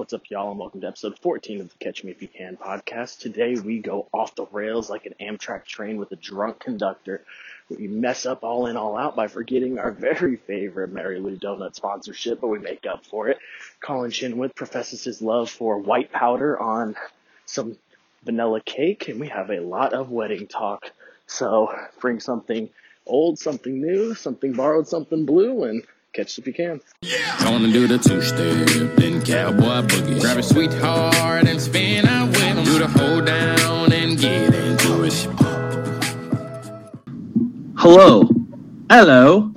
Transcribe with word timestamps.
What's 0.00 0.14
up, 0.14 0.30
y'all, 0.30 0.50
and 0.50 0.58
welcome 0.58 0.80
to 0.80 0.86
episode 0.86 1.18
14 1.18 1.60
of 1.60 1.68
the 1.68 1.74
Catch 1.78 2.04
Me 2.04 2.10
If 2.10 2.22
You 2.22 2.28
Can 2.28 2.56
podcast. 2.56 3.18
Today 3.18 3.56
we 3.56 3.80
go 3.80 4.06
off 4.14 4.34
the 4.34 4.46
rails 4.46 4.88
like 4.88 5.04
an 5.04 5.14
Amtrak 5.20 5.66
train 5.66 5.98
with 5.98 6.10
a 6.10 6.16
drunk 6.16 6.58
conductor. 6.58 7.22
We 7.68 7.86
mess 7.86 8.24
up 8.24 8.42
all 8.42 8.66
in, 8.66 8.78
all 8.78 8.96
out 8.96 9.14
by 9.14 9.28
forgetting 9.28 9.78
our 9.78 9.90
very 9.90 10.36
favorite 10.36 10.90
Mary 10.90 11.20
Lou 11.20 11.36
Donut 11.36 11.74
sponsorship, 11.74 12.40
but 12.40 12.46
we 12.46 12.58
make 12.58 12.86
up 12.86 13.04
for 13.04 13.28
it. 13.28 13.36
Colin 13.80 14.10
Chenoweth 14.10 14.54
professes 14.54 15.04
his 15.04 15.20
love 15.20 15.50
for 15.50 15.76
white 15.76 16.10
powder 16.10 16.58
on 16.58 16.96
some 17.44 17.76
vanilla 18.24 18.62
cake, 18.62 19.08
and 19.08 19.20
we 19.20 19.28
have 19.28 19.50
a 19.50 19.60
lot 19.60 19.92
of 19.92 20.10
wedding 20.10 20.46
talk. 20.46 20.90
So 21.26 21.78
bring 22.00 22.20
something 22.20 22.70
old, 23.06 23.38
something 23.38 23.78
new, 23.78 24.14
something 24.14 24.54
borrowed, 24.54 24.88
something 24.88 25.26
blue, 25.26 25.64
and 25.64 25.82
catch 26.12 26.38
if 26.38 26.46
you 26.46 26.52
can. 26.52 26.80
Gonna 27.40 27.72
do 27.72 27.86
the 27.86 27.98
two 27.98 28.20
step, 28.22 28.96
then 28.96 29.22
cowboy 29.22 29.86
boogie. 29.86 30.20
Grab 30.20 30.38
a 30.38 30.42
sweetheart 30.42 31.46
and 31.46 31.60
spin 31.60 32.06
out 32.06 32.28
with 32.28 32.42
'em. 32.42 32.64
Do 32.64 32.78
the 32.78 32.88
hold 32.88 33.26
down 33.26 33.92
and 33.92 34.18
get 34.18 34.54
into 34.54 35.04
it. 35.04 35.28
Hello. 37.76 38.28
Hello. 38.90 39.52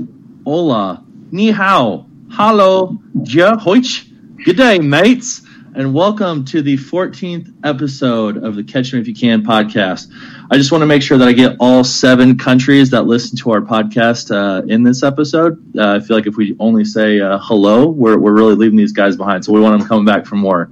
Hola. 0.46 1.04
Ni 1.32 1.50
hao. 1.52 2.06
Hello. 2.30 2.98
Ja 3.24 3.58
hoich. 3.58 4.06
Good 4.46 4.58
day, 4.58 4.80
mates. 4.80 5.42
And 5.76 5.96
welcome 5.96 6.46
to 6.46 6.62
the 6.62 6.78
14th 6.78 7.50
episode 7.64 8.38
of 8.44 8.56
the 8.56 8.64
Catch 8.64 8.94
Me 8.94 9.00
If 9.00 9.08
You 9.08 9.16
Can 9.16 9.42
podcast. 9.44 10.08
I 10.54 10.58
just 10.58 10.72
want 10.72 10.84
to 10.84 10.86
make 10.86 11.02
sure 11.02 11.18
that 11.18 11.28
I 11.28 11.32
get 11.32 11.56
all 11.60 11.84
seven 11.84 12.38
countries 12.38 12.92
that 12.92 13.08
listen 13.08 13.36
to 13.38 13.50
our 13.50 13.60
podcast 13.60 14.30
uh, 14.30 14.64
in 14.68 14.84
this 14.84 15.02
episode. 15.02 15.58
Uh, 15.76 15.96
I 15.96 16.00
feel 16.00 16.16
like 16.16 16.28
if 16.28 16.38
we 16.38 16.56
only 16.60 16.86
say 16.86 17.20
uh, 17.20 17.40
hello, 17.42 17.88
we're, 17.88 18.20
we're 18.20 18.34
really 18.34 18.54
leaving 18.54 18.78
these 18.78 18.92
guys 18.92 19.16
behind. 19.18 19.44
So 19.44 19.52
we 19.52 19.60
want 19.60 19.80
them 19.80 19.88
coming 19.88 20.06
back 20.06 20.28
for 20.28 20.36
more. 20.36 20.70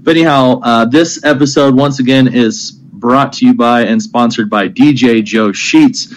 But 0.00 0.12
anyhow, 0.12 0.60
uh, 0.62 0.86
this 0.86 1.22
episode, 1.26 1.74
once 1.74 2.00
again, 2.00 2.26
is 2.26 2.70
brought 2.72 3.34
to 3.34 3.44
you 3.44 3.52
by 3.52 3.82
and 3.82 4.02
sponsored 4.02 4.48
by 4.48 4.66
DJ 4.66 5.22
Joe 5.22 5.52
Sheets. 5.52 6.08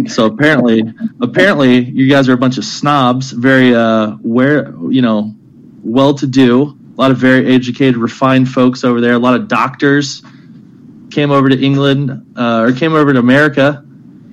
So 0.08 0.26
apparently, 0.26 0.82
apparently, 1.20 1.78
you 1.78 2.08
guys 2.08 2.28
are 2.28 2.32
a 2.32 2.38
bunch 2.38 2.58
of 2.58 2.64
snobs, 2.64 3.30
very 3.30 3.74
uh, 3.74 4.12
where 4.22 4.74
you 4.90 5.02
know, 5.02 5.34
well-to-do, 5.82 6.62
a 6.62 7.00
lot 7.00 7.10
of 7.10 7.18
very 7.18 7.52
educated, 7.52 7.96
refined 7.96 8.48
folks 8.48 8.84
over 8.84 9.00
there. 9.00 9.14
A 9.14 9.18
lot 9.18 9.34
of 9.34 9.48
doctors 9.48 10.22
came 11.10 11.30
over 11.30 11.48
to 11.48 11.60
England 11.60 12.34
uh, 12.36 12.66
or 12.66 12.72
came 12.72 12.94
over 12.94 13.12
to 13.12 13.18
America 13.18 13.84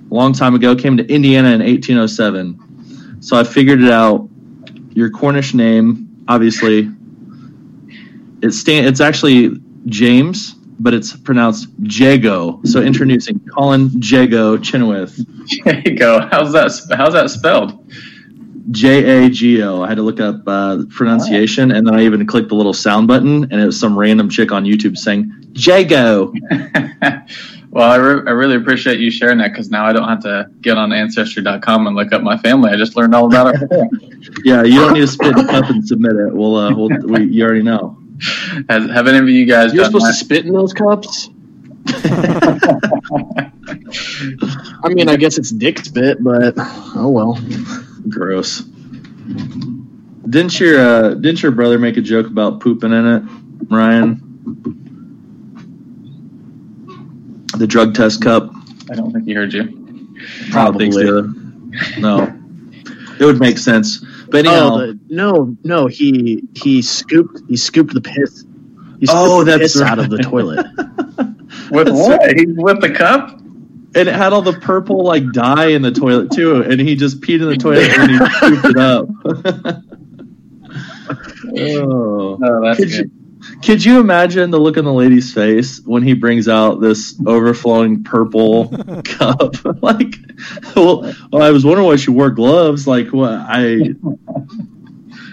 a 0.10 0.14
long 0.14 0.34
time 0.34 0.56
ago. 0.56 0.76
Came 0.76 0.98
to 0.98 1.06
Indiana 1.06 1.50
in 1.50 1.60
1807. 1.62 3.22
So 3.22 3.38
I 3.38 3.44
figured 3.44 3.82
it 3.82 3.92
out. 3.92 4.30
Your 4.94 5.10
Cornish 5.10 5.54
name, 5.54 6.24
obviously, 6.28 6.90
it's 8.42 8.58
stand. 8.58 8.88
It's 8.88 9.02
actually 9.02 9.60
James, 9.86 10.56
but 10.80 10.94
it's 10.94 11.16
pronounced 11.16 11.70
Jago. 11.82 12.60
So 12.64 12.82
introducing 12.82 13.40
Colin 13.56 13.90
Jago 14.02 14.58
Chenoweth. 14.58 15.20
There 15.64 15.82
you 15.86 15.98
go. 15.98 16.28
How's 16.32 16.52
that? 16.54 16.72
How's 16.98 17.14
that 17.14 17.30
spelled? 17.30 17.92
J 18.72 19.26
A 19.26 19.30
G 19.30 19.64
O. 19.64 19.82
I 19.82 19.88
had 19.88 19.96
to 19.96 20.04
look 20.04 20.20
up 20.20 20.42
uh, 20.46 20.84
pronunciation, 20.90 21.72
and 21.72 21.88
then 21.88 21.96
I 21.96 22.04
even 22.04 22.26
clicked 22.28 22.50
the 22.50 22.56
little 22.56 22.74
sound 22.74 23.08
button, 23.08 23.44
and 23.44 23.54
it 23.54 23.66
was 23.66 23.80
some 23.80 23.98
random 23.98 24.30
chick 24.30 24.52
on 24.52 24.66
YouTube 24.66 24.98
saying 24.98 25.32
Jago. 25.54 26.34
well, 27.72 27.90
I, 27.92 27.96
re- 27.96 28.24
I 28.28 28.32
really 28.32 28.56
appreciate 28.56 29.00
you 29.00 29.10
sharing 29.10 29.38
that 29.38 29.54
because 29.54 29.70
now 29.70 29.86
I 29.86 29.94
don't 29.94 30.08
have 30.08 30.22
to 30.24 30.50
get 30.60 30.78
on 30.78 30.92
Ancestry.com 30.92 31.88
and 31.88 31.96
look 31.96 32.12
up 32.12 32.22
my 32.22 32.38
family. 32.38 32.72
I 32.72 32.76
just 32.76 32.96
learned 32.96 33.16
all 33.16 33.26
about 33.26 33.56
it. 33.56 33.70
Yeah, 34.44 34.64
you 34.64 34.80
don't 34.80 34.94
need 34.94 35.02
to 35.02 35.08
spit 35.08 35.38
in 35.38 35.40
a 35.40 35.48
cup 35.48 35.70
and 35.70 35.88
submit 35.88 36.14
it. 36.14 36.34
We'll, 36.34 36.56
uh, 36.56 36.76
we'll 36.76 36.90
we, 36.90 37.26
you 37.26 37.46
already 37.46 37.64
know. 37.64 37.98
Has, 38.70 38.90
have 38.90 39.08
any 39.08 39.18
of 39.18 39.30
you 39.30 39.46
guys 39.46 39.74
You're 39.74 39.84
done 39.84 39.92
supposed 39.92 40.08
to 40.08 40.26
spit 40.26 40.46
in 40.46 40.54
those 40.54 40.74
cups? 40.74 41.30
I 44.84 44.90
mean, 44.90 45.08
I 45.10 45.16
guess 45.16 45.38
it's 45.38 45.52
dick 45.52 45.80
spit, 45.80 46.24
but 46.24 46.54
oh 46.58 47.10
well. 47.10 47.40
Gross. 48.10 48.62
Didn't 50.30 50.60
your 50.60 50.80
uh, 50.80 51.14
didn't 51.14 51.42
your 51.44 51.52
brother 51.52 51.80
make 51.80 51.98
a 51.98 52.02
joke 52.02 52.28
about 52.28 52.60
pooping 52.60 52.92
in 52.92 53.06
it, 53.06 53.24
Ryan? 53.70 54.24
The 57.58 57.68
drug 57.68 57.96
test 57.96 58.22
cup. 58.22 58.52
I 58.92 58.96
don't 58.96 59.12
think 59.12 59.26
he 59.26 59.34
heard 59.34 59.54
you. 59.54 59.64
I 60.54 60.72
don't 60.72 60.92
so. 60.92 61.34
No, 62.00 62.24
it 63.20 63.26
would 63.26 63.40
make 63.40 63.58
sense. 63.58 64.04
But 64.30 64.46
anyhow, 64.46 64.70
Oh, 64.74 64.88
the, 64.88 65.00
no, 65.10 65.58
no. 65.64 65.88
He 65.88 66.44
he 66.56 66.82
scooped 66.82 67.42
he 67.48 67.58
scooped 67.58 67.94
the 67.94 68.02
piss. 68.02 68.46
He 69.00 69.08
oh, 69.10 69.26
scooped 69.26 69.32
Oh, 69.32 69.44
the 69.44 69.52
that's 69.58 69.74
piss 69.74 69.82
right. 69.82 69.92
out 69.92 70.00
of 70.00 70.10
the 70.10 70.18
toilet. 70.20 70.66
With 71.72 71.88
That's 71.88 71.98
what? 71.98 72.38
He 72.38 72.46
with 72.48 72.82
the 72.82 72.92
cup? 72.94 73.32
and 73.96 74.08
it 74.10 74.14
had 74.16 74.34
all 74.34 74.42
the 74.42 74.54
purple 74.60 75.04
like 75.04 75.32
dye 75.32 75.68
in 75.68 75.82
the 75.82 75.92
toilet 75.92 76.32
too, 76.32 76.62
and 76.62 76.80
he 76.80 76.96
just 76.96 77.22
peed 77.22 77.42
in 77.42 77.50
the 77.50 77.58
toilet 77.58 77.90
and 77.98 78.12
he 78.12 78.18
scooped 78.18 78.66
it 78.66 78.78
up. 78.78 79.08
oh. 81.58 82.38
Oh, 82.44 82.62
that's 82.64 82.78
Could 82.80 82.90
good. 82.90 83.12
you, 83.12 83.12
could 83.64 83.84
you 83.84 84.00
imagine 84.00 84.52
the 84.52 84.60
look 84.60 84.78
on 84.78 84.86
the 84.86 84.94
lady's 84.94 85.34
face 85.34 85.80
when 85.84 86.04
he 86.04 86.14
brings 86.14 86.48
out 86.48 86.80
this 86.80 87.20
overflowing 87.26 88.04
purple 88.04 88.68
cup? 89.04 89.56
like, 89.82 90.16
well, 90.76 91.14
well, 91.32 91.42
I 91.42 91.52
was 91.52 91.66
wondering 91.66 91.88
why 91.88 91.96
she 91.96 92.12
wore 92.12 92.32
gloves. 92.32 92.88
Like, 92.88 93.12
what? 93.12 93.32
I 93.32 93.94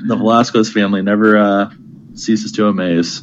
the 0.07 0.17
Velasquez 0.17 0.73
family 0.73 1.03
never 1.03 1.37
uh, 1.37 1.71
ceases 2.15 2.53
to 2.53 2.67
amaze. 2.67 3.23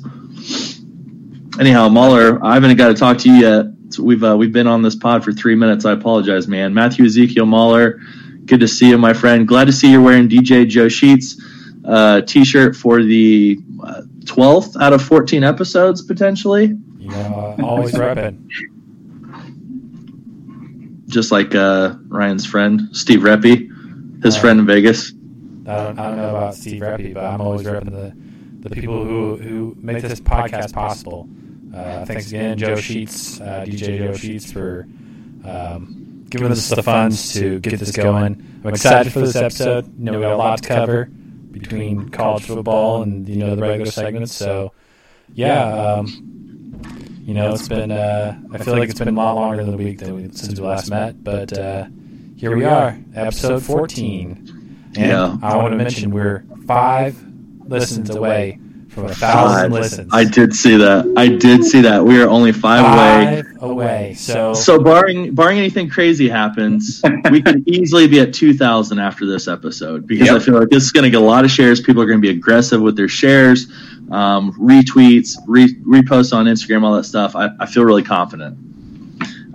Anyhow, 1.59 1.89
Mahler, 1.89 2.43
I 2.43 2.55
haven't 2.55 2.75
got 2.77 2.87
to 2.87 2.93
talk 2.93 3.19
to 3.19 3.29
you 3.29 3.35
yet. 3.35 3.65
So 3.89 4.03
we've 4.03 4.23
uh, 4.23 4.37
we've 4.37 4.53
been 4.53 4.67
on 4.67 4.81
this 4.81 4.95
pod 4.95 5.23
for 5.23 5.33
three 5.33 5.55
minutes. 5.55 5.85
I 5.85 5.91
apologize, 5.91 6.47
man. 6.47 6.73
Matthew 6.73 7.05
Ezekiel 7.05 7.45
Mahler, 7.45 7.99
good 8.45 8.61
to 8.61 8.67
see 8.67 8.89
you, 8.89 8.97
my 8.97 9.13
friend. 9.13 9.47
Glad 9.47 9.65
to 9.65 9.73
see 9.73 9.91
you're 9.91 10.01
wearing 10.01 10.29
DJ 10.29 10.67
Joe 10.67 10.87
Sheets 10.87 11.41
uh, 11.83 12.21
t-shirt 12.21 12.75
for 12.75 13.03
the 13.03 13.59
uh, 13.83 14.01
twelfth 14.25 14.75
out 14.79 14.93
of 14.93 15.01
fourteen 15.01 15.43
episodes 15.43 16.01
potentially. 16.01 16.77
Yeah, 16.97 17.27
know, 17.29 17.55
uh, 17.59 17.65
always 17.65 17.93
repping. 17.93 18.47
Just 21.07 21.31
like 21.31 21.53
uh, 21.55 21.95
Ryan's 22.07 22.45
friend 22.45 22.81
Steve 22.93 23.19
Reppy, 23.21 23.69
his 24.23 24.37
Uh, 24.37 24.39
friend 24.39 24.59
in 24.61 24.65
Vegas. 24.65 25.11
I 25.67 25.75
don't, 25.75 25.99
I 25.99 26.07
don't 26.07 26.17
know 26.17 26.29
about 26.29 26.55
Steve 26.55 26.81
Reppy, 26.81 27.13
but 27.13 27.23
I'm 27.23 27.41
always 27.41 27.63
repping 27.67 27.91
the, 27.91 28.67
the 28.67 28.73
people 28.73 29.03
who, 29.05 29.35
who 29.35 29.75
make 29.79 30.01
this 30.01 30.19
podcast 30.21 30.73
possible. 30.73 31.27
Uh, 31.73 32.05
thanks 32.05 32.27
again, 32.27 32.57
Joe 32.57 32.75
Sheets, 32.75 33.39
uh, 33.41 33.65
DJ 33.67 33.97
Joe 33.97 34.13
Sheets, 34.13 34.51
for 34.51 34.87
um, 35.45 36.25
giving 36.29 36.51
us 36.51 36.69
the 36.69 36.83
funds 36.83 37.33
to 37.33 37.59
get 37.59 37.79
this 37.79 37.91
going. 37.91 38.61
I'm 38.63 38.69
excited 38.69 39.11
for 39.11 39.19
this 39.19 39.35
episode. 39.35 39.87
You 39.97 40.05
know, 40.05 40.13
we 40.13 40.21
got 40.21 40.33
a 40.33 40.37
lot 40.37 40.61
to 40.61 40.67
cover 40.67 41.09
between 41.51 42.09
college 42.09 42.43
football 42.45 43.03
and 43.03 43.27
you 43.27 43.37
know 43.37 43.55
the 43.55 43.61
regular 43.61 43.91
segments. 43.91 44.33
So, 44.33 44.73
yeah, 45.33 45.63
um, 45.63 46.07
You 47.25 47.33
know, 47.35 47.53
it's 47.53 47.67
been. 47.67 47.91
Uh, 47.91 48.37
I 48.51 48.57
feel 48.57 48.77
like 48.77 48.89
it's 48.89 48.99
been 48.99 49.07
a 49.07 49.11
lot 49.11 49.35
longer 49.35 49.63
than 49.63 49.71
the 49.71 49.77
week 49.77 49.99
that 49.99 50.13
we, 50.13 50.23
since 50.31 50.59
we 50.59 50.65
last 50.65 50.89
met, 50.89 51.23
but 51.23 51.57
uh, 51.57 51.85
here 52.35 52.55
we 52.55 52.65
are, 52.65 52.97
episode 53.15 53.63
14. 53.63 54.91
And 54.97 54.97
Yeah. 54.97 55.37
I 55.41 55.55
want 55.57 55.71
to 55.73 55.77
mention 55.77 56.11
we're 56.11 56.43
five 56.65 57.15
listens 57.67 58.09
away 58.09 58.59
from 58.91 59.05
a 59.05 59.15
thousand 59.15 59.71
listens. 59.71 60.13
I 60.13 60.25
did 60.25 60.53
see 60.53 60.75
that. 60.75 61.13
I 61.15 61.29
did 61.29 61.63
see 61.63 61.81
that. 61.81 62.03
We 62.03 62.21
are 62.21 62.27
only 62.27 62.51
five 62.51 62.81
away. 62.81 63.41
five 63.41 63.63
away. 63.63 64.13
So, 64.15 64.53
So 64.53 64.79
barring 64.79 65.33
barring 65.33 65.57
anything 65.57 65.89
crazy 65.89 66.27
happens, 66.27 67.01
we 67.31 67.41
could 67.41 67.65
easily 67.67 68.07
be 68.07 68.19
at 68.19 68.33
two 68.33 68.53
thousand 68.53 68.99
after 68.99 69.25
this 69.25 69.47
episode 69.47 70.05
because 70.05 70.29
I 70.29 70.39
feel 70.39 70.59
like 70.59 70.69
this 70.69 70.83
is 70.83 70.91
going 70.91 71.05
to 71.05 71.09
get 71.09 71.21
a 71.21 71.25
lot 71.25 71.45
of 71.45 71.51
shares. 71.51 71.79
People 71.79 72.01
are 72.01 72.05
going 72.05 72.21
to 72.21 72.21
be 72.21 72.35
aggressive 72.35 72.81
with 72.81 72.97
their 72.97 73.07
shares, 73.07 73.67
um, 74.11 74.51
retweets, 74.59 75.37
re- 75.47 75.75
reposts 75.83 76.35
on 76.35 76.45
Instagram, 76.45 76.83
all 76.83 76.95
that 76.95 77.05
stuff. 77.05 77.35
I, 77.35 77.49
I 77.59 77.67
feel 77.67 77.83
really 77.83 78.03
confident. 78.03 78.57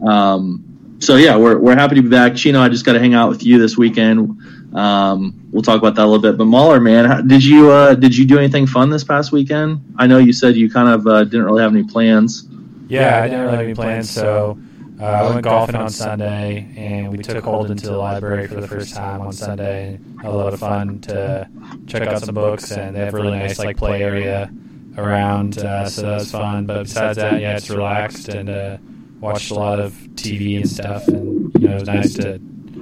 Um, 0.02 0.96
so 0.98 1.16
yeah, 1.16 1.36
we're 1.36 1.58
we're 1.58 1.76
happy 1.76 1.96
to 1.96 2.02
be 2.02 2.08
back. 2.08 2.36
Chino, 2.36 2.60
I 2.60 2.70
just 2.70 2.86
got 2.86 2.94
to 2.94 3.00
hang 3.00 3.12
out 3.12 3.28
with 3.28 3.42
you 3.44 3.58
this 3.58 3.76
weekend. 3.76 4.40
Um, 4.76 5.48
we'll 5.52 5.62
talk 5.62 5.78
about 5.78 5.94
that 5.94 6.02
a 6.02 6.06
little 6.06 6.20
bit. 6.20 6.36
But 6.36 6.44
Mahler, 6.44 6.80
man, 6.80 7.26
did 7.26 7.42
you 7.42 7.70
uh, 7.70 7.94
did 7.94 8.16
you 8.16 8.26
do 8.26 8.38
anything 8.38 8.66
fun 8.66 8.90
this 8.90 9.04
past 9.04 9.32
weekend? 9.32 9.82
I 9.96 10.06
know 10.06 10.18
you 10.18 10.34
said 10.34 10.54
you 10.54 10.70
kind 10.70 10.88
of 10.88 11.06
uh, 11.06 11.24
didn't 11.24 11.44
really 11.44 11.62
have 11.62 11.74
any 11.74 11.84
plans. 11.84 12.46
yeah, 12.88 13.22
I 13.22 13.28
didn't 13.28 13.40
really 13.40 13.56
have 13.56 13.64
any 13.64 13.74
plans. 13.74 14.10
So, 14.10 14.58
uh, 15.00 15.04
I 15.04 15.28
went 15.30 15.42
golfing 15.42 15.76
on 15.76 15.88
Sunday, 15.88 16.72
and 16.76 17.10
we 17.10 17.18
took 17.18 17.42
Holden 17.42 17.78
to 17.78 17.86
the 17.86 17.96
library 17.96 18.46
for 18.46 18.60
the 18.60 18.68
first 18.68 18.94
time 18.94 19.22
on 19.22 19.32
Sunday. 19.32 19.98
Had 20.20 20.30
a 20.30 20.36
lot 20.36 20.52
of 20.52 20.60
fun 20.60 21.00
to 21.00 21.48
check 21.86 22.02
out 22.02 22.20
some 22.20 22.34
books, 22.34 22.70
and 22.70 22.94
they 22.94 23.00
have 23.00 23.14
a 23.14 23.16
really 23.16 23.30
nice 23.30 23.58
like 23.58 23.78
play 23.78 24.02
area 24.02 24.52
around. 24.98 25.56
Uh, 25.56 25.88
so 25.88 26.02
that 26.02 26.14
was 26.16 26.30
fun. 26.30 26.66
But 26.66 26.82
besides 26.82 27.16
that, 27.16 27.40
yeah, 27.40 27.56
it's 27.56 27.70
relaxed 27.70 28.28
and 28.28 28.50
uh, 28.50 28.76
watched 29.20 29.50
a 29.50 29.54
lot 29.54 29.80
of 29.80 29.92
TV 30.16 30.56
and 30.56 30.68
stuff. 30.68 31.08
And 31.08 31.50
you 31.54 31.68
know, 31.68 31.76
it 31.76 31.80
was 31.80 31.88
nice 31.88 32.14
to 32.14 32.38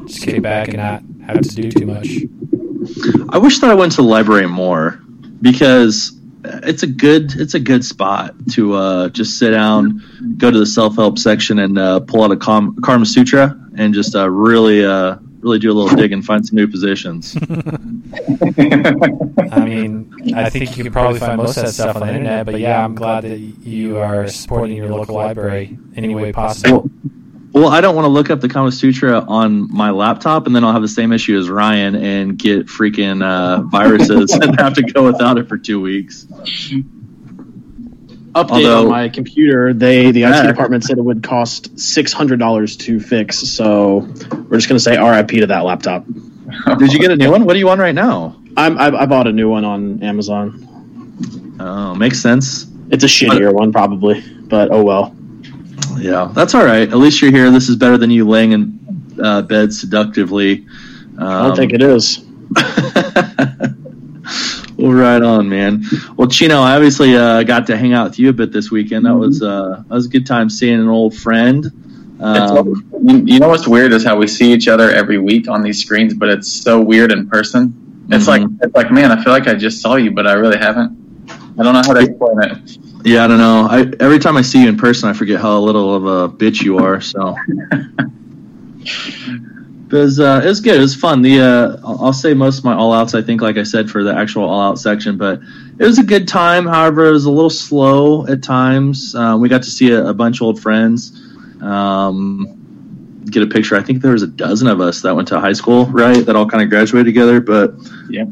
just 0.06 0.25
kick 0.25 0.43
back 0.43 0.69
and 0.69 0.79
not 0.79 1.02
have 1.32 1.41
to 1.41 1.55
do 1.55 1.71
too 1.71 1.87
much. 1.87 2.09
I 3.31 3.38
wish 3.38 3.59
that 3.61 3.71
I 3.71 3.75
went 3.75 3.93
to 3.93 3.97
the 3.99 4.09
library 4.09 4.47
more 4.47 5.00
because 5.41 6.19
it's 6.44 6.82
a 6.82 6.87
good 6.87 7.35
it's 7.35 7.55
a 7.55 7.61
good 7.61 7.85
spot 7.85 8.35
to 8.53 8.75
uh, 8.75 9.09
just 9.09 9.38
sit 9.38 9.50
down, 9.50 10.03
go 10.37 10.50
to 10.50 10.59
the 10.59 10.67
self 10.67 10.97
help 10.97 11.19
section, 11.19 11.59
and 11.59 11.79
uh, 11.79 12.00
pull 12.00 12.23
out 12.25 12.31
a 12.31 12.37
Kam- 12.37 12.76
Karma 12.82 13.06
Sutra 13.06 13.59
and 13.76 13.94
just 13.94 14.15
uh, 14.15 14.29
really 14.29 14.85
uh, 14.85 15.17
really 15.41 15.59
do 15.59 15.71
a 15.71 15.75
little 15.75 15.97
dig 15.97 16.12
and 16.12 16.25
find 16.25 16.47
some 16.47 16.56
new 16.56 16.69
positions. 16.69 17.37
I 19.50 19.65
mean, 19.65 20.12
I 20.35 20.50
think 20.50 20.77
you 20.77 20.85
can 20.85 20.93
probably 20.93 21.20
find 21.20 21.37
most 21.37 21.56
of 21.56 21.65
that 21.65 21.73
stuff 21.73 21.97
on 21.97 22.03
the 22.03 22.09
internet. 22.09 22.47
But 22.47 22.61
yeah, 22.61 22.85
I'm 22.85 22.94
glad 22.94 23.25
that 23.25 23.38
you 23.38 23.99
are 23.99 24.29
supporting 24.29 24.77
your 24.77 24.88
local 24.88 25.15
library 25.15 25.79
any 25.97 26.15
way 26.15 26.32
possible. 26.32 26.91
Well, 27.55 27.69
I 27.69 27.81
don't 27.81 27.95
want 27.95 28.05
to 28.06 28.09
look 28.09 28.31
up 28.31 28.41
the 28.41 28.49
Kama 28.49 28.73
Sutra 28.73 29.21
on 29.21 29.73
my 29.73 29.91
laptop, 29.91 30.49
and 30.49 30.56
then 30.56 30.65
I'll 30.65 30.73
have 30.73 30.83
the 30.83 30.89
same 30.89 31.12
issue 31.12 31.39
as 31.39 31.49
Ryan 31.49 31.95
and 31.95 32.37
get 32.37 32.67
freaking 32.67 33.23
uh, 33.23 33.62
viruses 33.62 34.33
and 34.43 34.59
have 34.59 34.75
to 34.75 34.83
go 34.83 35.05
without 35.05 35.39
it 35.39 35.49
for 35.49 35.56
two 35.56 35.81
weeks. 35.81 36.25
Update 38.33 38.51
Although- 38.51 38.83
on 38.83 38.89
my 38.89 39.09
computer, 39.09 39.73
they 39.73 40.11
the. 40.11 40.25
IT 40.25 40.49
department 40.49 40.83
said 40.83 40.99
it 40.99 41.05
would 41.05 41.23
cost 41.23 41.79
six 41.79 42.12
hundred 42.12 42.41
dollars 42.41 42.77
to 42.79 42.99
fix. 42.99 43.39
So 43.39 43.99
we're 43.99 44.56
just 44.56 44.67
gonna 44.67 44.81
say 44.81 44.99
RIP 44.99 45.29
to 45.29 45.47
that 45.47 45.61
laptop. 45.61 46.05
Did 46.79 46.93
you 46.93 46.99
get 46.99 47.12
a 47.12 47.17
new 47.17 47.31
one? 47.31 47.45
What 47.45 47.55
are 47.55 47.61
you 47.61 47.69
on 47.69 47.79
right 47.79 47.95
now? 47.95 48.37
I'm, 48.56 48.77
I, 48.79 48.87
I 48.87 49.06
bought 49.06 49.29
a 49.29 49.33
new 49.33 49.49
one 49.49 49.65
on 49.65 50.03
Amazon. 50.03 51.56
Oh, 51.61 51.95
makes 51.95 52.21
sense. 52.21 52.67
It's 52.91 53.05
a 53.05 53.06
shittier 53.06 53.53
one 53.53 53.71
probably, 53.71 54.21
but 54.49 54.73
oh 54.73 54.83
well. 54.83 55.15
Yeah, 55.98 56.31
that's 56.34 56.54
all 56.54 56.64
right. 56.64 56.88
At 56.88 56.96
least 56.96 57.20
you're 57.22 57.31
here. 57.31 57.50
This 57.50 57.69
is 57.69 57.76
better 57.76 57.96
than 57.98 58.10
you 58.10 58.28
laying 58.28 58.52
in 58.52 59.16
uh, 59.22 59.42
bed 59.42 59.72
seductively. 59.72 60.66
Um, 61.19 61.26
I 61.26 61.46
don't 61.46 61.56
think 61.56 61.72
it 61.72 61.82
is. 61.82 62.25
well, 64.76 64.92
right 64.92 65.22
on, 65.22 65.48
man. 65.48 65.84
Well, 66.16 66.28
Chino, 66.28 66.60
I 66.60 66.75
obviously 66.75 67.16
uh, 67.16 67.42
got 67.42 67.66
to 67.69 67.76
hang 67.76 67.92
out 67.92 68.10
with 68.10 68.19
you 68.19 68.31
a 68.31 68.32
bit 68.32 68.52
this 68.52 68.70
weekend. 68.70 69.06
That 69.06 69.14
was 69.14 69.42
uh, 69.42 69.82
that 69.88 69.94
was 69.94 70.06
a 70.06 70.08
good 70.08 70.26
time 70.26 70.50
seeing 70.50 70.81
an 70.81 70.88
old 70.88 71.16
friend. 71.16 71.66
Um, 72.20 72.88
you, 73.02 73.22
you 73.26 73.40
know 73.40 73.48
what's 73.48 73.66
weird 73.69 73.92
is 73.92 74.04
how 74.04 74.16
we 74.16 74.26
see 74.26 74.52
each 74.52 74.69
other 74.69 74.90
every 74.90 75.19
week 75.19 75.48
on 75.48 75.62
these 75.62 75.81
screens, 75.81 76.14
but 76.14 76.28
it's 76.28 76.50
so 76.50 76.81
weird 76.81 77.12
in 77.12 77.28
person. 77.28 77.81
It's 78.10 78.25
Mhm. 78.25 78.28
like 78.28 78.42
it's 78.62 78.75
like 78.75 78.90
man, 78.90 79.10
I 79.10 79.22
feel 79.22 79.32
like 79.32 79.48
I 79.48 79.54
just 79.54 79.81
saw 79.81 79.96
you, 79.96 80.10
but 80.10 80.26
I 80.26 80.34
really 80.34 80.58
haven't. 80.58 80.96
I 81.59 81.62
don't 81.62 81.73
know 81.75 81.83
how 81.85 81.93
to 81.95 82.01
explain 82.01 82.43
it. 82.43 82.79
yeah, 83.06 83.25
I 83.25 83.29
don't 83.29 83.39
know. 83.39 83.67
I, 83.71 83.81
every 84.01 84.19
time 84.19 84.37
I 84.37 84.43
see 84.43 84.62
you 84.62 84.69
in 84.69 84.77
person, 84.77 85.09
I 85.09 85.12
forget 85.12 85.41
how 85.41 85.59
little 85.61 85.95
of 85.95 86.05
a 86.06 86.29
bitch 86.35 86.62
you 86.62 86.79
are. 86.79 87.01
So. 87.01 87.35
It 89.91 89.99
was, 89.99 90.19
uh, 90.19 90.41
it 90.43 90.49
was 90.49 90.61
good. 90.61 90.75
It 90.77 90.81
was 90.81 90.95
fun. 90.97 91.23
The 91.23 91.41
uh, 91.41 91.77
I'll 91.87 92.06
I'll 92.06 92.12
say 92.12 92.35
most 92.35 92.59
of 92.59 92.65
my 92.65 92.75
all 92.75 92.93
outs. 92.93 93.15
I 93.15 93.23
think, 93.23 93.41
like 93.41 93.56
I 93.59 93.62
said, 93.62 93.89
for 93.89 94.03
the 94.03 94.12
actual 94.12 94.43
all 94.45 94.61
out 94.61 94.79
section, 94.81 95.17
but 95.17 95.41
it 95.79 95.85
was 95.85 95.99
a 96.01 96.03
good 96.03 96.27
time. 96.27 96.67
However, 96.67 97.06
it 97.06 97.12
was 97.12 97.27
a 97.27 97.31
little 97.31 97.51
slow 97.51 98.27
at 98.27 98.43
times. 98.43 99.15
Uh, 99.15 99.37
we 99.39 99.49
got 99.49 99.62
to 99.62 99.71
see 99.71 99.93
a, 99.93 100.06
a 100.09 100.12
bunch 100.15 100.39
of 100.39 100.43
old 100.43 100.61
friends. 100.61 101.12
Um, 101.62 103.23
get 103.31 103.45
a 103.45 103.47
picture. 103.47 103.77
I 103.77 103.83
think 103.83 104.03
there 104.03 104.12
was 104.12 104.23
a 104.25 104.27
dozen 104.27 104.67
of 104.67 104.81
us 104.81 105.01
that 105.03 105.15
went 105.15 105.29
to 105.29 105.39
high 105.39 105.53
school, 105.53 105.87
right? 105.87 106.27
That 106.27 106.35
all 106.35 106.49
kind 106.49 106.62
of 106.65 106.71
graduated 106.71 107.06
together. 107.06 107.41
But 107.41 107.75
Yeah. 108.09 108.25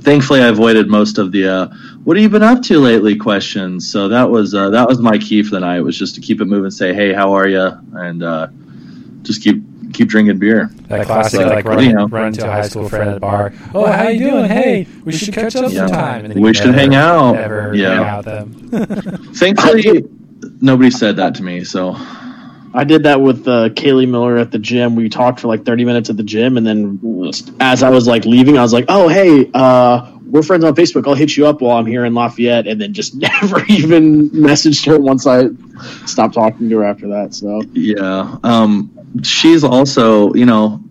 thankfully, 0.00 0.40
I 0.40 0.46
avoided 0.48 0.88
most 0.88 1.18
of 1.18 1.30
the 1.30 1.46
uh, 1.46 1.74
"What 2.04 2.16
have 2.16 2.22
you 2.22 2.28
been 2.28 2.42
up 2.42 2.62
to 2.64 2.78
lately?" 2.78 3.16
questions. 3.16 3.90
So 3.90 4.08
that 4.08 4.30
was 4.30 4.54
uh, 4.54 4.70
that 4.70 4.88
was 4.88 5.00
my 5.00 5.18
key 5.18 5.42
for 5.42 5.50
the 5.50 5.60
night. 5.60 5.80
Was 5.80 5.98
just 5.98 6.14
to 6.16 6.20
keep 6.20 6.40
it 6.40 6.44
moving. 6.46 6.70
Say, 6.70 6.94
"Hey, 6.94 7.12
how 7.12 7.32
are 7.32 7.48
you?" 7.48 7.70
and 7.94 8.22
uh, 8.22 8.48
just 9.22 9.42
keep 9.42 9.62
keep 9.92 10.08
drinking 10.08 10.38
beer. 10.38 10.70
That 10.88 11.06
classic, 11.06 11.40
So, 11.42 11.46
like 11.48 11.64
you 11.64 11.70
run, 11.70 11.88
know. 11.94 12.06
run 12.08 12.26
into 12.28 12.46
a 12.46 12.50
high 12.50 12.62
school 12.62 12.88
friend 12.88 13.10
at 13.10 13.16
a 13.18 13.20
bar. 13.20 13.52
Oh, 13.74 13.86
how 13.86 14.08
you 14.08 14.18
doing? 14.28 14.44
Hey, 14.46 14.86
we 15.04 15.12
should 15.12 15.32
catch 15.32 15.54
up 15.56 15.70
Yeah. 15.72 15.86
sometime. 15.86 16.24
And 16.24 16.40
We 16.42 16.52
should 16.52 16.66
never, 16.66 16.78
hang 16.78 16.94
out. 16.96 17.32
Never 17.34 17.74
Yeah. 17.74 17.94
hang 17.94 18.04
out 18.04 18.24
with 18.26 18.70
them. 18.70 19.24
Thankfully, 19.34 20.04
nobody 20.60 20.90
said 20.90 21.16
that 21.16 21.36
to 21.36 21.42
me. 21.44 21.62
So 21.64 21.94
I 22.74 22.82
did 22.84 23.04
that 23.04 23.20
with 23.20 23.46
uh, 23.46 23.68
Kaylee 23.68 24.08
Miller 24.08 24.36
at 24.36 24.50
the 24.50 24.58
gym. 24.58 24.96
We 24.96 25.08
talked 25.08 25.38
for 25.38 25.46
like 25.48 25.64
30 25.64 25.84
minutes 25.84 26.10
at 26.10 26.16
the 26.16 26.24
gym, 26.24 26.56
and 26.56 26.66
then 26.66 26.98
as 27.60 27.84
I 27.84 27.90
was 27.90 28.08
like 28.08 28.24
leaving, 28.24 28.58
I 28.58 28.62
was 28.62 28.72
like, 28.72 28.86
"Oh, 28.88 29.06
hey, 29.08 29.48
uh, 29.54 30.10
we're 30.34 30.42
friends 30.42 30.64
on 30.64 30.74
Facebook. 30.74 31.06
I'll 31.06 31.14
hit 31.14 31.36
you 31.36 31.46
up 31.46 31.60
while 31.60 31.76
I'm 31.78 31.86
here 31.86 32.04
in 32.04 32.12
Lafayette." 32.12 32.66
And 32.66 32.80
then 32.80 32.92
just 32.92 33.14
never 33.40 33.64
even 33.66 34.30
messaged 34.30 34.84
her 34.86 34.98
once 34.98 35.28
I 35.28 35.44
stopped 36.06 36.34
talking 36.34 36.68
to 36.68 36.78
her 36.78 36.84
after 36.84 37.06
that. 37.08 37.34
So 37.34 37.62
yeah, 37.72 38.36
um, 38.42 38.90
she's 39.22 39.62
also 39.62 40.34
you 40.34 40.44
know 40.44 40.82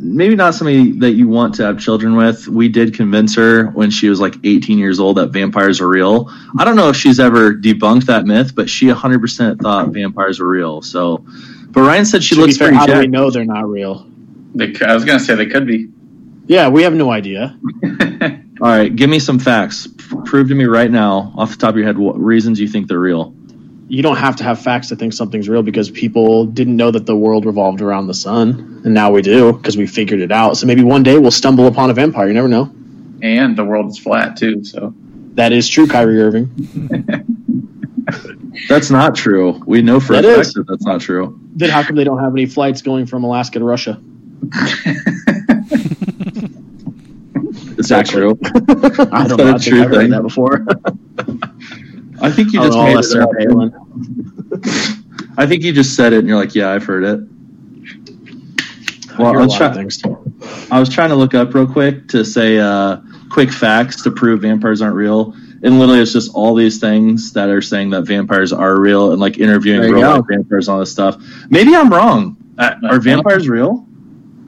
maybe 0.00 0.36
not 0.36 0.54
somebody 0.54 0.92
that 0.92 1.12
you 1.12 1.26
want 1.26 1.56
to 1.56 1.64
have 1.64 1.80
children 1.80 2.14
with. 2.14 2.46
We 2.46 2.68
did 2.68 2.94
convince 2.94 3.34
her 3.34 3.66
when 3.70 3.90
she 3.90 4.08
was 4.08 4.20
like 4.20 4.36
18 4.44 4.78
years 4.78 5.00
old 5.00 5.16
that 5.16 5.30
vampires 5.30 5.80
are 5.80 5.88
real. 5.88 6.30
I 6.56 6.64
don't 6.64 6.76
know 6.76 6.88
if 6.88 6.96
she's 6.96 7.18
ever 7.18 7.52
debunked 7.52 8.06
that 8.06 8.24
myth, 8.24 8.54
but 8.54 8.70
she 8.70 8.86
100% 8.86 9.60
thought 9.60 9.88
vampires 9.88 10.38
were 10.38 10.48
real. 10.48 10.82
So, 10.82 11.24
but 11.70 11.80
Ryan 11.80 12.04
said 12.04 12.22
she 12.22 12.36
to 12.36 12.42
looks 12.42 12.56
fair, 12.56 12.68
pretty 12.68 12.78
how 12.78 12.86
do 12.86 12.96
we 13.00 13.08
know 13.08 13.28
they're 13.30 13.44
not 13.44 13.68
real? 13.68 14.06
They, 14.54 14.72
c- 14.72 14.84
I 14.84 14.94
was 14.94 15.04
gonna 15.04 15.18
say 15.18 15.34
they 15.34 15.46
could 15.46 15.66
be. 15.66 15.88
Yeah, 16.46 16.68
we 16.68 16.84
have 16.84 16.94
no 16.94 17.10
idea. 17.10 17.58
All 18.60 18.68
right, 18.68 18.94
give 18.94 19.08
me 19.08 19.18
some 19.20 19.38
facts. 19.38 19.86
Prove 20.24 20.48
to 20.48 20.54
me 20.54 20.64
right 20.64 20.90
now, 20.90 21.32
off 21.36 21.50
the 21.52 21.56
top 21.56 21.70
of 21.70 21.76
your 21.76 21.86
head, 21.86 21.96
what 21.96 22.18
reasons 22.18 22.58
you 22.58 22.66
think 22.66 22.88
they're 22.88 22.98
real. 22.98 23.34
You 23.88 24.02
don't 24.02 24.16
have 24.16 24.36
to 24.36 24.44
have 24.44 24.60
facts 24.60 24.88
to 24.88 24.96
think 24.96 25.12
something's 25.12 25.48
real 25.48 25.62
because 25.62 25.90
people 25.90 26.44
didn't 26.44 26.76
know 26.76 26.90
that 26.90 27.06
the 27.06 27.16
world 27.16 27.46
revolved 27.46 27.80
around 27.80 28.06
the 28.08 28.14
sun, 28.14 28.82
and 28.84 28.92
now 28.92 29.12
we 29.12 29.22
do 29.22 29.52
because 29.52 29.76
we 29.76 29.86
figured 29.86 30.20
it 30.20 30.32
out. 30.32 30.56
So 30.56 30.66
maybe 30.66 30.82
one 30.82 31.02
day 31.04 31.18
we'll 31.18 31.30
stumble 31.30 31.66
upon 31.68 31.88
a 31.90 31.94
vampire. 31.94 32.26
You 32.28 32.34
never 32.34 32.48
know. 32.48 32.70
and 33.22 33.56
the 33.56 33.64
world 33.64 33.88
is 33.90 33.98
flat 33.98 34.36
too. 34.36 34.64
So 34.64 34.92
That 35.34 35.52
is 35.52 35.68
true, 35.68 35.86
Kyrie 35.86 36.20
Irving. 36.20 36.50
That's 38.68 38.90
not 38.90 39.14
true. 39.14 39.62
We 39.66 39.82
know 39.82 40.00
for 40.00 40.14
That 40.14 40.24
a 40.24 40.34
fact 40.42 40.54
that 40.54 40.66
that's 40.66 40.84
not 40.84 41.00
true. 41.00 41.38
Then 41.54 41.70
how 41.70 41.82
come 41.84 41.94
they 41.96 42.02
don't 42.04 42.18
have 42.18 42.32
any 42.32 42.46
flights 42.46 42.82
going 42.82 43.06
from 43.06 43.22
Alaska 43.22 43.60
to 43.60 43.64
Russia? 43.64 44.00
Is 47.78 47.88
that 47.88 48.06
true? 48.06 48.38
I 48.44 49.26
don't 49.28 49.36
know. 49.38 49.48
a 49.48 49.54
I 49.54 49.58
think 49.58 49.62
true 49.62 49.82
I've 49.82 49.90
heard 49.90 50.10
that 50.12 50.22
before. 50.22 50.66
I 52.20 52.30
think 52.30 52.52
you 52.52 52.60
just 52.60 52.76
made 52.76 52.96
it 52.98 53.02
Sarah 53.04 53.24
up. 53.26 53.30
Palin. 53.38 53.72
I 55.38 55.46
think 55.46 55.62
you 55.62 55.72
just 55.72 55.94
said 55.94 56.12
it, 56.12 56.18
and 56.20 56.28
you're 56.28 56.36
like, 56.38 56.54
"Yeah, 56.54 56.70
I've 56.72 56.84
heard 56.84 57.04
it." 57.04 57.20
I 59.16 59.22
Well, 59.22 59.30
hear 59.32 59.40
a 59.40 59.42
I'll 59.42 59.48
try- 59.56 59.72
things. 59.72 60.02
I 60.70 60.80
was 60.80 60.88
trying 60.88 61.10
to 61.10 61.14
look 61.16 61.34
up 61.34 61.54
real 61.54 61.66
quick 61.66 62.08
to 62.08 62.24
say 62.24 62.58
uh, 62.58 62.96
quick 63.30 63.50
facts 63.52 64.02
to 64.02 64.10
prove 64.10 64.42
vampires 64.42 64.82
aren't 64.82 64.96
real, 64.96 65.34
and 65.62 65.78
literally 65.78 66.00
it's 66.00 66.12
just 66.12 66.34
all 66.34 66.54
these 66.56 66.80
things 66.80 67.32
that 67.34 67.48
are 67.48 67.62
saying 67.62 67.90
that 67.90 68.02
vampires 68.02 68.52
are 68.52 68.80
real, 68.80 69.12
and 69.12 69.20
like 69.20 69.38
interviewing 69.38 69.92
real 69.92 70.00
life 70.00 70.24
vampires 70.28 70.66
and 70.66 70.74
all 70.74 70.80
this 70.80 70.90
stuff. 70.90 71.16
Maybe 71.48 71.76
I'm 71.76 71.92
wrong. 71.92 72.36
Uh, 72.58 72.74
are 72.90 72.98
vampires 72.98 73.48
real? 73.48 73.86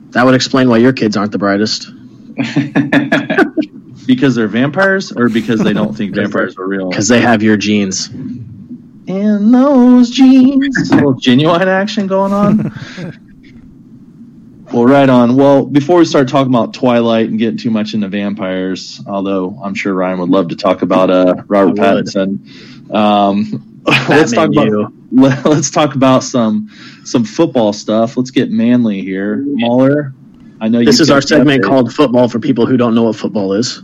That 0.09 0.25
would 0.25 0.35
explain 0.35 0.67
why 0.67 0.77
your 0.77 0.91
kids 0.91 1.15
aren't 1.15 1.31
the 1.31 1.37
brightest. 1.37 1.89
Because 4.05 4.35
they're 4.35 4.47
vampires, 4.47 5.11
or 5.11 5.29
because 5.29 5.61
they 5.61 5.73
don't 5.73 5.95
think 5.95 6.15
vampires 6.15 6.57
are 6.57 6.67
real? 6.67 6.89
Because 6.89 7.07
they 7.07 7.21
have 7.21 7.43
your 7.43 7.55
genes. 7.55 8.07
And 8.07 9.53
those 9.53 10.09
genes. 10.09 10.91
A 10.91 10.95
little 10.95 11.13
genuine 11.13 11.67
action 11.67 12.07
going 12.07 12.33
on. 12.33 12.73
well, 14.73 14.85
right 14.85 15.09
on. 15.09 15.35
Well, 15.35 15.65
before 15.65 15.99
we 15.99 16.05
start 16.05 16.29
talking 16.29 16.53
about 16.53 16.73
Twilight 16.73 17.29
and 17.29 17.37
getting 17.37 17.57
too 17.57 17.69
much 17.71 17.93
into 17.93 18.07
vampires, 18.07 19.01
although 19.07 19.59
I'm 19.63 19.75
sure 19.75 19.93
Ryan 19.93 20.19
would 20.19 20.29
love 20.29 20.49
to 20.49 20.55
talk 20.55 20.81
about 20.81 21.09
uh, 21.09 21.43
Robert 21.47 21.75
Pattinson. 21.75 22.91
Um, 22.93 23.81
let's 23.85 24.31
talk 24.33 24.49
about 24.49 24.67
you. 24.67 24.93
let, 25.11 25.45
us 25.45 25.69
talk 25.69 25.95
about 25.95 26.23
some 26.23 26.69
some 27.03 27.23
football 27.23 27.73
stuff. 27.73 28.17
Let's 28.17 28.31
get 28.31 28.51
manly 28.51 29.01
here, 29.01 29.43
Mahler. 29.45 30.13
I 30.61 30.67
know 30.69 30.83
This 30.85 30.99
is 30.99 31.09
our 31.09 31.21
segment 31.21 31.65
a- 31.65 31.67
called 31.67 31.91
football 31.93 32.27
for 32.29 32.39
people 32.39 32.65
who 32.67 32.77
don't 32.77 32.93
know 32.93 33.03
what 33.03 33.15
football 33.15 33.53
is. 33.53 33.81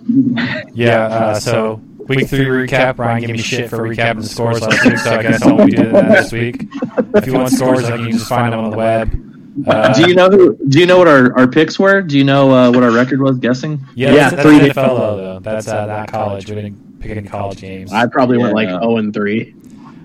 Yeah, 0.74 1.06
uh, 1.08 1.40
so 1.40 1.82
week 2.08 2.28
three 2.30 2.46
recap. 2.46 3.00
Ryan 3.00 3.22
gave 3.22 3.30
me 3.32 3.38
shit 3.40 3.70
for 3.70 3.80
recapping 3.80 4.22
the 4.22 4.28
scores 4.30 4.62
last 4.62 4.86
week, 4.86 4.98
so 5.00 5.12
I 5.16 5.22
guess 5.24 5.42
I 5.42 5.52
won't 5.52 5.72
be 5.72 5.76
doing 5.76 5.92
that 5.94 6.10
this 6.10 6.32
week. 6.32 6.68
If 7.16 7.26
you 7.26 7.34
want 7.34 7.50
scores, 7.52 7.86
I 7.86 7.98
can 7.98 8.12
just 8.12 8.30
find 8.30 8.54
them 8.54 8.60
on 8.60 8.70
the 8.72 8.78
web. 8.78 9.24
Uh, 9.68 9.92
Do 9.92 10.08
you 10.08 10.14
know 10.14 10.30
who? 10.30 10.56
Do 10.68 10.80
you 10.80 10.86
know 10.86 11.00
what 11.00 11.08
our, 11.08 11.36
our 11.36 11.48
picks 11.48 11.80
were? 11.80 12.04
Do 12.04 12.16
you 12.16 12.24
know 12.24 12.52
uh, 12.52 12.70
what 12.72 12.84
our 12.84 12.92
record 12.92 13.22
was? 13.24 13.40
Guessing. 13.40 13.84
yeah, 13.96 14.10
Yeah, 14.10 14.30
that's, 14.30 14.36
that's 14.36 14.44
three- 14.48 14.70
NFL 14.70 15.18
though. 15.18 15.40
That's 15.42 15.68
uh, 15.68 15.88
not 15.88 16.10
college. 16.12 16.48
We 16.48 16.54
didn't 16.56 17.00
pick 17.00 17.10
any 17.18 17.28
college 17.28 17.60
games. 17.60 17.92
I 17.92 18.06
probably 18.06 18.38
went 18.38 18.54
like 18.54 18.68
Yeah. 18.70 18.80
0 18.82 18.98
and 18.98 19.12
3. 19.12 19.56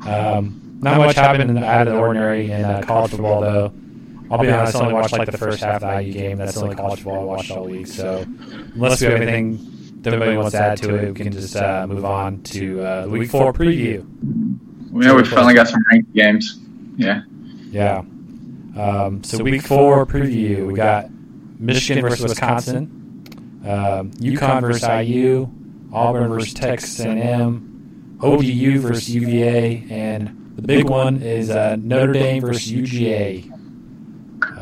Um, 0.07 0.79
not 0.81 0.97
much 0.97 1.17
happened 1.17 1.59
out 1.59 1.87
of 1.87 1.93
the 1.93 1.99
ordinary 2.01 2.51
in 2.51 2.65
uh, 2.65 2.81
college 2.83 3.11
football, 3.11 3.43
though. 3.43 3.75
I'll 4.33 4.41
be 4.41 4.51
honest, 4.51 4.77
I 4.77 4.81
only 4.81 4.95
watched 4.95 5.13
like 5.13 5.31
the 5.31 5.37
first 5.37 5.61
half 5.61 5.83
of 5.83 5.91
the 5.91 6.03
IU 6.03 6.13
game. 6.13 6.39
That's 6.39 6.55
the 6.55 6.63
only 6.63 6.75
college 6.77 7.01
football 7.01 7.21
I 7.21 7.25
watched 7.25 7.51
all 7.51 7.67
week. 7.67 7.87
So, 7.87 8.25
unless 8.75 9.01
we 9.01 9.09
have 9.09 9.21
anything 9.21 10.01
that 10.01 10.15
anybody 10.15 10.37
wants 10.37 10.53
to 10.53 10.59
add 10.59 10.79
to 10.79 10.95
it, 10.97 11.09
we 11.09 11.15
can 11.15 11.33
just 11.33 11.55
uh, 11.55 11.87
move 11.87 12.05
on 12.05 12.43
to 12.45 12.81
uh, 12.81 13.03
the 13.03 13.11
week 13.11 13.31
four 13.31 13.53
preview. 13.53 14.05
Yeah, 14.95 15.15
we 15.15 15.25
finally 15.25 15.55
got 15.55 15.69
some 15.69 15.83
ranked 15.91 16.13
games. 16.15 16.59
Yeah. 16.97 17.23
Yeah. 17.71 17.99
Um, 18.75 19.23
so 19.23 19.45
week 19.45 19.63
four 19.63 20.07
preview, 20.07 20.67
we 20.67 20.75
got 20.75 21.11
Michigan 21.61 22.03
versus 22.03 22.23
Wisconsin, 22.23 22.85
um, 23.67 24.11
UConn 24.13 24.63
versus 24.63 24.89
IU, 24.89 25.51
Auburn 25.93 26.31
versus 26.31 26.55
Texas 26.55 27.01
A&M, 27.01 28.19
ODU 28.23 28.81
versus 28.81 29.11
UVA, 29.11 29.87
and 29.91 30.55
the 30.57 30.63
big 30.63 30.89
one 30.89 31.21
is 31.23 31.51
uh, 31.51 31.77
Notre 31.77 32.13
Dame 32.13 32.41
versus 32.41 32.71
UGA. 32.73 33.51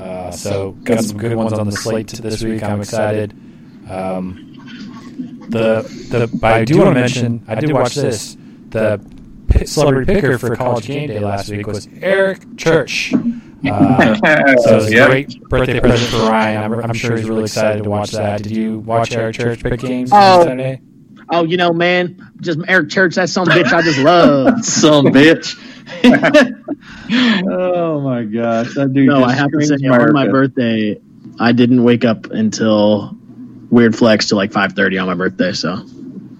Uh, 0.00 0.30
so 0.30 0.72
got 0.84 1.04
some 1.04 1.18
good 1.18 1.34
ones 1.36 1.52
on 1.52 1.66
the 1.66 1.72
slate 1.76 2.08
this 2.08 2.42
week. 2.42 2.62
I'm 2.62 2.80
excited. 2.80 3.32
Um, 3.90 5.46
the 5.50 5.82
the 6.10 6.28
but 6.40 6.52
I 6.52 6.64
do 6.64 6.78
want 6.78 6.94
to 6.94 7.00
mention 7.00 7.44
I 7.48 7.56
did 7.56 7.72
watch 7.72 7.94
this. 7.94 8.36
The 8.70 9.00
celebrity 9.66 10.14
picker 10.14 10.38
for 10.38 10.54
College 10.56 10.86
Game 10.86 11.08
Day 11.08 11.18
last 11.18 11.50
week 11.50 11.66
was 11.66 11.88
Eric 12.00 12.56
Church. 12.56 13.12
Uh, 13.12 14.14
so 14.62 14.76
it's 14.78 14.86
a 14.86 14.90
Yep. 14.92 15.08
great 15.10 15.40
birthday 15.48 15.80
present 15.80 16.10
for 16.10 16.30
Ryan. 16.30 16.72
I'm, 16.72 16.84
I'm 16.84 16.94
sure 16.94 17.16
he's 17.16 17.28
really 17.28 17.42
excited 17.42 17.82
to 17.82 17.90
watch 17.90 18.12
that. 18.12 18.42
Did 18.42 18.52
you 18.56 18.78
watch 18.78 19.12
Eric 19.12 19.34
Church 19.36 19.62
pick 19.62 19.80
games 19.80 20.10
Oh. 20.14 20.44
Saturday? 20.44 20.80
Oh, 21.32 21.44
you 21.44 21.56
know, 21.56 21.72
man, 21.72 22.32
just 22.40 22.58
Eric 22.66 22.88
Church, 22.90 23.16
that 23.16 23.28
some 23.28 23.46
bitch 23.46 23.72
I 23.72 23.82
just 23.82 23.98
love. 23.98 24.64
Some 24.64 25.06
bitch. 25.06 25.56
oh 27.12 28.00
my 28.00 28.24
gosh, 28.24 28.74
that 28.74 28.92
dude. 28.92 29.06
no, 29.06 29.24
I 29.24 29.32
have 29.32 29.50
to 29.50 29.62
say, 29.64 29.76
on 29.86 30.12
my 30.12 30.28
birthday, 30.28 31.00
I 31.38 31.52
didn't 31.52 31.82
wake 31.82 32.04
up 32.04 32.30
until 32.30 33.16
weird 33.70 33.96
flex 33.96 34.28
to 34.28 34.36
like 34.36 34.50
5.30 34.50 35.00
on 35.00 35.08
my 35.08 35.14
birthday, 35.14 35.52
so. 35.52 35.84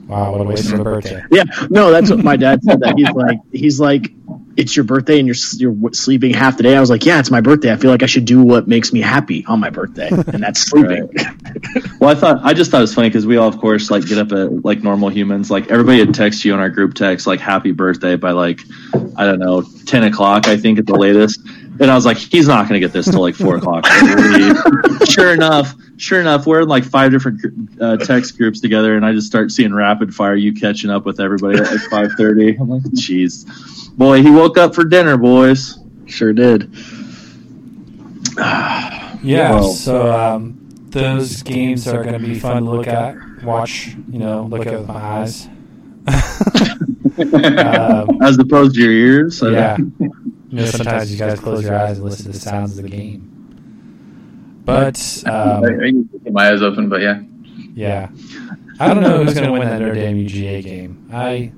Wow, 0.06 0.32
what 0.32 0.40
a 0.40 0.44
waste 0.44 0.72
of 0.72 0.80
a 0.80 0.84
birthday. 0.84 1.22
Yeah, 1.30 1.44
no, 1.70 1.90
that's 1.90 2.10
what 2.10 2.18
my 2.18 2.36
dad 2.36 2.62
said. 2.64 2.80
That 2.80 2.94
he's 2.96 3.10
like, 3.10 3.38
he's 3.52 3.80
like, 3.80 4.12
it's 4.56 4.76
your 4.76 4.84
birthday 4.84 5.18
and 5.18 5.26
you're 5.26 5.36
you're 5.56 5.92
sleeping 5.92 6.34
half 6.34 6.56
the 6.56 6.62
day. 6.62 6.76
I 6.76 6.80
was 6.80 6.90
like, 6.90 7.06
yeah, 7.06 7.18
it's 7.18 7.30
my 7.30 7.40
birthday. 7.40 7.72
I 7.72 7.76
feel 7.76 7.90
like 7.90 8.02
I 8.02 8.06
should 8.06 8.24
do 8.24 8.42
what 8.42 8.68
makes 8.68 8.92
me 8.92 9.00
happy 9.00 9.44
on 9.46 9.60
my 9.60 9.70
birthday, 9.70 10.08
and 10.08 10.42
that's 10.42 10.60
sleeping. 10.70 11.08
Well, 12.00 12.10
I 12.10 12.14
thought 12.14 12.40
I 12.42 12.52
just 12.52 12.70
thought 12.70 12.78
it 12.78 12.82
was 12.82 12.94
funny 12.94 13.08
because 13.08 13.26
we 13.26 13.36
all, 13.36 13.48
of 13.48 13.58
course, 13.58 13.90
like 13.90 14.06
get 14.06 14.18
up 14.18 14.32
at 14.32 14.64
like 14.64 14.82
normal 14.82 15.08
humans. 15.08 15.50
Like 15.50 15.70
everybody 15.70 16.04
would 16.04 16.14
text 16.14 16.44
you 16.44 16.52
on 16.52 16.60
our 16.60 16.70
group 16.70 16.94
text 16.94 17.26
like 17.26 17.40
"Happy 17.40 17.72
Birthday" 17.72 18.16
by 18.16 18.32
like 18.32 18.60
I 19.16 19.24
don't 19.24 19.38
know 19.38 19.62
ten 19.86 20.04
o'clock, 20.04 20.48
I 20.48 20.56
think 20.56 20.78
at 20.78 20.86
the 20.86 20.94
latest. 20.96 21.40
And 21.78 21.90
I 21.90 21.94
was 21.94 22.04
like, 22.04 22.16
he's 22.18 22.46
not 22.48 22.68
going 22.68 22.80
to 22.80 22.86
get 22.86 22.92
this 22.92 23.06
till 23.10 23.20
like 23.20 23.34
four 23.34 23.56
o'clock. 23.56 23.86
sure 25.08 25.32
enough, 25.32 25.74
sure 25.96 26.20
enough, 26.20 26.46
we're 26.46 26.62
in 26.62 26.68
like 26.68 26.84
five 26.84 27.10
different 27.10 27.40
uh, 27.80 27.96
text 27.98 28.36
groups 28.36 28.60
together, 28.60 28.96
and 28.96 29.04
I 29.06 29.12
just 29.12 29.26
start 29.26 29.50
seeing 29.50 29.72
rapid 29.72 30.14
fire. 30.14 30.34
You 30.34 30.52
catching 30.52 30.90
up 30.90 31.06
with 31.06 31.20
everybody 31.20 31.58
at 31.58 31.70
like 31.70 31.80
five 31.90 32.10
thirty. 32.18 32.56
I'm 32.56 32.68
like, 32.68 32.82
jeez, 32.82 33.46
boy, 33.96 34.22
he 34.22 34.30
woke 34.30 34.58
up 34.58 34.74
for 34.74 34.84
dinner, 34.84 35.16
boys. 35.16 35.78
Sure 36.06 36.32
did. 36.32 36.74
Yeah, 38.36 39.50
Well- 39.50 39.72
so 39.72 40.12
um, 40.12 40.58
those 40.90 41.42
games 41.42 41.86
are 41.86 42.02
going 42.02 42.14
to 42.14 42.26
be 42.26 42.38
fun 42.38 42.62
to 42.64 42.70
look 42.70 42.86
at, 42.86 43.16
watch, 43.42 43.94
you 44.10 44.18
know, 44.18 44.44
look 44.44 44.66
at 44.66 44.78
with 44.78 44.88
my 44.88 44.94
eyes. 44.94 45.46
um, 47.18 48.22
As 48.22 48.38
opposed 48.38 48.74
to 48.74 48.80
your 48.82 48.92
ears. 48.92 49.42
yeah. 49.42 49.76
You 50.50 50.56
know, 50.58 50.64
sometimes 50.66 51.12
you 51.12 51.18
guys 51.18 51.38
close 51.40 51.62
your 51.64 51.74
eyes 51.78 51.98
and 51.98 52.04
listen 52.04 52.26
to 52.26 52.32
the 52.32 52.38
sounds 52.38 52.76
of 52.76 52.82
the 52.84 52.90
game. 52.90 53.26
But, 54.64 55.22
um, 55.26 55.64
I 55.64 55.68
can 55.68 56.08
keep 56.22 56.32
my 56.32 56.50
eyes 56.50 56.62
open, 56.62 56.88
but 56.88 57.00
yeah. 57.00 57.22
yeah. 57.74 58.08
I 58.78 58.88
don't 58.92 59.02
know 59.02 59.22
who's 59.24 59.34
going 59.34 59.46
to 59.46 59.52
win 59.52 59.62
that 59.62 59.80
Notre 59.80 59.94
Dame 59.94 60.16
UGA 60.26 60.62
game. 60.62 61.08
I, 61.12 61.52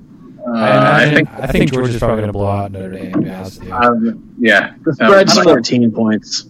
Uh, 0.45 0.51
I, 0.51 1.03
I 1.05 1.09
think. 1.13 1.29
I 1.31 1.47
think 1.47 1.71
Georgia's 1.71 1.99
probably 1.99 2.17
going 2.17 2.27
to 2.27 2.33
blow 2.33 2.47
out 2.47 2.71
Notre 2.71 2.91
Dame, 2.91 3.13
to 3.13 3.19
be 3.21 3.29
honest 3.29 3.59
with 3.59 3.69
you. 3.69 3.73
Um, 3.75 4.35
yeah. 4.39 4.73
The 4.83 4.89
Um, 4.91 4.95
spread's 4.95 5.31
I 5.37 5.43
don't 5.43 5.53
14 5.53 5.91
points. 5.91 6.45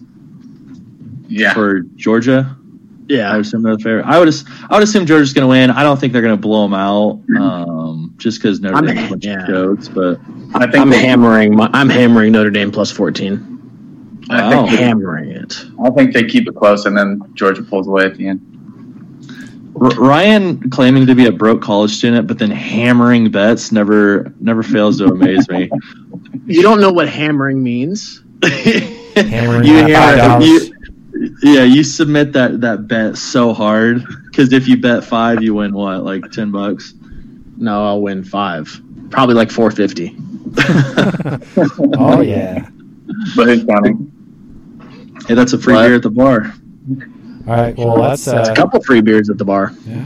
Yeah. 1.28 1.54
For 1.54 1.80
Georgia, 1.96 2.56
I 2.56 2.56
Yeah, 3.08 3.32
would 3.36 3.46
assume 3.46 3.62
they're 3.62 3.76
the 3.76 3.82
favorite. 3.82 4.04
I 4.06 4.18
would, 4.18 4.28
as- 4.28 4.44
I 4.70 4.74
would 4.74 4.82
assume 4.82 5.06
Georgia's 5.06 5.32
going 5.32 5.44
to 5.44 5.48
win. 5.48 5.70
I 5.70 5.82
don't 5.82 5.98
think 5.98 6.12
they're 6.12 6.22
going 6.22 6.36
to 6.36 6.40
blow 6.40 6.62
them 6.62 6.74
out, 6.74 7.20
um, 7.38 8.14
just 8.18 8.38
because 8.40 8.60
Notre 8.60 8.76
I'm- 8.76 8.86
Dame's 8.86 9.06
a 9.06 9.10
bunch 9.10 9.24
yeah. 9.26 9.42
of 9.42 9.46
jokes. 9.48 9.88
But 9.88 10.18
I 10.54 10.66
think 10.70 10.76
I'm 10.76 10.90
they, 10.90 10.98
hammering. 11.04 11.56
My, 11.56 11.68
I'm 11.72 11.88
hammering 11.88 12.32
Notre 12.32 12.50
Dame 12.50 12.70
plus 12.70 12.90
14. 12.90 13.50
I 14.30 14.40
Wow. 14.40 14.66
think, 14.66 14.78
Hammering 14.80 15.30
it. 15.32 15.64
I 15.84 15.90
think 15.90 16.14
they 16.14 16.24
keep 16.24 16.48
it 16.48 16.54
close, 16.54 16.86
and 16.86 16.96
then 16.96 17.20
Georgia 17.34 17.62
pulls 17.62 17.86
away 17.88 18.04
at 18.06 18.14
the 18.16 18.28
end. 18.28 18.40
R- 19.78 19.90
Ryan 19.90 20.70
claiming 20.70 21.06
to 21.08 21.14
be 21.14 21.26
a 21.26 21.32
broke 21.32 21.60
college 21.60 21.90
student, 21.92 22.26
but 22.26 22.38
then 22.38 22.50
hammering 22.50 23.30
bets 23.30 23.70
never 23.72 24.32
never 24.40 24.62
fails 24.62 24.98
to 24.98 25.06
amaze 25.06 25.48
me. 25.48 25.70
You 26.46 26.60
don't 26.62 26.78
know 26.80 26.92
what 26.92 27.08
hammering 27.08 27.62
means. 27.62 28.22
Hammering 28.42 29.64
you, 29.64 29.74
hammer- 29.76 30.44
you- 30.44 30.70
yeah, 31.42 31.62
you 31.62 31.82
submit 31.84 32.32
that 32.34 32.60
that 32.62 32.86
bet 32.86 33.16
so 33.16 33.54
hard 33.54 34.04
because 34.26 34.52
if 34.52 34.68
you 34.68 34.76
bet 34.76 35.04
five, 35.04 35.42
you 35.42 35.54
win 35.54 35.72
what, 35.72 36.02
like 36.04 36.30
ten 36.32 36.50
bucks. 36.50 36.92
No, 37.56 37.86
I'll 37.86 38.02
win 38.02 38.24
five. 38.24 38.78
Probably 39.10 39.34
like 39.34 39.50
450. 39.50 40.16
oh, 41.98 42.20
yeah. 42.20 42.68
But 43.36 43.46
who's 43.48 43.64
counting? 43.64 44.10
Hey, 45.26 45.34
that's 45.34 45.52
a 45.52 45.58
free 45.58 45.74
What? 45.74 45.86
beer 45.86 45.94
at 45.96 46.02
the 46.02 46.10
bar. 46.10 46.52
All 47.46 47.54
right, 47.54 47.76
well, 47.76 47.96
that's. 48.00 48.24
That's 48.24 48.48
Uh, 48.48 48.52
a 48.52 48.56
couple 48.56 48.82
free 48.82 49.00
beers 49.00 49.28
at 49.30 49.38
the 49.38 49.44
bar. 49.44 49.72
Yeah, 49.86 50.04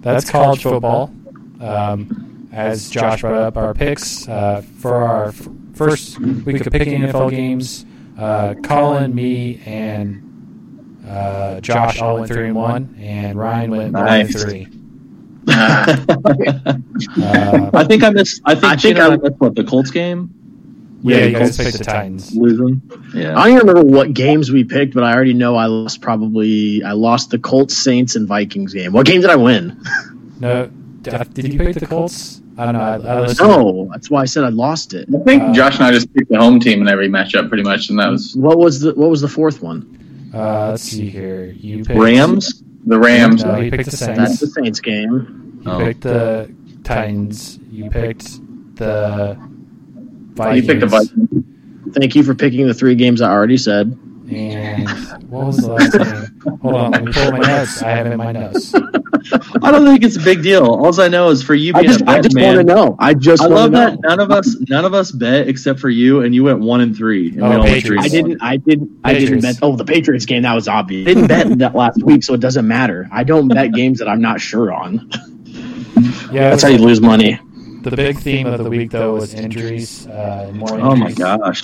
that's 0.00 0.30
college 0.30 0.62
football. 0.62 1.12
Um, 1.60 2.48
as 2.52 2.90
Josh 2.90 3.20
brought 3.22 3.34
up, 3.34 3.56
our 3.56 3.72
picks 3.74 4.28
uh, 4.28 4.62
for 4.78 4.96
our 4.96 5.28
f- 5.28 5.48
first 5.74 6.18
week 6.20 6.60
of 6.66 6.72
picking 6.72 7.00
NFL 7.02 7.30
games. 7.30 7.86
Uh, 8.18 8.54
Colin, 8.62 9.14
me, 9.14 9.60
and 9.64 10.98
uh, 11.08 11.60
Josh 11.60 12.00
all 12.00 12.16
went 12.16 12.28
three 12.28 12.46
and 12.48 12.54
one, 12.54 12.96
and 13.00 13.38
Ryan 13.38 13.70
went 13.70 13.92
one 13.94 14.06
and 14.08 14.30
three. 14.30 14.68
I 15.48 16.76
Uh, 17.72 17.84
think 17.84 17.88
think 17.88 18.04
I 18.04 18.10
missed. 18.10 18.40
I 18.44 18.54
think, 18.54 18.64
I 18.72 18.76
think 18.76 18.98
I- 18.98 19.06
I 19.06 19.16
missed 19.16 19.34
what 19.38 19.54
the 19.54 19.64
Colts 19.64 19.90
game 19.90 20.30
yeah, 21.04 21.24
you 21.24 21.32
guys 21.32 21.56
Colts 21.56 21.56
picked 21.56 21.78
the 21.78 21.84
Titans. 21.84 22.32
losing. 22.36 22.80
Yeah, 23.12 23.36
I 23.36 23.48
don't 23.48 23.56
even 23.56 23.66
remember 23.66 23.90
what 23.90 24.14
games 24.14 24.52
we 24.52 24.62
picked, 24.62 24.94
but 24.94 25.02
I 25.02 25.12
already 25.12 25.34
know 25.34 25.56
I 25.56 25.66
lost 25.66 26.00
probably. 26.00 26.82
I 26.84 26.92
lost 26.92 27.30
the 27.30 27.38
Colts, 27.40 27.76
Saints, 27.76 28.14
and 28.14 28.28
Vikings 28.28 28.72
game. 28.72 28.92
What 28.92 29.04
game 29.06 29.20
did 29.20 29.30
I 29.30 29.34
win? 29.36 29.82
No, 30.38 30.70
did, 31.02 31.34
did 31.34 31.52
you 31.52 31.58
pick 31.58 31.74
the 31.74 31.86
Colts? 31.86 32.40
I 32.56 32.66
don't 32.66 32.74
know. 32.74 32.80
I, 32.80 32.94
I 33.16 33.20
listened- 33.22 33.48
No, 33.48 33.88
that's 33.90 34.10
why 34.10 34.20
I 34.22 34.26
said 34.26 34.44
I 34.44 34.50
lost 34.50 34.94
it. 34.94 35.08
I 35.12 35.18
think 35.24 35.42
Uh, 35.42 35.52
Josh 35.52 35.76
and 35.76 35.84
I 35.86 35.90
just 35.90 36.12
picked 36.14 36.28
the 36.30 36.38
home 36.38 36.60
team 36.60 36.80
in 36.82 36.86
every 36.88 37.08
matchup, 37.08 37.48
pretty 37.48 37.64
much, 37.64 37.88
and 37.90 37.98
that 37.98 38.08
was 38.10 38.36
What 38.36 38.58
was 38.58 38.80
the 38.80 38.94
What 38.94 39.10
was 39.10 39.20
the 39.22 39.28
fourth 39.28 39.60
one? 39.60 40.30
Uh, 40.32 40.68
let's 40.70 40.82
see 40.84 41.08
here. 41.10 41.52
You 41.58 41.84
picked 41.84 41.98
Rams. 41.98 42.62
The 42.84 42.98
Rams. 42.98 43.44
No, 43.44 43.58
you 43.58 43.70
picked 43.70 43.90
the 43.90 43.96
That's 43.96 44.16
Saints. 44.16 44.40
the 44.40 44.46
Saints 44.48 44.80
game. 44.80 45.60
You 45.64 45.70
Oh. 45.70 45.78
picked 45.78 46.00
the 46.02 46.52
Titans. 46.84 47.58
You 47.70 47.88
picked 47.90 48.40
the 48.76 49.36
oh, 50.38 50.50
You 50.52 50.62
picked 50.62 50.80
the 50.80 50.86
Vikings. 50.86 51.44
Thank 51.94 52.14
you 52.16 52.22
for 52.22 52.34
picking 52.34 52.66
the 52.66 52.74
three 52.74 52.94
games 52.94 53.20
I 53.20 53.30
already 53.30 53.56
said. 53.58 53.96
And 54.30 54.88
what 55.28 55.46
was 55.46 55.58
the 55.58 55.72
last 55.72 55.92
game? 55.92 56.58
Hold 56.62 56.74
on, 56.74 56.90
let 56.92 57.04
me 57.04 57.12
pull 57.12 57.32
my 57.32 57.38
notes. 57.38 57.82
I 57.82 57.90
have 57.90 58.06
it 58.06 58.12
in 58.12 58.18
my 58.18 58.32
notes. 58.32 58.72
I 59.62 59.70
don't 59.70 59.84
think 59.86 60.02
it's 60.04 60.16
a 60.16 60.20
big 60.20 60.42
deal. 60.42 60.64
All 60.64 61.00
I 61.00 61.08
know 61.08 61.30
is 61.30 61.42
for 61.42 61.54
you 61.54 61.72
I 61.74 61.82
just, 61.82 62.00
a 62.02 62.10
I 62.10 62.14
bet 62.16 62.24
just 62.24 62.36
want 62.36 62.56
to 62.58 62.64
know. 62.64 62.96
I 62.98 63.14
just 63.14 63.42
I 63.42 63.46
love 63.46 63.72
that 63.72 63.98
none 64.02 64.20
of 64.20 64.30
us 64.30 64.56
none 64.68 64.84
of 64.84 64.94
us 64.94 65.10
bet 65.10 65.48
except 65.48 65.80
for 65.80 65.88
you, 65.88 66.22
and 66.22 66.34
you 66.34 66.44
went 66.44 66.60
one 66.60 66.80
and 66.80 66.96
three. 66.96 67.28
And 67.30 67.42
Oh, 67.42 67.48
we 67.50 67.54
all 67.56 67.62
went 67.62 67.74
Patriots. 67.74 68.04
I 68.04 68.08
didn't. 68.08 68.42
I 68.42 68.56
didn't. 68.56 69.00
I 69.04 69.14
didn't 69.14 69.40
bet. 69.40 69.58
Oh, 69.62 69.76
the 69.76 69.84
Patriots 69.84 70.26
game. 70.26 70.42
That 70.42 70.54
was 70.54 70.68
obvious. 70.68 71.08
I 71.08 71.14
didn't 71.14 71.28
bet 71.28 71.58
that 71.58 71.74
last 71.74 72.02
week, 72.02 72.24
so 72.24 72.34
it 72.34 72.40
doesn't 72.40 72.66
matter. 72.66 73.08
I 73.12 73.24
don't 73.24 73.48
bet 73.48 73.72
games 73.72 73.98
that 73.98 74.08
I'm 74.08 74.20
not 74.20 74.40
sure 74.40 74.72
on. 74.72 75.10
Yeah, 76.32 76.48
That's 76.50 76.62
how 76.62 76.70
you 76.70 76.78
lose 76.78 77.00
money. 77.00 77.38
the 77.82 77.90
big 77.90 78.18
theme 78.18 78.46
of 78.46 78.62
the 78.62 78.70
week 78.70 78.90
though 78.90 79.14
was 79.14 79.34
injuries. 79.34 80.06
Uh, 80.06 80.46
and 80.48 80.58
more 80.58 80.80
Oh 80.80 80.96
my 80.96 81.12
gosh! 81.12 81.62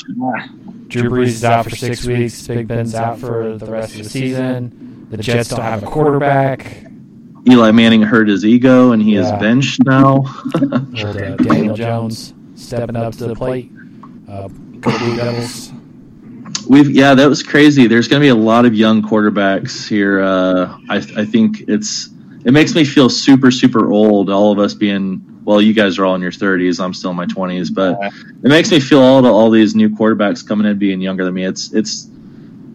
Drew 0.89 1.09
Brees 1.11 1.27
is 1.29 1.45
out 1.45 1.65
for 1.65 1.71
six 1.71 2.05
weeks. 2.05 2.47
Big 2.47 2.69
Ben's 2.69 2.95
out 2.95 3.19
for 3.19 3.57
the 3.57 3.67
rest 3.71 3.97
of 3.97 4.05
the 4.05 4.11
season. 4.11 5.07
The 5.11 5.17
Jets 5.17 5.49
don't 5.49 5.63
have 5.63 5.83
a 5.83 5.87
quarterback. 5.87 6.85
Eli 7.49 7.71
Manning 7.73 8.03
hurt 8.03 8.29
his 8.29 8.45
ego, 8.45 8.93
and 8.93 9.03
he 9.03 9.15
is 9.17 9.29
Yeah. 9.29 9.39
benched 9.39 9.85
now. 9.85 10.17
Old, 10.55 10.95
uh, 10.95 11.37
Daniel 11.37 11.75
Jones 11.75 12.35
stepping 12.55 12.97
up 12.97 13.15
to 13.17 13.27
the 13.29 13.35
plate. 13.35 13.71
Uh, 14.29 14.49
go 14.81 14.99
Blue 14.99 15.17
Devils. 15.17 15.73
We've 16.69 16.91
yeah, 16.91 17.15
that 17.15 17.29
was 17.29 17.43
crazy. 17.43 17.87
There's 17.87 18.09
going 18.09 18.21
to 18.21 18.25
be 18.25 18.29
a 18.29 18.35
lot 18.35 18.67
of 18.67 18.75
young 18.75 19.03
quarterbacks 19.03 19.89
here. 19.89 20.21
Uh, 20.21 20.77
I 20.91 20.97
I 20.97 21.25
think 21.25 21.63
it's 21.69 22.11
it 22.45 22.53
makes 22.53 22.75
me 22.75 22.85
feel 22.85 23.09
super 23.09 23.51
super 23.51 23.91
old. 23.91 24.29
All 24.29 24.53
of 24.53 24.59
us 24.59 24.75
being 24.75 25.23
well, 25.45 25.63
you 25.63 25.73
guys 25.73 25.99
are 25.99 26.05
all 26.05 26.15
in 26.15 26.21
your 26.21 26.31
30s. 26.31 26.79
I'm 26.79 26.93
still 26.93 27.11
in 27.13 27.17
my 27.17 27.25
20s, 27.25 27.73
but 27.73 27.99
it 28.03 28.49
makes 28.49 28.71
me 28.71 28.81
feel 28.81 28.99
old. 29.01 29.25
All 29.25 29.49
these 29.51 29.75
new 29.75 29.89
quarterbacks 29.89 30.47
coming 30.47 30.67
in 30.67 30.79
being 30.79 31.01
younger 31.01 31.25
than 31.25 31.33
me. 31.33 31.45
It's 31.45 31.73
it's 31.73 32.07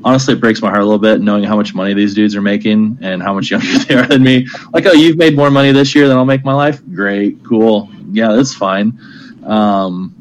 honestly 0.04 0.34
it 0.34 0.40
breaks 0.40 0.62
my 0.62 0.70
heart 0.70 0.82
a 0.82 0.86
little 0.86 1.00
bit 1.00 1.22
knowing 1.22 1.44
how 1.44 1.56
much 1.56 1.74
money 1.74 1.94
these 1.94 2.14
dudes 2.14 2.36
are 2.36 2.42
making 2.42 2.98
and 3.02 3.22
how 3.22 3.34
much 3.34 3.52
younger 3.52 3.78
they 3.88 3.96
are 3.96 4.06
than 4.06 4.24
me. 4.24 4.48
Like, 4.72 4.86
oh, 4.86 4.94
you've 4.94 5.18
made 5.18 5.36
more 5.36 5.50
money 5.50 5.72
this 5.72 5.96
year 5.96 6.08
than 6.08 6.18
I'll 6.18 6.26
make 6.26 6.44
my 6.44 6.54
life. 6.54 6.82
Great, 6.94 7.44
cool, 7.44 7.90
yeah, 8.12 8.34
that's 8.34 8.54
fine. 8.54 9.00
Um, 9.46 10.20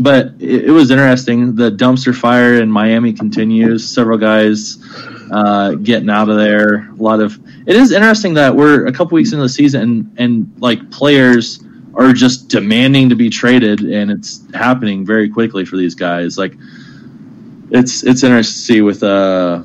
but 0.00 0.32
it, 0.40 0.66
it 0.66 0.70
was 0.70 0.90
interesting. 0.90 1.54
The 1.54 1.70
dumpster 1.70 2.14
fire 2.14 2.54
in 2.54 2.70
Miami 2.70 3.12
continues. 3.12 3.88
Several 3.88 4.18
guys 4.18 4.78
uh, 5.30 5.72
getting 5.74 6.10
out 6.10 6.28
of 6.28 6.36
there. 6.36 6.90
A 6.90 6.94
lot 6.94 7.20
of 7.20 7.38
it 7.66 7.76
is 7.76 7.92
interesting 7.92 8.34
that 8.34 8.54
we're 8.54 8.86
a 8.86 8.92
couple 8.92 9.14
weeks 9.14 9.32
into 9.32 9.42
the 9.42 9.48
season 9.48 9.80
and, 9.82 10.14
and 10.18 10.52
like 10.60 10.90
players 10.90 11.64
are 11.96 12.12
just 12.12 12.48
demanding 12.48 13.08
to 13.08 13.14
be 13.14 13.30
traded, 13.30 13.80
and 13.80 14.10
it's 14.10 14.42
happening 14.52 15.06
very 15.06 15.28
quickly 15.28 15.64
for 15.64 15.76
these 15.76 15.94
guys. 15.94 16.36
Like 16.36 16.54
it's 17.70 18.02
it's 18.04 18.22
interesting 18.22 18.54
to 18.54 18.60
see 18.60 18.80
with 18.82 19.02
uh 19.02 19.62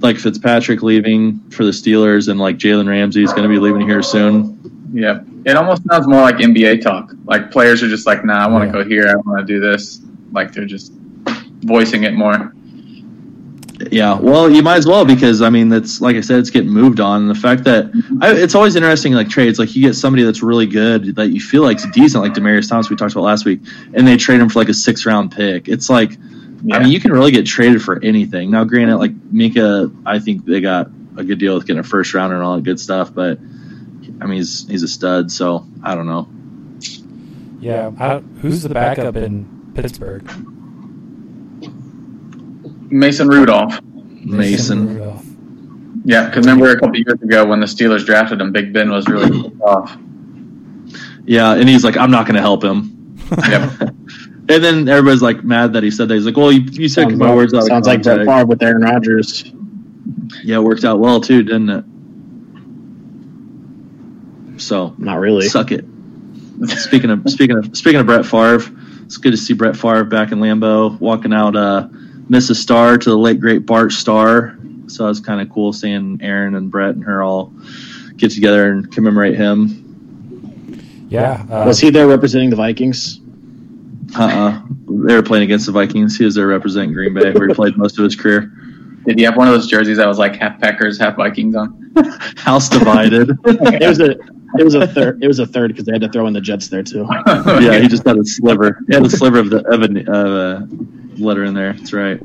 like 0.00 0.16
Fitzpatrick 0.16 0.82
leaving 0.82 1.38
for 1.50 1.64
the 1.64 1.70
Steelers 1.70 2.28
and 2.28 2.40
like 2.40 2.56
Jalen 2.56 2.88
Ramsey 2.88 3.22
is 3.22 3.32
going 3.32 3.42
to 3.42 3.48
be 3.50 3.58
leaving 3.58 3.86
here 3.86 4.02
soon. 4.02 4.58
Yeah, 4.94 5.20
it 5.44 5.56
almost 5.56 5.82
sounds 5.88 6.08
more 6.08 6.22
like 6.22 6.36
NBA 6.36 6.80
talk. 6.80 7.12
Like 7.24 7.50
players 7.50 7.82
are 7.82 7.88
just 7.88 8.06
like, 8.06 8.24
"Nah, 8.24 8.44
I 8.44 8.48
want 8.48 8.62
to 8.62 8.78
Yeah. 8.78 8.84
go 8.84 8.88
here. 8.88 9.08
I 9.08 9.14
want 9.16 9.46
to 9.46 9.52
do 9.52 9.60
this." 9.60 10.00
Like 10.32 10.52
they're 10.52 10.64
just 10.64 10.92
voicing 11.62 12.04
it 12.04 12.14
more. 12.14 12.52
Yeah, 13.90 14.18
well, 14.18 14.50
you 14.50 14.62
might 14.62 14.76
as 14.76 14.86
well 14.86 15.06
because 15.06 15.40
I 15.40 15.48
mean, 15.48 15.70
that's 15.70 16.00
like 16.02 16.14
I 16.16 16.20
said, 16.20 16.38
it's 16.38 16.50
getting 16.50 16.70
moved 16.70 17.00
on. 17.00 17.22
And 17.22 17.30
the 17.30 17.34
fact 17.34 17.64
that 17.64 17.90
I, 18.20 18.32
it's 18.34 18.54
always 18.54 18.76
interesting, 18.76 19.14
like 19.14 19.30
trades, 19.30 19.58
like 19.58 19.74
you 19.74 19.82
get 19.82 19.94
somebody 19.94 20.22
that's 20.22 20.42
really 20.42 20.66
good 20.66 21.14
that 21.16 21.28
you 21.28 21.40
feel 21.40 21.62
like's 21.62 21.86
decent, 21.92 22.22
like 22.22 22.34
Demaryius 22.34 22.68
Thomas 22.68 22.90
we 22.90 22.96
talked 22.96 23.12
about 23.12 23.22
last 23.24 23.46
week, 23.46 23.60
and 23.94 24.06
they 24.06 24.18
trade 24.18 24.38
him 24.40 24.50
for 24.50 24.58
like 24.58 24.68
a 24.68 24.74
six 24.74 25.06
round 25.06 25.32
pick. 25.32 25.66
It's 25.68 25.88
like, 25.88 26.12
Yeah. 26.62 26.76
I 26.76 26.80
mean, 26.80 26.92
you 26.92 27.00
can 27.00 27.12
really 27.12 27.32
get 27.32 27.46
traded 27.46 27.82
for 27.82 28.02
anything. 28.02 28.50
Now, 28.50 28.64
granted, 28.64 28.96
like 28.96 29.18
Minkah, 29.30 30.02
I 30.04 30.18
think 30.18 30.44
they 30.44 30.60
got 30.60 30.88
a 31.16 31.24
good 31.24 31.38
deal 31.38 31.54
with 31.54 31.66
getting 31.66 31.80
a 31.80 31.84
first 31.84 32.12
rounder 32.14 32.36
and 32.36 32.44
all 32.44 32.56
that 32.56 32.64
good 32.64 32.80
stuff, 32.80 33.14
but 33.14 33.38
I 34.20 34.26
mean, 34.26 34.36
he's 34.36 34.66
he's 34.68 34.82
a 34.82 34.88
stud, 34.88 35.30
so 35.30 35.66
I 35.82 35.94
don't 35.94 36.06
know. 36.06 36.28
Yeah, 37.60 37.90
I, 37.98 38.18
who's 38.18 38.62
the 38.62 38.68
backup 38.70 39.16
in 39.16 39.72
Pittsburgh? 39.74 40.24
Mason 42.90 43.28
Rudolph. 43.28 43.80
Mason. 43.82 44.94
Rudolph. 44.94 45.24
Yeah, 46.04 46.26
because 46.26 46.46
remember 46.46 46.70
a 46.70 46.80
couple 46.80 46.96
years 46.96 47.20
ago 47.22 47.46
when 47.46 47.60
the 47.60 47.66
Steelers 47.66 48.04
drafted 48.04 48.40
him, 48.40 48.52
Big 48.52 48.72
Ben 48.72 48.90
was 48.90 49.06
really 49.06 49.30
pissed 49.30 49.60
off. 49.60 49.96
Yeah, 51.24 51.52
and 51.52 51.68
he's 51.68 51.84
like, 51.84 51.96
I'm 51.96 52.10
not 52.10 52.26
going 52.26 52.36
to 52.36 52.40
help 52.40 52.64
him. 52.64 53.18
Yep. 53.48 53.94
and 54.50 54.64
then 54.64 54.88
everybody's 54.88 55.22
like 55.22 55.42
mad 55.44 55.72
that 55.74 55.82
he 55.82 55.90
said 55.90 56.08
that. 56.08 56.14
He's 56.14 56.26
like, 56.26 56.36
well, 56.36 56.50
you, 56.52 56.60
you 56.62 56.88
said 56.88 57.04
Sounds, 57.08 57.18
my 57.18 57.34
words 57.34 57.54
out 57.54 57.58
of 57.62 57.64
sounds 57.64 57.86
like 57.86 58.02
Brett. 58.02 58.26
Favre 58.26 58.46
with 58.46 58.62
Aaron 58.62 58.82
Rodgers. 58.82 59.44
Yeah, 60.42 60.56
it 60.56 60.62
worked 60.62 60.84
out 60.84 60.98
well 61.00 61.20
too, 61.20 61.42
didn't 61.42 61.70
it? 61.70 61.84
So 64.60 64.94
Not 64.98 65.18
really. 65.20 65.48
suck 65.48 65.72
it. 65.72 65.84
speaking 66.66 67.10
of 67.10 67.22
speaking 67.30 67.56
of 67.56 67.76
speaking 67.76 68.00
of 68.00 68.06
Brett 68.06 68.26
Favre, 68.26 68.60
it's 69.04 69.16
good 69.16 69.30
to 69.30 69.36
see 69.36 69.54
Brett 69.54 69.76
Favre 69.76 70.04
back 70.04 70.32
in 70.32 70.38
Lambeau, 70.40 70.98
walking 71.00 71.32
out 71.32 71.56
uh, 71.56 71.88
Mrs. 72.28 72.56
Starr 72.56 72.98
to 72.98 73.10
the 73.10 73.16
late 73.16 73.40
great 73.40 73.64
Bart 73.66 73.92
Starr. 73.92 74.56
So 74.88 75.08
it's 75.08 75.20
kind 75.20 75.40
of 75.40 75.48
cool 75.50 75.72
seeing 75.72 76.18
Aaron 76.20 76.54
and 76.56 76.70
Brett 76.70 76.94
and 76.94 77.04
her 77.04 77.22
all 77.22 77.52
get 78.16 78.32
together 78.32 78.70
and 78.72 78.92
commemorate 78.92 79.36
him. 79.36 81.06
Yeah, 81.08 81.44
uh, 81.50 81.64
Was 81.66 81.80
he 81.80 81.90
there 81.90 82.06
representing 82.06 82.50
the 82.50 82.56
Vikings? 82.56 83.19
Uh-uh. 84.16 84.62
They 85.06 85.14
were 85.14 85.22
playing 85.22 85.44
against 85.44 85.66
the 85.66 85.72
Vikings. 85.72 86.16
He 86.16 86.24
was 86.24 86.34
there 86.34 86.46
representing 86.46 86.92
Green 86.92 87.14
Bay, 87.14 87.32
where 87.32 87.48
he 87.48 87.54
played 87.54 87.76
most 87.76 87.98
of 87.98 88.04
his 88.04 88.16
career. 88.16 88.52
Did 89.06 89.18
he 89.18 89.24
have 89.24 89.36
one 89.36 89.48
of 89.48 89.54
those 89.54 89.66
jerseys 89.66 89.96
that 89.96 90.06
was 90.06 90.18
like 90.18 90.36
half 90.36 90.60
Packers, 90.60 90.98
half 90.98 91.16
Vikings 91.16 91.56
on? 91.56 91.92
House 92.36 92.68
divided. 92.68 93.30
It 93.44 93.88
was 93.88 94.00
a 94.00 94.10
it 94.58 94.64
was 94.64 94.74
a 94.74 94.86
third 94.86 95.22
it 95.22 95.28
was 95.28 95.38
a 95.38 95.46
third 95.46 95.68
because 95.68 95.84
they 95.84 95.92
had 95.92 96.02
to 96.02 96.08
throw 96.08 96.26
in 96.26 96.32
the 96.32 96.40
Jets 96.40 96.68
there 96.68 96.82
too. 96.82 97.06
yeah, 97.26 97.78
he 97.78 97.88
just 97.88 98.04
had 98.04 98.18
a 98.18 98.24
sliver. 98.24 98.80
He 98.88 98.94
had 98.94 99.04
a 99.04 99.10
sliver 99.10 99.38
of 99.38 99.50
the 99.50 99.64
of 99.66 99.82
a 99.82 100.12
uh, 100.12 100.66
letter 101.16 101.44
in 101.44 101.54
there. 101.54 101.72
That's 101.72 101.92
right. 101.92 102.20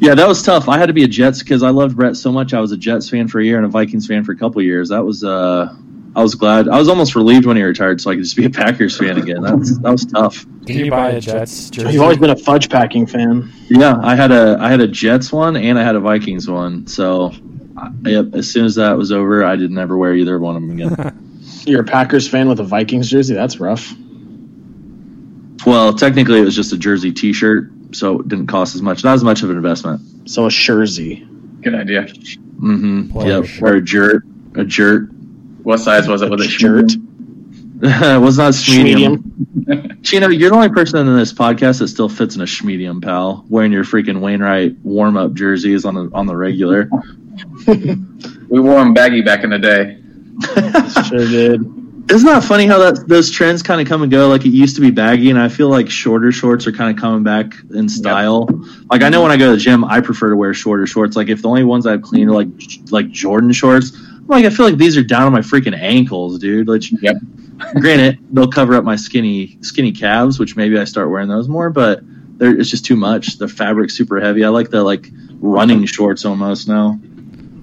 Yeah, 0.00 0.14
that 0.14 0.26
was 0.26 0.42
tough. 0.42 0.68
I 0.68 0.78
had 0.78 0.86
to 0.86 0.94
be 0.94 1.04
a 1.04 1.08
Jets 1.08 1.40
because 1.40 1.62
I 1.62 1.70
loved 1.70 1.96
Brett 1.96 2.16
so 2.16 2.32
much. 2.32 2.54
I 2.54 2.60
was 2.60 2.72
a 2.72 2.76
Jets 2.76 3.10
fan 3.10 3.28
for 3.28 3.38
a 3.38 3.44
year 3.44 3.58
and 3.58 3.66
a 3.66 3.68
Vikings 3.68 4.06
fan 4.06 4.24
for 4.24 4.32
a 4.32 4.36
couple 4.36 4.60
of 4.60 4.64
years. 4.64 4.88
That 4.88 5.04
was 5.04 5.22
uh, 5.24 5.74
I 6.16 6.22
was 6.22 6.34
glad. 6.34 6.68
I 6.68 6.76
was 6.78 6.88
almost 6.88 7.14
relieved 7.14 7.46
when 7.46 7.56
he 7.56 7.62
retired, 7.62 8.00
so 8.00 8.10
I 8.10 8.14
could 8.14 8.24
just 8.24 8.36
be 8.36 8.44
a 8.44 8.50
Packers 8.50 8.98
fan 8.98 9.16
again. 9.16 9.42
That's 9.42 9.78
that 9.78 9.90
was 9.92 10.04
tough. 10.04 10.44
did 10.64 10.76
you 10.76 10.90
buy 10.90 11.10
a 11.10 11.20
Jets 11.20 11.70
jersey? 11.70 11.92
You've 11.92 12.02
always 12.02 12.18
been 12.18 12.30
a 12.30 12.36
fudge 12.36 12.68
packing 12.68 13.06
fan. 13.06 13.52
Yeah, 13.68 13.96
I 14.02 14.16
had 14.16 14.32
a 14.32 14.56
I 14.60 14.68
had 14.70 14.80
a 14.80 14.88
Jets 14.88 15.32
one 15.32 15.56
and 15.56 15.78
I 15.78 15.84
had 15.84 15.94
a 15.94 16.00
Vikings 16.00 16.48
one. 16.50 16.86
So, 16.88 17.32
I, 17.76 17.90
yep. 18.04 18.34
As 18.34 18.50
soon 18.50 18.64
as 18.64 18.74
that 18.74 18.96
was 18.98 19.12
over, 19.12 19.44
I 19.44 19.54
did 19.56 19.70
never 19.70 19.96
wear 19.96 20.14
either 20.14 20.38
one 20.40 20.56
of 20.56 20.62
them 20.62 20.72
again. 20.72 21.36
You're 21.66 21.82
a 21.82 21.84
Packers 21.84 22.28
fan 22.28 22.48
with 22.48 22.58
a 22.58 22.64
Vikings 22.64 23.08
jersey. 23.10 23.34
That's 23.34 23.60
rough. 23.60 23.94
well, 25.66 25.92
technically, 25.94 26.40
it 26.40 26.44
was 26.44 26.56
just 26.56 26.72
a 26.72 26.78
jersey 26.78 27.12
T-shirt, 27.12 27.70
so 27.92 28.20
it 28.20 28.28
didn't 28.28 28.46
cost 28.46 28.74
as 28.74 28.82
much. 28.82 29.04
Not 29.04 29.14
as 29.14 29.22
much 29.24 29.42
of 29.42 29.50
an 29.50 29.56
investment. 29.56 30.28
So 30.28 30.46
a 30.46 30.50
Jersey. 30.50 31.26
Good 31.62 31.74
idea. 31.74 32.02
Mm-hmm. 32.04 33.10
Player 33.12 33.44
Yep. 33.44 33.62
Or 33.62 33.74
a 33.74 33.80
jerk. 33.82 34.24
A 34.56 34.64
jert. 34.64 35.10
What 35.62 35.78
size 35.78 36.08
was 36.08 36.22
it? 36.22 36.30
Was 36.30 36.44
it 36.44 36.50
Shirt. 36.50 36.92
it 37.82 38.20
was 38.20 38.36
not 38.36 38.54
medium. 38.68 39.42
Medium. 39.54 40.02
Chino, 40.02 40.28
you're 40.28 40.50
the 40.50 40.56
only 40.56 40.68
person 40.68 41.06
in 41.06 41.16
this 41.16 41.32
podcast 41.32 41.78
that 41.78 41.88
still 41.88 42.10
fits 42.10 42.36
in 42.36 42.42
a 42.42 42.44
schmedium, 42.44 43.02
pal. 43.02 43.46
Wearing 43.48 43.72
your 43.72 43.84
freaking 43.84 44.20
Wainwright 44.20 44.76
warm 44.82 45.16
up 45.16 45.32
jerseys 45.32 45.86
on 45.86 45.94
the 45.94 46.10
on 46.12 46.26
the 46.26 46.36
regular. 46.36 46.90
We 47.66 48.60
wore 48.60 48.80
them 48.80 48.92
baggy 48.92 49.22
back 49.22 49.44
in 49.44 49.50
the 49.50 49.58
day. 49.58 49.96
Sure 51.08 51.26
did. 51.26 51.60
Isn't 52.10 52.26
that 52.26 52.42
funny 52.42 52.66
how 52.66 52.78
that 52.78 53.06
those 53.06 53.30
trends 53.30 53.62
kind 53.62 53.80
of 53.80 53.86
come 53.86 54.02
and 54.02 54.10
go? 54.10 54.28
Like 54.28 54.44
it 54.44 54.50
used 54.50 54.74
to 54.74 54.80
be 54.82 54.90
baggy, 54.90 55.30
and 55.30 55.38
I 55.38 55.48
feel 55.48 55.68
like 55.68 55.88
shorter 55.88 56.32
shorts 56.32 56.66
are 56.66 56.72
kind 56.72 56.94
of 56.94 57.00
coming 57.00 57.22
back 57.22 57.54
in 57.72 57.88
style. 57.88 58.48
Like 58.90 59.02
I 59.02 59.08
know 59.10 59.22
when 59.22 59.30
I 59.30 59.36
go 59.36 59.46
to 59.46 59.52
the 59.52 59.58
gym, 59.58 59.84
I 59.84 60.00
prefer 60.00 60.30
to 60.30 60.36
wear 60.36 60.52
shorter 60.52 60.86
shorts. 60.86 61.14
Like 61.14 61.28
if 61.28 61.42
the 61.42 61.48
only 61.48 61.62
ones 61.64 61.86
I've 61.86 62.02
cleaned 62.02 62.28
are 62.30 62.34
like 62.34 62.48
like 62.90 63.10
Jordan 63.10 63.52
shorts, 63.52 63.92
I'm 63.94 64.19
like 64.30 64.44
I 64.44 64.50
feel 64.50 64.66
like 64.66 64.76
these 64.78 64.96
are 64.96 65.02
down 65.02 65.22
on 65.24 65.32
my 65.32 65.40
freaking 65.40 65.76
ankles, 65.78 66.38
dude. 66.38 66.68
Like, 66.68 66.82
Yep. 67.02 67.16
granted, 67.80 68.18
they'll 68.32 68.50
cover 68.50 68.74
up 68.74 68.84
my 68.84 68.96
skinny 68.96 69.58
skinny 69.60 69.92
calves, 69.92 70.38
which 70.38 70.56
maybe 70.56 70.78
I 70.78 70.84
start 70.84 71.10
wearing 71.10 71.28
those 71.28 71.48
more, 71.48 71.70
but 71.70 72.00
they're, 72.38 72.56
it's 72.58 72.70
just 72.70 72.84
too 72.84 72.96
much. 72.96 73.36
The 73.38 73.48
fabric's 73.48 73.94
super 73.94 74.20
heavy. 74.20 74.44
I 74.44 74.48
like 74.48 74.70
the 74.70 74.82
like 74.82 75.08
running 75.40 75.84
shorts 75.86 76.24
almost 76.24 76.68
now. 76.68 76.98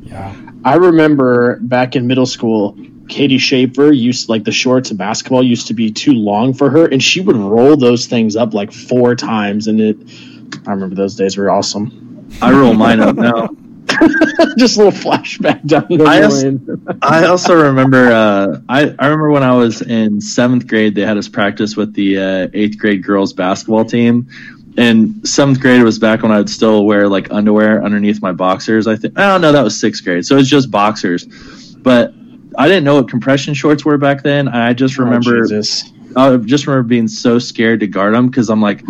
Yeah, 0.04 0.36
I 0.64 0.76
remember 0.76 1.58
back 1.62 1.96
in 1.96 2.08
middle 2.08 2.26
school, 2.26 2.78
Katie 3.10 3.38
Schaefer 3.40 3.92
used 3.92 4.30
like 4.30 4.44
the 4.44 4.52
shorts 4.52 4.92
in 4.92 4.98
basketball 4.98 5.44
used 5.44 5.68
to 5.68 5.74
be 5.74 5.92
too 5.92 6.14
long 6.14 6.54
for 6.54 6.70
her, 6.70 6.86
and 6.86 7.02
she 7.02 7.22
would 7.22 7.36
roll 7.36 7.76
those 7.76 8.06
things 8.06 8.36
up 8.36 8.54
like 8.54 8.72
four 8.72 9.16
times, 9.16 9.68
and 9.68 9.80
it. 9.82 9.98
I 10.66 10.72
remember 10.72 10.96
those 10.96 11.16
days 11.16 11.36
were 11.38 11.50
awesome. 11.50 12.30
I 12.42 12.52
roll 12.52 12.74
mine 12.74 13.00
up 13.02 13.16
now. 13.16 13.50
Just 14.58 14.78
a 14.78 14.84
little 14.84 14.92
flashback 14.92 15.66
down 15.66 15.86
the 15.90 16.04
I 16.06 16.22
also- 16.24 16.44
lane. 16.52 16.98
I 17.02 17.26
also 17.26 17.56
remember. 17.56 18.12
Uh, 18.12 18.62
I 18.70 18.82
I 19.00 19.06
remember 19.06 19.30
when 19.32 19.44
I 19.44 19.54
was 19.54 19.82
in 19.82 20.20
seventh 20.22 20.68
grade, 20.68 20.96
they 20.96 21.02
had 21.02 21.18
us 21.18 21.28
practice 21.28 21.76
with 21.76 21.94
the 21.94 22.18
uh, 22.18 22.48
eighth 22.54 22.78
grade 22.78 23.04
girls 23.04 23.34
basketball 23.34 23.86
team. 23.86 24.28
And 24.80 25.28
seventh 25.28 25.60
grade 25.60 25.82
was 25.82 25.98
back 25.98 26.22
when 26.22 26.32
I 26.32 26.38
would 26.38 26.50
still 26.50 26.86
wear 26.86 27.08
like 27.10 27.32
underwear 27.32 27.84
underneath 27.84 28.22
my 28.22 28.32
boxers. 28.32 28.86
I 28.88 28.96
think. 28.96 29.14
Oh 29.18 29.38
no, 29.38 29.52
that 29.52 29.64
was 29.64 29.80
sixth 29.80 30.04
grade, 30.04 30.26
so 30.26 30.38
it's 30.38 30.50
just 30.50 30.70
boxers. 30.70 31.26
But 31.78 32.14
I 32.58 32.68
didn't 32.68 32.84
know 32.84 32.96
what 32.96 33.10
compression 33.10 33.54
shorts 33.54 33.86
were 33.86 33.98
back 33.98 34.22
then. 34.24 34.48
I 34.48 34.74
just 34.74 35.00
Oh, 35.00 35.04
remember 35.04 35.42
Jesus. 35.44 35.92
I 36.18 36.36
just 36.38 36.68
remember 36.68 36.88
being 36.88 37.08
so 37.08 37.40
scared 37.40 37.80
to 37.82 37.88
guard 37.88 38.14
them 38.16 38.28
because 38.28 38.50
I'm 38.50 38.62
like, 38.62 38.84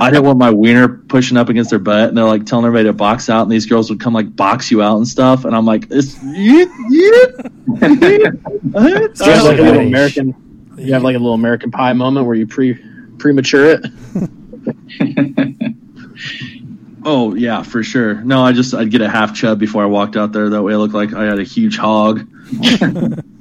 I 0.00 0.10
didn't 0.10 0.24
want 0.24 0.38
my 0.38 0.50
wiener 0.50 0.88
pushing 0.88 1.36
up 1.36 1.48
against 1.48 1.70
their 1.70 1.78
butt, 1.78 2.08
and 2.08 2.16
they're 2.16 2.24
like 2.24 2.46
telling 2.46 2.64
everybody 2.64 2.88
to 2.88 2.92
box 2.92 3.28
out, 3.28 3.42
and 3.42 3.52
these 3.52 3.66
girls 3.66 3.90
would 3.90 4.00
come 4.00 4.14
like 4.14 4.34
box 4.34 4.70
you 4.70 4.82
out 4.82 4.96
and 4.96 5.06
stuff, 5.06 5.44
and 5.44 5.54
I'm 5.54 5.66
like, 5.66 5.86
it's, 5.90 6.16
yeah, 6.22 6.64
yeah, 6.88 7.26
Do 7.78 9.24
you 9.24 9.30
have 9.30 9.44
like 9.44 9.58
a 9.58 9.62
little. 9.62 9.86
American? 9.86 10.74
You 10.78 10.92
have 10.94 11.02
like 11.02 11.16
a 11.16 11.18
little 11.18 11.34
American 11.34 11.70
Pie 11.70 11.92
moment 11.92 12.26
where 12.26 12.34
you 12.34 12.46
pre 12.46 12.74
premature 13.18 13.80
it. 13.80 13.86
Oh 17.04 17.34
yeah, 17.34 17.62
for 17.62 17.82
sure. 17.82 18.16
No, 18.16 18.42
I 18.42 18.52
just 18.52 18.74
I'd 18.74 18.90
get 18.90 19.00
a 19.00 19.08
half 19.08 19.34
chub 19.34 19.58
before 19.58 19.82
I 19.82 19.86
walked 19.86 20.16
out 20.16 20.32
there. 20.32 20.50
That 20.50 20.62
way, 20.62 20.74
I 20.74 20.76
looked 20.76 20.94
like 20.94 21.14
I 21.14 21.24
had 21.24 21.38
a 21.38 21.44
huge 21.44 21.78
hog. 21.78 22.28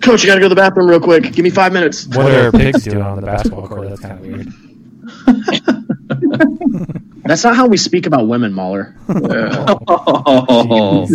Coach, 0.00 0.22
you 0.22 0.28
got 0.28 0.34
to 0.36 0.40
go 0.40 0.48
to 0.48 0.54
the 0.54 0.60
bathroom 0.60 0.88
real 0.88 1.00
quick. 1.00 1.32
Give 1.32 1.42
me 1.44 1.50
five 1.50 1.72
minutes. 1.72 2.06
What 2.06 2.30
are 2.32 2.50
pigs 2.50 2.84
doing 2.84 3.02
on 3.02 3.16
the 3.20 3.26
basketball 3.26 3.68
court? 3.68 3.88
That's 3.88 4.00
kind 4.00 4.12
of 4.12 4.20
weird. 4.26 4.48
That's 7.24 7.44
not 7.44 7.54
how 7.54 7.66
we 7.66 7.76
speak 7.76 8.06
about 8.06 8.26
women, 8.26 8.52
Mahler. 8.52 8.94
Yeah. 9.08 9.74
Oh, 9.88 11.06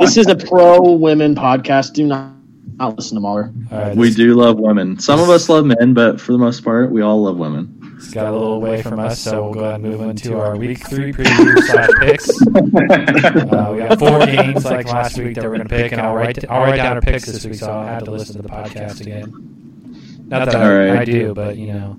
This 0.00 0.16
is 0.16 0.26
a 0.26 0.34
pro 0.36 0.92
women 0.92 1.34
podcast. 1.34 1.92
Do 1.94 2.06
not, 2.06 2.32
not 2.76 2.96
listen 2.96 3.14
to 3.16 3.20
Mahler. 3.20 3.52
All 3.70 3.78
right, 3.78 3.96
we 3.96 4.12
do 4.12 4.34
love 4.34 4.58
women. 4.58 4.98
Some 4.98 5.20
of 5.20 5.30
us 5.30 5.48
love 5.48 5.64
men, 5.64 5.94
but 5.94 6.20
for 6.20 6.32
the 6.32 6.38
most 6.38 6.64
part, 6.64 6.90
we 6.90 7.00
all 7.02 7.22
love 7.22 7.36
women. 7.36 7.78
It's 8.02 8.12
got 8.12 8.26
a 8.26 8.32
little 8.32 8.54
away 8.54 8.82
from 8.82 8.98
us, 8.98 9.20
so 9.20 9.44
we'll 9.44 9.54
go 9.54 9.60
ahead 9.60 9.76
and 9.76 9.84
move 9.84 10.00
into 10.00 10.36
our 10.36 10.56
week 10.56 10.86
three 10.88 11.12
preview 11.12 11.58
slash 11.62 11.88
picks. 12.00 12.42
Uh, 12.42 13.70
we 13.72 13.78
got 13.78 13.98
four 13.98 14.26
games 14.26 14.64
like 14.64 14.86
last 14.86 15.16
week 15.16 15.36
that 15.36 15.44
we're 15.44 15.56
going 15.56 15.62
to 15.62 15.68
pick, 15.68 15.92
and 15.92 16.00
I'll 16.00 16.14
write 16.14 16.44
I'll 16.50 16.62
write 16.62 16.76
down 16.76 16.96
our 16.96 17.00
picks 17.00 17.26
this 17.26 17.44
week, 17.46 17.54
so 17.54 17.70
I'll 17.70 17.86
have 17.86 18.04
to 18.04 18.10
listen 18.10 18.36
to 18.36 18.42
the 18.42 18.48
podcast 18.48 19.00
again. 19.00 20.26
Not 20.26 20.46
that 20.46 20.56
I, 20.56 20.88
right. 20.88 20.98
I 20.98 21.04
do, 21.04 21.32
but 21.32 21.56
you 21.56 21.72
know, 21.72 21.96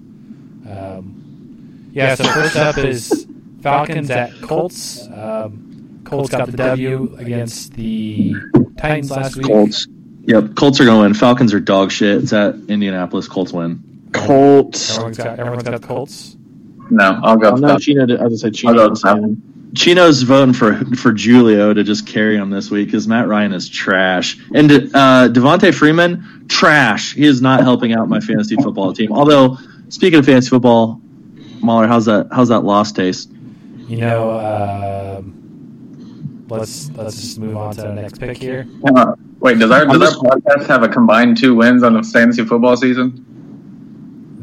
um, 0.70 1.90
yeah. 1.94 2.16
So 2.16 2.26
first 2.26 2.58
up 2.58 2.78
is 2.78 3.26
Falcons 3.62 4.12
at 4.12 4.34
Colts. 4.42 5.08
Um, 5.08 6.02
Colts 6.04 6.30
got 6.30 6.52
the 6.52 6.58
W 6.58 7.16
against 7.18 7.74
the 7.74 8.36
Titans 8.78 9.10
last 9.10 9.38
week. 9.38 9.48
Colts. 9.48 9.88
Yep, 10.26 10.56
Colts 10.56 10.80
are 10.80 10.86
going 10.86 10.98
to 10.98 11.02
win. 11.04 11.14
Falcons 11.14 11.54
are 11.54 11.60
dog 11.60 11.92
shit. 11.92 12.24
It's 12.24 12.34
at 12.34 12.56
Indianapolis. 12.68 13.28
Colts 13.28 13.54
win. 13.54 13.93
Colts. 14.14 14.92
Everyone's 14.92 15.18
got 15.18 15.40
everyone's 15.40 15.64
got 15.64 15.82
the 15.82 15.86
Colts. 15.88 16.38
no, 16.90 17.20
I'll 17.24 17.38
go. 17.38 17.52
Oh, 17.52 17.56
no, 17.56 17.78
Chino. 17.78 18.06
Did, 18.06 18.20
I 18.22 18.26
was 18.28 18.42
gonna 18.42 18.50
I'll 18.50 18.54
Chino. 18.54 18.74
go 18.74 18.90
with 18.90 19.02
Falcons. 19.02 19.38
Chino's 19.76 20.22
voting 20.22 20.54
for 20.54 20.76
for 20.96 21.12
Julio 21.14 21.74
to 21.74 21.84
just 21.84 22.06
carry 22.06 22.36
him 22.38 22.50
this 22.52 22.70
week 22.70 22.88
because 22.88 23.08
Matt 23.08 23.28
Ryan 23.28 23.54
is 23.54 23.68
trash, 23.68 24.38
and 24.54 24.72
uh, 24.72 25.30
Devontae 25.30 25.74
Freeman 25.74 26.46
trash. 26.48 27.16
He 27.16 27.26
is 27.26 27.42
not 27.42 27.62
helping 27.62 27.92
out 27.94 28.08
my 28.08 28.20
fantasy 28.20 28.56
football 28.56 28.94
team. 28.94 29.12
Although, 29.12 29.58
speaking 29.90 30.20
of 30.20 30.26
fantasy 30.26 30.50
football, 30.50 31.02
Mahler, 31.62 31.88
how's 31.88 32.06
that? 32.06 32.28
How's 32.32 32.50
that 32.50 32.60
loss 32.64 32.92
taste? 32.92 33.32
You 33.88 33.98
know, 33.98 35.18
um, 35.18 36.46
let's 36.50 36.92
let's 36.92 37.20
just 37.20 37.40
move 37.40 37.58
on 37.58 37.74
to 37.76 37.82
the 37.82 37.94
next 37.94 38.20
pick 38.20 38.38
here. 38.38 38.68
Uh, 38.86 39.16
wait, 39.40 39.58
does 39.58 39.72
our 39.72 39.82
I'm 39.88 40.00
does 40.00 40.12
just- 40.14 40.24
our 40.24 40.38
podcast 40.38 40.68
have 40.68 40.84
a 40.84 40.88
combined 40.90 41.38
two 41.38 41.56
wins 41.56 41.82
on 41.84 41.94
the 41.94 42.04
fantasy 42.04 42.46
football 42.46 42.78
season? 42.78 43.26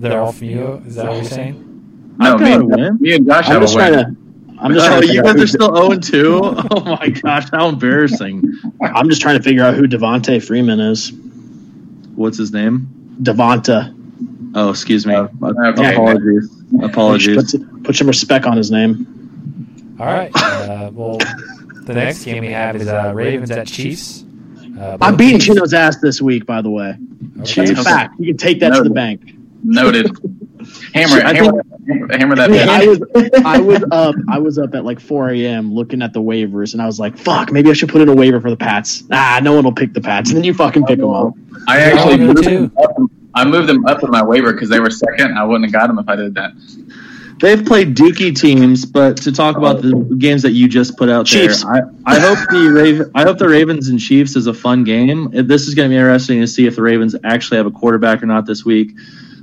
They're 0.01 0.21
all 0.21 0.33
from 0.33 0.49
you. 0.49 0.83
Is 0.87 0.95
that 0.97 1.07
what 1.07 1.17
you're 1.17 1.25
saying? 1.25 2.15
No, 2.19 2.35
I've 2.35 2.41
me 2.41 2.47
got 2.47 2.53
a 2.53 2.61
and, 2.61 2.71
win. 2.71 2.99
me 3.01 3.15
and 3.15 3.27
Josh 3.27 3.47
I'm 3.47 3.53
have 3.53 3.63
just 3.63 3.75
a 3.75 3.77
trying 3.79 3.93
win. 3.97 4.15
to. 4.15 4.21
I'm 4.63 4.73
just 4.75 4.85
Oh, 4.87 4.89
trying 4.91 5.03
to. 5.03 5.13
you 5.15 5.23
guys 5.23 5.41
are 5.41 5.47
still 5.47 5.75
0 5.75 5.99
2? 5.99 6.41
Oh 6.71 6.97
my 7.01 7.09
gosh, 7.09 7.49
how 7.51 7.69
embarrassing. 7.69 8.43
I'm 8.83 9.09
just 9.09 9.23
trying 9.23 9.39
to 9.39 9.43
figure 9.43 9.63
out 9.65 9.75
who 9.75 9.85
Devonte 9.85 10.45
Freeman 10.47 10.81
is. 10.81 11.13
What's 12.15 12.37
his 12.39 12.53
name? 12.53 12.89
Devonta. 13.23 13.97
Oh, 14.55 14.71
excuse 14.71 15.07
me. 15.07 15.15
okay. 15.15 15.95
Apologies. 15.95 16.51
Apologies. 16.83 17.53
Put, 17.57 17.85
put 17.85 17.97
some 17.97 18.07
respect 18.09 18.45
on 18.47 18.57
his 18.57 18.71
name. 18.71 19.97
All 19.99 20.07
right. 20.07 20.31
Uh, 20.35 20.91
well, 20.93 21.19
the 21.85 21.95
next 21.95 22.25
game 22.25 22.43
we 22.43 22.51
have 22.53 22.77
is 22.77 22.89
uh, 22.89 23.13
Ravens 23.15 23.51
at 23.51 23.67
Chiefs. 23.67 24.25
Uh, 24.79 24.99
I'm 25.01 25.17
beating 25.17 25.39
teams- 25.39 25.47
Chino's 25.47 25.73
ass 25.75 25.97
this 25.99 26.21
week, 26.21 26.45
by 26.47 26.61
the 26.63 26.71
way. 26.71 26.97
Okay. 27.41 27.65
That's 27.67 27.81
a 27.81 27.85
fact. 27.85 28.19
You 28.19 28.27
can 28.27 28.37
take 28.37 28.61
that 28.61 28.75
to 28.75 28.83
the 28.83 28.91
bank. 28.91 29.35
Noted. 29.62 30.11
Hammer, 30.94 31.23
I 31.23 31.35
hammer, 31.35 31.62
hammer 32.16 32.37
that 32.37 32.51
Yeah, 32.51 32.66
I 32.68 32.87
was 32.87 33.01
I 33.44 33.59
was 33.59 33.85
up 33.90 34.14
I 34.29 34.38
was 34.38 34.59
up 34.59 34.75
at 34.75 34.85
like 34.85 35.01
4 35.01 35.31
a.m. 35.31 35.73
looking 35.73 36.03
at 36.03 36.12
the 36.12 36.20
waivers, 36.20 36.73
and 36.73 36.83
I 36.83 36.87
was 36.87 37.01
like, 37.01 37.16
"Fuck, 37.16 37.51
maybe 37.51 37.70
I 37.70 37.73
should 37.73 37.88
put 37.88 38.03
in 38.03 38.09
a 38.09 38.14
waiver 38.14 38.40
for 38.40 38.51
the 38.51 38.57
Pats." 38.57 39.05
Ah, 39.11 39.40
no 39.42 39.55
one 39.55 39.64
will 39.64 39.73
pick 39.73 39.94
the 39.94 40.01
Pats, 40.01 40.31
and 40.31 40.37
then 40.37 40.44
you 40.44 40.55
fucking 40.55 40.85
pick 40.85 40.99
them 40.99 41.11
up. 41.11 41.35
I 41.66 41.81
actually 41.81 42.14
I'll 42.14 42.18
moved 42.18 42.44
them 42.44 42.73
up, 42.77 42.96
I 43.35 43.44
moved 43.44 43.68
them 43.68 43.87
up 43.87 44.03
in 44.03 44.11
my 44.11 44.23
waiver 44.23 44.53
because 44.53 44.68
they 44.68 44.81
were 44.81 44.90
second. 44.90 45.38
I 45.38 45.44
wouldn't 45.44 45.64
have 45.64 45.73
got 45.73 45.87
them 45.87 45.99
if 45.99 46.09
I 46.09 46.16
did 46.16 46.35
that. 46.35 46.53
They've 47.40 47.64
played 47.64 47.96
dookie 47.96 48.38
teams, 48.38 48.85
but 48.85 49.16
to 49.18 49.33
talk 49.33 49.57
about 49.57 49.81
the 49.81 49.94
games 50.18 50.42
that 50.42 50.51
you 50.51 50.68
just 50.68 50.99
put 50.99 51.09
out 51.09 51.25
Chiefs. 51.25 51.64
there, 51.64 51.90
I, 52.07 52.16
I 52.16 52.20
hope 52.20 52.38
the 52.51 52.70
Raven, 52.70 53.11
I 53.14 53.23
hope 53.23 53.38
the 53.38 53.49
Ravens 53.49 53.88
and 53.88 53.99
Chiefs 53.99 54.37
is 54.37 54.46
a 54.46 54.53
fun 54.53 54.85
game. 54.85 55.31
This 55.33 55.66
is 55.66 55.75
going 55.75 55.88
to 55.88 55.92
be 55.94 55.96
interesting 55.96 56.40
to 56.40 56.46
see 56.46 56.66
if 56.66 56.77
the 56.77 56.83
Ravens 56.83 57.16
actually 57.25 57.57
have 57.57 57.66
a 57.66 57.70
quarterback 57.70 58.23
or 58.23 58.27
not 58.27 58.44
this 58.44 58.66
week. 58.66 58.92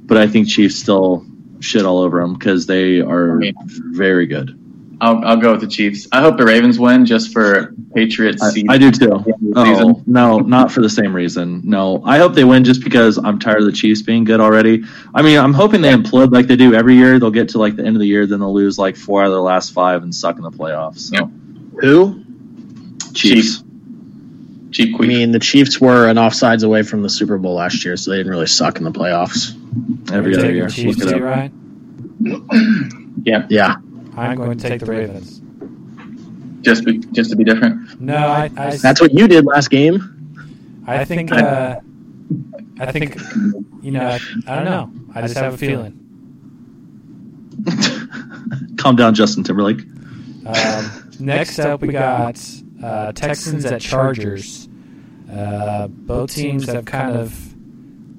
But 0.07 0.17
I 0.17 0.27
think 0.27 0.47
Chiefs 0.47 0.75
still 0.77 1.25
shit 1.59 1.85
all 1.85 1.99
over 1.99 2.21
them 2.21 2.33
because 2.33 2.65
they 2.65 3.01
are 3.01 3.39
very 3.69 4.25
good. 4.25 4.57
I'll, 4.99 5.23
I'll 5.23 5.37
go 5.37 5.51
with 5.51 5.61
the 5.61 5.67
Chiefs. 5.67 6.07
I 6.11 6.21
hope 6.21 6.37
the 6.37 6.45
Ravens 6.45 6.79
win 6.79 7.05
just 7.05 7.31
for 7.31 7.73
Patriots. 7.93 8.41
I. 8.41 8.51
I 8.67 8.77
do 8.77 8.89
too. 8.91 9.23
Oh 9.55 10.01
no, 10.07 10.39
not 10.39 10.71
for 10.71 10.81
the 10.81 10.89
same 10.89 11.15
reason. 11.15 11.61
No, 11.65 12.01
I 12.03 12.17
hope 12.17 12.33
they 12.33 12.43
win 12.43 12.63
just 12.63 12.83
because 12.83 13.17
I'm 13.17 13.37
tired 13.37 13.59
of 13.59 13.65
the 13.65 13.71
Chiefs 13.71 14.01
being 14.01 14.23
good 14.23 14.39
already. 14.39 14.83
I 15.13 15.21
mean, 15.21 15.37
I'm 15.37 15.53
hoping 15.53 15.81
they 15.81 15.93
implode 15.93 16.31
like 16.31 16.47
they 16.47 16.55
do 16.55 16.73
every 16.73 16.95
year. 16.95 17.19
They'll 17.19 17.29
get 17.29 17.49
to 17.49 17.59
like 17.59 17.75
the 17.75 17.85
end 17.85 17.95
of 17.95 17.99
the 17.99 18.07
year, 18.07 18.25
then 18.25 18.39
they'll 18.39 18.53
lose 18.53 18.79
like 18.79 18.95
four 18.95 19.21
out 19.21 19.27
of 19.27 19.33
their 19.33 19.41
last 19.41 19.71
five 19.71 20.01
and 20.01 20.13
suck 20.13 20.37
in 20.37 20.41
the 20.41 20.51
playoffs. 20.51 20.99
So 20.99 21.15
Yeah. 21.15 21.27
Who? 21.81 22.23
Chiefs. 23.13 23.63
Cheap 24.77 24.95
I 25.01 25.07
mean, 25.07 25.31
the 25.31 25.39
Chiefs 25.39 25.81
were 25.81 26.07
an 26.07 26.17
offsides 26.17 26.63
away 26.63 26.83
from 26.83 27.01
the 27.01 27.09
Super 27.09 27.39
Bowl 27.39 27.55
last 27.55 27.83
year, 27.83 27.97
so 27.97 28.11
they 28.11 28.17
didn't 28.17 28.31
really 28.31 28.45
suck 28.45 28.77
in 28.77 28.83
the 28.83 28.91
playoffs. 28.91 29.55
every 30.13 30.37
other 30.37 30.53
year. 30.53 30.67
the 30.67 30.71
Chiefs 30.71 30.99
Look 30.99 31.07
it 31.07 31.17
too, 31.17 31.27
up. 31.27 31.33
Ryan? 31.33 33.23
Yeah, 33.49 33.77
I'm 34.15 34.37
going 34.37 34.55
to 34.55 34.69
take 34.69 34.81
the 34.81 34.85
Ravens. 34.85 35.41
just 36.61 36.85
be, 36.85 36.99
just 36.99 37.31
to 37.31 37.35
be 37.35 37.43
different. 37.43 37.99
No, 37.99 38.17
I, 38.17 38.51
I, 38.55 38.75
that's 38.75 39.01
what 39.01 39.15
you 39.15 39.27
did 39.27 39.45
last 39.45 39.71
game. 39.71 40.83
I 40.85 41.05
think. 41.05 41.31
Uh, 41.31 41.79
I 42.79 42.91
think. 42.91 43.19
You 43.81 43.89
know, 43.93 44.05
I, 44.05 44.19
I 44.45 44.55
don't 44.57 44.65
know. 44.65 44.91
I 45.15 45.21
just 45.21 45.33
have 45.37 45.55
a 45.55 45.57
feeling. 45.57 45.97
Calm 48.77 48.95
down, 48.95 49.15
Justin 49.15 49.43
Timberlake. 49.43 49.79
Um, 50.45 51.09
next 51.19 51.57
up, 51.57 51.81
we 51.81 51.87
got 51.87 52.39
uh, 52.83 53.11
Texans 53.13 53.65
at 53.65 53.81
Chargers. 53.81 54.66
Uh, 55.31 55.87
both 55.87 56.33
teams 56.33 56.65
have 56.67 56.85
kind 56.85 57.15
of 57.17 57.53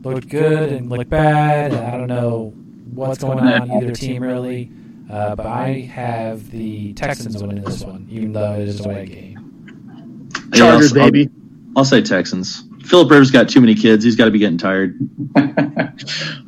looked 0.04 0.28
good 0.28 0.72
and 0.72 0.90
looked 0.90 1.10
bad. 1.10 1.72
I 1.74 1.96
don't 1.96 2.08
know 2.08 2.52
what's 2.92 3.18
going 3.18 3.38
on 3.40 3.70
either 3.70 3.92
team 3.92 4.22
really, 4.22 4.70
uh, 5.10 5.34
but 5.34 5.46
I 5.46 5.80
have 5.92 6.50
the 6.50 6.92
Texans 6.94 7.42
winning 7.42 7.62
this 7.64 7.82
one, 7.82 8.06
even 8.10 8.32
though 8.32 8.54
it 8.54 8.68
is 8.68 8.80
a 8.84 8.88
away 8.88 9.06
game. 9.06 10.28
Chargers, 10.54 10.92
Yeah, 10.94 11.02
I'll- 11.02 11.10
baby. 11.10 11.30
I'll 11.76 11.84
say 11.84 12.02
Texans. 12.02 12.64
Philip 12.84 13.10
Rivers 13.10 13.30
got 13.30 13.48
too 13.48 13.60
many 13.60 13.74
kids. 13.74 14.02
He's 14.02 14.16
got 14.16 14.24
to 14.24 14.30
be 14.30 14.38
getting 14.38 14.56
tired. 14.58 14.98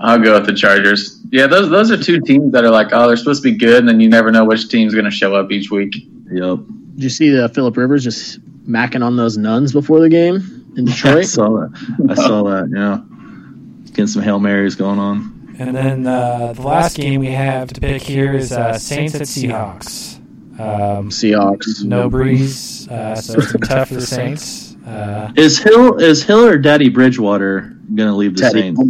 I'll 0.00 0.18
go 0.18 0.34
with 0.38 0.46
the 0.46 0.54
Chargers. 0.54 1.20
Yeah, 1.30 1.46
those 1.46 1.68
those 1.70 1.90
are 1.90 2.02
two 2.02 2.20
teams 2.20 2.52
that 2.52 2.64
are 2.64 2.70
like, 2.70 2.88
oh, 2.92 3.06
they're 3.06 3.16
supposed 3.16 3.42
to 3.42 3.52
be 3.52 3.56
good, 3.56 3.78
and 3.80 3.88
then 3.88 4.00
you 4.00 4.08
never 4.08 4.30
know 4.32 4.44
which 4.44 4.68
team's 4.68 4.92
going 4.94 5.04
to 5.04 5.10
show 5.10 5.34
up 5.34 5.52
each 5.52 5.70
week. 5.70 5.94
Yep. 6.32 6.58
Did 6.94 7.02
you 7.04 7.10
see 7.10 7.38
uh, 7.38 7.48
Philip 7.48 7.76
Rivers 7.76 8.02
just 8.04 8.38
macking 8.70 9.02
on 9.04 9.16
those 9.16 9.36
nuns 9.36 9.72
before 9.72 10.00
the 10.00 10.08
game 10.08 10.72
in 10.76 10.84
Detroit. 10.86 11.16
I 11.18 11.22
saw 11.22 11.48
that. 11.50 12.06
I 12.10 12.14
saw 12.14 12.42
that. 12.50 12.70
Yeah. 12.74 13.90
Getting 13.90 14.06
some 14.06 14.22
hail 14.22 14.38
marys 14.38 14.76
going 14.76 14.98
on. 14.98 15.56
And 15.58 15.76
then 15.76 16.06
uh, 16.06 16.52
the 16.54 16.62
last 16.62 16.96
game 16.96 17.20
we 17.20 17.26
have 17.32 17.72
to 17.74 17.80
pick 17.80 18.00
here 18.02 18.32
is 18.34 18.50
uh, 18.52 18.78
Saints 18.78 19.14
at 19.14 19.22
Seahawks. 19.22 20.16
Um, 20.58 21.10
Seahawks. 21.10 21.82
no 21.84 22.08
Brees, 22.10 22.90
uh, 22.90 23.16
so 23.16 23.38
it's 23.38 23.52
tough 23.68 23.88
for 23.88 23.94
the 23.94 24.00
Saints. 24.02 24.76
Uh, 24.86 25.32
Is 25.36 25.58
Hill 25.58 25.96
is 25.98 26.22
Hill 26.22 26.46
or 26.46 26.56
Daddy 26.58 26.88
Bridgewater 26.88 27.76
gonna 27.94 28.14
leave 28.16 28.34
the 28.36 28.42
Teddy. 28.42 28.60
Saints? 28.74 28.80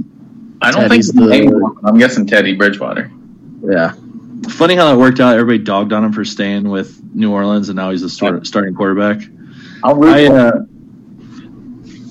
I 0.63 0.71
don't 0.71 0.83
Teddy's 0.89 1.13
think 1.13 1.31
the- 1.31 1.51
the, 1.51 1.81
I'm 1.89 1.99
guessing 1.99 2.27
Teddy 2.27 2.55
Bridgewater. 2.55 3.11
Yeah. 3.65 3.95
Funny 4.49 4.75
how 4.75 4.87
that 4.91 4.99
worked 4.99 5.21
out. 5.21 5.35
Everybody 5.39 5.59
dogged 5.65 5.93
on 5.93 6.05
him 6.05 6.13
for 6.13 6.25
staying 6.25 6.69
with 6.69 7.01
New 7.15 7.33
Orleans, 7.33 7.69
and 7.69 7.77
now 7.77 7.91
he's 7.91 8.01
the 8.03 8.09
start, 8.09 8.47
starting 8.47 8.75
quarterback. 8.75 9.21
I'll 9.83 9.97
root 9.97 10.15
I 10.15 10.27
for 10.27 10.39
uh, 10.39 10.61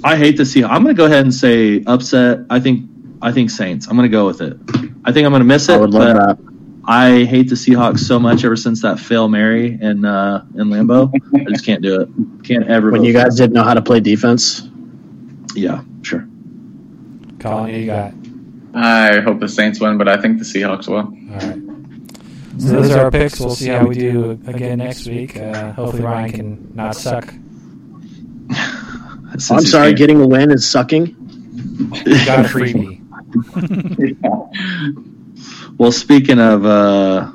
I 0.03 0.15
hate 0.15 0.38
to 0.38 0.45
see. 0.45 0.63
I'm 0.63 0.84
gonna 0.84 0.93
go 0.93 1.05
ahead 1.05 1.23
and 1.23 1.34
say 1.34 1.84
upset. 1.86 2.39
I 2.49 2.60
think 2.60 2.89
I 3.21 3.32
think 3.32 3.49
Saints. 3.49 3.88
I'm 3.88 3.95
gonna 3.95 4.10
go 4.10 4.25
with 4.25 4.41
it. 4.41 4.58
I 5.05 5.12
think 5.12 5.25
I'm 5.25 5.32
gonna 5.32 5.43
miss 5.43 5.69
it. 5.69 5.73
I 5.73 5.77
would 5.77 5.91
love 5.91 6.15
but 6.15 6.38
that. 6.38 6.49
I 6.86 7.25
hate 7.25 7.49
the 7.49 7.55
Seahawks 7.55 7.99
so 7.99 8.17
much 8.17 8.43
ever 8.43 8.55
since 8.55 8.82
that 8.82 8.99
fail 8.99 9.27
Mary 9.27 9.77
in 9.82 10.05
uh, 10.05 10.45
in 10.55 10.69
Lambeau. 10.69 11.12
I 11.36 11.51
just 11.51 11.65
can't 11.65 11.82
do 11.82 12.01
it. 12.01 12.10
Can't 12.43 12.67
ever. 12.67 12.91
When 12.91 13.03
you 13.03 13.13
guys 13.13 13.36
didn't 13.36 13.53
know 13.53 13.63
how 13.63 13.73
to 13.73 13.82
play 13.82 13.99
defense. 13.99 14.69
Yeah, 15.55 15.84
sure. 16.01 16.27
Colin, 17.39 17.75
you 17.75 17.86
got. 17.86 18.13
I 18.73 19.19
hope 19.19 19.39
the 19.39 19.47
Saints 19.49 19.79
win, 19.79 19.97
but 19.97 20.08
I 20.08 20.21
think 20.21 20.38
the 20.38 20.45
Seahawks 20.45 20.88
will. 20.88 20.97
All 20.97 21.08
right. 21.08 21.69
So 22.60 22.67
those 22.67 22.91
are 22.91 23.05
our 23.05 23.12
picks. 23.12 23.39
We'll 23.39 23.55
see 23.55 23.67
how 23.67 23.86
we 23.86 23.95
do 23.95 24.32
again 24.47 24.79
next 24.79 25.08
week. 25.08 25.38
Uh, 25.38 25.71
hopefully 25.73 26.03
Ryan 26.03 26.32
can 26.32 26.75
not 26.75 26.95
suck. 26.95 27.34
Since 28.49 29.51
I'm 29.51 29.62
sorry, 29.65 29.88
here. 29.89 29.97
getting 29.97 30.21
a 30.21 30.27
win 30.27 30.51
is 30.51 30.67
sucking. 30.69 31.15
You 32.05 32.25
got 32.25 32.45
a 32.45 32.49
freebie. 32.49 32.97
Well, 35.77 35.91
speaking 35.93 36.39
of 36.39 36.65
uh, 36.65 37.31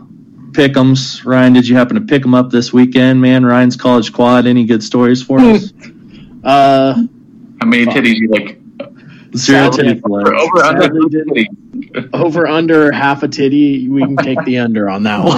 pick'ems, 0.52 1.24
Ryan, 1.24 1.52
did 1.54 1.66
you 1.66 1.76
happen 1.76 1.94
to 1.96 2.02
pick 2.02 2.22
them 2.22 2.34
up 2.34 2.50
this 2.50 2.72
weekend, 2.72 3.20
man? 3.20 3.46
Ryan's 3.46 3.76
college 3.76 4.12
quad. 4.12 4.46
Any 4.46 4.64
good 4.66 4.82
stories 4.82 5.22
for 5.22 5.38
us? 5.40 5.72
Uh, 6.44 6.92
How 7.58 7.66
many 7.66 7.86
titties 7.86 8.16
you 8.16 8.28
like? 8.28 8.58
Zero 9.34 9.70
Sadly- 9.70 9.82
titty 9.94 10.00
flags. 10.00 10.28
Over, 10.28 10.36
over 10.36 10.62
under 10.62 10.82
Sadly 10.82 11.08
titties. 11.48 11.56
Over 12.12 12.46
under 12.46 12.90
half 12.92 13.22
a 13.22 13.28
titty, 13.28 13.88
we 13.88 14.02
can 14.02 14.16
take 14.16 14.42
the 14.44 14.58
under 14.58 14.88
on 14.88 15.04
that 15.04 15.24
one. 15.24 15.34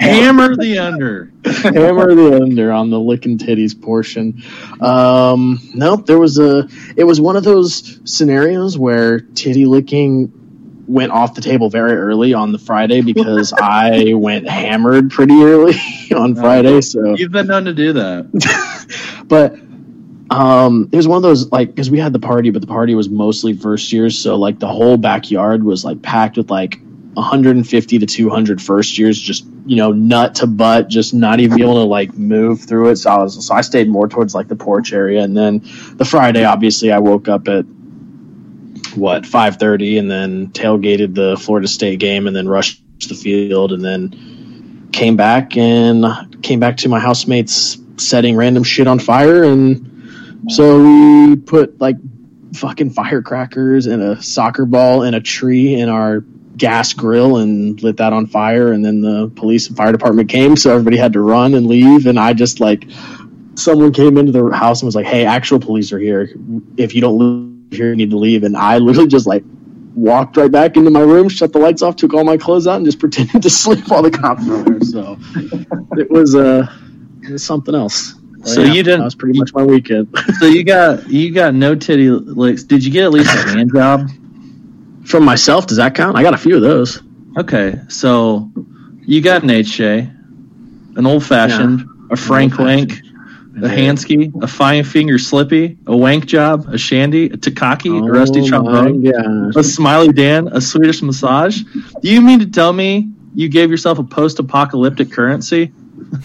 Hammer 0.00 0.56
the 0.56 0.78
under. 0.78 1.32
Hammer 1.44 2.14
the 2.14 2.40
under 2.42 2.72
on 2.72 2.90
the 2.90 3.00
licking 3.00 3.38
titties 3.38 3.80
portion. 3.80 4.42
Um, 4.80 5.58
nope, 5.74 6.06
there 6.06 6.18
was 6.18 6.38
a. 6.38 6.68
It 6.96 7.04
was 7.04 7.20
one 7.20 7.36
of 7.36 7.44
those 7.44 8.00
scenarios 8.04 8.76
where 8.76 9.20
titty 9.20 9.64
licking 9.64 10.32
went 10.86 11.12
off 11.12 11.34
the 11.34 11.40
table 11.40 11.70
very 11.70 11.92
early 11.92 12.34
on 12.34 12.52
the 12.52 12.58
Friday 12.58 13.00
because 13.00 13.52
I 13.58 14.14
went 14.14 14.48
hammered 14.48 15.10
pretty 15.10 15.40
early 15.42 15.74
on 16.14 16.34
Friday. 16.34 16.80
So 16.80 17.14
You've 17.14 17.32
been 17.32 17.46
known 17.46 17.64
to 17.66 17.72
do 17.72 17.92
that. 17.94 19.24
but 19.26 19.56
um 20.30 20.88
it 20.92 20.96
was 20.96 21.08
one 21.08 21.16
of 21.16 21.22
those 21.22 21.50
like 21.50 21.68
because 21.68 21.90
we 21.90 21.98
had 21.98 22.12
the 22.12 22.18
party 22.18 22.50
but 22.50 22.60
the 22.60 22.68
party 22.68 22.94
was 22.94 23.08
mostly 23.08 23.52
first 23.52 23.92
years. 23.92 24.16
So 24.16 24.36
like 24.36 24.58
the 24.58 24.68
whole 24.68 24.96
backyard 24.96 25.64
was 25.64 25.84
like 25.84 26.00
packed 26.02 26.36
with 26.36 26.50
like 26.50 26.80
150 27.14 27.98
to 27.98 28.06
200 28.06 28.62
first 28.62 28.96
years 28.96 29.20
just 29.20 29.44
you 29.66 29.74
know 29.74 29.90
nut 29.90 30.36
to 30.36 30.46
butt 30.46 30.88
just 30.88 31.12
not 31.12 31.40
even 31.40 31.60
able 31.60 31.74
to 31.74 31.80
like 31.80 32.14
move 32.14 32.60
through 32.60 32.90
it. 32.90 32.96
So 32.96 33.10
i 33.10 33.18
was 33.18 33.44
so 33.44 33.54
i 33.54 33.60
stayed 33.60 33.88
more 33.88 34.08
towards 34.08 34.34
like 34.34 34.46
the 34.46 34.56
porch 34.56 34.92
area. 34.92 35.22
And 35.22 35.36
then 35.36 35.62
the 35.96 36.04
friday 36.04 36.44
obviously 36.44 36.92
i 36.92 36.98
woke 36.98 37.26
up 37.28 37.48
at 37.48 37.64
what 38.94 39.22
5.30 39.24 39.98
and 39.98 40.10
then 40.10 40.48
tailgated 40.48 41.14
the 41.14 41.36
florida 41.36 41.68
state 41.68 42.00
game 42.00 42.26
and 42.26 42.34
then 42.34 42.48
rushed 42.48 42.82
the 43.08 43.14
field 43.14 43.72
and 43.72 43.84
then 43.84 44.88
came 44.92 45.16
back 45.16 45.56
and 45.56 46.04
came 46.42 46.60
back 46.60 46.76
to 46.78 46.88
my 46.88 46.98
housemates 46.98 47.78
setting 47.96 48.36
random 48.36 48.64
shit 48.64 48.86
on 48.86 48.98
fire 48.98 49.44
and 49.44 49.89
so 50.48 50.82
we 50.82 51.36
put 51.36 51.80
like 51.80 51.96
fucking 52.54 52.90
firecrackers 52.90 53.86
and 53.86 54.02
a 54.02 54.22
soccer 54.22 54.64
ball 54.64 55.02
and 55.02 55.14
a 55.14 55.20
tree 55.20 55.74
in 55.74 55.88
our 55.88 56.20
gas 56.56 56.92
grill 56.92 57.38
and 57.38 57.82
lit 57.82 57.98
that 57.98 58.12
on 58.12 58.26
fire. 58.26 58.72
And 58.72 58.84
then 58.84 59.00
the 59.00 59.28
police 59.28 59.68
and 59.68 59.76
fire 59.76 59.92
department 59.92 60.28
came 60.28 60.56
so 60.56 60.72
everybody 60.72 60.96
had 60.96 61.12
to 61.14 61.20
run 61.20 61.54
and 61.54 61.66
leave. 61.66 62.06
And 62.06 62.18
I 62.18 62.32
just 62.32 62.60
like 62.60 62.86
someone 63.54 63.92
came 63.92 64.16
into 64.16 64.32
the 64.32 64.48
house 64.50 64.80
and 64.80 64.86
was 64.86 64.94
like 64.94 65.06
hey 65.06 65.24
actual 65.24 65.60
police 65.60 65.92
are 65.92 65.98
here. 65.98 66.28
If 66.76 66.94
you 66.94 67.00
don't 67.00 67.18
live 67.18 67.72
here 67.72 67.90
you 67.90 67.96
need 67.96 68.10
to 68.10 68.18
leave. 68.18 68.44
And 68.44 68.56
I 68.56 68.78
literally 68.78 69.08
just 69.08 69.26
like 69.26 69.44
walked 69.94 70.36
right 70.36 70.50
back 70.50 70.76
into 70.76 70.90
my 70.90 71.00
room 71.00 71.28
shut 71.28 71.52
the 71.52 71.58
lights 71.58 71.82
off 71.82 71.96
took 71.96 72.14
all 72.14 72.22
my 72.24 72.36
clothes 72.36 72.66
out 72.66 72.76
and 72.76 72.84
just 72.84 72.98
pretended 73.00 73.42
to 73.42 73.50
sleep 73.50 73.88
while 73.88 74.02
the 74.02 74.10
cops 74.10 74.46
were 74.46 74.62
there. 74.62 74.80
So 74.80 75.18
it 75.96 76.10
was 76.10 76.34
uh 76.34 76.66
it 77.22 77.30
was 77.30 77.44
something 77.44 77.74
else 77.74 78.19
So 78.44 78.62
Yeah, 78.62 78.72
you 78.72 78.82
didn't- 78.82 79.00
that 79.00 79.04
was 79.04 79.14
pretty 79.14 79.38
much 79.38 79.52
my 79.54 79.62
weekend 79.64 80.08
So 80.38 80.46
you 80.46 80.64
got 80.64 81.08
you 81.10 81.32
got 81.32 81.54
no 81.54 81.74
titty 81.74 82.08
licks. 82.10 82.62
Did 82.64 82.84
you 82.84 82.90
get 82.90 83.04
at 83.04 83.10
least 83.12 83.28
a 83.34 83.48
hand 83.50 83.70
job? 83.74 84.08
From 85.04 85.24
myself, 85.24 85.66
does 85.66 85.78
that 85.78 85.94
count? 85.94 86.16
I 86.16 86.22
got 86.22 86.34
a 86.34 86.38
few 86.38 86.56
of 86.56 86.62
those. 86.62 87.02
Okay, 87.36 87.80
so 87.88 88.50
you 89.06 89.20
got 89.20 89.42
an 89.42 89.48
HJ, 89.50 90.96
an 90.96 91.06
old 91.06 91.24
fashioned, 91.24 91.84
a 92.10 92.16
Frank 92.16 92.58
Wank, 92.58 92.92
a 93.56 93.68
Hansky, 93.68 94.32
a 94.42 94.46
fine 94.46 94.84
finger 94.84 95.18
slippy, 95.18 95.76
a 95.86 95.96
wank 95.96 96.26
job, 96.26 96.66
a 96.68 96.78
shandy, 96.78 97.26
a 97.26 97.36
Takaki, 97.36 97.98
a 97.98 98.10
rusty 98.10 98.40
oh 98.40 98.46
trombone, 98.46 99.04
a 99.56 99.62
smiley 99.64 100.12
Dan, 100.12 100.48
a 100.48 100.60
Swedish 100.60 101.02
massage. 101.02 101.60
Do 102.02 102.08
you 102.08 102.20
mean 102.20 102.38
to 102.40 102.46
tell 102.46 102.72
me 102.72 103.10
you 103.34 103.48
gave 103.48 103.70
yourself 103.70 103.98
a 103.98 104.04
post 104.04 104.38
apocalyptic 104.38 105.10
currency? 105.12 105.72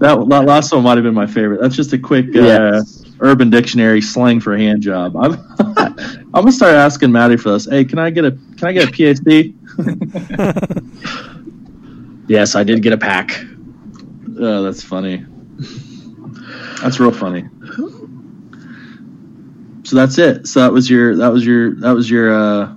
that, 0.00 0.26
that 0.28 0.44
last 0.46 0.72
one 0.72 0.82
might 0.82 0.96
have 0.96 1.04
been 1.04 1.14
my 1.14 1.26
favorite. 1.26 1.60
That's 1.60 1.76
just 1.76 1.92
a 1.92 1.98
quick 1.98 2.26
uh, 2.34 2.40
Yes. 2.40 3.04
Urban 3.20 3.50
Dictionary 3.50 4.00
slang 4.00 4.40
for 4.40 4.54
a 4.54 4.58
hand 4.58 4.82
job. 4.82 5.16
I'm, 5.16 5.32
I'm 5.76 6.30
gonna 6.32 6.52
start 6.52 6.74
asking 6.74 7.12
Maddie 7.12 7.36
for 7.36 7.50
this. 7.50 7.66
Hey, 7.68 7.84
can 7.84 7.98
I 7.98 8.10
get 8.10 8.24
a 8.24 8.32
can 8.56 8.68
I 8.68 8.72
get 8.72 8.88
a 8.88 8.92
PhD? 8.92 9.54
Yes, 12.26 12.54
I 12.54 12.64
did 12.64 12.82
get 12.82 12.92
a 12.92 12.98
pack. 12.98 13.38
Oh, 14.40 14.62
that's 14.62 14.82
funny. 14.82 15.24
That's 16.82 16.98
real 16.98 17.12
funny. 17.12 17.44
So 19.84 19.96
that's 19.96 20.16
it. 20.18 20.46
So 20.46 20.60
that 20.60 20.72
was 20.72 20.88
your 20.88 21.16
that 21.16 21.28
was 21.32 21.44
your 21.44 21.74
that 21.80 21.92
was 21.92 22.10
your 22.10 22.34
uh, 22.34 22.74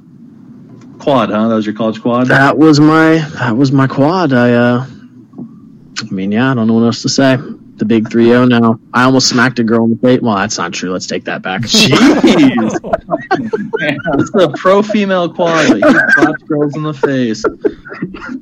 quad, 1.08 1.30
huh? 1.30 1.48
That 1.48 1.56
was 1.56 1.66
your 1.66 1.74
college 1.74 2.02
quad. 2.02 2.28
That 2.28 2.58
was 2.58 2.82
my 2.82 3.20
that 3.40 3.56
was 3.56 3.72
my 3.72 3.88
quad. 3.88 4.34
I 4.34 4.54
uh 4.54 4.86
I 6.02 6.12
mean, 6.12 6.34
yeah, 6.34 6.52
I 6.52 6.54
don't 6.54 6.68
know 6.68 6.74
what 6.74 6.84
else 6.84 7.02
to 7.04 7.10
say. 7.10 7.38
The 7.78 7.86
big 7.86 8.10
3-0 8.10 8.50
now. 8.50 8.80
I 8.94 9.04
almost 9.04 9.30
smacked 9.30 9.60
a 9.60 9.64
girl 9.64 9.86
in 9.86 9.92
the 9.92 9.98
face. 9.98 10.20
Well, 10.22 10.36
that's 10.36 10.58
not 10.58 10.74
true. 10.74 10.92
Let's 10.92 11.08
take 11.08 11.24
that 11.26 11.42
back. 11.44 11.62
Jeez, 11.64 12.74
it's 14.20 14.32
the 14.32 14.54
pro 14.58 14.82
female 14.82 15.34
quad. 15.34 15.76
He 15.76 15.82
slaps 15.82 16.44
girls 16.44 16.76
in 16.76 16.84
the 16.84 16.94
face 16.94 17.44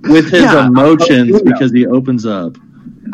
with 0.09 0.31
his 0.31 0.41
Yeah, 0.41 0.65
emotions 0.67 1.41
because 1.43 1.71
he 1.71 1.85
opens 1.85 2.25
up. 2.25 2.57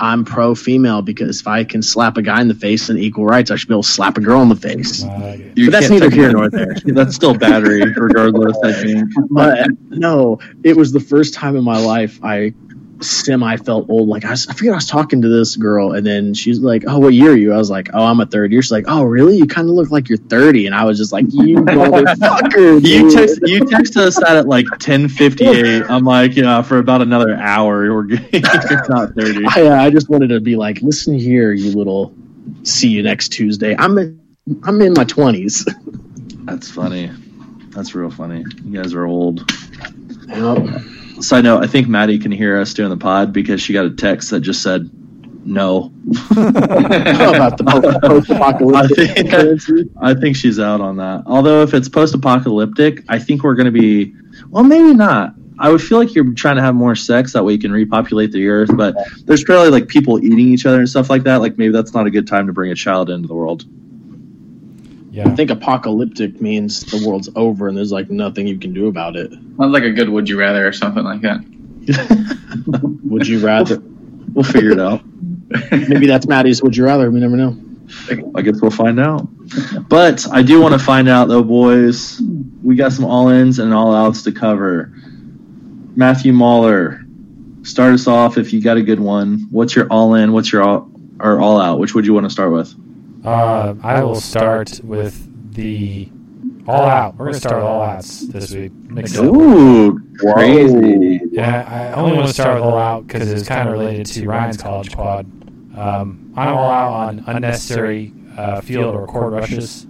I'm 0.02 0.26
pro 0.26 0.56
female 0.56 1.04
because 1.04 1.42
if 1.42 1.48
I 1.48 1.64
can 1.64 1.84
slap 1.84 2.18
a 2.18 2.24
guy 2.24 2.42
in 2.42 2.48
the 2.48 2.56
face 2.56 2.90
in 2.90 2.98
equal 2.98 3.26
rights, 3.26 3.52
I 3.52 3.56
should 3.56 3.68
be 3.68 3.76
able 3.76 3.84
to 3.84 3.90
slap 3.90 4.18
a 4.18 4.22
girl 4.22 4.42
in 4.42 4.50
the 4.50 4.56
face. 4.56 5.04
I 5.04 5.18
like 5.18 5.40
it. 5.40 5.58
You 5.58 5.68
But 5.68 5.72
that's 5.74 5.90
neither 5.92 6.10
here 6.10 6.32
nor 6.32 6.50
there. 6.50 6.76
That's 6.86 7.16
still 7.16 7.36
battery, 7.36 7.82
regardless. 7.82 8.58
I 8.64 8.74
think. 8.74 9.10
But 9.30 9.68
no, 9.90 10.40
it 10.64 10.76
was 10.76 10.92
the 10.92 11.00
first 11.00 11.36
time 11.36 11.56
in 11.56 11.64
my 11.64 11.78
life 11.78 12.20
I 12.24 12.54
semi 13.02 13.58
felt 13.58 13.90
old. 13.90 14.08
Like 14.08 14.26
I, 14.26 14.32
was, 14.32 14.48
I 14.48 14.54
forget 14.54 14.74
I 14.74 14.76
was 14.76 14.88
talking 14.88 15.22
to 15.22 15.28
this 15.28 15.56
girl, 15.56 15.94
and 15.94 16.06
then 16.06 16.34
she's 16.34 16.60
like, 16.60 16.84
"Oh, 16.88 17.00
what 17.00 17.14
year 17.14 17.32
are 17.32 17.38
you?" 17.38 17.54
I 17.54 17.58
was 17.58 17.70
like, 17.70 17.90
"Oh, 17.94 18.06
I'm 18.06 18.20
a 18.20 18.26
third 18.26 18.52
year." 18.52 18.62
She's 18.62 18.72
like, 18.72 18.86
"Oh, 18.88 19.04
really? 19.04 19.38
You 19.38 19.46
kind 19.46 19.70
of 19.70 19.76
look 19.76 19.92
like 19.92 20.10
you're 20.10 20.18
30." 20.18 20.68
And 20.68 20.76
I 20.76 20.86
was 20.86 20.98
just 20.98 21.12
like, 21.12 21.26
"You 21.30 21.58
motherfucker!" 21.62 22.86
You 22.86 23.12
text 23.12 23.40
you 23.44 23.62
texted 23.62 23.98
us 23.98 24.20
that 24.20 24.38
at 24.38 24.48
like 24.48 24.66
ten 24.80 25.08
fifty 25.08 25.46
eight. 25.46 25.84
I'm 25.90 26.04
like, 26.04 26.36
yeah, 26.36 26.62
for 26.62 26.78
about 26.78 27.02
another 27.02 27.36
hour, 27.36 27.94
we're 27.94 28.04
not 28.90 29.14
thirty. 29.14 29.46
I, 29.48 29.68
uh, 29.68 29.84
I 29.84 29.90
just 29.90 30.10
wanted 30.10 30.30
to 30.30 30.40
be 30.40 30.56
like, 30.56 30.82
"Listen 30.82 31.18
here, 31.18 31.52
you 31.52 31.76
little. 31.76 32.14
See 32.64 32.90
you 32.90 33.04
next 33.04 33.30
Tuesday." 33.30 33.76
I'm 33.78 33.98
in, 33.98 34.20
I'm 34.64 34.82
in 34.82 34.94
my 34.94 35.06
20s. 35.06 35.68
That's 36.46 36.70
funny. 36.70 37.12
That's 37.70 37.96
real 37.96 38.10
funny. 38.10 38.44
You 38.66 38.82
guys 38.82 38.94
are 38.94 39.06
old. 39.06 39.50
Yep. 40.28 40.82
Side 41.22 41.44
note, 41.44 41.64
I 41.64 41.68
think 41.68 41.88
Maddie 41.88 42.20
can 42.20 42.32
hear 42.32 42.60
us 42.60 42.74
doing 42.74 42.90
the 42.90 42.98
pod 42.98 43.32
because 43.34 43.62
she 43.62 43.74
got 43.74 43.86
a 43.86 43.92
text 43.92 44.32
that 44.32 44.42
just 44.42 44.62
said 44.64 44.90
no. 45.46 45.92
About 46.32 47.58
the 47.58 48.00
post 48.04 48.32
I 48.32 48.36
apocalyptic 48.36 49.16
think- 49.16 49.92
I 50.02 50.14
think 50.14 50.36
she's 50.36 50.60
out 50.60 50.82
on 50.82 50.98
that. 50.98 51.24
Although 51.26 51.62
if 51.62 51.74
it's 51.74 51.90
post 51.90 52.14
apocalyptic, 52.16 53.04
I 53.10 53.20
think 53.20 53.44
we're 53.44 53.56
gonna 53.56 53.72
be 53.72 54.14
well 54.50 54.64
maybe 54.64 54.94
not. 54.94 55.36
I 55.60 55.70
would 55.70 55.82
feel 55.82 56.00
like 56.00 56.16
you're 56.16 56.34
trying 56.34 56.56
to 56.56 56.62
have 56.64 56.74
more 56.74 56.96
sex 56.96 57.34
that 57.34 57.46
way 57.46 57.54
you 57.54 57.60
can 57.60 57.72
repopulate 57.72 58.32
the 58.32 58.48
earth, 58.48 58.76
but 58.76 58.96
there's 59.26 59.44
probably 59.44 59.70
like 59.70 59.88
people 59.88 60.18
eating 60.24 60.40
each 60.40 60.66
other 60.66 60.80
and 60.80 60.90
stuff 60.90 61.08
like 61.10 61.22
that. 61.24 61.36
Like 61.42 61.58
maybe 61.60 61.72
that's 61.72 61.94
not 61.94 62.08
a 62.08 62.10
good 62.10 62.28
time 62.28 62.48
to 62.48 62.54
bring 62.54 62.72
a 62.72 62.76
child 62.76 63.12
into 63.12 63.28
the 63.28 63.36
world. 63.36 63.66
Yeah. 65.12 65.28
I 65.28 65.36
think 65.36 65.52
apocalyptic 65.52 66.40
means 66.40 66.80
the 66.86 67.06
world's 67.06 67.30
over 67.36 67.68
and 67.68 67.78
there's 67.78 67.92
like 67.92 68.10
nothing 68.10 68.48
you 68.48 68.58
can 68.58 68.74
do 68.74 68.88
about 68.88 69.18
it. 69.18 69.32
Sounds 69.32 69.74
like 69.74 69.84
a 69.84 69.92
good 69.92 70.10
would 70.10 70.30
you 70.30 70.40
rather 70.40 70.66
or 70.66 70.72
something 70.72 71.04
like 71.04 71.22
that. 71.22 71.44
Would 73.04 73.28
you 73.28 73.46
rather? 73.46 73.82
We'll 74.34 74.44
figure 74.44 74.72
it 74.72 74.80
out. 74.80 75.02
Maybe 75.72 76.06
that's 76.06 76.28
Maddie's. 76.28 76.62
Would 76.62 76.78
you 76.78 76.86
rather? 76.86 77.10
We 77.10 77.20
never 77.20 77.36
know. 77.36 77.58
I 78.36 78.42
guess 78.42 78.62
we'll 78.62 78.72
find 78.72 79.00
out. 79.00 79.28
But 79.90 80.26
I 80.32 80.44
do 80.44 80.62
want 80.62 80.74
to 80.74 80.80
find 80.80 81.10
out 81.10 81.28
though, 81.28 81.44
boys. 81.44 82.22
We 82.64 82.76
got 82.76 82.94
some 82.94 83.06
all 83.06 83.30
ins 83.30 83.60
and 83.60 83.74
all 83.74 83.94
outs 83.94 84.24
to 84.24 84.32
cover. 84.32 84.94
Matthew 85.96 86.32
Mahler, 86.32 87.02
start 87.64 87.94
us 87.94 88.08
off 88.08 88.38
if 88.38 88.54
you 88.54 88.62
got 88.62 88.78
a 88.78 88.84
good 88.84 89.00
one. 89.00 89.48
What's 89.50 89.76
your 89.76 89.88
all 89.88 90.14
in? 90.14 90.32
What's 90.32 90.52
your 90.52 90.64
all 90.64 90.90
or 91.20 91.42
all 91.42 91.60
out? 91.60 91.80
Which 91.80 91.94
would 91.96 92.06
you 92.06 92.14
want 92.14 92.26
to 92.26 92.30
start 92.30 92.54
with? 92.54 92.74
Uh, 93.24 93.76
I 93.84 94.04
will 94.04 94.16
start 94.16 94.82
with 94.84 95.54
the 95.54 96.10
all 96.68 96.86
out. 96.86 97.16
We're 97.18 97.26
gonna 97.26 97.38
start 97.40 97.56
with 97.58 97.66
all 97.66 97.82
outs 97.82 98.28
this 98.28 98.54
week. 98.54 98.72
Mix 98.74 99.14
it 99.14 99.20
up. 99.20 99.26
Ooh, 99.26 100.00
crazy. 100.18 101.20
Yeah, 101.32 101.92
I 101.94 102.00
only 102.00 102.16
want 102.18 102.28
to 102.28 102.34
start 102.34 102.56
with 102.56 102.64
all 102.64 102.78
out 102.78 103.08
because 103.08 103.32
it's 103.32 103.48
kind 103.48 103.68
of 103.68 103.74
related 103.74 104.06
to 104.08 104.28
Ryan's 104.28 104.58
college 104.58 104.96
quad. 104.96 105.26
Um, 105.78 106.34
I'm 106.36 106.54
all 106.54 106.70
out 106.70 106.94
on 106.94 107.24
unnecessary 107.28 108.14
uh, 108.38 108.62
field 108.62 108.96
or 108.96 109.06
court 109.08 109.34
rushes. 109.34 109.86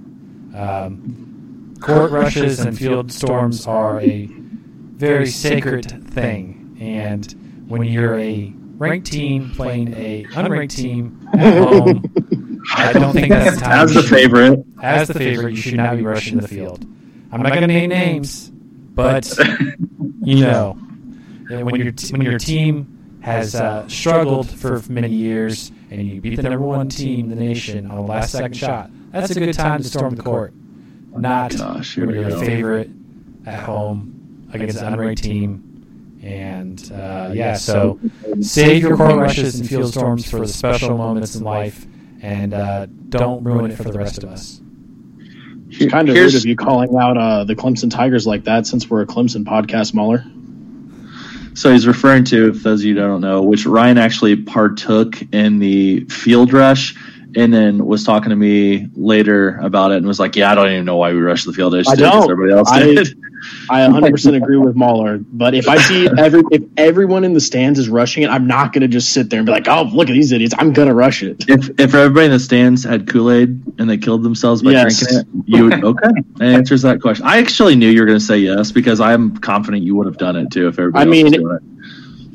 Um, 0.56 1.76
court 1.80 2.12
rushes 2.12 2.60
and 2.60 2.78
field 2.78 3.12
storms 3.12 3.66
are 3.66 4.00
a 4.02 4.28
very 4.28 5.28
sacred 5.28 6.12
thing, 6.14 6.78
and 6.80 7.66
when 7.68 7.84
you're 7.84 8.20
a 8.20 8.54
ranked 8.78 9.08
team 9.12 9.52
playing 9.52 9.94
a 9.94 10.26
unranked 10.26 10.76
team 10.76 11.30
at 11.34 11.58
home, 11.58 12.04
I 12.76 12.94
don't 12.94 13.14
think 13.14 13.30
that's 13.30 13.56
the 13.56 13.62
time. 13.62 13.72
As 13.72 13.94
the 13.94 14.04
favorite, 14.04 14.66
as 14.82 15.08
the 15.08 15.14
favorite, 15.16 15.52
you 15.52 15.62
should 15.62 15.76
not 15.76 15.98
be 15.98 16.04
rushing 16.04 16.38
the 16.38 16.48
field. 16.48 16.86
I'm 17.32 17.42
not 17.42 17.50
going 17.50 17.62
to 17.62 17.68
name 17.68 17.90
names, 17.90 18.52
but 18.52 19.32
you 20.22 20.42
know, 20.42 20.74
when 21.50 21.76
your 21.76 21.92
t- 21.92 22.12
when 22.12 22.22
your 22.22 22.38
team 22.38 23.20
has 23.22 23.56
uh, 23.56 23.88
struggled 23.88 24.50
for 24.50 24.82
many 24.90 25.10
years 25.10 25.72
and 25.92 26.08
you 26.08 26.20
beat 26.22 26.36
the 26.36 26.44
number 26.44 26.60
one 26.66 26.90
team 26.90 27.26
in 27.26 27.30
the 27.30 27.36
nation 27.36 27.90
on 27.90 27.96
the 27.96 28.02
last 28.02 28.32
second 28.32 28.56
shot, 28.56 28.90
that's 29.12 29.32
a 29.32 29.40
good 29.40 29.54
time 29.54 29.82
to 29.82 29.88
storm 29.88 30.16
the 30.16 30.24
court. 30.24 30.54
Not 31.16 31.56
Gosh, 31.56 31.98
when 31.98 32.10
you're 32.10 32.30
the 32.32 32.40
favorite 32.40 32.90
at 33.46 33.64
home 33.64 34.48
against 34.54 34.82
an 34.82 34.94
unranked 34.94 35.22
team. 35.22 35.68
And 36.24 36.92
uh, 36.94 37.32
yeah, 37.34 37.56
so 37.56 38.00
save 38.42 38.84
your 38.84 38.96
court 38.96 39.16
rushes 39.16 39.60
and 39.60 39.68
field 39.68 39.92
storms 39.92 40.30
for 40.30 40.40
the 40.40 40.48
special 40.48 40.98
moments 40.98 41.36
in 41.36 41.44
life, 41.44 41.86
and 42.22 42.54
uh, 42.54 42.86
don't 43.10 43.44
ruin 43.44 43.72
it 43.72 43.78
for 43.78 43.84
the 43.84 43.98
rest 43.98 44.24
of 44.24 44.30
us. 44.30 44.62
It's 45.70 45.92
kind 45.92 46.10
of 46.10 46.16
Here's- 46.16 46.34
rude 46.34 46.42
of 46.42 46.46
you 46.46 46.56
calling 46.56 46.96
out 46.96 47.18
uh, 47.18 47.44
the 47.46 47.56
Clemson 47.56 47.90
Tigers 47.90 48.28
like 48.28 48.44
that 48.44 48.68
since 48.68 48.90
we're 48.90 49.02
a 49.02 49.08
Clemson 49.08 49.44
podcast, 49.46 49.94
Muller. 49.94 50.24
So 51.54 51.72
he's 51.72 51.86
referring 51.88 52.24
to, 52.26 52.54
for 52.54 52.60
those 52.60 52.82
of 52.82 52.86
you 52.86 52.94
don't 52.94 53.22
know, 53.22 53.42
which 53.42 53.66
Ryan 53.66 53.98
actually 53.98 54.36
partook 54.38 55.22
in 55.34 55.60
the 55.60 56.06
field 56.06 56.54
rush 56.54 56.96
and 57.36 57.54
then 57.54 57.86
was 57.86 58.04
talking 58.04 58.30
to 58.30 58.36
me 58.36 58.88
later 58.96 59.58
about 59.58 59.92
it 59.92 59.98
and 59.98 60.08
was 60.08 60.20
like, 60.20 60.36
Yeah, 60.36 60.52
I 60.52 60.56
don't 60.56 60.70
even 60.72 60.86
know 60.86 60.98
why 60.98 61.12
we 61.14 61.20
rushed 61.20 61.46
the 61.46 61.54
field. 61.54 61.74
I 61.76 61.80
just 61.80 61.90
I 61.90 61.96
did 61.96 62.02
don't. 62.04 62.30
everybody 62.32 62.58
else 62.58 62.70
I- 62.72 62.80
did. 62.84 63.18
I 63.70 63.80
100% 63.88 64.36
agree 64.36 64.58
with 64.58 64.76
Mahler, 64.76 65.18
but 65.20 65.54
if 65.54 65.68
I 65.68 65.78
see 65.78 66.08
every 66.18 66.44
if 66.52 66.64
everyone 66.78 67.24
in 67.24 67.34
the 67.34 67.40
stands 67.42 67.80
is 67.80 67.90
rushing 67.90 68.24
it, 68.24 68.30
I'm 68.30 68.48
not 68.48 68.74
going 68.74 68.82
to 68.82 68.88
just 68.88 69.10
sit 69.14 69.30
there 69.30 69.40
and 69.40 69.46
be 69.46 69.52
like, 69.52 69.68
"Oh, 69.68 69.84
look 69.84 70.10
at 70.10 70.14
these 70.14 70.32
idiots." 70.32 70.54
I'm 70.58 70.74
going 70.74 70.88
to 70.88 70.94
rush 70.94 71.24
it. 71.24 71.46
If 71.48 71.70
if 71.80 71.96
everybody 71.96 72.26
in 72.28 72.32
the 72.32 72.40
stands 72.40 72.84
had 72.84 73.08
Kool 73.08 73.32
Aid 73.32 73.80
and 73.80 73.90
they 73.90 73.98
killed 73.98 74.24
themselves 74.24 74.62
by 74.62 74.72
Yes. 74.72 75.00
drinking 75.00 75.20
it, 75.20 75.28
you 75.46 75.64
would 75.66 75.84
okay. 75.84 76.10
That 76.38 76.46
answers 76.46 76.82
that 76.84 77.02
question. 77.02 77.26
I 77.26 77.38
actually 77.38 77.76
knew 77.76 77.90
you 77.90 78.02
were 78.02 78.08
going 78.08 78.20
to 78.20 78.26
say 78.26 78.38
yes 78.40 78.72
because 78.72 79.00
I'm 79.00 79.38
confident 79.38 79.84
you 79.84 79.96
would 79.96 80.08
have 80.08 80.18
done 80.18 80.36
it 80.36 80.52
too 80.52 80.68
if 80.68 80.80
everybody. 80.80 81.08
I 81.08 81.10
mean. 81.10 81.60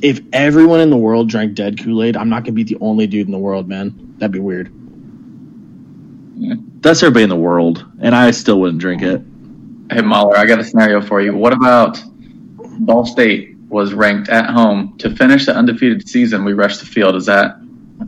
If 0.02 0.20
everyone 0.34 0.80
in 0.80 0.90
the 0.90 0.96
world 0.96 1.30
drank 1.30 1.54
dead 1.54 1.82
Kool-Aid, 1.82 2.18
I'm 2.18 2.28
not 2.28 2.44
going 2.44 2.52
to 2.54 2.64
be 2.64 2.64
the 2.64 2.76
only 2.82 3.06
dude 3.06 3.26
in 3.26 3.32
the 3.32 3.38
world, 3.38 3.66
man. 3.66 4.14
That'd 4.18 4.30
be 4.30 4.40
weird. 4.40 4.70
that's 6.82 7.02
everybody 7.02 7.22
in 7.24 7.30
the 7.30 7.36
world, 7.36 7.82
and 8.02 8.14
I 8.14 8.30
still 8.32 8.60
wouldn't 8.60 8.78
drink 8.78 9.00
it. 9.00 9.22
Hey 9.90 10.00
Mahler, 10.00 10.36
I 10.36 10.46
got 10.46 10.58
a 10.58 10.64
scenario 10.64 11.00
for 11.00 11.20
you. 11.20 11.34
What 11.36 11.52
about 11.52 12.02
Ball 12.80 13.06
State 13.06 13.56
was 13.68 13.94
ranked 13.94 14.28
at 14.28 14.50
home 14.50 14.96
to 14.98 15.14
finish 15.14 15.46
the 15.46 15.54
undefeated 15.54 16.08
season? 16.08 16.44
We 16.44 16.52
rushed 16.52 16.80
the 16.80 16.86
field. 16.86 17.14
Is 17.16 17.26
that 17.26 17.56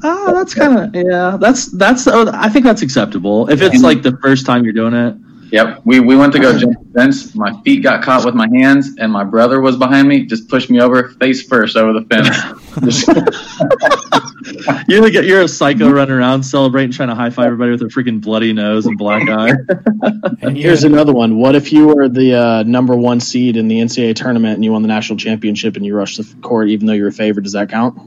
Ah, 0.02 0.32
that's 0.32 0.54
kind 0.54 0.78
of 0.78 0.94
yeah. 0.94 1.36
That's 1.40 1.66
that's. 1.66 2.06
oh, 2.06 2.30
I 2.34 2.48
think 2.48 2.64
that's 2.64 2.82
acceptable 2.82 3.48
if 3.48 3.62
it's 3.62 3.82
like 3.82 4.02
the 4.02 4.16
first 4.22 4.44
time 4.44 4.64
you're 4.64 4.74
doing 4.74 4.94
it. 4.94 5.16
Yep. 5.50 5.80
We, 5.84 6.00
we 6.00 6.14
went 6.16 6.32
to 6.34 6.38
go 6.38 6.56
jump 6.58 6.74
the 6.78 7.00
fence. 7.00 7.34
My 7.34 7.58
feet 7.62 7.82
got 7.82 8.02
caught 8.04 8.24
with 8.24 8.34
my 8.34 8.48
hands, 8.52 8.96
and 8.98 9.10
my 9.10 9.24
brother 9.24 9.60
was 9.60 9.76
behind 9.76 10.06
me. 10.06 10.26
Just 10.26 10.48
pushed 10.48 10.68
me 10.68 10.80
over 10.80 11.08
face 11.08 11.42
first 11.46 11.76
over 11.76 11.98
the 11.98 12.04
fence. 12.06 12.28
You're 14.88 15.02
like 15.02 15.12
you're 15.12 15.42
a 15.42 15.48
psycho 15.48 15.90
running 15.90 16.14
around 16.14 16.42
celebrating, 16.42 16.92
trying 16.92 17.08
to 17.08 17.14
high 17.14 17.30
five 17.30 17.46
everybody 17.46 17.72
with 17.72 17.82
a 17.82 17.86
freaking 17.86 18.20
bloody 18.20 18.52
nose 18.52 18.86
and 18.86 18.96
black 18.96 19.28
eye. 19.28 19.52
And 20.40 20.56
Here's 20.56 20.84
another 20.84 21.12
one. 21.12 21.38
What 21.38 21.54
if 21.54 21.72
you 21.72 21.88
were 21.88 22.08
the 22.08 22.34
uh, 22.34 22.62
number 22.62 22.96
one 22.96 23.20
seed 23.20 23.56
in 23.56 23.68
the 23.68 23.78
NCAA 23.80 24.14
tournament 24.16 24.54
and 24.54 24.64
you 24.64 24.72
won 24.72 24.82
the 24.82 24.88
national 24.88 25.18
championship 25.18 25.76
and 25.76 25.84
you 25.84 25.94
rushed 25.94 26.18
the 26.18 26.40
court 26.40 26.68
even 26.68 26.86
though 26.86 26.92
you 26.94 27.04
were 27.04 27.10
favored? 27.10 27.44
Does 27.44 27.52
that 27.54 27.68
count? 27.68 27.98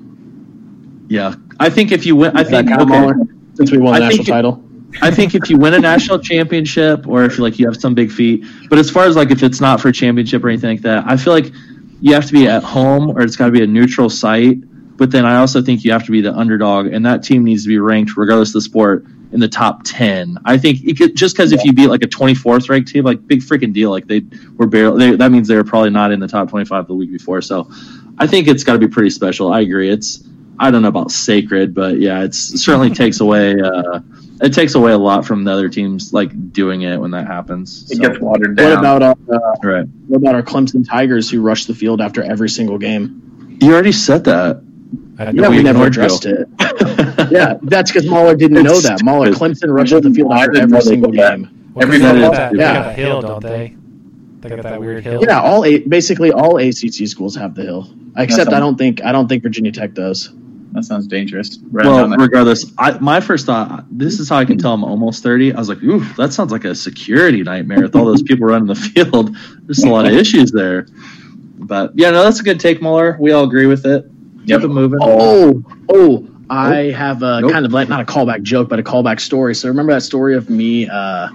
yeah, 1.10 1.36
I 1.60 1.70
think 1.70 1.92
if 1.92 2.06
you 2.06 2.16
win, 2.16 2.36
I 2.38 2.44
think 2.44 2.72
okay, 2.72 3.12
Since 3.56 3.72
we 3.72 3.78
won 3.78 3.94
the 3.94 3.98
I 3.98 4.00
national 4.10 4.18
think 4.18 4.28
it- 4.28 4.32
title. 4.32 4.64
I 5.02 5.12
think 5.12 5.36
if 5.36 5.50
you 5.50 5.58
win 5.58 5.74
a 5.74 5.80
national 5.80 6.20
championship, 6.20 7.08
or 7.08 7.24
if 7.24 7.40
like 7.40 7.60
you 7.60 7.68
have 7.68 7.78
some 7.78 7.94
big 7.96 8.12
feat, 8.12 8.44
but 8.70 8.78
as 8.80 8.90
far 8.90 9.06
as 9.06 9.16
like 9.16 9.32
if 9.32 9.44
it's 9.44 9.62
not 9.62 9.80
for 9.80 9.90
a 9.90 9.94
championship 9.94 10.44
or 10.44 10.50
anything 10.50 10.72
like 10.72 10.82
that, 10.82 11.04
I 11.08 11.18
feel 11.18 11.34
like 11.34 11.52
you 12.02 12.14
have 12.14 12.26
to 12.26 12.34
be 12.34 12.48
at 12.48 12.64
home 12.64 13.12
or 13.12 13.22
it's 13.22 13.36
got 13.36 13.46
to 13.46 13.52
be 13.52 13.64
a 13.64 13.68
neutral 13.68 14.10
site. 14.10 14.58
But 14.98 15.10
then 15.10 15.26
I 15.26 15.38
also 15.38 15.62
think 15.62 15.84
you 15.84 15.92
have 15.94 16.06
to 16.06 16.12
be 16.12 16.22
the 16.22 16.34
underdog, 16.34 16.88
and 16.88 17.06
that 17.06 17.24
team 17.24 17.44
needs 17.44 17.64
to 17.64 17.70
be 17.70 17.80
ranked, 17.80 18.18
regardless 18.18 18.50
of 18.50 18.54
the 18.54 18.62
sport, 18.62 19.06
in 19.32 19.40
the 19.40 19.48
top 19.48 19.82
ten. 19.84 20.38
I 20.46 20.58
think 20.58 20.84
it 20.84 20.98
could, 20.98 21.16
just 21.16 21.36
because 21.36 21.52
if 21.54 21.64
you 21.64 21.74
beat 21.74 21.88
like 21.88 22.04
a 22.04 22.08
twenty 22.08 22.36
fourth 22.36 22.70
ranked 22.70 22.90
team, 22.90 23.04
like 23.04 23.26
big 23.26 23.40
freaking 23.40 23.74
deal, 23.74 23.90
like 23.90 24.06
they 24.06 24.22
were 24.58 24.68
barely. 24.68 25.12
They, 25.12 25.16
that 25.16 25.32
means 25.32 25.48
they 25.48 25.56
were 25.56 25.64
probably 25.64 25.90
not 25.90 26.12
in 26.12 26.20
the 26.20 26.28
top 26.28 26.50
twenty 26.50 26.66
five 26.66 26.88
the 26.88 26.94
week 26.94 27.12
before. 27.12 27.42
So 27.42 27.72
I 28.20 28.28
think 28.28 28.48
it's 28.48 28.64
got 28.64 28.74
to 28.74 28.80
be 28.80 28.88
pretty 28.88 29.10
special. 29.10 29.52
I 29.52 29.62
agree. 29.62 29.90
It's 29.90 30.24
I 30.62 30.72
don't 30.72 30.82
know 30.82 30.88
about 30.90 31.12
sacred, 31.12 31.74
but 31.74 31.98
yeah, 32.00 32.24
it's 32.24 32.54
it 32.54 32.58
certainly 32.60 32.90
takes 33.02 33.20
away. 33.20 33.60
Uh, 33.60 34.00
it 34.42 34.54
takes 34.54 34.74
away 34.76 34.92
a 34.92 34.98
lot 34.98 35.26
from 35.26 35.44
the 35.44 35.52
other 35.52 35.70
teams 35.70 36.14
like 36.14 36.52
doing 36.54 36.82
it 36.84 37.00
when 37.00 37.12
that 37.12 37.28
happens. 37.28 37.92
it 37.92 37.98
So, 37.98 38.02
gets 38.08 38.20
watered 38.20 38.58
down. 38.58 38.70
What 38.70 38.80
about 38.80 39.04
our, 39.04 39.16
uh, 39.36 39.56
right? 39.64 39.86
what 40.08 40.18
about 40.18 40.36
our 40.36 40.42
Clemson 40.44 40.88
Tigers 40.88 41.30
who 41.30 41.42
rush 41.42 41.66
the 41.66 41.76
field 41.76 42.02
after 42.02 42.24
every 42.24 42.50
single 42.50 42.78
game? 42.80 43.58
You 43.62 43.74
already 43.74 43.92
said 43.92 44.24
that. 44.26 44.62
I- 45.20 45.30
Yeah, 45.32 45.50
we, 45.50 45.58
we 45.58 45.64
never 45.64 45.86
ignored 45.88 45.96
you. 45.96 46.02
addressed 46.04 46.26
it. 46.26 46.48
Yeah, 47.32 47.54
that's 47.62 47.92
because 47.92 48.10
Mahler 48.10 48.36
didn't 48.36 48.64
know 48.64 48.72
It's 48.74 48.84
that. 48.88 49.04
Mahler. 49.04 49.32
Clemson 49.32 49.70
rushed 49.74 49.94
the 50.02 50.10
field 50.12 50.32
after 50.34 50.60
every 50.60 50.82
single 50.82 51.12
that. 51.12 51.38
game. 51.38 51.72
Well, 51.74 51.84
Every 51.86 52.00
they 52.00 52.06
that, 52.20 52.52
they 52.52 52.58
yeah. 52.60 52.74
got 52.74 52.84
that 52.88 52.96
hill, 52.98 53.22
don't 53.22 53.44
they? 53.44 53.76
They 54.42 54.50
got 54.50 54.64
that 54.64 54.80
weird 54.80 55.04
hill. 55.04 55.22
Yeah, 55.24 55.40
all 55.40 55.64
a- 55.64 55.80
basically 55.80 56.32
all 56.32 56.58
ACC 56.58 57.08
schools 57.08 57.36
have 57.36 57.54
the 57.56 57.62
hill, 57.64 57.94
except 58.18 58.52
I 58.52 58.60
don't 58.60 58.76
think 58.78 59.04
I 59.04 59.12
don't 59.12 59.28
think 59.30 59.44
Virginia 59.44 59.72
Tech 59.72 59.94
does. 59.94 60.34
That 60.74 60.84
sounds 60.86 61.08
dangerous. 61.08 61.58
Right 61.70 61.86
well, 61.86 62.08
regardless, 62.10 62.72
I, 62.78 62.98
my 63.00 63.20
first 63.20 63.46
thought, 63.46 63.86
this 63.90 64.20
is 64.20 64.30
how 64.30 64.38
I 64.38 64.46
can 64.46 64.58
tell 64.58 64.74
I'm 64.74 64.84
almost 64.84 65.24
30. 65.24 65.54
I 65.54 65.58
was 65.60 65.70
like, 65.70 65.82
ooh, 65.84 66.00
that 66.16 66.34
sounds 66.34 66.52
like 66.52 66.66
a 66.66 66.74
security 66.76 67.44
nightmare 67.44 67.82
with 67.82 67.96
all 67.96 68.06
those 68.06 68.22
people 68.24 68.48
running 68.48 68.68
the 68.68 68.76
field. 68.76 69.36
There's 69.64 69.84
a 69.84 69.90
lot 69.90 70.06
of 70.06 70.14
issues 70.14 70.52
there. 70.52 70.88
But 71.58 71.92
yeah, 71.96 72.12
no, 72.12 72.24
that's 72.24 72.40
a 72.40 72.44
good 72.44 72.60
take, 72.60 72.82
Muller. 72.82 73.18
We 73.20 73.32
all 73.32 73.44
agree 73.44 73.66
with 73.68 73.86
it. 73.86 74.06
Yep. 74.46 74.62
Keep 74.62 74.70
it 74.70 74.74
moving. 74.74 75.00
Oh, 75.02 75.64
oh, 75.90 76.28
I 76.50 76.92
have 76.92 77.22
a 77.24 77.42
Nope. 77.42 77.52
kind 77.52 77.66
of 77.66 77.72
like 77.72 77.88
not 77.88 78.02
a 78.02 78.06
callback 78.06 78.42
joke, 78.42 78.68
but 78.68 78.80
a 78.80 78.84
callback 78.84 79.20
story. 79.20 79.56
So 79.56 79.68
remember 79.68 79.94
that 79.94 80.02
story 80.02 80.36
of 80.36 80.50
me 80.50 80.90
uh, 80.90 81.30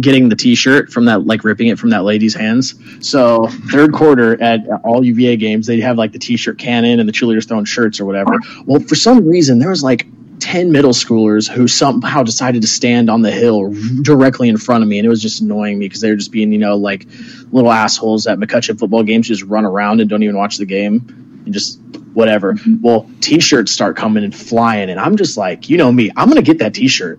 getting 0.00 0.28
the 0.28 0.36
T-shirt 0.36 0.90
from 0.90 1.04
that, 1.06 1.26
like 1.26 1.44
ripping 1.44 1.68
it 1.68 1.78
from 1.78 1.90
that 1.90 2.04
lady's 2.04 2.34
hands. 2.34 2.74
So 3.06 3.46
third 3.70 3.92
quarter 3.92 4.40
at 4.42 4.60
all 4.84 5.04
UVA 5.04 5.36
games, 5.36 5.66
they 5.66 5.80
have 5.80 5.98
like 5.98 6.12
the 6.12 6.18
T-shirt 6.18 6.58
cannon 6.58 7.00
and 7.00 7.08
the 7.08 7.12
cheerleaders 7.12 7.46
throwing 7.46 7.64
shirts 7.64 8.00
or 8.00 8.04
whatever. 8.04 8.32
Well, 8.64 8.80
for 8.80 8.94
some 8.94 9.26
reason, 9.26 9.58
there 9.58 9.70
was 9.70 9.82
like. 9.82 10.06
10 10.40 10.72
middle 10.72 10.90
schoolers 10.90 11.48
who 11.48 11.68
somehow 11.68 12.20
decided 12.24 12.62
to 12.62 12.66
stand 12.66 13.08
on 13.08 13.22
the 13.22 13.30
hill 13.30 13.72
directly 14.02 14.48
in 14.48 14.56
front 14.56 14.82
of 14.82 14.88
me 14.88 14.98
and 14.98 15.06
it 15.06 15.08
was 15.08 15.22
just 15.22 15.40
annoying 15.40 15.78
me 15.78 15.86
because 15.86 16.00
they 16.00 16.10
were 16.10 16.16
just 16.16 16.32
being 16.32 16.50
you 16.50 16.58
know 16.58 16.76
like 16.76 17.06
little 17.52 17.70
assholes 17.70 18.26
at 18.26 18.40
mccutcheon 18.40 18.76
football 18.76 19.04
games 19.04 19.28
just 19.28 19.44
run 19.44 19.64
around 19.64 20.00
and 20.00 20.10
don't 20.10 20.24
even 20.24 20.36
watch 20.36 20.56
the 20.56 20.66
game 20.66 21.22
and 21.44 21.54
just 21.54 21.80
whatever. 22.14 22.54
Mm-hmm. 22.54 22.82
Well, 22.82 23.08
t-shirts 23.20 23.72
start 23.72 23.96
coming 23.96 24.24
and 24.24 24.34
flying, 24.34 24.90
and 24.90 25.00
I'm 25.00 25.16
just 25.16 25.36
like, 25.36 25.68
you 25.68 25.76
know 25.76 25.90
me, 25.90 26.10
I'm 26.16 26.28
gonna 26.28 26.42
get 26.42 26.58
that 26.58 26.74
t-shirt. 26.74 27.18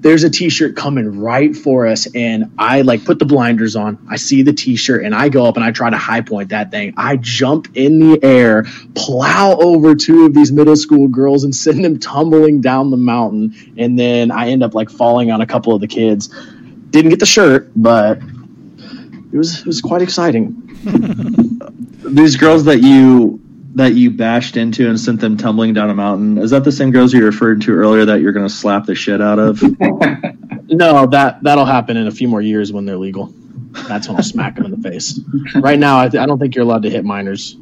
There's 0.00 0.24
a 0.24 0.30
t-shirt 0.30 0.76
coming 0.76 1.20
right 1.20 1.54
for 1.54 1.86
us, 1.86 2.06
and 2.14 2.52
I 2.58 2.80
like 2.82 3.04
put 3.04 3.18
the 3.18 3.26
blinders 3.26 3.76
on. 3.76 4.06
I 4.10 4.16
see 4.16 4.42
the 4.42 4.52
t-shirt, 4.52 5.04
and 5.04 5.14
I 5.14 5.28
go 5.28 5.44
up 5.44 5.56
and 5.56 5.64
I 5.64 5.72
try 5.72 5.90
to 5.90 5.98
high 5.98 6.22
point 6.22 6.48
that 6.50 6.70
thing. 6.70 6.94
I 6.96 7.16
jump 7.16 7.68
in 7.74 7.98
the 7.98 8.24
air, 8.24 8.64
plow 8.94 9.58
over 9.60 9.94
two 9.94 10.24
of 10.24 10.34
these 10.34 10.52
middle 10.52 10.76
school 10.76 11.06
girls, 11.08 11.44
and 11.44 11.54
send 11.54 11.84
them 11.84 11.98
tumbling 11.98 12.62
down 12.62 12.90
the 12.90 12.96
mountain. 12.96 13.54
And 13.76 13.98
then 13.98 14.30
I 14.30 14.48
end 14.48 14.62
up 14.62 14.74
like 14.74 14.88
falling 14.88 15.30
on 15.30 15.42
a 15.42 15.46
couple 15.46 15.74
of 15.74 15.82
the 15.82 15.88
kids. 15.88 16.28
Didn't 16.90 17.10
get 17.10 17.20
the 17.20 17.26
shirt, 17.26 17.70
but 17.76 18.18
it 19.32 19.36
was 19.36 19.60
it 19.60 19.66
was 19.66 19.82
quite 19.82 20.00
exciting. 20.00 20.66
These 22.04 22.36
girls 22.36 22.64
that 22.64 22.80
you 22.80 23.40
that 23.80 23.94
you 23.94 24.10
bashed 24.10 24.56
into 24.56 24.88
and 24.88 24.98
sent 24.98 25.20
them 25.20 25.36
tumbling 25.36 25.74
down 25.74 25.90
a 25.90 25.94
mountain, 25.94 26.38
is 26.38 26.50
that 26.50 26.64
the 26.64 26.72
same 26.72 26.90
girls 26.90 27.12
you 27.12 27.24
referred 27.24 27.60
to 27.62 27.72
earlier 27.72 28.04
that 28.04 28.20
you're 28.20 28.32
going 28.32 28.46
to 28.46 28.52
slap 28.52 28.86
the 28.86 28.94
shit 28.94 29.20
out 29.20 29.38
of? 29.38 29.62
No, 30.70 31.04
that 31.06 31.42
that'll 31.42 31.64
happen 31.64 31.96
in 31.96 32.06
a 32.06 32.12
few 32.12 32.28
more 32.28 32.40
years 32.40 32.72
when 32.72 32.86
they're 32.86 32.96
legal. 32.96 33.34
That's 33.88 34.06
when 34.06 34.16
I'll 34.16 34.22
smack 34.22 34.54
them 34.54 34.66
in 34.66 34.70
the 34.70 34.88
face. 34.88 35.18
Right 35.56 35.78
now, 35.78 35.98
I, 35.98 36.04
I 36.04 36.26
don't 36.26 36.38
think 36.38 36.54
you're 36.54 36.64
allowed 36.64 36.82
to 36.84 36.90
hit 36.90 37.04
minors. 37.04 37.56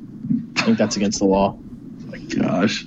I 0.56 0.62
think 0.62 0.78
that's 0.78 0.96
against 0.96 1.18
the 1.18 1.24
law. 1.24 1.58
Gosh, 2.36 2.84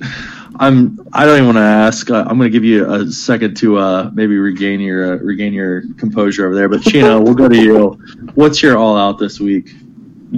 I'm. 0.59 0.99
I 1.11 1.25
don't 1.25 1.37
even 1.37 1.45
want 1.47 1.57
to 1.57 1.63
ask. 1.63 2.11
Uh, 2.11 2.23
I'm 2.27 2.37
going 2.37 2.51
to 2.51 2.55
give 2.55 2.63
you 2.63 2.91
a 2.91 3.11
second 3.11 3.57
to 3.57 3.77
uh, 3.77 4.11
maybe 4.13 4.37
regain 4.37 4.79
your 4.79 5.13
uh, 5.13 5.15
regain 5.17 5.53
your 5.53 5.81
composure 5.97 6.45
over 6.45 6.53
there. 6.53 6.69
But 6.69 6.83
Chino, 6.83 7.19
we'll 7.19 7.33
go 7.33 7.49
to 7.49 7.57
you. 7.57 7.99
What's 8.35 8.61
your 8.61 8.77
all 8.77 8.95
out 8.95 9.17
this 9.17 9.39
week? 9.39 9.71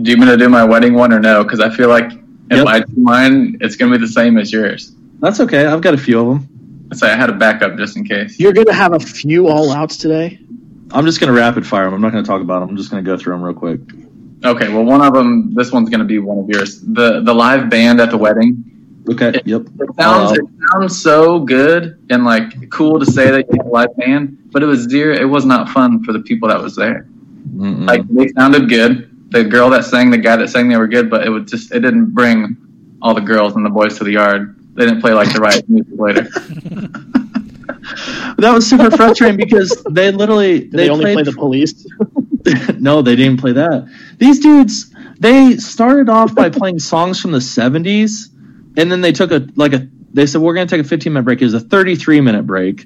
Do 0.02 0.12
you 0.12 0.18
want 0.18 0.30
to 0.30 0.38
do 0.38 0.48
my 0.48 0.64
wedding 0.64 0.94
one 0.94 1.12
or 1.12 1.20
no? 1.20 1.44
Because 1.44 1.60
I 1.60 1.70
feel 1.70 1.90
like 1.90 2.10
if 2.12 2.23
Yep. 2.52 2.68
I 2.68 2.84
mine, 2.96 3.58
it's 3.62 3.76
going 3.76 3.92
to 3.92 3.98
be 3.98 4.06
the 4.06 4.12
same 4.12 4.38
as 4.38 4.52
yours. 4.52 4.94
That's 5.20 5.40
okay. 5.40 5.66
I've 5.66 5.82
got 5.82 5.94
a 5.94 5.98
few 5.98 6.20
of 6.20 6.28
them. 6.28 6.88
I 6.92 6.96
say 6.96 7.12
I 7.12 7.16
had 7.16 7.30
a 7.30 7.34
backup 7.34 7.78
just 7.78 7.96
in 7.98 8.06
case. 8.06 8.40
You're 8.40 8.54
gonna 8.54 8.74
have 8.74 8.94
a 8.94 9.00
few 9.00 9.48
all 9.48 9.72
outs 9.72 9.98
today. 9.98 10.40
I'm 10.92 11.06
just 11.06 11.20
gonna 11.20 11.32
rapid 11.32 11.66
fire 11.66 11.86
them. 11.86 11.94
I'm 11.96 12.02
not 12.02 12.12
gonna 12.12 12.26
talk 12.26 12.42
about 12.42 12.60
them. 12.60 12.70
I'm 12.70 12.78
just 12.78 12.92
gonna 12.92 13.02
go 13.04 13.18
through 13.18 13.34
them 13.34 13.42
real 13.42 13.56
quick. 13.56 13.80
Okay, 14.46 14.68
well, 14.74 14.84
one 14.84 15.02
of 15.02 15.14
them. 15.14 15.54
This 15.54 15.72
one's 15.72 15.90
going 15.90 16.02
to 16.02 16.06
be 16.06 16.20
one 16.20 16.38
of 16.38 16.50
yours. 16.50 16.82
The 16.82 17.22
the 17.22 17.34
live 17.34 17.70
band 17.70 18.02
at 18.02 18.12
the 18.12 18.18
wedding. 18.18 18.64
Okay. 19.10 19.42
Yep. 19.46 19.62
It 19.80 19.96
sounds 19.96 20.32
Uh, 20.32 20.36
it 20.36 20.50
sounds 20.72 21.02
so 21.02 21.40
good 21.40 21.98
and 22.10 22.26
like 22.26 22.70
cool 22.70 23.00
to 23.00 23.06
say 23.06 23.32
that 23.32 23.48
you 23.50 23.58
have 23.58 23.66
a 23.66 23.70
live 23.70 23.96
band, 23.98 24.50
but 24.52 24.64
it 24.64 24.66
was 24.66 24.82
zero. 24.82 25.16
It 25.16 25.26
was 25.26 25.46
not 25.46 25.70
fun 25.70 26.04
for 26.04 26.14
the 26.14 26.20
people 26.20 26.50
that 26.50 26.62
was 26.62 26.76
there. 26.76 27.08
Mm-mm. 27.54 27.88
Like 27.88 28.08
they 28.10 28.28
sounded 28.30 28.70
good. 28.70 29.10
The 29.34 29.44
girl 29.44 29.72
that 29.72 29.84
sang, 29.84 30.12
the 30.12 30.20
guy 30.20 30.36
that 30.36 30.50
sang, 30.50 30.70
they 30.70 30.78
were 30.78 30.88
good, 30.88 31.10
but 31.10 31.26
it 31.26 31.30
was 31.30 31.50
just 31.50 31.72
it 31.74 31.80
didn't 31.80 32.12
bring 32.12 32.56
all 33.02 33.16
the 33.16 33.22
girls 33.22 33.56
and 33.56 33.66
the 33.66 33.70
boys 33.70 33.98
to 33.98 34.04
the 34.04 34.12
yard. 34.12 34.56
They 34.76 34.86
didn't 34.86 35.02
play 35.02 35.14
like 35.14 35.34
the 35.34 35.40
right 35.40 35.68
music 35.68 35.94
later. 35.98 36.22
that 38.38 38.52
was 38.54 38.70
super 38.70 38.92
frustrating 38.92 39.38
because 39.38 39.84
they 39.90 40.12
literally 40.12 40.60
Did 40.60 40.72
they, 40.72 40.90
only 40.90 41.06
played 41.06 41.16
play 41.16 41.24
the 41.24 41.32
police? 41.34 41.88
no, 42.80 43.02
they 43.02 43.16
didn't 43.16 43.40
play 43.40 43.54
that. 43.54 43.90
These 44.20 44.40
dudes, 44.40 44.94
they 45.20 45.58
started 45.58 46.10
off 46.10 46.36
by 46.36 46.50
playing 46.52 46.78
songs 46.78 47.20
from 47.20 47.32
the 47.32 47.40
70s, 47.40 48.30
and 48.78 48.92
then 48.92 49.02
they 49.02 49.14
took 49.14 49.32
a 49.32 49.48
like 49.56 49.74
a 49.74 49.88
they 50.14 50.28
said 50.28 50.42
we're 50.42 50.54
going 50.54 50.68
to 50.68 50.76
take 50.78 50.86
a 50.86 50.88
15 50.88 51.12
minute 51.12 51.24
break. 51.24 51.42
It 51.42 51.46
was 51.46 51.56
a 51.56 51.60
33 51.60 52.22
minute 52.22 52.46
break, 52.46 52.86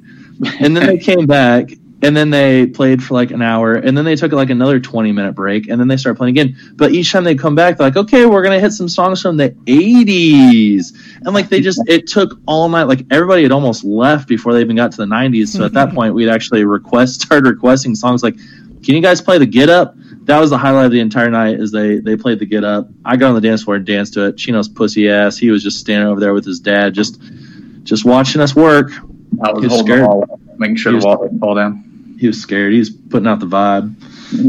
and 0.62 0.78
then 0.78 0.86
they 0.86 0.98
came 0.98 1.26
back, 1.26 1.72
and 2.02 2.16
then 2.16 2.30
they 2.30 2.68
played 2.68 3.04
for 3.04 3.14
like 3.14 3.32
an 3.32 3.42
hour, 3.42 3.74
and 3.74 3.98
then 3.98 4.06
they 4.06 4.16
took 4.16 4.32
like 4.32 4.50
another 4.50 4.80
20 4.80 5.12
minute 5.12 5.34
break, 5.34 5.68
and 5.68 5.80
then 5.80 5.88
they 5.88 5.98
started 5.98 6.18
playing 6.18 6.38
again. 6.38 6.56
But 6.76 6.92
each 6.92 7.12
time 7.12 7.24
they 7.24 7.36
come 7.36 7.56
back, 7.56 7.78
they're 7.78 7.88
like, 7.88 7.98
okay, 7.98 8.26
we're 8.26 8.44
going 8.44 8.56
to 8.56 8.62
hit 8.62 8.72
some 8.72 8.90
songs 8.90 9.22
from 9.22 9.38
the 9.38 9.50
80s, 9.66 10.94
and 11.26 11.34
like 11.34 11.50
they 11.50 11.62
just 11.62 11.82
it 11.88 12.08
took 12.08 12.40
all 12.46 12.70
night. 12.70 12.84
Like 12.84 13.06
everybody 13.12 13.44
had 13.44 13.52
almost 13.52 13.84
left 13.84 14.28
before 14.28 14.54
they 14.54 14.62
even 14.62 14.76
got 14.76 14.92
to 14.92 14.98
the 14.98 15.06
90s. 15.06 15.50
So 15.50 15.66
at 15.66 15.74
that 15.74 15.94
point, 15.94 16.14
we'd 16.14 16.30
actually 16.30 16.64
request 16.66 17.22
started 17.22 17.50
requesting 17.50 17.96
songs 17.96 18.24
like 18.24 18.36
can 18.84 18.96
you 18.96 19.02
guys 19.02 19.22
play 19.22 19.38
the 19.38 19.46
Git 19.46 19.70
Up? 19.70 19.96
That 20.26 20.40
was 20.40 20.50
the 20.50 20.58
highlight 20.58 20.86
of 20.86 20.92
the 20.92 21.00
entire 21.00 21.30
night. 21.30 21.60
Is 21.60 21.72
they 21.72 22.00
they 22.00 22.16
played 22.16 22.40
the 22.40 22.46
Git 22.46 22.64
Up. 22.64 22.88
I 23.04 23.18
got 23.18 23.30
on 23.30 23.36
the 23.36 23.42
dance 23.42 23.64
floor 23.64 23.78
and 23.78 23.86
danced 23.86 24.14
to 24.14 24.28
it. 24.28 24.38
Chino's 24.38 24.68
pussy 24.70 25.10
ass. 25.10 25.38
He 25.38 25.50
was 25.50 25.64
just 25.64 25.80
standing 25.80 26.08
over 26.08 26.20
there 26.20 26.34
with 26.34 26.46
his 26.46 26.60
dad, 26.60 26.94
just 26.94 27.20
just 27.84 28.06
watching 28.06 28.42
us 28.42 28.56
work. 28.56 28.92
I 29.44 29.52
was 29.52 29.64
He's 29.64 29.72
holding 29.72 29.88
scared. 29.88 30.04
the 30.04 30.08
wall, 30.08 30.24
up, 30.32 30.40
making 30.58 30.78
sure 30.78 30.94
He 30.94 31.00
the 31.00 31.06
wall 31.06 31.24
didn't 31.24 31.40
fall 31.40 31.56
down. 31.56 31.84
He 32.18 32.28
was 32.28 32.42
scared. 32.42 32.74
He's 32.74 32.90
putting 32.90 33.28
out 33.28 33.40
the 33.40 33.46
vibe. 33.46 33.96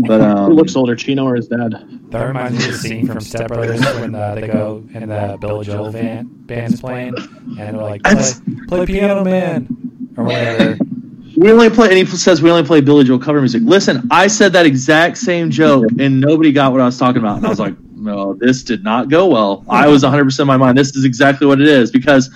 But 0.07 0.21
Who 0.21 0.27
um, 0.27 0.53
looks 0.55 0.75
older, 0.75 0.97
Chino 0.97 1.25
or 1.25 1.37
his 1.37 1.49
dad? 1.49 1.73
That 2.11 2.25
reminds 2.25 2.59
me 2.59 2.65
of 2.65 2.73
the 2.73 2.79
scene 2.79 3.07
from 3.07 3.21
Step 3.21 3.49
Brothers 3.49 3.85
when 4.01 4.15
uh, 4.15 4.35
they 4.35 4.47
go 4.47 4.85
and 4.95 5.11
the 5.11 5.37
Billy 5.41 5.67
Joel 5.67 5.91
van, 5.91 6.27
band's 6.27 6.81
playing, 6.81 7.15
and 7.19 7.59
they're 7.59 7.73
like, 7.75 8.03
play, 8.03 8.33
play 8.67 8.87
Piano 8.87 9.23
Man, 9.25 10.15
or 10.17 10.25
whatever. 10.25 10.79
we 11.37 11.53
only 11.53 11.69
play. 11.69 11.89
And 11.89 11.99
he 11.99 12.07
says 12.07 12.41
we 12.41 12.51
only 12.51 12.65
play 12.65 12.81
Billy 12.81 13.05
Joel 13.05 13.19
cover 13.19 13.41
music. 13.41 13.63
Listen, 13.65 14.09
I 14.11 14.27
said 14.27 14.55
that 14.55 14.65
exact 14.65 15.19
same 15.19 15.51
joke, 15.51 15.85
and 15.99 16.21
nobody 16.21 16.51
got 16.51 16.73
what 16.73 16.81
I 16.81 16.87
was 16.87 16.99
talking 16.99 17.19
about. 17.19 17.37
And 17.37 17.47
I 17.47 17.51
was 17.51 17.61
like, 17.61 17.79
no, 17.95 18.35
this 18.35 18.63
did 18.63 18.83
not 18.83 19.11
go 19.11 19.27
well. 19.27 19.65
I 19.69 19.87
was 19.87 20.03
100 20.03 20.25
percent 20.25 20.45
in 20.45 20.49
my 20.49 20.57
mind. 20.57 20.79
This 20.79 20.97
is 20.97 21.05
exactly 21.05 21.47
what 21.47 21.61
it 21.61 21.69
is 21.69 21.91
because. 21.91 22.31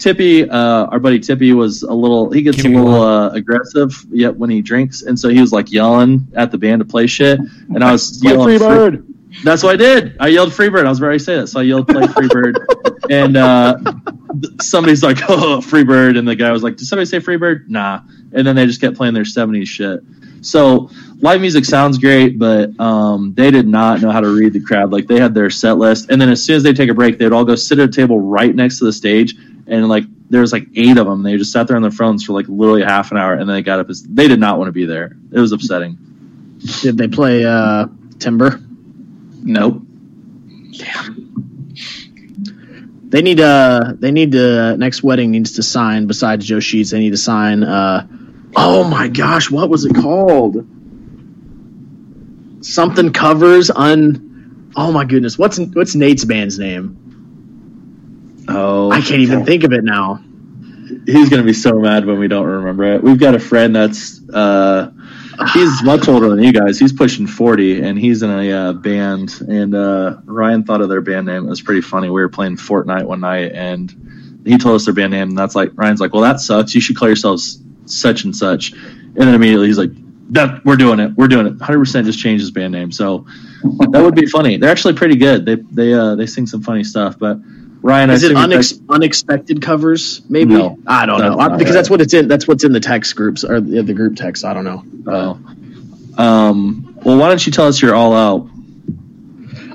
Tippy, 0.00 0.48
uh, 0.48 0.86
our 0.86 0.98
buddy 0.98 1.20
Tippy 1.20 1.52
was 1.52 1.82
a 1.82 1.92
little. 1.92 2.30
He 2.30 2.40
gets 2.40 2.56
Give 2.56 2.72
a 2.72 2.74
little 2.74 3.02
uh, 3.02 3.28
aggressive, 3.30 3.92
yet 4.10 4.34
when 4.34 4.48
he 4.48 4.62
drinks, 4.62 5.02
and 5.02 5.18
so 5.18 5.28
he 5.28 5.40
was 5.40 5.52
like 5.52 5.70
yelling 5.70 6.26
at 6.34 6.50
the 6.50 6.56
band 6.56 6.80
to 6.80 6.86
play 6.86 7.06
shit, 7.06 7.38
and 7.38 7.84
I 7.84 7.92
was 7.92 8.18
Play 8.22 8.32
yelling 8.32 8.58
Freebird. 8.58 9.14
That's 9.44 9.62
what 9.62 9.74
I 9.74 9.76
did. 9.76 10.16
I 10.18 10.28
yelled 10.28 10.52
Freebird. 10.52 10.86
I 10.86 10.88
was 10.88 11.22
say 11.22 11.36
that, 11.36 11.48
so 11.48 11.60
I 11.60 11.64
yelled 11.64 11.86
play 11.86 12.02
Freebird, 12.02 13.04
and 13.10 13.36
uh, 13.36 13.76
somebody's 14.62 15.02
like, 15.02 15.18
"Oh, 15.28 15.60
Freebird," 15.62 16.18
and 16.18 16.26
the 16.26 16.34
guy 16.34 16.50
was 16.50 16.62
like, 16.62 16.78
"Did 16.78 16.86
somebody 16.86 17.04
say 17.04 17.20
Freebird?" 17.20 17.68
Nah, 17.68 18.00
and 18.32 18.46
then 18.46 18.56
they 18.56 18.64
just 18.64 18.80
kept 18.80 18.96
playing 18.96 19.12
their 19.12 19.24
'70s 19.24 19.66
shit. 19.66 20.00
So 20.42 20.90
live 21.20 21.40
music 21.40 21.64
sounds 21.64 21.98
great, 21.98 22.38
but 22.38 22.78
um, 22.80 23.34
they 23.34 23.50
did 23.50 23.68
not 23.68 24.00
know 24.00 24.10
how 24.10 24.20
to 24.20 24.28
read 24.28 24.52
the 24.54 24.60
crowd. 24.60 24.90
Like 24.90 25.06
they 25.06 25.20
had 25.20 25.34
their 25.34 25.50
set 25.50 25.76
list, 25.76 26.10
and 26.10 26.20
then 26.20 26.30
as 26.30 26.42
soon 26.42 26.56
as 26.56 26.62
they 26.62 26.72
take 26.72 26.88
a 26.88 26.94
break, 26.94 27.18
they'd 27.18 27.32
all 27.32 27.44
go 27.44 27.54
sit 27.54 27.78
at 27.78 27.88
a 27.88 27.92
table 27.92 28.18
right 28.18 28.54
next 28.54 28.78
to 28.78 28.84
the 28.84 28.92
stage, 28.92 29.36
and 29.70 29.88
like 29.88 30.04
there 30.28 30.40
was 30.40 30.52
like 30.52 30.66
eight 30.74 30.98
of 30.98 31.06
them. 31.06 31.22
They 31.22 31.36
just 31.36 31.52
sat 31.52 31.66
there 31.66 31.76
on 31.76 31.82
their 31.82 31.90
phones 31.90 32.24
for 32.24 32.32
like 32.32 32.46
literally 32.48 32.82
half 32.82 33.10
an 33.12 33.16
hour, 33.16 33.32
and 33.32 33.48
then 33.48 33.56
they 33.56 33.62
got 33.62 33.80
up. 33.80 33.88
As, 33.88 34.02
they 34.02 34.28
did 34.28 34.40
not 34.40 34.58
want 34.58 34.68
to 34.68 34.72
be 34.72 34.84
there. 34.84 35.16
It 35.32 35.40
was 35.40 35.52
upsetting. 35.52 35.96
Did 36.82 36.98
they 36.98 37.08
play 37.08 37.44
uh, 37.44 37.86
Timber? 38.18 38.60
Nope. 39.42 39.82
They 43.10 43.22
need 43.22 43.40
uh 43.40 43.94
they 43.98 44.12
need 44.12 44.32
to 44.32 44.76
next 44.76 45.02
wedding 45.02 45.32
needs 45.32 45.54
to 45.54 45.64
sign 45.64 46.06
besides 46.06 46.46
Joe 46.46 46.60
Sheets, 46.60 46.90
they 46.90 47.00
need 47.00 47.10
to 47.10 47.16
sign 47.16 47.64
uh 47.64 48.06
oh 48.54 48.84
my 48.84 49.08
gosh, 49.08 49.50
what 49.50 49.68
was 49.68 49.84
it 49.84 49.96
called? 49.96 50.64
Something 52.64 53.12
covers 53.12 53.68
un 53.70 54.70
oh 54.76 54.92
my 54.92 55.04
goodness, 55.06 55.36
what's 55.36 55.58
what's 55.58 55.96
Nate's 55.96 56.24
band's 56.24 56.56
name? 56.56 57.09
Oh, 58.50 58.90
I 58.90 59.00
can't 59.00 59.20
even 59.20 59.44
think 59.44 59.64
of 59.64 59.72
it 59.72 59.84
now. 59.84 60.22
he's 61.06 61.28
gonna 61.28 61.42
be 61.42 61.52
so 61.52 61.78
mad 61.78 62.04
when 62.04 62.18
we 62.18 62.28
don't 62.28 62.46
remember 62.46 62.84
it. 62.94 63.02
We've 63.02 63.18
got 63.18 63.34
a 63.34 63.38
friend 63.38 63.74
that's 63.74 64.20
uh, 64.30 64.90
he's 65.52 65.82
much 65.82 66.08
older 66.08 66.28
than 66.30 66.42
you 66.42 66.52
guys. 66.52 66.78
He's 66.78 66.92
pushing 66.92 67.26
forty, 67.26 67.80
and 67.82 67.98
he's 67.98 68.22
in 68.22 68.30
a 68.30 68.52
uh, 68.52 68.72
band. 68.72 69.40
And 69.48 69.74
uh, 69.74 70.18
Ryan 70.24 70.64
thought 70.64 70.80
of 70.80 70.88
their 70.88 71.00
band 71.00 71.26
name. 71.26 71.46
It 71.46 71.50
was 71.50 71.62
pretty 71.62 71.80
funny. 71.80 72.08
We 72.08 72.20
were 72.20 72.28
playing 72.28 72.56
Fortnite 72.56 73.04
one 73.04 73.20
night, 73.20 73.52
and 73.52 74.42
he 74.44 74.58
told 74.58 74.76
us 74.76 74.84
their 74.84 74.94
band 74.94 75.12
name, 75.12 75.28
and 75.30 75.38
that's 75.38 75.54
like 75.54 75.70
Ryan's 75.74 76.00
like, 76.00 76.12
"Well, 76.12 76.22
that 76.22 76.40
sucks. 76.40 76.74
You 76.74 76.80
should 76.80 76.96
call 76.96 77.08
yourselves 77.08 77.62
such 77.86 78.24
and 78.24 78.34
such." 78.34 78.72
And 78.72 79.16
then 79.16 79.34
immediately 79.34 79.68
he's 79.68 79.78
like, 79.78 79.90
"That 80.30 80.64
we're 80.64 80.76
doing 80.76 80.98
it. 81.00 81.12
We're 81.16 81.28
doing 81.28 81.46
it. 81.46 81.60
Hundred 81.60 81.78
percent. 81.80 82.06
Just 82.06 82.18
change 82.18 82.40
his 82.40 82.50
band 82.50 82.72
name." 82.72 82.90
So 82.90 83.26
that 83.90 84.02
would 84.02 84.14
be 84.14 84.26
funny. 84.26 84.56
They're 84.56 84.70
actually 84.70 84.94
pretty 84.94 85.16
good. 85.16 85.46
They 85.46 85.56
they 85.56 85.94
uh, 85.94 86.14
they 86.16 86.26
sing 86.26 86.46
some 86.46 86.62
funny 86.62 86.82
stuff, 86.84 87.18
but. 87.18 87.38
Ryan, 87.82 88.10
Is 88.10 88.24
I 88.24 88.26
it 88.28 88.30
you 88.32 88.84
unexpected 88.90 89.62
covers? 89.62 90.20
Maybe 90.28 90.54
No. 90.54 90.78
I 90.86 91.06
don't 91.06 91.18
know 91.20 91.34
not 91.36 91.58
because 91.58 91.70
right. 91.70 91.78
that's 91.78 91.88
what 91.90 92.00
it's 92.02 92.12
in. 92.12 92.28
That's 92.28 92.46
what's 92.46 92.62
in 92.64 92.72
the 92.72 92.80
text 92.80 93.16
groups 93.16 93.42
or 93.42 93.60
the, 93.60 93.82
the 93.82 93.94
group 93.94 94.16
text. 94.16 94.44
I 94.44 94.52
don't 94.52 94.64
know. 94.64 94.84
Oh. 95.06 96.22
Um, 96.22 96.98
well, 97.02 97.16
why 97.16 97.28
don't 97.28 97.44
you 97.46 97.52
tell 97.52 97.66
us 97.66 97.80
you're 97.80 97.94
all 97.94 98.12
out? 98.14 98.50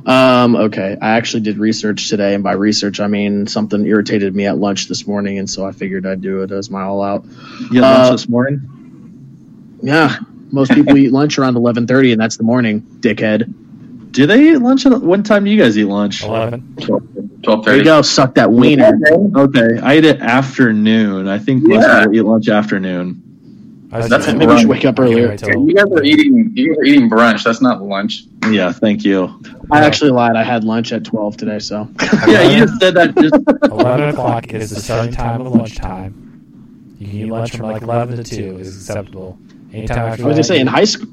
Um, 0.05 0.55
okay, 0.55 0.95
I 1.01 1.17
actually 1.17 1.41
did 1.41 1.57
research 1.57 2.09
today, 2.09 2.35
and 2.35 2.43
by 2.43 2.51
research 2.51 2.99
I 2.99 3.07
mean 3.07 3.47
something 3.47 3.83
irritated 3.87 4.35
me 4.35 4.45
at 4.45 4.55
lunch 4.57 4.87
this 4.87 5.07
morning, 5.07 5.39
and 5.39 5.49
so 5.49 5.65
I 5.65 5.71
figured 5.71 6.05
I'd 6.05 6.21
do 6.21 6.43
it 6.43 6.51
as 6.51 6.69
my 6.69 6.83
all 6.83 7.01
out. 7.01 7.25
You 7.71 7.81
had 7.81 7.97
lunch 7.97 8.07
Uh, 8.07 8.11
this 8.11 8.29
morning? 8.29 9.79
Yeah, 9.81 10.15
most 10.51 10.71
people 10.71 10.95
eat 10.97 11.11
lunch 11.11 11.39
around 11.39 11.55
eleven 11.55 11.87
thirty, 11.87 12.11
and 12.11 12.21
that's 12.21 12.37
the 12.37 12.43
morning, 12.43 12.81
dickhead. 12.99 13.51
Do 14.15 14.25
they 14.25 14.51
eat 14.51 14.57
lunch? 14.57 14.85
At, 14.85 15.01
when 15.01 15.23
time 15.23 15.43
do 15.43 15.51
you 15.51 15.61
guys 15.61 15.77
eat 15.77 15.85
lunch? 15.85 16.23
Eleven. 16.23 16.75
Twelve 16.77 17.03
There 17.65 17.75
you 17.75 17.79
thirty. 17.79 17.83
go, 17.83 18.01
suck 18.01 18.35
that 18.35 18.51
wiener. 18.51 18.97
Okay, 19.35 19.77
I 19.83 19.97
eat 19.97 20.05
it 20.05 20.21
afternoon. 20.21 21.27
I 21.27 21.37
think 21.37 21.63
most 21.63 21.85
Yeah. 21.85 21.99
people 22.03 22.15
eat 22.15 22.21
lunch 22.21 22.47
afternoon. 22.49 23.21
I 23.91 23.97
was 23.99 24.09
That's 24.09 24.25
thinking- 24.25 24.39
Maybe 24.39 24.53
we 24.53 24.59
should 24.61 24.69
wake 24.69 24.85
up 24.85 24.99
earlier. 24.99 25.29
wait 25.29 25.39
till- 25.39 25.67
You 25.67 25.73
guys 25.75 25.85
are 25.91 26.03
eating. 26.03 26.51
You 26.53 26.69
guys 26.69 26.77
are 26.79 26.83
eating 26.85 27.09
brunch. 27.09 27.43
That's 27.43 27.61
not 27.61 27.83
lunch. 27.83 28.23
Yeah, 28.49 28.71
thank 28.71 29.03
you. 29.05 29.29
I 29.71 29.83
actually 29.85 30.11
lied. 30.11 30.35
I 30.35 30.43
had 30.43 30.63
lunch 30.63 30.91
at 30.93 31.03
twelve 31.03 31.35
today, 31.37 31.59
so 31.59 31.87
Yeah, 32.27 32.41
you 32.49 32.65
just 32.65 32.79
said 32.81 32.93
that. 32.95 33.15
Just 33.15 33.35
11 33.71 34.09
o'clock 34.09 34.53
is 34.53 34.69
the 34.71 34.81
starting 34.81 35.13
time 35.13 35.41
of 35.41 35.53
lunchtime. 35.53 36.95
You 36.99 37.07
can 37.07 37.17
eat 37.19 37.25
lunch 37.31 37.51
from 37.55 37.65
like 37.67 37.81
11 37.83 38.17
to 38.17 38.23
2 38.23 38.57
is 38.59 38.75
acceptable. 38.75 39.37
Anytime 39.73 39.97
after 39.97 40.23
I 40.23 40.27
was 40.27 40.35
that, 40.35 40.39
just 40.39 40.47
saying, 40.49 40.61
in 40.61 40.67
high 40.67 40.85
school. 40.85 41.09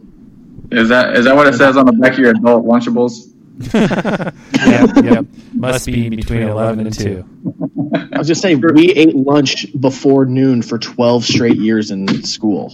Is 0.72 0.88
that 0.88 1.16
is 1.16 1.24
that 1.26 1.36
what 1.36 1.46
it 1.46 1.54
says 1.54 1.76
on 1.76 1.86
the 1.86 1.92
back 1.92 2.12
of 2.12 2.18
your 2.18 2.30
adult 2.30 2.64
Lunchables? 2.64 3.28
yep, 3.74 5.04
yep. 5.04 5.26
Must 5.54 5.86
be 5.86 6.08
between 6.08 6.42
11 6.42 6.86
and 6.86 6.98
2. 6.98 8.08
I 8.12 8.18
was 8.18 8.26
just 8.26 8.40
saying, 8.40 8.60
we 8.74 8.90
ate 8.92 9.14
lunch 9.14 9.66
before 9.78 10.24
noon 10.26 10.62
for 10.62 10.78
twelve 10.78 11.24
straight 11.24 11.58
years 11.58 11.90
in 11.90 12.24
school. 12.24 12.72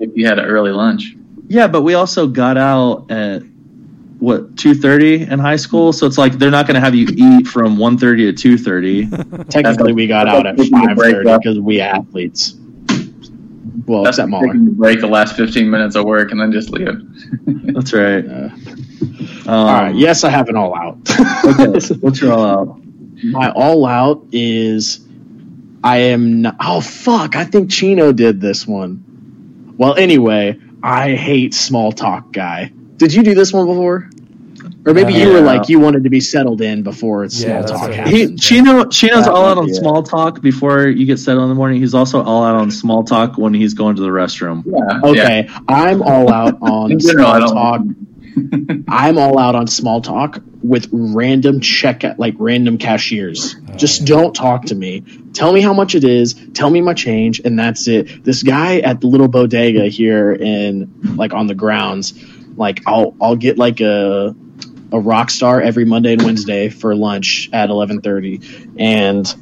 If 0.00 0.10
you 0.16 0.26
had 0.26 0.38
an 0.38 0.46
early 0.46 0.70
lunch. 0.70 1.14
yeah, 1.48 1.66
but 1.66 1.82
we 1.82 1.94
also 1.94 2.26
got 2.26 2.56
out 2.56 3.10
at 3.10 3.42
what 4.20 4.56
two 4.56 4.74
thirty 4.74 5.22
in 5.22 5.38
high 5.38 5.56
school, 5.56 5.92
so 5.92 6.06
it's 6.06 6.16
like 6.18 6.34
they're 6.34 6.50
not 6.50 6.66
going 6.66 6.74
to 6.76 6.80
have 6.80 6.94
you 6.94 7.06
eat 7.14 7.46
from 7.46 7.76
one 7.76 7.98
thirty 7.98 8.24
to 8.26 8.32
two 8.32 8.56
thirty. 8.56 9.06
Technically, 9.50 9.92
we 9.92 10.06
got 10.06 10.26
out 10.26 10.46
at 10.46 10.56
Taking 10.56 10.74
a 10.78 10.86
five 10.86 10.96
break 10.96 11.14
thirty 11.16 11.30
up. 11.30 11.42
because 11.42 11.58
we 11.60 11.80
athletes. 11.80 12.57
Well, 13.88 14.04
That's 14.04 14.18
except 14.18 14.28
Mahler. 14.30 14.46
taking 14.48 14.68
a 14.68 14.70
break 14.70 15.00
the 15.00 15.06
last 15.08 15.34
fifteen 15.36 15.70
minutes 15.70 15.96
of 15.96 16.04
work 16.04 16.30
and 16.30 16.40
then 16.40 16.52
just 16.52 16.70
leaving. 16.70 17.12
That's 17.72 17.92
right. 17.92 18.24
Uh, 18.24 18.50
Um, 19.46 19.54
all 19.54 19.66
right. 19.66 19.94
Yes, 19.94 20.24
I 20.24 20.30
have 20.30 20.48
an 20.48 20.56
all 20.56 20.74
out. 20.76 20.98
Okay, 21.48 21.94
what's 22.00 22.20
your 22.20 22.32
all 22.32 22.44
out? 22.44 22.80
My 23.24 23.50
all 23.50 23.86
out 23.86 24.22
is 24.32 25.00
I 25.82 25.98
am 25.98 26.42
not. 26.42 26.56
Oh 26.60 26.80
fuck! 26.80 27.34
I 27.34 27.44
think 27.44 27.70
Chino 27.70 28.12
did 28.12 28.40
this 28.40 28.66
one. 28.66 29.74
Well, 29.78 29.94
anyway, 29.94 30.58
I 30.82 31.14
hate 31.14 31.54
small 31.54 31.92
talk 31.92 32.32
guy. 32.32 32.72
Did 32.98 33.14
you 33.14 33.22
do 33.22 33.34
this 33.34 33.52
one 33.52 33.66
before? 33.66 34.10
Or 34.86 34.94
maybe 34.94 35.12
you 35.12 35.28
Yeah. 35.28 35.34
were 35.34 35.40
like 35.40 35.68
you 35.68 35.80
wanted 35.80 36.04
to 36.04 36.10
be 36.10 36.20
settled 36.20 36.60
in 36.62 36.82
before 36.82 37.24
it's 37.24 37.42
Yeah, 37.42 37.64
small 37.66 37.78
talk. 37.78 37.88
what 37.88 37.94
happened. 37.96 38.16
He 38.16 38.34
Chino 38.36 38.84
Chino's 38.86 39.24
That 39.24 39.32
all 39.34 39.44
out 39.46 39.58
on 39.58 39.72
small 39.74 40.02
talk 40.02 40.40
before 40.40 40.86
you 40.88 41.04
get 41.04 41.18
settled 41.18 41.42
in 41.44 41.48
the 41.50 41.54
morning. 41.54 41.80
He's 41.80 41.94
also 41.94 42.22
all 42.22 42.44
out 42.44 42.54
on 42.56 42.70
small 42.70 43.02
talk 43.04 43.36
when 43.36 43.52
he's 43.54 43.74
going 43.74 43.96
to 43.96 44.02
the 44.02 44.08
restroom. 44.08 44.62
Yeah. 44.66 45.00
Okay, 45.10 45.48
I'm 45.68 46.02
all 46.02 46.32
out 46.32 46.58
on 46.62 46.92
In 46.92 46.98
general, 47.00 47.26
I 47.26 47.38
small 47.46 47.78
don't- 47.78 47.88
talk. 47.88 48.04
I'm 48.88 49.18
all 49.18 49.36
out 49.38 49.56
on 49.56 49.66
small 49.66 50.00
talk 50.00 50.40
with 50.62 50.88
random 50.92 51.60
check 51.60 52.04
like 52.18 52.34
random 52.38 52.78
cashiers. 52.78 53.56
Oh, 53.68 53.76
Just 53.76 54.04
don't 54.04 54.32
talk 54.34 54.66
to 54.66 54.74
me. 54.76 55.02
Tell 55.32 55.52
me 55.52 55.60
how 55.60 55.72
much 55.74 55.96
it 55.96 56.04
is. 56.04 56.34
Tell 56.54 56.70
me 56.70 56.80
my 56.80 56.94
change, 56.94 57.40
and 57.44 57.58
that's 57.58 57.88
it. 57.88 58.24
This 58.24 58.42
guy 58.44 58.78
at 58.78 59.00
the 59.00 59.08
little 59.08 59.28
bodega 59.28 59.86
here 59.88 60.32
in 60.32 60.88
like 61.16 61.34
on 61.34 61.46
the 61.48 61.54
grounds, 61.56 62.14
like 62.56 62.82
I'll 62.86 63.14
I'll 63.20 63.36
get 63.36 63.58
like 63.58 63.80
a 63.80 64.36
a 64.92 64.98
rock 65.00 65.30
star 65.30 65.60
every 65.60 65.84
Monday 65.84 66.14
and 66.14 66.22
Wednesday 66.22 66.68
for 66.68 66.94
lunch 66.94 67.48
at 67.52 67.70
eleven 67.70 68.00
thirty, 68.00 68.40
and 68.78 69.34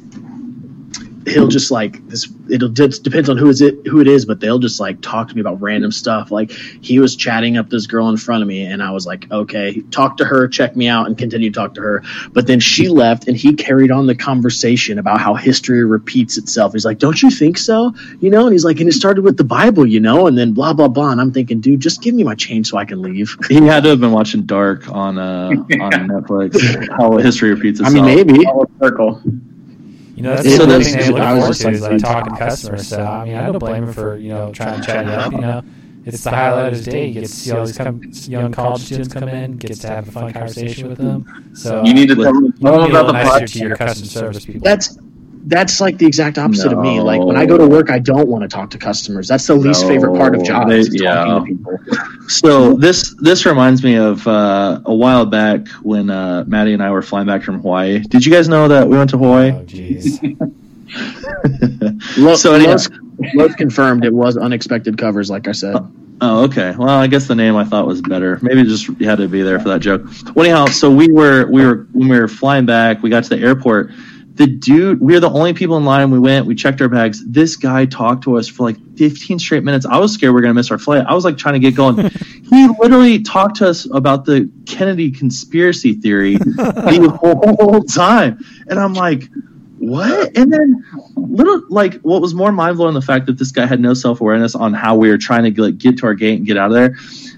he'll 1.27 1.47
just 1.47 1.71
like 1.71 2.05
this 2.07 2.27
it'll 2.49 2.71
it 2.79 3.03
depends 3.03 3.29
on 3.29 3.37
who 3.37 3.49
is 3.49 3.61
it 3.61 3.85
who 3.85 3.99
it 3.99 4.07
is 4.07 4.25
but 4.25 4.39
they'll 4.39 4.59
just 4.59 4.79
like 4.79 5.01
talk 5.01 5.27
to 5.27 5.35
me 5.35 5.41
about 5.41 5.61
random 5.61 5.91
stuff. 5.91 6.31
Like 6.31 6.51
he 6.51 6.99
was 6.99 7.15
chatting 7.15 7.57
up 7.57 7.69
this 7.69 7.87
girl 7.87 8.09
in 8.09 8.17
front 8.17 8.41
of 8.41 8.47
me 8.47 8.65
and 8.65 8.81
i 8.81 8.91
was 8.91 9.05
like 9.05 9.29
okay 9.31 9.81
talk 9.91 10.17
to 10.17 10.25
her 10.25 10.47
check 10.47 10.75
me 10.75 10.87
out 10.87 11.07
and 11.07 11.17
continue 11.17 11.49
to 11.49 11.53
talk 11.53 11.73
to 11.75 11.81
her. 11.81 12.03
But 12.31 12.47
then 12.47 12.59
she 12.59 12.87
left 12.87 13.27
and 13.27 13.35
he 13.35 13.53
carried 13.53 13.91
on 13.91 14.07
the 14.07 14.15
conversation 14.15 14.99
about 14.99 15.19
how 15.19 15.35
history 15.35 15.83
repeats 15.83 16.37
itself. 16.37 16.73
He's 16.73 16.85
like 16.85 16.99
don't 16.99 17.21
you 17.21 17.29
think 17.29 17.57
so? 17.57 17.93
You 18.19 18.29
know 18.29 18.45
and 18.45 18.53
he's 18.53 18.65
like 18.65 18.79
and 18.79 18.89
it 18.89 18.93
started 18.93 19.23
with 19.23 19.37
the 19.37 19.43
bible 19.43 19.85
you 19.85 19.99
know 19.99 20.27
and 20.27 20.37
then 20.37 20.53
blah 20.53 20.73
blah 20.73 20.87
blah. 20.87 21.11
And 21.11 21.21
i'm 21.21 21.31
thinking 21.31 21.61
dude 21.61 21.79
just 21.79 22.01
give 22.01 22.15
me 22.15 22.23
my 22.23 22.35
change 22.35 22.67
so 22.69 22.77
i 22.77 22.85
can 22.85 23.01
leave. 23.01 23.35
He 23.47 23.65
had 23.65 23.83
to 23.83 23.89
have 23.89 23.99
been 23.99 24.11
watching 24.11 24.43
Dark 24.43 24.89
on 24.89 25.17
uh, 25.17 25.49
on 25.49 25.91
Netflix. 25.91 26.87
How 26.97 27.17
history 27.17 27.53
repeats 27.53 27.79
itself 27.79 27.97
i 27.97 28.01
mean 28.01 28.27
maybe. 28.27 28.45
All 28.45 28.69
circle. 28.79 29.21
You 30.17 30.23
know, 30.23 30.35
that's 30.35 30.47
It 30.47 30.57
the 30.57 30.63
other 30.63 30.83
thing 30.83 30.97
they 30.97 31.09
look 31.09 31.19
I 31.21 31.33
was 31.35 31.41
forward 31.41 31.51
just 31.53 31.61
to 31.61 31.69
is 31.69 31.81
like, 31.81 31.91
like 31.91 32.01
talking 32.01 32.33
to 32.33 32.39
customers. 32.39 32.87
So 32.87 33.03
I 33.03 33.25
mean, 33.25 33.35
I 33.35 33.45
don't 33.45 33.59
blame 33.59 33.83
him 33.83 33.93
for 33.93 34.17
you 34.17 34.29
know 34.29 34.51
trying 34.51 34.81
to 34.81 34.85
chat 34.85 35.05
you 35.05 35.11
up. 35.11 35.31
You 35.31 35.37
know, 35.41 35.63
it's 36.05 36.23
the 36.23 36.31
highlight 36.31 36.67
of 36.67 36.73
his 36.73 36.85
day. 36.85 37.07
He 37.07 37.13
gets 37.13 37.29
to 37.31 37.39
see 37.39 37.51
all 37.51 37.65
these 37.67 37.77
come, 37.77 38.01
young 38.27 38.51
college 38.51 38.81
students 38.81 39.13
come 39.13 39.29
in, 39.29 39.57
gets 39.57 39.77
to 39.79 39.87
have 39.89 40.07
a 40.07 40.11
fun 40.11 40.33
conversation 40.33 40.89
with 40.89 40.97
them. 40.97 41.51
So 41.53 41.83
You 41.85 41.93
need 41.93 42.07
to 42.09 42.15
tell 42.15 42.33
them 42.33 42.45
you 42.45 42.51
tell 42.61 42.81
need 42.81 42.81
them 42.81 42.87
to 42.87 42.87
be 42.89 42.95
a 42.95 42.99
about 43.01 43.05
the 43.07 43.13
nicer 43.13 43.45
podcast. 43.45 43.53
to 43.53 43.59
your 43.59 43.75
customer 43.77 44.07
service 44.07 44.45
people. 44.45 44.61
That's 44.63 44.97
that's 45.49 45.79
like 45.79 45.97
the 45.99 46.07
exact 46.07 46.39
opposite 46.39 46.73
of 46.73 46.79
me. 46.79 46.99
Like 46.99 47.21
when 47.21 47.37
I 47.37 47.45
go 47.45 47.57
to 47.57 47.67
work, 47.67 47.91
I 47.91 47.99
don't 47.99 48.27
want 48.27 48.41
to 48.41 48.47
talk 48.49 48.71
to 48.71 48.77
customers. 48.79 49.27
That's 49.27 49.45
the 49.45 49.53
least 49.55 49.83
No. 49.83 49.87
favorite 49.89 50.17
part 50.17 50.35
of 50.35 50.43
jobs. 50.43 50.69
They- 50.71 50.79
is 50.79 50.89
yeah. 50.99 51.43
Talking 52.27 52.49
to 52.49 52.57
people. 52.57 52.71
So 52.71 52.77
this 52.77 53.15
this 53.19 53.45
reminds 53.45 53.83
me 53.83 53.95
of 53.95 54.27
uh, 54.27 54.81
a 54.85 54.93
while 54.93 55.25
back 55.25 55.67
when 55.83 56.09
uh, 56.09 56.43
Maddie 56.47 56.73
and 56.73 56.83
I 56.83 56.91
were 56.91 57.01
flying 57.01 57.27
back 57.27 57.43
from 57.43 57.61
Hawaii. 57.61 57.99
Did 57.99 58.25
you 58.25 58.31
guys 58.31 58.47
know 58.49 58.67
that 58.67 58.87
we 58.87 58.97
went 58.97 59.09
to 59.11 59.17
Hawaii? 59.17 59.51
oh 59.51 59.63
jeez. 59.65 60.19
Lo- 62.17 62.35
So 62.35 62.53
anyhow- 62.53 62.71
Lowe's, 62.71 62.89
Lowe's 63.35 63.55
confirmed 63.55 64.05
it 64.05 64.13
was 64.13 64.37
unexpected 64.37 64.97
covers. 64.97 65.29
Like 65.29 65.47
I 65.47 65.51
said, 65.51 65.75
Oh, 66.19 66.45
okay. 66.45 66.73
Well, 66.75 66.89
I 66.89 67.05
guess 67.05 67.27
the 67.27 67.35
name 67.35 67.55
I 67.55 67.63
thought 67.63 67.85
was 67.85 68.01
better. 68.01 68.39
Maybe 68.41 68.61
it 68.61 68.65
just 68.65 68.87
you 68.87 69.07
had 69.07 69.19
to 69.19 69.27
be 69.27 69.43
there 69.43 69.59
for 69.59 69.69
that 69.69 69.81
joke. 69.81 70.01
Well, 70.33 70.45
anyhow, 70.45 70.65
so 70.65 70.89
we 70.89 71.11
were 71.11 71.45
we 71.45 71.63
were 71.63 71.85
when 71.91 72.07
we 72.09 72.19
were 72.19 72.27
flying 72.27 72.65
back, 72.65 73.03
we 73.03 73.11
got 73.11 73.23
to 73.25 73.29
the 73.29 73.39
airport. 73.39 73.91
The 74.37 74.45
dude, 74.45 75.01
we 75.01 75.13
were 75.13 75.19
the 75.19 75.29
only 75.29 75.53
people 75.53 75.77
in 75.77 75.85
line. 75.85 76.11
We 76.11 76.19
went, 76.19 76.45
we 76.45 76.53
checked 76.53 76.79
our 76.81 76.87
bags. 76.87 77.25
This 77.25 77.55
guy 77.55 77.85
talked 77.85 78.23
to 78.25 78.37
us 78.37 78.47
for 78.47 78.63
like 78.63 78.77
15 78.95 79.39
straight 79.39 79.63
minutes. 79.63 79.85
I 79.85 79.97
was 79.97 80.13
scared 80.13 80.33
we 80.33 80.39
are 80.39 80.41
gonna 80.41 80.53
miss 80.53 80.69
our 80.69 80.77
flight. 80.77 81.05
I 81.07 81.15
was 81.15 81.25
like 81.25 81.37
trying 81.37 81.55
to 81.55 81.59
get 81.59 81.75
going. 81.75 81.97
he 82.49 82.67
literally 82.79 83.23
talked 83.23 83.57
to 83.57 83.67
us 83.67 83.87
about 83.91 84.25
the 84.25 84.49
Kennedy 84.67 85.09
conspiracy 85.09 85.93
theory 85.93 86.37
the 86.37 87.17
whole 87.19 87.83
time, 87.83 88.39
and 88.67 88.79
I'm 88.79 88.93
like, 88.93 89.23
what? 89.79 90.35
And 90.37 90.51
then 90.51 90.85
little 91.15 91.63
like 91.69 91.95
what 92.01 92.21
was 92.21 92.33
more 92.33 92.51
mind 92.51 92.77
blowing 92.77 92.93
the 92.93 93.01
fact 93.01 93.25
that 93.27 93.37
this 93.37 93.51
guy 93.51 93.65
had 93.65 93.79
no 93.79 93.93
self 93.93 94.21
awareness 94.21 94.55
on 94.55 94.73
how 94.73 94.95
we 94.95 95.09
were 95.09 95.17
trying 95.17 95.43
to 95.43 95.51
get, 95.51 95.77
get 95.77 95.97
to 95.99 96.07
our 96.07 96.13
gate 96.13 96.37
and 96.37 96.45
get 96.45 96.57
out 96.57 96.67
of 96.67 96.73
there. 96.73 96.95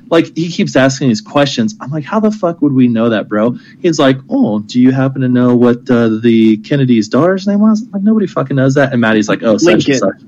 Like 0.09 0.35
he 0.35 0.49
keeps 0.49 0.75
asking 0.75 1.09
these 1.09 1.21
questions. 1.21 1.75
I'm 1.79 1.91
like, 1.91 2.03
how 2.03 2.19
the 2.19 2.31
fuck 2.31 2.61
would 2.61 2.73
we 2.73 2.87
know 2.87 3.09
that, 3.09 3.27
bro? 3.27 3.57
He's 3.81 3.99
like, 3.99 4.17
oh, 4.29 4.59
do 4.59 4.79
you 4.79 4.91
happen 4.91 5.21
to 5.21 5.29
know 5.29 5.55
what 5.55 5.89
uh, 5.89 6.19
the 6.21 6.57
Kennedy's 6.57 7.07
daughter's 7.07 7.47
name 7.47 7.59
was? 7.59 7.83
I'm 7.83 7.91
like 7.91 8.03
nobody 8.03 8.27
fucking 8.27 8.55
knows 8.55 8.73
that. 8.75 8.91
And 8.91 9.01
Maddie's 9.01 9.29
like, 9.29 9.43
oh, 9.43 9.57
such 9.57 9.87
and 9.87 9.97
such. 9.97 10.21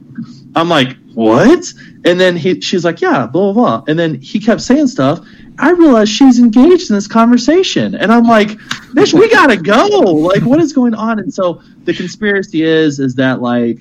I'm 0.55 0.69
like, 0.69 0.97
what? 1.13 1.73
And 2.05 2.19
then 2.19 2.35
he, 2.35 2.59
she's 2.61 2.83
like, 2.83 3.01
yeah, 3.01 3.25
blah, 3.25 3.53
blah, 3.53 3.53
blah. 3.53 3.83
And 3.87 3.97
then 3.97 4.19
he 4.21 4.39
kept 4.39 4.61
saying 4.61 4.87
stuff. 4.87 5.25
I 5.57 5.71
realized 5.71 6.11
she's 6.11 6.39
engaged 6.39 6.89
in 6.89 6.95
this 6.95 7.07
conversation. 7.07 7.95
And 7.95 8.11
I'm 8.11 8.23
like, 8.23 8.49
bitch, 8.93 9.13
we 9.13 9.29
gotta 9.29 9.57
go. 9.57 9.87
Like, 9.87 10.43
what 10.43 10.59
is 10.59 10.73
going 10.73 10.93
on? 10.93 11.19
And 11.19 11.33
so 11.33 11.61
the 11.83 11.93
conspiracy 11.93 12.63
is, 12.63 12.99
is 12.99 13.15
that 13.15 13.41
like, 13.41 13.79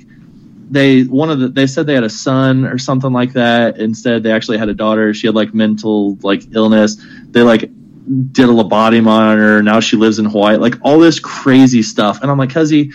they 0.71 1.03
one 1.03 1.31
of 1.31 1.41
the 1.41 1.49
they 1.49 1.66
said 1.66 1.87
they 1.87 1.95
had 1.95 2.05
a 2.05 2.11
son 2.11 2.64
or 2.64 2.79
something 2.79 3.12
like 3.12 3.33
that. 3.33 3.79
Instead, 3.79 4.23
they 4.23 4.33
actually 4.33 4.59
had 4.59 4.68
a 4.68 4.75
daughter. 4.75 5.12
She 5.12 5.27
had 5.27 5.35
like 5.35 5.53
mental 5.53 6.16
like 6.23 6.55
illness. 6.55 6.97
They 7.25 7.43
like 7.43 7.62
did 7.62 8.49
a 8.49 8.53
lobotomy 8.53 9.07
on 9.07 9.39
her. 9.39 9.62
Now 9.62 9.81
she 9.81 9.97
lives 9.97 10.18
in 10.18 10.27
Hawaii. 10.27 10.57
Like 10.57 10.77
all 10.83 10.99
this 10.99 11.18
crazy 11.18 11.83
stuff. 11.83 12.23
And 12.23 12.31
I'm 12.31 12.39
like, 12.39 12.51
Cuzzy, 12.51 12.93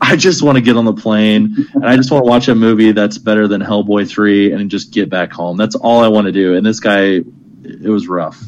I 0.00 0.16
just 0.16 0.42
want 0.42 0.56
to 0.56 0.62
get 0.62 0.76
on 0.76 0.84
the 0.84 0.94
plane 0.94 1.68
and 1.74 1.86
I 1.86 1.96
just 1.96 2.10
want 2.10 2.24
to 2.24 2.28
watch 2.28 2.48
a 2.48 2.54
movie 2.54 2.92
that's 2.92 3.18
better 3.18 3.46
than 3.46 3.60
Hellboy 3.60 4.08
3 4.08 4.52
and 4.52 4.70
just 4.70 4.92
get 4.92 5.08
back 5.08 5.32
home. 5.32 5.56
That's 5.56 5.74
all 5.74 6.02
I 6.02 6.08
want 6.08 6.26
to 6.26 6.32
do. 6.32 6.56
And 6.56 6.66
this 6.66 6.80
guy, 6.80 7.20
it 7.62 7.88
was 7.88 8.08
rough. 8.08 8.42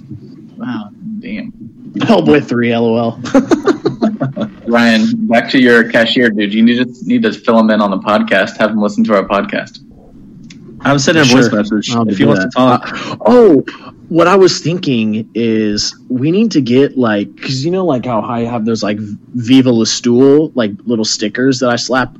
Wow, 0.56 0.90
damn. 1.20 1.73
Hellboy 1.94 2.44
three, 2.46 2.76
lol. 2.76 3.18
Ryan, 4.66 5.26
back 5.28 5.50
to 5.50 5.60
your 5.60 5.90
cashier, 5.90 6.30
dude. 6.30 6.52
You 6.52 6.62
need 6.62 6.76
to 6.78 6.92
need 7.06 7.22
to 7.22 7.32
fill 7.32 7.58
him 7.58 7.70
in 7.70 7.80
on 7.80 7.90
the 7.90 7.98
podcast. 7.98 8.56
Have 8.58 8.70
him 8.70 8.80
listen 8.80 9.04
to 9.04 9.14
our 9.14 9.24
podcast. 9.26 9.78
I'm 10.80 10.98
sending 10.98 11.22
a 11.22 11.26
voice 11.26 11.48
Sure. 11.48 11.56
message 11.62 11.90
I'll 11.94 12.02
if 12.08 12.16
do 12.18 12.24
he 12.24 12.24
wants 12.26 12.44
that. 12.44 12.50
to 12.50 12.56
talk. 12.56 12.92
Uh, 12.92 13.16
oh, 13.24 13.60
what 14.08 14.26
I 14.26 14.36
was 14.36 14.60
thinking 14.60 15.30
is 15.34 15.96
we 16.08 16.30
need 16.30 16.50
to 16.52 16.60
get 16.60 16.98
like 16.98 17.34
because 17.34 17.64
you 17.64 17.70
know 17.70 17.84
like 17.86 18.04
how 18.04 18.20
I 18.20 18.40
have 18.40 18.64
those 18.64 18.82
like 18.82 18.98
Viva 18.98 19.70
La 19.70 19.84
Stool 19.84 20.50
like 20.54 20.72
little 20.84 21.04
stickers 21.06 21.60
that 21.60 21.70
I 21.70 21.76
slap 21.76 22.14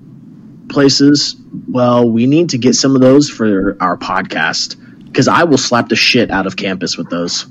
places. 0.68 1.37
Well, 1.68 2.09
we 2.09 2.27
need 2.27 2.51
to 2.51 2.59
get 2.59 2.75
some 2.75 2.95
of 2.95 3.01
those 3.03 3.29
for 3.29 3.77
our 3.81 3.99
podcast 3.99 4.77
because 5.05 5.29
I 5.29 5.45
will 5.45 5.59
slap 5.59 5.89
the 5.89 5.97
shit 5.97 6.31
out 6.31 6.47
of 6.47 6.57
campus 6.57 6.97
with 6.97 7.11
those. 7.11 7.47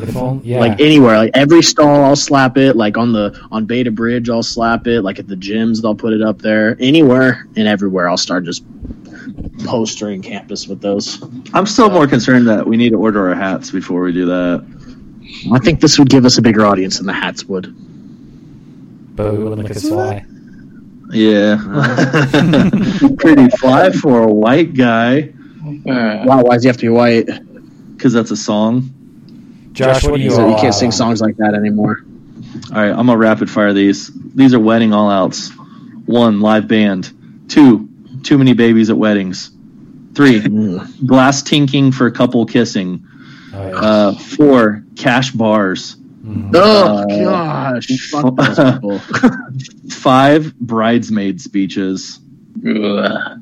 If 0.00 0.16
only- 0.16 0.46
yeah. 0.48 0.58
Like 0.60 0.80
anywhere, 0.80 1.16
like 1.18 1.30
every 1.34 1.62
stall, 1.62 2.04
I'll 2.04 2.16
slap 2.16 2.56
it. 2.56 2.76
Like 2.76 2.96
on 2.96 3.12
the 3.12 3.38
on 3.50 3.64
Beta 3.66 3.90
Bridge, 3.90 4.28
I'll 4.30 4.42
slap 4.42 4.86
it. 4.86 5.02
Like 5.02 5.18
at 5.18 5.28
the 5.28 5.36
gyms, 5.36 5.80
they'll 5.82 5.94
put 5.94 6.12
it 6.12 6.22
up 6.22 6.38
there. 6.40 6.76
Anywhere 6.80 7.46
and 7.56 7.68
everywhere, 7.68 8.08
I'll 8.08 8.16
start 8.16 8.44
just 8.44 8.64
postering 9.64 10.22
campus 10.22 10.66
with 10.68 10.80
those. 10.80 11.22
I'm 11.54 11.66
still 11.66 11.90
more 11.90 12.06
concerned 12.06 12.46
that 12.48 12.66
we 12.66 12.76
need 12.76 12.90
to 12.90 12.96
order 12.98 13.28
our 13.28 13.34
hats 13.34 13.70
before 13.70 14.02
we 14.02 14.12
do 14.12 14.26
that. 14.26 14.64
I 15.52 15.58
think 15.58 15.80
this 15.80 15.98
would 15.98 16.08
give 16.10 16.24
us 16.24 16.38
a 16.38 16.42
bigger 16.42 16.64
audience 16.66 16.98
than 16.98 17.06
the 17.06 17.12
hats 17.12 17.44
would. 17.46 17.74
but 19.16 19.32
we 19.32 19.38
wouldn't 19.42 19.62
make 19.62 19.70
us 19.76 19.88
fly. 19.88 20.24
Yeah. 21.10 21.56
Pretty 23.18 23.48
fly 23.58 23.90
for 23.92 24.22
a 24.22 24.32
white 24.32 24.74
guy 24.74 25.32
Uh, 25.88 26.24
Wow, 26.26 26.42
why 26.42 26.54
does 26.54 26.62
he 26.62 26.68
have 26.68 26.76
to 26.78 26.86
be 26.86 26.88
white? 26.88 27.28
because 27.96 28.12
that's 28.12 28.30
a 28.32 28.36
song. 28.36 28.90
Josh, 29.72 30.04
what 30.04 30.16
do 30.16 30.20
you? 30.22 30.30
So 30.30 30.48
you 30.48 30.56
can't 30.56 30.74
sing 30.74 30.92
songs 30.92 31.20
like 31.20 31.36
that 31.38 31.54
anymore. 31.54 31.98
All 32.72 32.80
right, 32.80 32.90
I'm 32.90 33.06
gonna 33.06 33.16
rapid 33.16 33.50
fire 33.50 33.72
these. 33.72 34.10
These 34.34 34.54
are 34.54 34.60
wedding 34.60 34.92
all 34.92 35.10
outs. 35.10 35.50
One, 36.06 36.40
live 36.40 36.68
band. 36.68 37.12
Two, 37.48 37.88
too 38.22 38.38
many 38.38 38.52
babies 38.54 38.90
at 38.90 38.96
weddings. 38.98 39.50
Three, 40.14 40.40
Mm. 40.42 41.06
glass 41.06 41.42
tinking 41.42 41.92
for 41.92 42.06
a 42.06 42.12
couple 42.12 42.44
kissing. 42.46 43.06
Oh, 43.54 43.68
yeah. 43.68 43.74
Uh, 43.74 44.14
four, 44.14 44.84
cash 44.96 45.30
bars. 45.30 45.96
Mhm. 46.24 46.50
Oh 46.54 46.98
Uh, 46.98 47.06
gosh, 47.06 47.86
fuck 48.10 48.80
those. 48.80 49.00
Five, 49.96 50.54
bridesmaid 50.58 51.40
speeches. 51.40 52.20
ugh. 52.66 53.40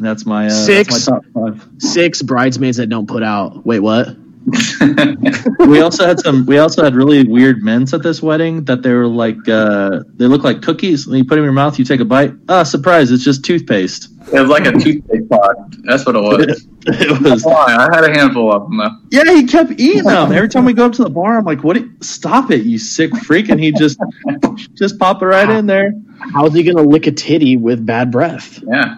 That's 0.00 0.24
my 0.26 0.46
uh, 0.46 0.50
Six. 0.50 1.06
That's 1.06 1.10
my 1.10 1.16
top 1.16 1.24
five. 1.58 1.68
Six 1.78 2.22
bridesmaids 2.22 2.76
that 2.78 2.88
don't 2.88 3.06
put 3.08 3.22
out. 3.22 3.64
Wait, 3.66 3.80
what? 3.80 4.08
we 5.66 5.80
also 5.80 6.06
had 6.06 6.20
some. 6.20 6.46
We 6.46 6.58
also 6.58 6.82
had 6.82 6.94
really 6.94 7.26
weird 7.26 7.62
mints 7.62 7.92
at 7.92 8.02
this 8.02 8.22
wedding 8.22 8.64
that 8.64 8.82
they 8.82 8.92
were 8.92 9.06
like. 9.06 9.36
Uh, 9.48 10.00
they 10.14 10.26
look 10.26 10.44
like 10.44 10.62
cookies. 10.62 11.06
And 11.06 11.16
you 11.16 11.24
put 11.24 11.30
them 11.36 11.38
in 11.40 11.44
your 11.44 11.52
mouth. 11.52 11.78
You 11.78 11.84
take 11.84 12.00
a 12.00 12.04
bite. 12.04 12.32
Ah, 12.48 12.62
surprise! 12.62 13.10
It's 13.10 13.24
just 13.24 13.44
toothpaste. 13.44 14.08
it 14.32 14.40
was 14.40 14.48
like 14.48 14.66
a 14.66 14.72
toothpaste 14.72 15.28
pod. 15.28 15.76
That's 15.84 16.06
what 16.06 16.16
it 16.16 16.22
was. 16.22 16.66
It 16.90 17.20
was. 17.20 17.44
Why? 17.44 17.76
I 17.76 17.94
had 17.94 18.04
a 18.04 18.18
handful 18.18 18.50
of 18.50 18.62
them 18.62 18.78
though. 18.78 18.90
Yeah, 19.10 19.34
he 19.34 19.44
kept 19.44 19.72
eating 19.72 20.04
them. 20.04 20.32
Every 20.32 20.48
time 20.48 20.64
we 20.64 20.72
go 20.72 20.86
up 20.86 20.92
to 20.92 21.02
the 21.02 21.10
bar, 21.10 21.36
I'm 21.36 21.44
like, 21.44 21.62
"What? 21.62 21.76
do- 21.76 21.90
Stop 22.00 22.50
it, 22.50 22.62
you 22.64 22.78
sick 22.78 23.14
freak!" 23.14 23.50
And 23.50 23.60
he 23.60 23.72
just, 23.72 24.00
just 24.74 24.98
pop 24.98 25.20
it 25.20 25.26
right 25.26 25.50
in 25.50 25.66
there 25.66 25.92
How's 26.32 26.54
he 26.54 26.62
gonna 26.62 26.86
lick 26.86 27.06
a 27.06 27.12
titty 27.12 27.56
with 27.56 27.84
bad 27.84 28.10
breath? 28.10 28.62
Yeah. 28.66 28.96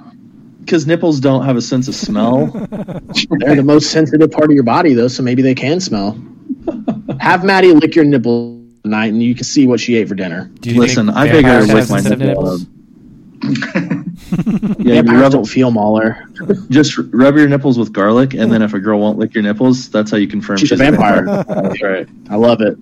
Because 0.70 0.86
nipples 0.86 1.18
don't 1.18 1.44
have 1.44 1.56
a 1.56 1.60
sense 1.60 1.88
of 1.88 1.96
smell. 1.96 2.46
They're 3.40 3.56
the 3.56 3.62
most 3.64 3.90
sensitive 3.90 4.30
part 4.30 4.44
of 4.44 4.52
your 4.52 4.62
body, 4.62 4.94
though, 4.94 5.08
so 5.08 5.20
maybe 5.20 5.42
they 5.42 5.52
can 5.52 5.80
smell. 5.80 6.16
Have 7.18 7.42
Maddie 7.42 7.72
lick 7.72 7.96
your 7.96 8.04
nipple 8.04 8.64
tonight, 8.84 9.06
and 9.06 9.20
you 9.20 9.34
can 9.34 9.42
see 9.42 9.66
what 9.66 9.80
she 9.80 9.96
ate 9.96 10.06
for 10.06 10.14
dinner. 10.14 10.48
Do 10.60 10.70
you 10.70 10.80
Listen, 10.80 11.10
I 11.10 11.26
beg 11.26 11.44
her 11.44 11.66
to 11.66 11.74
lick 11.74 11.90
my 11.90 12.00
sensitive 12.00 12.20
nipple. 12.20 12.58
nipples? 12.58 12.66
Yeah, 14.78 15.02
you 15.02 15.20
rub, 15.20 15.32
don't 15.32 15.44
feel 15.44 15.72
Mahler. 15.72 16.24
just 16.68 16.96
rub 16.96 17.36
your 17.36 17.48
nipples 17.48 17.76
with 17.76 17.92
garlic, 17.92 18.34
and 18.34 18.52
then 18.52 18.62
if 18.62 18.72
a 18.72 18.78
girl 18.78 19.00
won't 19.00 19.18
lick 19.18 19.34
your 19.34 19.42
nipples, 19.42 19.90
that's 19.90 20.12
how 20.12 20.18
you 20.18 20.28
confirm 20.28 20.58
She's 20.58 20.70
a 20.70 20.76
vampire. 20.76 21.24
That's 21.48 21.82
right. 21.82 22.08
I 22.28 22.36
love 22.36 22.60
it. 22.60 22.78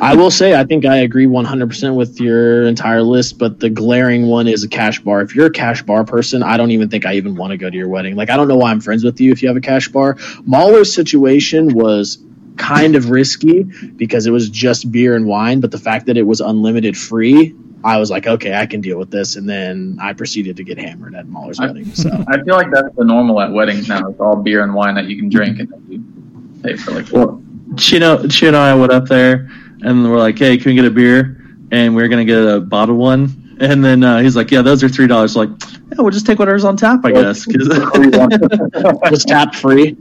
I 0.00 0.14
will 0.14 0.30
say, 0.30 0.58
I 0.58 0.64
think 0.64 0.84
I 0.84 0.98
agree 0.98 1.26
100% 1.26 1.94
with 1.94 2.20
your 2.20 2.66
entire 2.66 3.02
list, 3.02 3.38
but 3.38 3.60
the 3.60 3.68
glaring 3.68 4.26
one 4.26 4.46
is 4.46 4.62
a 4.62 4.68
cash 4.68 5.00
bar. 5.00 5.20
If 5.22 5.34
you're 5.34 5.46
a 5.46 5.50
cash 5.50 5.82
bar 5.82 6.04
person, 6.04 6.42
I 6.42 6.56
don't 6.56 6.70
even 6.70 6.88
think 6.88 7.06
I 7.06 7.14
even 7.14 7.34
want 7.34 7.50
to 7.50 7.56
go 7.56 7.68
to 7.68 7.76
your 7.76 7.88
wedding. 7.88 8.14
Like, 8.16 8.30
I 8.30 8.36
don't 8.36 8.48
know 8.48 8.56
why 8.56 8.70
I'm 8.70 8.80
friends 8.80 9.04
with 9.04 9.20
you 9.20 9.32
if 9.32 9.42
you 9.42 9.48
have 9.48 9.56
a 9.56 9.60
cash 9.60 9.88
bar. 9.88 10.16
Mahler's 10.44 10.92
situation 10.92 11.74
was 11.74 12.18
kind 12.56 12.96
of 12.96 13.10
risky 13.10 13.64
because 13.96 14.26
it 14.26 14.30
was 14.30 14.48
just 14.48 14.90
beer 14.92 15.14
and 15.16 15.26
wine, 15.26 15.60
but 15.60 15.70
the 15.70 15.78
fact 15.78 16.06
that 16.06 16.16
it 16.16 16.24
was 16.24 16.40
unlimited 16.40 16.96
free, 16.96 17.54
I 17.84 17.98
was 17.98 18.10
like, 18.10 18.26
okay, 18.26 18.54
I 18.54 18.66
can 18.66 18.80
deal 18.80 18.98
with 18.98 19.10
this. 19.10 19.36
And 19.36 19.48
then 19.48 19.98
I 20.00 20.12
proceeded 20.12 20.56
to 20.56 20.64
get 20.64 20.78
hammered 20.78 21.14
at 21.14 21.28
Mahler's 21.28 21.58
I- 21.60 21.66
wedding. 21.66 21.94
So. 21.94 22.10
I 22.28 22.42
feel 22.42 22.54
like 22.54 22.70
that's 22.70 22.94
the 22.96 23.04
normal 23.04 23.40
at 23.40 23.52
weddings 23.52 23.88
now. 23.88 24.08
It's 24.08 24.20
all 24.20 24.36
beer 24.36 24.62
and 24.62 24.74
wine 24.74 24.94
that 24.96 25.06
you 25.06 25.16
can 25.16 25.28
drink 25.28 25.58
and 25.60 25.68
then 25.68 25.84
you 25.88 26.62
pay 26.62 26.76
for 26.76 26.92
like. 26.92 27.10
Well, 27.12 27.42
Chino, 27.76 28.26
Chino 28.28 28.48
and 28.48 28.56
I 28.56 28.74
went 28.74 28.92
up 28.92 29.06
there, 29.06 29.48
and 29.82 30.04
we're 30.10 30.18
like, 30.18 30.38
"Hey, 30.38 30.56
can 30.56 30.70
we 30.70 30.74
get 30.74 30.84
a 30.84 30.90
beer?" 30.90 31.36
And 31.70 31.94
we 31.94 32.02
are 32.02 32.08
gonna 32.08 32.24
get 32.24 32.42
a 32.42 32.60
bottled 32.60 32.98
one. 32.98 33.56
And 33.60 33.84
then 33.84 34.02
uh, 34.04 34.20
he's 34.20 34.36
like, 34.36 34.50
"Yeah, 34.50 34.62
those 34.62 34.82
are 34.82 34.88
three 34.88 35.06
dollars." 35.06 35.36
Like, 35.36 35.50
yeah, 35.60 35.96
we'll 35.98 36.10
just 36.10 36.26
take 36.26 36.38
whatever's 36.38 36.64
on 36.64 36.76
tap, 36.76 37.00
I 37.04 37.12
guess. 37.12 37.46
was 39.10 39.24
tap 39.28 39.54
free. 39.54 39.96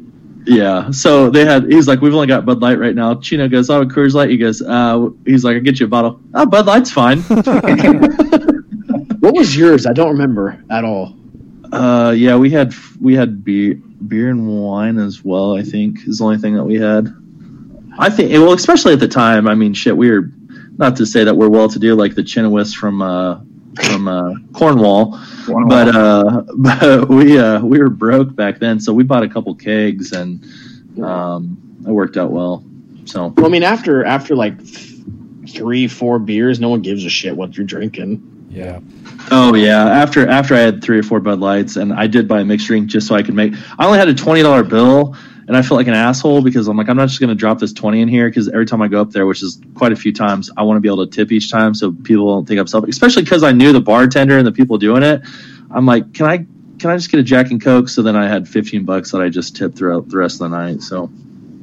yeah. 0.46 0.90
So 0.92 1.30
they 1.30 1.44
had. 1.46 1.72
He's 1.72 1.88
like, 1.88 2.00
"We've 2.02 2.14
only 2.14 2.28
got 2.28 2.46
Bud 2.46 2.62
Light 2.62 2.80
right 2.80 2.96
now." 2.96 3.16
Chino 3.16 3.48
goes, 3.48 3.70
"Oh, 3.70 3.84
Coors 3.86 4.14
Light." 4.14 4.30
He 4.30 4.38
goes, 4.38 4.62
uh, 4.62 5.10
"He's 5.26 5.44
like, 5.44 5.56
I'll 5.58 5.62
get 5.64 5.80
you 5.80 5.88
a 5.88 5.90
bottle." 5.90 6.20
Oh, 6.36 6.46
Bud 6.46 6.66
Light's 6.68 6.92
fine. 6.92 7.24
What 9.20 9.34
was 9.36 9.56
yours? 9.58 9.86
I 9.86 9.94
don't 9.94 10.12
remember 10.12 10.64
at 10.70 10.84
all. 10.86 11.16
uh, 11.74 12.14
yeah, 12.16 12.38
we 12.38 12.50
had 12.50 12.74
we 13.02 13.16
had 13.16 13.44
beer, 13.44 13.74
beer 14.08 14.30
and 14.30 14.48
wine 14.48 14.98
as 15.00 15.26
well. 15.26 15.56
I 15.58 15.64
think 15.64 16.08
is 16.08 16.20
the 16.20 16.24
only 16.24 16.38
thing 16.38 16.54
that 16.56 16.64
we 16.64 16.76
had. 16.76 17.14
I 17.98 18.10
think, 18.10 18.32
well, 18.32 18.54
especially 18.54 18.94
at 18.94 19.00
the 19.00 19.08
time. 19.08 19.48
I 19.48 19.56
mean, 19.56 19.74
shit, 19.74 19.96
we 19.96 20.12
were 20.12 20.32
not 20.78 20.96
to 20.98 21.06
say 21.06 21.24
that 21.24 21.36
we're 21.36 21.50
well 21.50 21.70
to 21.70 21.80
do 21.80 21.96
like 21.96 22.16
the 22.16 22.24
Chenoweths 22.24 22.76
from 22.76 23.02
uh, 23.02 23.40
from 23.84 24.08
uh, 24.08 24.34
Cornwall, 24.54 25.20
but 25.68 25.96
uh, 25.96 26.44
but 26.58 27.10
we 27.10 27.38
uh, 27.38 27.62
we 27.62 27.80
were 27.80 27.90
broke 27.90 28.36
back 28.36 28.60
then, 28.60 28.80
so 28.80 28.94
we 28.94 29.04
bought 29.04 29.24
a 29.24 29.30
couple 29.30 29.54
kegs 29.56 30.12
and 30.12 30.44
um, 31.04 31.84
it 31.88 31.92
worked 31.92 32.18
out 32.18 32.32
well. 32.32 32.64
So 33.06 33.28
Well, 33.28 33.46
I 33.46 33.50
mean, 33.50 33.64
after 33.64 34.04
after 34.04 34.36
like 34.36 34.58
th- 34.64 34.96
three, 35.50 35.88
four 35.88 36.20
beers, 36.20 36.60
no 36.60 36.70
one 36.70 36.82
gives 36.82 37.06
a 37.06 37.10
shit 37.10 37.36
what 37.36 37.58
you're 37.58 37.66
drinking. 37.66 38.48
Yeah. 38.50 38.80
Oh 39.30 39.56
yeah, 39.56 39.86
after 39.86 40.28
after 40.28 40.56
I 40.56 40.60
had 40.60 40.84
three 40.84 41.00
or 41.00 41.04
four 41.04 41.20
Bud 41.20 41.40
Lights, 41.40 41.76
and 41.76 41.94
I 41.94 42.08
did 42.08 42.28
buy 42.28 42.42
a 42.42 42.46
mixed 42.46 42.68
drink 42.68 42.88
just 42.88 43.08
so 43.08 43.16
I 43.16 43.24
could 43.24 43.36
make. 43.36 43.54
I 43.78 43.86
only 43.86 44.00
had 44.00 44.08
a 44.08 44.14
twenty 44.14 44.42
dollar 44.42 44.64
bill, 44.64 45.16
and 45.48 45.56
I 45.56 45.62
felt 45.62 45.78
like 45.78 45.88
an 45.88 45.94
asshole 45.94 46.42
because 46.42 46.68
I'm 46.68 46.76
like, 46.76 46.90
I'm 46.90 46.98
not 46.98 47.08
just 47.08 47.22
going 47.22 47.30
to 47.30 47.36
drop 47.36 47.60
this 47.60 47.72
twenty 47.72 48.02
in 48.02 48.08
here 48.10 48.30
because 48.30 48.50
every 48.50 48.66
time 48.66 48.82
I 48.82 48.88
go 48.88 49.02
up 49.02 49.12
there, 49.12 49.26
which 49.26 49.42
is 49.42 49.62
quite 49.76 49.94
a 49.94 49.96
few 49.96 50.12
times, 50.12 50.52
I 50.58 50.64
want 50.64 50.78
to 50.78 50.82
be 50.82 50.90
able 50.90 51.06
to 51.08 51.12
tip 51.12 51.32
each 51.32 51.50
time 51.50 51.74
so 51.74 51.92
people 51.92 52.34
don't 52.34 52.46
think 52.46 52.60
I'm 52.60 52.68
self. 52.68 52.84
Especially 52.86 53.24
because 53.24 53.44
I 53.44 53.54
knew 53.54 53.72
the 53.72 53.82
bartender 53.82 54.38
and 54.38 54.46
the 54.46 54.52
people 54.52 54.78
doing 54.78 55.04
it. 55.04 55.22
I'm 55.72 55.86
like, 55.86 56.14
can 56.14 56.26
I 56.26 56.38
can 56.80 56.90
I 56.92 56.98
just 56.98 57.10
get 57.10 57.20
a 57.20 57.24
Jack 57.24 57.52
and 57.52 57.62
Coke? 57.62 57.90
So 57.90 58.02
then 58.02 58.16
I 58.16 58.28
had 58.28 58.48
fifteen 58.48 58.84
bucks 58.84 59.12
that 59.12 59.22
I 59.22 59.30
just 59.30 59.56
tipped 59.56 59.78
throughout 59.78 60.10
the 60.10 60.18
rest 60.18 60.42
of 60.42 60.50
the 60.50 60.58
night. 60.58 60.82
So 60.82 61.10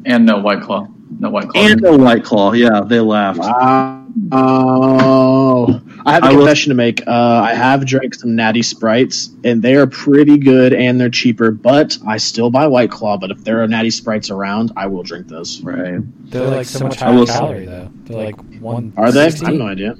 and 0.06 0.24
no 0.24 0.38
white 0.38 0.62
claw, 0.62 0.88
no 1.18 1.30
white 1.30 1.48
claw. 1.48 1.60
and 1.60 1.80
no 1.80 1.96
White 1.96 2.24
Claw, 2.24 2.52
yeah, 2.52 2.80
they 2.80 3.00
laughed. 3.00 3.40
Wow. 3.40 4.03
Oh, 4.32 5.80
I 6.06 6.12
have 6.12 6.22
a 6.22 6.26
I 6.26 6.30
will- 6.30 6.38
confession 6.38 6.70
to 6.70 6.74
make. 6.76 7.06
Uh, 7.06 7.10
I 7.10 7.54
have 7.54 7.84
drank 7.86 8.14
some 8.14 8.36
Natty 8.36 8.62
Sprites, 8.62 9.30
and 9.44 9.62
they 9.62 9.74
are 9.74 9.86
pretty 9.86 10.36
good, 10.38 10.72
and 10.72 11.00
they're 11.00 11.10
cheaper. 11.10 11.50
But 11.50 11.98
I 12.06 12.18
still 12.18 12.50
buy 12.50 12.66
White 12.66 12.90
Claw. 12.90 13.16
But 13.16 13.30
if 13.30 13.42
there 13.44 13.62
are 13.62 13.68
Natty 13.68 13.90
Sprites 13.90 14.30
around, 14.30 14.72
I 14.76 14.86
will 14.86 15.02
drink 15.02 15.28
those. 15.28 15.60
Right. 15.62 16.00
They're 16.30 16.48
like 16.48 16.66
so 16.66 16.84
much 16.86 16.96
higher 17.00 17.14
will- 17.14 17.26
calorie 17.26 17.66
though. 17.66 17.90
They're 18.04 18.24
like 18.26 18.36
one. 18.60 18.92
Are 18.96 19.10
they? 19.10 19.26
I 19.26 19.30
have 19.30 19.40
no 19.54 19.66
idea. 19.66 19.94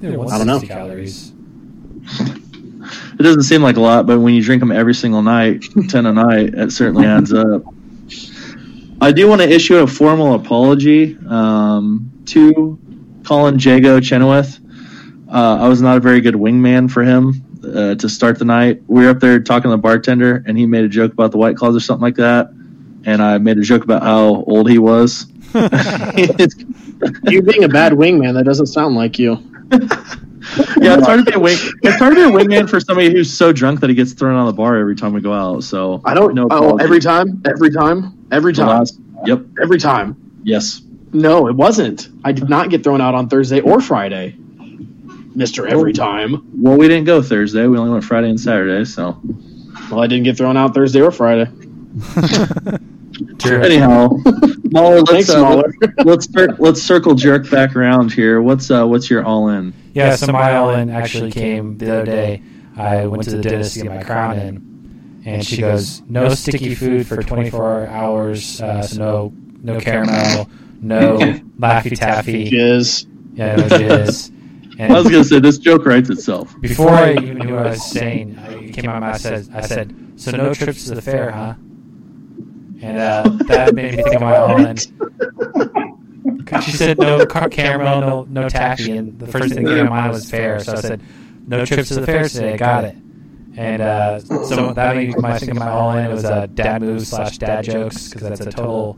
They're 0.00 0.12
I 0.12 0.38
don't 0.38 0.46
know. 0.46 0.58
160 0.60 0.66
calories. 0.68 1.32
It 3.18 3.22
doesn't 3.22 3.42
seem 3.42 3.62
like 3.62 3.76
a 3.76 3.80
lot, 3.80 4.06
but 4.06 4.20
when 4.20 4.34
you 4.34 4.42
drink 4.42 4.60
them 4.60 4.70
every 4.72 4.94
single 4.94 5.22
night, 5.22 5.64
ten 5.88 6.06
a 6.06 6.12
night, 6.12 6.54
it 6.54 6.70
certainly 6.72 7.06
adds 7.06 7.32
up. 7.32 7.62
I 9.00 9.12
do 9.12 9.28
want 9.28 9.42
to 9.42 9.48
issue 9.48 9.76
a 9.78 9.86
formal 9.86 10.34
apology 10.34 11.16
um, 11.28 12.10
to 12.26 12.78
Colin 13.28 13.58
Jago 13.58 14.00
Chenoweth. 14.00 14.58
Uh, 15.30 15.58
I 15.60 15.68
was 15.68 15.82
not 15.82 15.98
a 15.98 16.00
very 16.00 16.22
good 16.22 16.34
wingman 16.34 16.90
for 16.90 17.02
him 17.02 17.44
uh, 17.62 17.94
to 17.96 18.08
start 18.08 18.38
the 18.38 18.46
night. 18.46 18.80
We 18.86 19.04
were 19.04 19.10
up 19.10 19.20
there 19.20 19.38
talking 19.38 19.64
to 19.64 19.76
the 19.76 19.76
bartender, 19.76 20.42
and 20.46 20.56
he 20.56 20.64
made 20.64 20.84
a 20.84 20.88
joke 20.88 21.12
about 21.12 21.32
the 21.32 21.36
White 21.36 21.54
Claws 21.54 21.76
or 21.76 21.80
something 21.80 22.00
like 22.00 22.14
that. 22.16 22.48
And 23.04 23.22
I 23.22 23.36
made 23.36 23.58
a 23.58 23.62
joke 23.62 23.84
about 23.84 24.02
how 24.02 24.42
old 24.44 24.70
he 24.70 24.78
was. 24.78 25.26
You 27.28 27.42
being 27.42 27.62
a 27.62 27.68
bad 27.68 27.92
wingman, 27.92 28.34
that 28.34 28.44
doesn't 28.44 28.66
sound 28.66 28.96
like 28.96 29.20
you. 29.20 29.34
yeah, 30.80 30.96
it's 30.96 31.06
hard 31.06 31.20
to 31.20 31.24
be 31.24 31.32
a 31.34 31.38
wing. 31.38 31.56
It's 31.82 31.96
hard 31.98 32.16
to 32.16 32.28
be 32.28 32.34
a 32.34 32.36
wingman 32.36 32.68
for 32.68 32.80
somebody 32.80 33.12
who's 33.12 33.32
so 33.32 33.52
drunk 33.52 33.78
that 33.80 33.88
he 33.90 33.94
gets 33.94 34.14
thrown 34.14 34.36
out 34.36 34.48
of 34.48 34.56
the 34.56 34.60
bar 34.60 34.76
every 34.76 34.96
time 34.96 35.12
we 35.12 35.20
go 35.20 35.32
out. 35.32 35.62
So 35.62 36.00
I 36.04 36.14
don't 36.14 36.34
know. 36.34 36.48
Oh, 36.50 36.76
every 36.78 36.98
time, 36.98 37.40
every 37.44 37.70
time, 37.70 38.26
every 38.32 38.52
time, 38.52 38.66
last- 38.66 38.98
Yep. 39.26 39.42
every 39.62 39.78
time. 39.78 40.16
Yes. 40.42 40.82
No, 41.12 41.48
it 41.48 41.56
wasn't. 41.56 42.08
I 42.24 42.32
did 42.32 42.48
not 42.48 42.70
get 42.70 42.84
thrown 42.84 43.00
out 43.00 43.14
on 43.14 43.28
Thursday 43.28 43.60
or 43.60 43.80
Friday, 43.80 44.36
Mister. 45.34 45.66
Every 45.66 45.92
time. 45.92 46.46
Well, 46.54 46.76
we 46.76 46.88
didn't 46.88 47.04
go 47.04 47.22
Thursday. 47.22 47.66
We 47.66 47.78
only 47.78 47.92
went 47.92 48.04
Friday 48.04 48.28
and 48.30 48.40
Saturday. 48.40 48.84
So 48.84 49.18
Well, 49.90 50.00
I 50.00 50.06
didn't 50.06 50.24
get 50.24 50.36
thrown 50.36 50.56
out 50.56 50.74
Thursday 50.74 51.00
or 51.00 51.10
Friday. 51.10 51.50
Anyhow, 53.44 54.08
Mahler, 54.70 55.00
let's 55.00 55.10
Thanks, 55.10 55.30
uh, 55.30 55.40
Mahler. 55.40 55.74
let's 56.04 56.28
let's 56.58 56.82
circle 56.82 57.14
jerk 57.14 57.50
back 57.50 57.74
around 57.74 58.12
here. 58.12 58.40
What's 58.42 58.70
uh 58.70 58.86
what's 58.86 59.10
your 59.10 59.24
all 59.24 59.48
in? 59.48 59.72
Yeah, 59.94 60.14
so 60.14 60.30
my 60.30 60.54
all-in 60.56 60.90
actually 60.90 61.32
came 61.32 61.78
the 61.78 61.92
other 61.92 62.04
day. 62.04 62.42
I 62.76 63.06
went 63.06 63.24
to 63.24 63.30
the 63.30 63.42
dentist 63.42 63.74
to 63.74 63.82
get 63.82 63.90
my 63.92 64.02
crown 64.02 64.38
in, 64.38 65.22
and 65.24 65.44
she 65.44 65.60
goes, 65.60 66.02
"No 66.02 66.28
sticky 66.34 66.74
food 66.76 67.06
for 67.06 67.20
24 67.22 67.88
hours. 67.88 68.60
Uh, 68.60 68.82
so 68.82 68.98
no, 68.98 69.32
no 69.62 69.80
caramel, 69.80 70.48
no 70.80 71.18
Laffy 71.58 71.96
Taffy. 71.96 72.50
Jizz. 72.50 73.06
Yeah, 73.34 73.56
no 73.56 73.62
jizz." 73.68 74.32
I 74.80 74.92
was 74.92 75.04
gonna 75.10 75.24
say 75.24 75.40
this 75.40 75.58
joke 75.58 75.84
writes 75.86 76.08
itself. 76.10 76.54
before 76.60 76.90
I 76.90 77.12
even 77.14 77.38
knew 77.38 77.54
what 77.56 77.66
I 77.66 77.70
was 77.70 77.90
saying, 77.90 78.38
I- 78.38 78.70
came 78.70 78.88
out 78.88 78.96
of 78.96 79.00
my 79.02 79.08
mouth. 79.08 79.14
I 79.16 79.18
said, 79.18 79.48
"I 79.52 79.60
said, 79.62 80.12
so 80.16 80.30
no 80.30 80.54
trips 80.54 80.84
to 80.86 80.94
the 80.94 81.02
fair, 81.02 81.30
huh?" 81.32 81.54
And 82.80 82.96
uh, 82.96 83.28
that 83.48 83.74
made 83.74 83.96
me 83.96 84.02
think 84.04 84.14
of 84.14 84.20
my 84.20 84.36
all-in. 84.36 84.76
'Cause 86.46 86.64
She 86.64 86.70
said 86.72 86.98
no 86.98 87.26
car- 87.26 87.48
caramel, 87.48 88.00
no 88.00 88.26
no 88.42 88.48
taffy, 88.48 88.96
and 88.96 89.18
the 89.18 89.26
first 89.26 89.52
thing 89.54 89.64
that 89.64 89.74
came 89.74 89.84
to 89.84 89.90
mind 89.90 90.12
was 90.12 90.30
fair. 90.30 90.60
So 90.60 90.72
I 90.74 90.80
said, 90.80 91.00
no 91.46 91.64
trips 91.64 91.88
to 91.88 91.94
the 92.00 92.06
fair 92.06 92.28
today. 92.28 92.56
Got 92.56 92.84
it. 92.84 92.96
And 93.56 93.82
uh, 93.82 94.20
so 94.20 94.72
that 94.74 94.94
made 94.96 95.08
me 95.08 95.14
my 95.18 95.38
think 95.38 95.50
of 95.52 95.58
my 95.58 95.68
all 95.68 95.90
in. 95.96 96.06
It 96.06 96.12
was 96.14 96.24
uh, 96.24 96.46
dad 96.54 96.82
moves 96.82 97.08
slash 97.08 97.38
dad 97.38 97.64
jokes 97.64 98.08
because 98.10 98.28
that's 98.28 98.40
a 98.40 98.50
total 98.50 98.96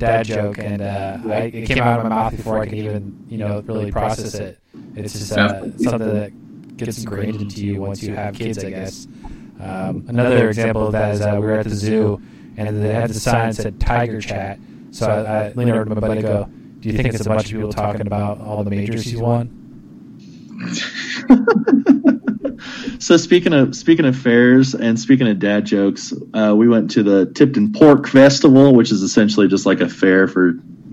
dad 0.00 0.26
joke, 0.26 0.58
and 0.58 0.82
uh, 0.82 1.18
I, 1.26 1.42
it 1.42 1.66
came 1.66 1.78
out 1.78 2.00
of 2.00 2.04
my 2.04 2.08
mouth 2.08 2.36
before 2.36 2.58
I 2.58 2.64
could 2.66 2.78
even 2.78 3.26
you 3.28 3.38
know 3.38 3.60
really 3.60 3.92
process 3.92 4.34
it. 4.34 4.58
It's 4.96 5.12
just 5.12 5.32
uh, 5.32 5.60
something 5.78 6.14
that 6.14 6.76
gets 6.76 6.98
ingrained 6.98 7.40
into 7.40 7.64
you 7.64 7.80
once 7.80 8.02
you 8.02 8.14
have 8.14 8.34
kids, 8.34 8.62
I 8.64 8.70
guess. 8.70 9.06
Um, 9.60 10.06
another 10.08 10.48
example 10.48 10.86
of 10.86 10.92
that 10.92 11.14
is 11.14 11.20
uh, 11.20 11.32
we 11.34 11.46
were 11.46 11.52
at 11.52 11.66
the 11.66 11.74
zoo, 11.74 12.20
and 12.56 12.82
they 12.82 12.92
had 12.92 13.10
the 13.10 13.14
sign 13.14 13.50
that 13.50 13.56
said 13.56 13.80
Tiger 13.80 14.20
Chat. 14.20 14.58
So 14.90 15.06
I, 15.06 15.48
I 15.48 15.52
leaned 15.52 15.70
over 15.70 15.84
to 15.84 15.94
my 15.94 16.00
buddy 16.00 16.20
and 16.20 16.22
go, 16.22 16.48
"Do 16.80 16.88
you 16.88 16.96
think 16.96 17.14
it's 17.14 17.24
a 17.24 17.28
bunch 17.28 17.44
of 17.44 17.50
people 17.52 17.72
talking 17.72 18.00
about 18.02 18.40
all 18.40 18.64
the 18.64 18.70
majors 18.70 19.04
he's 19.04 19.18
won?" 19.18 19.56
So 23.00 23.16
speaking 23.16 23.54
of 23.54 23.74
speaking 23.74 24.04
of 24.04 24.14
fairs 24.14 24.74
and 24.74 25.00
speaking 25.00 25.26
of 25.26 25.38
dad 25.38 25.64
jokes, 25.64 26.12
uh, 26.34 26.54
we 26.54 26.68
went 26.68 26.90
to 26.92 27.02
the 27.02 27.24
Tipton 27.32 27.72
Pork 27.72 28.06
Festival, 28.06 28.74
which 28.74 28.92
is 28.92 29.02
essentially 29.02 29.48
just 29.48 29.64
like 29.64 29.80
a 29.80 29.88
fair 29.88 30.28
for 30.28 30.50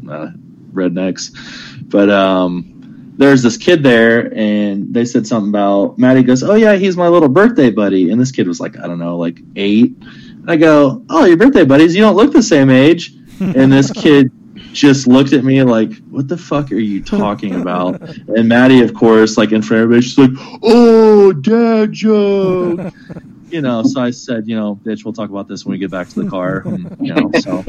uh, 0.10 0.30
rednecks. 0.72 1.36
But 1.84 2.10
um, 2.10 3.14
there's 3.18 3.44
this 3.44 3.58
kid 3.58 3.84
there, 3.84 4.34
and 4.34 4.94
they 4.94 5.04
said 5.04 5.28
something 5.28 5.50
about 5.50 5.98
Maddie 5.98 6.24
goes, 6.24 6.44
"Oh 6.44 6.56
yeah, 6.56 6.76
he's 6.76 6.96
my 6.96 7.10
little 7.10 7.28
birthday 7.28 7.72
buddy," 7.72 8.10
and 8.10 8.22
this 8.22 8.32
kid 8.32 8.48
was 8.48 8.62
like, 8.62 8.78
I 8.78 8.88
don't 8.88 9.00
know, 9.00 9.18
like 9.18 9.42
eight. 9.58 9.98
And 10.00 10.50
I 10.50 10.56
go, 10.56 11.04
"Oh, 11.10 11.26
your 11.26 11.36
birthday 11.36 11.66
buddies? 11.66 11.94
You 11.94 12.04
don't 12.04 12.16
look 12.16 12.32
the 12.32 12.42
same 12.42 12.70
age." 12.70 13.14
And 13.40 13.72
this 13.72 13.92
kid 13.92 14.32
just 14.78 15.08
looked 15.08 15.34
at 15.34 15.44
me 15.44 15.64
like, 15.64 15.94
"What 16.10 16.28
the 16.28 16.38
fuck 16.38 16.72
are 16.72 16.76
you 16.76 17.04
talking 17.04 17.56
about?" 17.56 18.02
And 18.28 18.48
Maddie, 18.48 18.82
of 18.82 18.94
course, 18.94 19.38
like 19.38 19.52
in 19.52 19.62
front 19.62 19.84
of 19.84 19.84
everybody, 19.86 20.02
she's 20.08 20.18
like, 20.18 20.32
"Oh, 20.64 21.34
dad 21.34 21.92
joke." 21.92 22.94
You 23.50 23.62
know, 23.62 23.82
so 23.82 24.02
I 24.02 24.12
said, 24.12 24.46
you 24.46 24.58
know, 24.58 24.76
bitch, 24.76 25.06
we'll 25.06 25.14
talk 25.14 25.30
about 25.30 25.48
this 25.48 25.64
when 25.64 25.72
we 25.72 25.78
get 25.78 25.90
back 25.90 26.10
to 26.10 26.22
the 26.22 26.30
car. 26.30 26.64
And, 26.66 26.98
you 27.00 27.14
know, 27.14 27.32
so. 27.40 27.64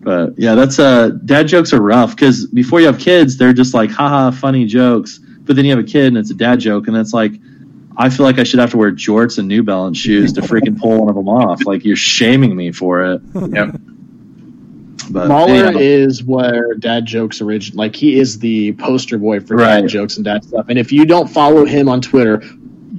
But 0.00 0.36
yeah, 0.36 0.56
that's 0.56 0.80
uh, 0.80 1.10
dad 1.24 1.46
jokes 1.46 1.72
are 1.72 1.80
rough 1.80 2.16
because 2.16 2.48
before 2.48 2.80
you 2.80 2.86
have 2.86 2.98
kids, 2.98 3.36
they're 3.36 3.52
just 3.52 3.74
like 3.74 3.92
haha 3.92 4.32
funny 4.32 4.66
jokes. 4.66 5.18
But 5.18 5.54
then 5.54 5.66
you 5.66 5.70
have 5.70 5.78
a 5.78 5.86
kid 5.86 6.06
and 6.08 6.18
it's 6.18 6.32
a 6.32 6.34
dad 6.34 6.58
joke, 6.58 6.88
and 6.88 6.96
it's 6.96 7.12
like 7.12 7.34
I 7.96 8.10
feel 8.10 8.26
like 8.26 8.40
I 8.40 8.42
should 8.42 8.58
have 8.58 8.72
to 8.72 8.76
wear 8.76 8.90
jorts 8.90 9.38
and 9.38 9.46
New 9.46 9.62
Balance 9.62 9.98
shoes 9.98 10.32
to 10.32 10.40
freaking 10.40 10.76
pull 10.76 10.98
one 10.98 11.08
of 11.08 11.14
them 11.14 11.28
off. 11.28 11.64
Like 11.64 11.84
you're 11.84 11.94
shaming 11.94 12.56
me 12.56 12.72
for 12.72 13.02
it. 13.04 13.22
Yep. 13.34 13.76
But 15.10 15.28
Mahler 15.28 15.66
anyhow. 15.66 15.78
is 15.78 16.22
where 16.22 16.74
dad 16.74 17.06
jokes 17.06 17.40
origin. 17.40 17.76
Like 17.76 17.96
he 17.96 18.18
is 18.18 18.38
the 18.38 18.72
poster 18.74 19.18
boy 19.18 19.40
for 19.40 19.56
Right. 19.56 19.80
dad 19.82 19.88
jokes 19.88 20.16
and 20.16 20.24
dad 20.24 20.44
stuff. 20.44 20.66
And 20.68 20.78
if 20.78 20.92
you 20.92 21.04
don't 21.04 21.28
follow 21.28 21.64
him 21.64 21.88
on 21.88 22.00
Twitter 22.00 22.42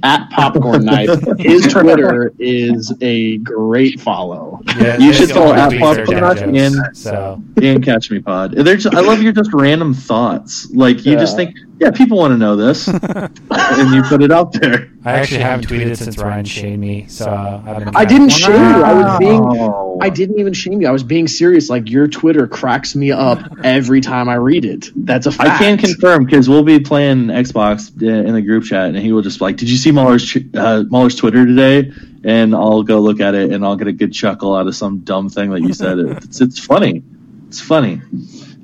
at 0.02 0.30
Popcorn 0.30 0.84
Knife, 0.86 1.10
his 1.38 1.66
Twitter 1.72 2.32
is 2.38 2.92
a 3.02 3.36
great 3.38 4.00
follow. 4.00 4.60
Yeah, 4.78 4.96
You 4.98 5.12
should 5.12 5.30
follow 5.30 5.52
at 5.52 5.72
Popcorn 5.78 6.06
dad 6.10 6.20
Nut 6.20 6.36
jokes, 6.38 6.42
and- 6.86 6.96
so 6.96 7.42
and 7.62 7.84
Catch 7.84 8.10
Me 8.10 8.18
Pod. 8.20 8.52
They're 8.52 8.78
I 8.92 9.00
love 9.00 9.22
your 9.22 9.32
just 9.32 9.52
random 9.52 9.92
thoughts. 9.94 10.70
Like 10.72 11.04
you 11.04 11.16
just 11.16 11.36
think, 11.36 11.54
yeah, 11.80 11.90
people 11.90 12.18
want 12.18 12.32
to 12.32 12.36
know 12.36 12.56
this, 12.56 12.88
and 13.50 13.94
you 13.94 14.02
put 14.02 14.22
it 14.22 14.30
out 14.30 14.52
there. 14.52 14.92
I 15.02 15.12
actually 15.12 15.40
haven't 15.40 15.66
tweeted 15.66 15.96
since 15.96 16.18
Ryan 16.18 16.44
shamed 16.44 16.78
me. 16.78 17.06
So 17.08 17.24
uh, 17.24 17.62
I've 17.66 17.78
been 17.78 17.96
I 17.96 18.04
didn't 18.04 18.28
shame 18.28 18.52
you. 18.52 18.82
I 18.82 18.92
was 18.92 19.18
being. 19.18 19.42
Wow. 19.42 19.98
I 20.02 20.10
didn't 20.10 20.38
even 20.38 20.52
shame 20.52 20.82
you. 20.82 20.88
I 20.88 20.90
was 20.90 21.02
being 21.02 21.26
serious. 21.26 21.70
Like 21.70 21.88
your 21.88 22.06
Twitter 22.06 22.46
cracks 22.46 22.94
me 22.94 23.12
up 23.12 23.40
every 23.64 24.02
time 24.02 24.28
I 24.28 24.34
read 24.34 24.66
it. 24.66 24.90
That's 24.94 25.24
a 25.24 25.32
fact. 25.32 25.48
I 25.48 25.56
can 25.56 25.78
confirm 25.78 26.26
because 26.26 26.50
we'll 26.50 26.64
be 26.64 26.80
playing 26.80 27.28
Xbox 27.28 27.90
uh, 28.02 28.28
in 28.28 28.34
the 28.34 28.42
group 28.42 28.64
chat, 28.64 28.88
and 28.88 28.96
he 28.98 29.12
will 29.12 29.22
just 29.22 29.38
be 29.38 29.46
like, 29.46 29.56
"Did 29.56 29.70
you 29.70 29.78
see 29.78 29.90
Mahler's 29.90 30.36
uh, 30.54 30.84
Mahler's 30.90 31.16
Twitter 31.16 31.46
today?" 31.46 31.92
And 32.22 32.54
I'll 32.54 32.82
go 32.82 33.00
look 33.00 33.20
at 33.20 33.34
it, 33.34 33.52
and 33.52 33.64
I'll 33.64 33.76
get 33.76 33.88
a 33.88 33.92
good 33.92 34.12
chuckle 34.12 34.54
out 34.54 34.66
of 34.66 34.76
some 34.76 34.98
dumb 34.98 35.30
thing 35.30 35.48
that 35.50 35.62
you 35.62 35.72
said. 35.72 35.98
It's 36.10 36.42
it's 36.42 36.58
funny. 36.58 37.02
It's 37.48 37.60
funny. 37.60 38.02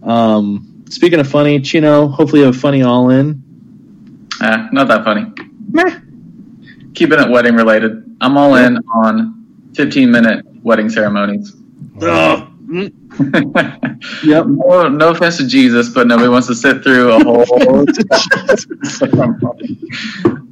Um, 0.03 0.76
speaking 0.89 1.21
of 1.21 1.29
funny, 1.29 1.61
Chino, 1.61 2.09
hopefully 2.09 2.41
you 2.41 2.47
have 2.47 2.57
a 2.57 2.59
funny 2.59 2.83
all 2.83 3.11
in. 3.11 3.43
Ah, 4.41 4.69
not 4.73 4.89
that 4.89 5.05
funny. 5.05 5.33
Keeping 6.95 7.21
it 7.21 7.29
wedding 7.31 7.55
related. 7.55 8.03
I'm 8.21 8.37
all 8.37 8.55
in 8.57 8.79
on 8.95 9.71
15 9.75 10.11
minute 10.11 10.45
wedding 10.63 10.89
ceremonies. 10.89 11.55
Yep. 14.25 14.47
no, 14.47 14.89
no 14.89 15.11
offense 15.11 15.37
to 15.39 15.47
Jesus, 15.47 15.89
but 15.89 16.07
nobody 16.07 16.29
wants 16.29 16.49
to 16.49 16.55
sit 16.55 16.83
through 16.83 17.13
a 17.13 17.23
whole. 17.23 17.85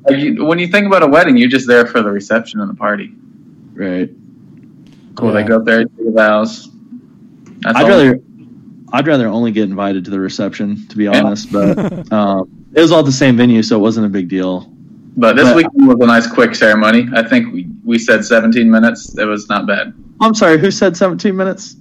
like 0.04 0.18
you, 0.18 0.44
when 0.44 0.58
you 0.58 0.68
think 0.68 0.86
about 0.86 1.02
a 1.02 1.06
wedding, 1.08 1.36
you're 1.36 1.48
just 1.48 1.66
there 1.66 1.84
for 1.86 2.02
the 2.02 2.10
reception 2.10 2.60
and 2.60 2.70
the 2.70 2.74
party. 2.74 3.10
Right. 3.74 4.10
Cool. 5.16 5.32
They 5.32 5.42
go 5.42 5.56
up 5.56 5.64
there, 5.64 5.84
do 5.84 6.04
the 6.04 6.12
vows. 6.12 6.70
That's 7.60 7.76
I'd 7.76 7.82
all. 7.82 7.88
rather 7.90 8.20
I'd 8.94 9.08
rather 9.08 9.26
only 9.26 9.50
get 9.50 9.64
invited 9.64 10.04
to 10.04 10.10
the 10.12 10.20
reception, 10.20 10.86
to 10.88 10.96
be 10.96 11.04
Yeah. 11.04 11.20
honest. 11.20 11.50
But 11.50 12.12
um, 12.12 12.48
it 12.74 12.80
was 12.80 12.92
all 12.92 13.02
the 13.02 13.10
same 13.12 13.36
venue, 13.36 13.60
so 13.62 13.76
it 13.76 13.80
wasn't 13.80 14.06
a 14.06 14.08
big 14.08 14.28
deal. 14.28 14.70
But 15.16 15.34
this 15.34 15.48
but- 15.48 15.56
weekend 15.56 15.88
was 15.88 15.98
a 16.00 16.06
nice, 16.06 16.26
quick 16.28 16.54
ceremony. 16.54 17.08
I 17.14 17.22
think 17.24 17.52
we, 17.52 17.66
we 17.84 17.98
said 17.98 18.24
17 18.24 18.70
minutes. 18.70 19.18
It 19.18 19.24
was 19.24 19.48
not 19.48 19.66
bad. 19.66 19.92
I'm 20.20 20.32
sorry, 20.34 20.58
who 20.58 20.70
said 20.70 20.96
17 20.96 21.34
minutes? 21.36 21.74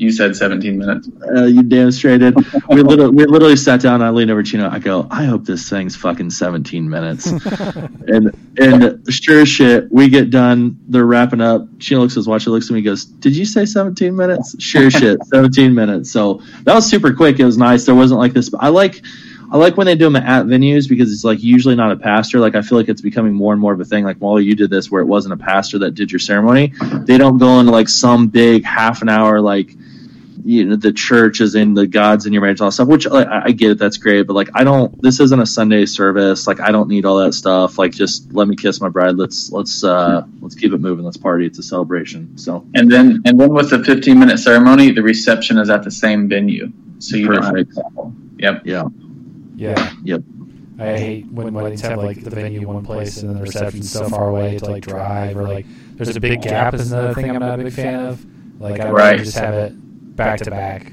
You 0.00 0.10
said 0.10 0.34
17 0.34 0.78
minutes. 0.78 1.10
Uh, 1.22 1.44
you 1.44 1.62
demonstrated. 1.62 2.34
we 2.70 2.82
literally, 2.82 3.14
we 3.14 3.26
literally 3.26 3.54
sat 3.54 3.82
down. 3.82 4.00
I 4.00 4.08
leaned 4.08 4.30
over 4.30 4.42
to 4.42 4.50
Chino. 4.50 4.70
I 4.70 4.78
go, 4.78 5.06
I 5.10 5.24
hope 5.24 5.44
this 5.44 5.68
thing's 5.68 5.94
fucking 5.94 6.30
17 6.30 6.88
minutes. 6.88 7.26
and 8.06 8.34
and 8.58 9.12
sure 9.12 9.44
shit, 9.44 9.92
we 9.92 10.08
get 10.08 10.30
done. 10.30 10.78
They're 10.88 11.04
wrapping 11.04 11.42
up. 11.42 11.66
Chino 11.80 12.00
looks 12.00 12.14
at 12.14 12.16
his 12.16 12.26
watch. 12.28 12.44
He 12.44 12.50
looks 12.50 12.70
at 12.70 12.72
me. 12.72 12.80
Goes, 12.80 13.04
Did 13.04 13.36
you 13.36 13.44
say 13.44 13.66
17 13.66 14.16
minutes? 14.16 14.56
Sure 14.58 14.90
shit, 14.90 15.22
17 15.26 15.74
minutes. 15.74 16.10
So 16.10 16.40
that 16.62 16.74
was 16.74 16.88
super 16.88 17.12
quick. 17.12 17.38
It 17.38 17.44
was 17.44 17.58
nice. 17.58 17.84
There 17.84 17.94
wasn't 17.94 18.20
like 18.20 18.32
this. 18.32 18.48
But 18.48 18.62
I 18.62 18.68
like. 18.68 19.02
I 19.52 19.56
like 19.56 19.76
when 19.76 19.86
they 19.86 19.96
do 19.96 20.04
them 20.04 20.14
at 20.14 20.46
venues 20.46 20.88
because 20.88 21.12
it's 21.12 21.24
like 21.24 21.42
usually 21.42 21.74
not 21.74 21.90
a 21.90 21.96
pastor. 21.96 22.38
Like 22.38 22.54
I 22.54 22.62
feel 22.62 22.78
like 22.78 22.88
it's 22.88 23.02
becoming 23.02 23.34
more 23.34 23.52
and 23.52 23.60
more 23.60 23.72
of 23.72 23.80
a 23.80 23.84
thing. 23.84 24.04
Like 24.04 24.20
Wally, 24.20 24.44
you 24.44 24.54
did 24.54 24.70
this 24.70 24.92
where 24.92 25.02
it 25.02 25.06
wasn't 25.06 25.34
a 25.34 25.36
pastor 25.36 25.80
that 25.80 25.96
did 25.96 26.12
your 26.12 26.20
ceremony. 26.20 26.72
They 27.00 27.18
don't 27.18 27.36
go 27.36 27.58
into 27.58 27.72
like 27.72 27.88
some 27.88 28.28
big 28.28 28.64
half 28.64 29.02
an 29.02 29.08
hour 29.08 29.40
like 29.40 29.74
you 30.44 30.64
know 30.64 30.76
the 30.76 30.92
church 30.92 31.40
is 31.40 31.54
in 31.54 31.74
the 31.74 31.86
gods 31.86 32.26
in 32.26 32.32
your 32.32 32.42
marriage 32.42 32.60
and 32.60 32.64
all 32.64 32.68
that 32.68 32.74
stuff 32.74 32.88
which 32.88 33.06
like, 33.06 33.26
I, 33.26 33.42
I 33.46 33.50
get 33.52 33.72
it 33.72 33.78
that's 33.78 33.96
great 33.96 34.26
but 34.26 34.34
like 34.34 34.48
i 34.54 34.64
don't 34.64 35.00
this 35.02 35.20
isn't 35.20 35.40
a 35.40 35.46
sunday 35.46 35.86
service 35.86 36.46
like 36.46 36.60
i 36.60 36.70
don't 36.70 36.88
need 36.88 37.04
all 37.04 37.18
that 37.18 37.34
stuff 37.34 37.78
like 37.78 37.92
just 37.92 38.32
let 38.32 38.48
me 38.48 38.56
kiss 38.56 38.80
my 38.80 38.88
bride 38.88 39.16
let's 39.16 39.50
let's 39.52 39.84
uh 39.84 40.22
let's 40.40 40.54
keep 40.54 40.72
it 40.72 40.78
moving 40.80 41.04
let's 41.04 41.16
party 41.16 41.46
it's 41.46 41.58
a 41.58 41.62
celebration 41.62 42.36
so 42.38 42.64
And 42.74 42.90
then 42.90 43.20
and 43.24 43.38
then 43.38 43.52
with 43.52 43.70
the 43.70 43.82
15 43.84 44.18
minute 44.18 44.38
ceremony, 44.38 44.90
the 44.92 45.02
reception 45.02 45.58
is 45.58 45.70
at 45.70 45.82
the 45.82 45.90
same 45.90 46.28
venue. 46.28 46.72
So 46.98 47.16
you 47.16 47.28
don't 47.28 47.42
have 47.42 47.54
to 47.54 48.14
Yep. 48.38 48.62
yeah 48.64 48.84
Yeah. 49.56 49.92
Yep. 50.04 50.22
I 50.78 50.96
hate 50.96 51.26
when 51.30 51.52
weddings 51.52 51.82
have 51.82 51.98
like 51.98 52.22
the 52.22 52.30
venue 52.30 52.66
one 52.66 52.84
place 52.84 53.18
and 53.18 53.28
then 53.28 53.36
the 53.36 53.42
reception's 53.42 53.90
so 53.92 54.08
far 54.08 54.28
away 54.30 54.58
to 54.58 54.64
like 54.70 54.82
drive 54.82 55.36
or 55.36 55.44
like 55.44 55.66
there's 55.96 56.16
a 56.16 56.20
big 56.20 56.40
gap 56.40 56.72
is 56.74 56.90
another 56.90 57.14
thing 57.14 57.28
I'm 57.30 57.40
not 57.40 57.60
a 57.60 57.64
big 57.64 57.72
fan 57.72 58.06
of. 58.06 58.26
Like 58.60 58.80
I'd 58.80 58.92
rather 58.92 59.16
Right. 59.16 59.18
just 59.18 59.38
have 59.38 59.54
it 59.54 59.72
back 60.24 60.40
to 60.40 60.50
back. 60.50 60.92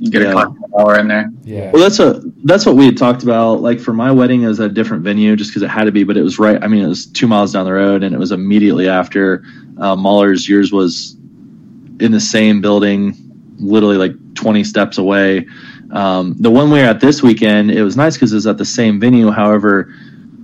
You 0.00 0.10
get 0.10 0.22
Yeah. 0.22 0.30
a 0.30 0.34
cocktail 0.34 0.70
hour 0.78 0.98
in 0.98 1.08
there. 1.08 1.30
Yeah. 1.44 1.70
well 1.72 1.80
that's 1.82 1.98
what 1.98 2.22
that's 2.44 2.66
what 2.66 2.74
we 2.76 2.86
had 2.86 2.96
talked 2.96 3.22
about 3.22 3.62
like 3.62 3.78
for 3.80 3.92
my 3.92 4.10
wedding 4.10 4.42
it 4.42 4.48
was 4.48 4.58
at 4.60 4.70
a 4.70 4.72
different 4.74 5.02
venue 5.04 5.36
just 5.36 5.50
because 5.50 5.62
it 5.62 5.68
had 5.70 5.84
to 5.84 5.92
be 5.92 6.02
but 6.04 6.16
it 6.16 6.22
was 6.22 6.38
right 6.38 6.62
i 6.62 6.66
mean 6.66 6.82
it 6.84 6.88
was 6.88 7.06
two 7.06 7.26
miles 7.28 7.52
down 7.52 7.64
the 7.64 7.72
road 7.72 8.02
and 8.02 8.12
it 8.14 8.18
was 8.18 8.32
immediately 8.32 8.88
after 8.88 9.44
uh, 9.78 9.94
mahler's 9.94 10.48
yours 10.48 10.72
was 10.72 11.16
in 12.00 12.10
the 12.10 12.20
same 12.20 12.60
building 12.60 13.14
literally 13.58 13.96
like 13.96 14.12
20 14.34 14.64
steps 14.64 14.98
away 14.98 15.46
um, 15.92 16.34
the 16.40 16.50
one 16.50 16.70
we 16.72 16.80
were 16.80 16.84
at 16.84 16.98
this 17.00 17.22
weekend 17.22 17.70
it 17.70 17.84
was 17.84 17.96
nice 17.96 18.14
because 18.16 18.32
it 18.32 18.36
was 18.36 18.46
at 18.48 18.58
the 18.58 18.64
same 18.64 18.98
venue 18.98 19.30
however 19.30 19.94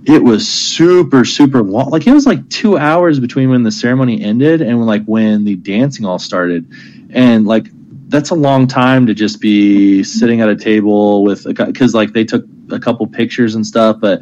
it 0.05 0.23
was 0.23 0.47
super 0.47 1.25
super 1.25 1.61
long 1.61 1.89
like 1.89 2.07
it 2.07 2.13
was 2.13 2.25
like 2.25 2.47
two 2.49 2.77
hours 2.77 3.19
between 3.19 3.49
when 3.49 3.63
the 3.63 3.71
ceremony 3.71 4.21
ended 4.23 4.61
and 4.61 4.77
when, 4.77 4.87
like 4.87 5.03
when 5.05 5.43
the 5.43 5.55
dancing 5.57 6.05
all 6.05 6.17
started 6.19 6.65
and 7.09 7.45
like 7.45 7.67
that's 8.11 8.29
a 8.29 8.35
long 8.35 8.67
time 8.67 9.07
to 9.07 9.13
just 9.13 9.39
be 9.39 10.03
sitting 10.03 10.41
at 10.41 10.49
a 10.49 10.55
table 10.55 11.23
with 11.23 11.45
because 11.45 11.95
like 11.95 12.11
they 12.11 12.25
took 12.25 12.43
a 12.69 12.77
couple 12.79 13.07
pictures 13.07 13.55
and 13.55 13.65
stuff 13.65 13.97
but 13.99 14.21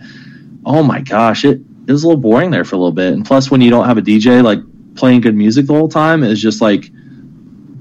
oh 0.66 0.84
my 0.84 1.02
gosh 1.02 1.44
it, 1.44 1.60
it 1.88 1.92
was 1.92 2.04
a 2.04 2.08
little 2.08 2.22
boring 2.22 2.52
there 2.52 2.64
for 2.64 2.76
a 2.76 2.78
little 2.78 2.92
bit. 2.92 3.14
And 3.14 3.26
plus 3.26 3.50
when 3.50 3.62
you 3.62 3.72
don't 3.72 3.86
have 3.86 3.98
a 3.98 4.02
dj 4.02 4.44
like 4.44 4.60
playing 4.96 5.22
good 5.22 5.36
music 5.36 5.66
the 5.66 5.74
whole 5.74 5.90
time 5.90 6.24
is 6.24 6.40
just 6.40 6.62
like 6.62 6.92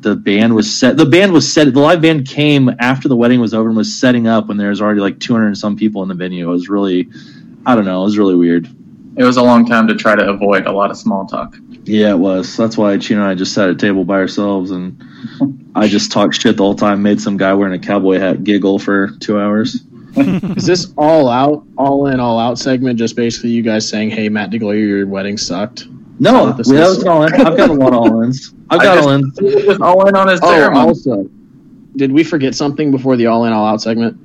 the 0.01 0.17
band 0.17 0.55
was 0.55 0.75
set 0.75 0.97
the 0.97 1.05
band 1.05 1.33
was 1.33 1.53
set 1.53 1.73
the 1.75 1.81
live 1.81 2.01
band 2.01 2.27
came 2.27 2.71
after 2.79 3.09
the 3.09 3.17
wedding 3.17 3.41
was 3.41 3.53
over 3.53 3.69
and 3.69 3.77
was 3.77 3.95
setting 3.95 4.27
up 4.27 4.49
when 4.49 4.57
there 4.57 4.71
was 4.71 4.81
already 4.81 5.01
like 5.01 5.21
200 5.21 5.47
and 5.49 5.59
some 5.59 5.77
people 5.77 6.03
in 6.03 6.09
the 6.09 6.15
venue. 6.15 6.49
It 6.49 6.53
was 6.53 6.69
really 6.71 7.09
i 7.67 7.75
don't 7.75 7.85
know 7.85 8.01
it 8.01 8.05
was 8.05 8.17
really 8.17 8.37
weird. 8.37 8.67
It 9.17 9.25
was 9.25 9.37
a 9.37 9.43
long 9.43 9.67
time 9.67 9.87
to 9.89 9.95
try 9.95 10.15
to 10.15 10.27
avoid 10.31 10.67
a 10.67 10.73
lot 10.73 10.91
of 10.91 10.97
small 10.97 11.27
talk. 11.27 11.57
Yeah 11.89 12.11
it 12.11 12.19
was 12.19 12.57
that's 12.57 12.77
why 12.77 12.97
chino 12.99 13.21
and 13.23 13.31
i 13.31 13.35
just 13.35 13.53
sat 13.55 13.69
at 13.69 13.75
a 13.75 13.79
table 13.79 14.05
by 14.05 14.15
ourselves 14.17 14.71
and 14.71 15.03
i 15.75 15.89
just 15.89 16.13
talked 16.13 16.35
shit 16.41 16.57
the 16.57 16.63
whole 16.63 16.75
time 16.75 17.03
made 17.03 17.21
some 17.21 17.37
guy 17.37 17.53
wearing 17.55 17.75
a 17.75 17.85
cowboy 17.85 18.19
hat 18.19 18.45
giggle 18.45 18.79
for 18.79 19.09
two 19.21 19.39
hours 19.41 19.83
Is 20.17 20.65
this 20.67 20.93
all 20.97 21.29
out, 21.29 21.65
all 21.77 22.07
in, 22.09 22.19
all 22.19 22.39
out 22.41 22.59
segment? 22.59 22.99
Just 22.99 23.15
basically 23.15 23.51
you 23.51 23.63
guys 23.63 23.87
saying, 23.89 24.11
"Hey, 24.11 24.29
Matt 24.31 24.51
DeGloyer, 24.51 24.85
your 24.89 25.07
wedding 25.07 25.37
sucked." 25.37 25.87
no 26.19 26.45
what 26.45 26.57
this 26.57 26.67
that 26.69 26.75
is? 26.83 26.97
was 26.97 27.05
all 27.05 27.23
in. 27.25 27.33
i've 27.35 27.57
got 27.57 27.69
a 27.71 27.73
lot 27.75 27.89
of 27.93 27.99
all-ins 28.01 28.53
i've 28.71 28.81
got 28.81 28.95
just- 28.97 29.07
all 29.07 29.15
in 29.15 29.33
He 29.39 29.63
just 29.67 29.81
all 29.83 30.09
in 30.09 30.17
on 30.17 30.27
his 30.29 30.41
Oh, 30.43 30.51
ceremony. 30.51 30.81
also, 30.89 31.31
did 31.95 32.11
we 32.11 32.25
forget 32.25 32.55
something 32.55 32.91
before 32.91 33.17
the 33.17 33.27
all 33.27 33.45
in, 33.45 33.53
all 33.53 33.67
out 33.67 33.81
segment? 33.83 34.17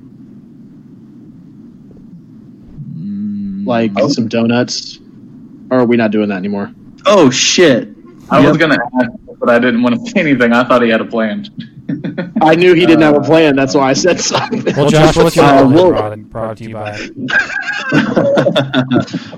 Mm. 2.98 3.66
Like 3.66 3.92
Oh. 3.96 4.08
some 4.08 4.26
donuts, 4.28 4.98
or 5.70 5.80
are 5.80 5.84
we 5.86 5.96
not 5.96 6.10
doing 6.10 6.30
that 6.30 6.36
anymore? 6.38 6.72
Oh 7.06 7.30
shit 7.30 7.88
I 8.30 8.46
was 8.48 8.56
gonna 8.56 8.78
ask, 9.00 9.10
but 9.38 9.50
I 9.50 9.58
didn't 9.58 9.82
want 9.82 9.96
to 9.96 10.10
say 10.10 10.20
anything. 10.20 10.52
I 10.54 10.64
thought 10.64 10.80
he 10.82 10.88
had 10.88 11.02
a 11.02 11.04
plan. 11.04 11.44
I 12.40 12.54
knew 12.54 12.72
he 12.72 12.86
didn't 12.86 13.02
have 13.02 13.14
a 13.16 13.20
plan. 13.20 13.54
That's 13.54 13.74
why 13.74 13.90
I 13.90 13.92
said 13.92 14.18
something. 14.18 14.64
Well, 14.74 14.88
Josh, 14.88 15.14
what's 15.16 15.36
your 15.36 15.44
Uh, 15.44 15.68
we'll- 15.68 15.90
brought, 15.90 16.18
brought 16.30 16.56
to 16.56 16.64
you 16.64 16.72
by? 16.72 16.96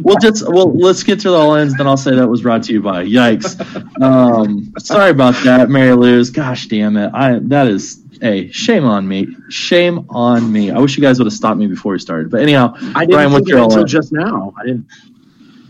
we'll 0.01 0.17
just 0.19 0.49
well 0.49 0.73
let's 0.79 1.03
get 1.03 1.21
to 1.21 1.31
the 1.31 1.37
all 1.37 1.57
ends 1.57 1.77
then 1.77 1.87
i'll 1.87 1.97
say 1.97 2.15
that 2.15 2.27
was 2.29 2.43
brought 2.43 2.63
to 2.63 2.73
you 2.73 2.81
by 2.81 3.05
yikes 3.05 3.57
um 4.01 4.73
sorry 4.79 5.11
about 5.11 5.35
that 5.45 5.69
mary 5.69 5.95
lou's 5.95 6.31
gosh 6.31 6.67
damn 6.69 6.97
it 6.97 7.11
i 7.13 7.39
that 7.41 7.67
is 7.67 8.03
hey 8.21 8.51
shame 8.53 8.85
on 8.85 9.07
me 9.07 9.27
shame 9.51 10.07
on 10.11 10.51
me 10.51 10.71
i 10.71 10.79
wish 10.79 10.97
you 10.97 11.03
guys 11.03 11.19
would 11.19 11.27
have 11.27 11.35
stopped 11.35 11.59
me 11.59 11.67
before 11.67 11.93
we 11.93 11.99
started 11.99 12.31
but 12.31 12.41
anyhow 12.41 12.73
I 12.95 13.01
didn't 13.05 13.11
Brian, 13.11 13.33
what's 13.33 13.49
your 13.49 13.59
until 13.59 13.79
all-in? 13.79 13.87
just 13.89 14.13
now. 14.13 14.55
I 14.59 14.65
didn't 14.67 14.87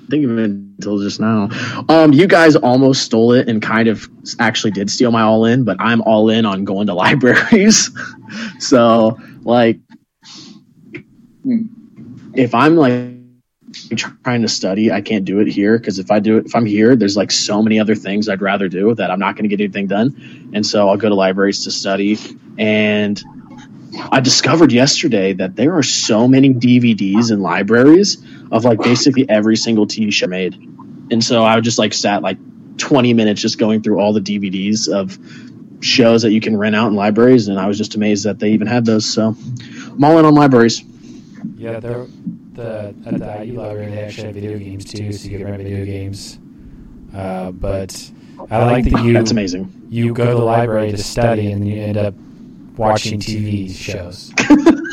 think 0.09 0.24
of 0.24 0.38
it 0.38 0.50
until 0.50 0.98
just 0.98 1.20
now. 1.20 1.48
Um, 1.88 2.12
you 2.12 2.26
guys 2.26 2.57
almost 2.57 3.02
stole 3.02 3.32
it 3.32 3.48
and 3.48 3.61
kind 3.61 3.88
of 3.88 4.09
actually 4.38 4.70
did 4.72 4.90
steal 4.90 5.11
my 5.11 5.22
all 5.22 5.44
in, 5.44 5.64
but 5.64 5.76
I'm 5.80 6.02
all 6.02 6.30
in 6.30 6.46
on 6.46 6.64
going 6.64 6.86
to 6.88 6.94
libraries. 7.07 7.90
so, 8.59 9.18
like, 9.42 9.78
if 12.34 12.54
I'm 12.54 12.76
like 12.76 13.16
trying 13.96 14.42
to 14.42 14.48
study, 14.48 14.90
I 14.90 15.00
can't 15.00 15.24
do 15.24 15.40
it 15.40 15.48
here 15.48 15.78
because 15.78 15.98
if 15.98 16.11
I 16.11 16.20
do 16.20 16.38
it, 16.38 16.46
if 16.46 16.54
I'm 16.54 16.66
here, 16.66 16.96
there's 16.96 17.16
like 17.16 17.30
so 17.30 17.62
many 17.62 17.78
other 17.78 17.94
things 17.94 18.28
I'd 18.28 18.42
rather 18.42 18.68
do 18.68 18.94
that 18.94 19.11
I'm 19.11 19.18
not 19.18 19.36
going 19.36 19.44
to 19.44 19.48
get 19.48 19.62
anything 19.62 19.86
done. 19.86 20.50
And 20.54 20.66
so 20.66 20.88
I'll 20.88 20.96
go 20.96 21.09
to 21.09 21.14
libraries 21.14 21.64
to 21.64 21.70
study. 21.70 22.18
And 22.59 23.22
I 24.11 24.20
discovered 24.20 24.72
yesterday 24.72 25.32
that 25.34 25.57
there 25.57 25.76
are 25.76 25.82
so 25.82 26.26
many 26.28 26.52
DVDs 26.52 27.30
in 27.30 27.40
libraries 27.40 28.22
of 28.51 28.64
like 28.64 28.78
basically 28.78 29.28
every 29.28 29.57
single 29.57 29.86
TV 29.86 30.12
show 30.12 30.26
made. 30.26 30.55
And 31.11 31.22
so 31.22 31.44
I 31.44 31.55
would 31.55 31.64
just 31.64 31.78
like 31.78 31.92
sat 31.92 32.22
like 32.22 32.38
20 32.78 33.14
minutes 33.14 33.40
just 33.40 33.59
going 33.59 33.82
through 33.82 33.99
all 34.01 34.12
the 34.12 34.20
DVDs 34.20 34.88
of 34.88 35.18
shows 35.84 36.22
that 36.22 36.32
you 36.32 36.40
can 36.40 36.57
rent 36.57 36.74
out 36.74 36.88
in 36.88 36.94
libraries. 36.94 37.49
And 37.49 37.59
I 37.59 37.66
was 37.66 37.78
just 37.78 37.94
amazed 37.94 38.24
that 38.24 38.38
they 38.38 38.51
even 38.51 38.66
had 38.66 38.84
those. 38.84 39.07
So 39.07 39.36
I'm 39.90 40.05
all 40.05 40.18
in 40.18 40.24
on 40.24 40.34
libraries. 40.34 40.82
Yeah, 41.57 41.80
they're, 41.80 42.07
the 42.53 42.94
at 43.05 43.18
the 43.18 43.44
IU 43.44 43.61
library 43.61 43.90
they 43.90 44.03
actually 44.03 44.26
have 44.26 44.34
video 44.34 44.59
games 44.59 44.84
too, 44.84 45.12
so 45.12 45.28
you 45.28 45.38
can 45.38 45.47
rent 45.47 45.62
video 45.62 45.84
games. 45.84 46.38
Uh, 47.14 47.53
but 47.53 48.11
I 48.51 48.64
like 48.64 48.84
that 48.86 49.05
you 49.05 49.12
That's 49.12 49.30
amazing. 49.30 49.88
you 49.88 50.12
go 50.12 50.26
to 50.26 50.34
the 50.34 50.44
library 50.44 50.90
to 50.90 50.99
study 50.99 51.53
and 51.53 51.66
you 51.66 51.80
end 51.80 51.97
up 51.97 52.14
watching 52.76 53.20
TV 53.20 53.74
shows. 53.74 54.32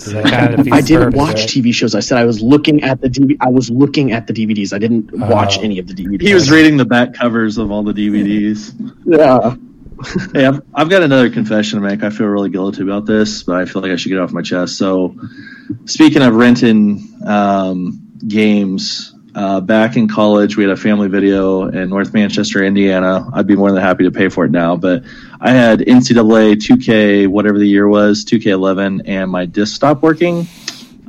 so 0.00 0.10
that 0.12 0.24
kind 0.24 0.54
of 0.60 0.72
I 0.72 0.80
didn't 0.80 1.12
purpose, 1.12 1.18
watch 1.18 1.34
right? 1.40 1.48
TV 1.48 1.74
shows. 1.74 1.94
I 1.94 2.00
said 2.00 2.18
I 2.18 2.24
was 2.24 2.40
looking 2.42 2.82
at 2.82 3.00
the 3.00 3.08
DV- 3.08 3.36
I 3.40 3.48
was 3.50 3.70
looking 3.70 4.12
at 4.12 4.26
the 4.26 4.32
DVDs. 4.32 4.72
I 4.72 4.78
didn't 4.78 5.10
watch 5.12 5.58
Oh. 5.58 5.62
any 5.62 5.78
of 5.78 5.86
the 5.86 5.94
DVDs. 5.94 6.22
He 6.26 6.34
was 6.34 6.50
reading 6.50 6.76
the 6.76 6.84
back 6.84 7.14
covers 7.14 7.58
of 7.58 7.70
all 7.70 7.82
the 7.82 7.92
DVDs. 7.92 8.72
Yeah. 9.06 9.54
hey, 10.32 10.46
I've, 10.46 10.62
I've 10.74 10.88
got 10.88 11.02
another 11.02 11.28
confession 11.28 11.80
to 11.80 11.86
make. 11.86 12.02
I 12.02 12.08
feel 12.10 12.26
really 12.26 12.48
guilty 12.50 12.82
about 12.82 13.04
this, 13.06 13.42
but 13.42 13.56
I 13.56 13.66
feel 13.66 13.82
like 13.82 13.90
I 13.92 13.96
should 13.96 14.08
get 14.08 14.16
it 14.18 14.22
off 14.22 14.32
my 14.32 14.40
chest. 14.42 14.78
So, 14.78 15.14
speaking 15.84 16.22
of 16.22 16.34
renting 16.34 17.06
um, 17.26 18.00
games, 18.26 19.09
uh, 19.34 19.60
back 19.60 19.96
in 19.96 20.08
college, 20.08 20.56
we 20.56 20.64
had 20.64 20.72
a 20.72 20.76
family 20.76 21.08
video 21.08 21.68
in 21.68 21.88
North 21.88 22.12
Manchester, 22.12 22.64
Indiana. 22.64 23.28
I'd 23.32 23.46
be 23.46 23.56
more 23.56 23.70
than 23.70 23.80
happy 23.80 24.04
to 24.04 24.10
pay 24.10 24.28
for 24.28 24.44
it 24.44 24.50
now, 24.50 24.76
but 24.76 25.04
I 25.40 25.50
had 25.50 25.80
NCAA 25.80 26.54
2K, 26.54 27.28
whatever 27.28 27.58
the 27.58 27.66
year 27.66 27.88
was, 27.88 28.24
2K11, 28.24 29.02
and 29.06 29.30
my 29.30 29.46
disc 29.46 29.76
stopped 29.76 30.02
working. 30.02 30.46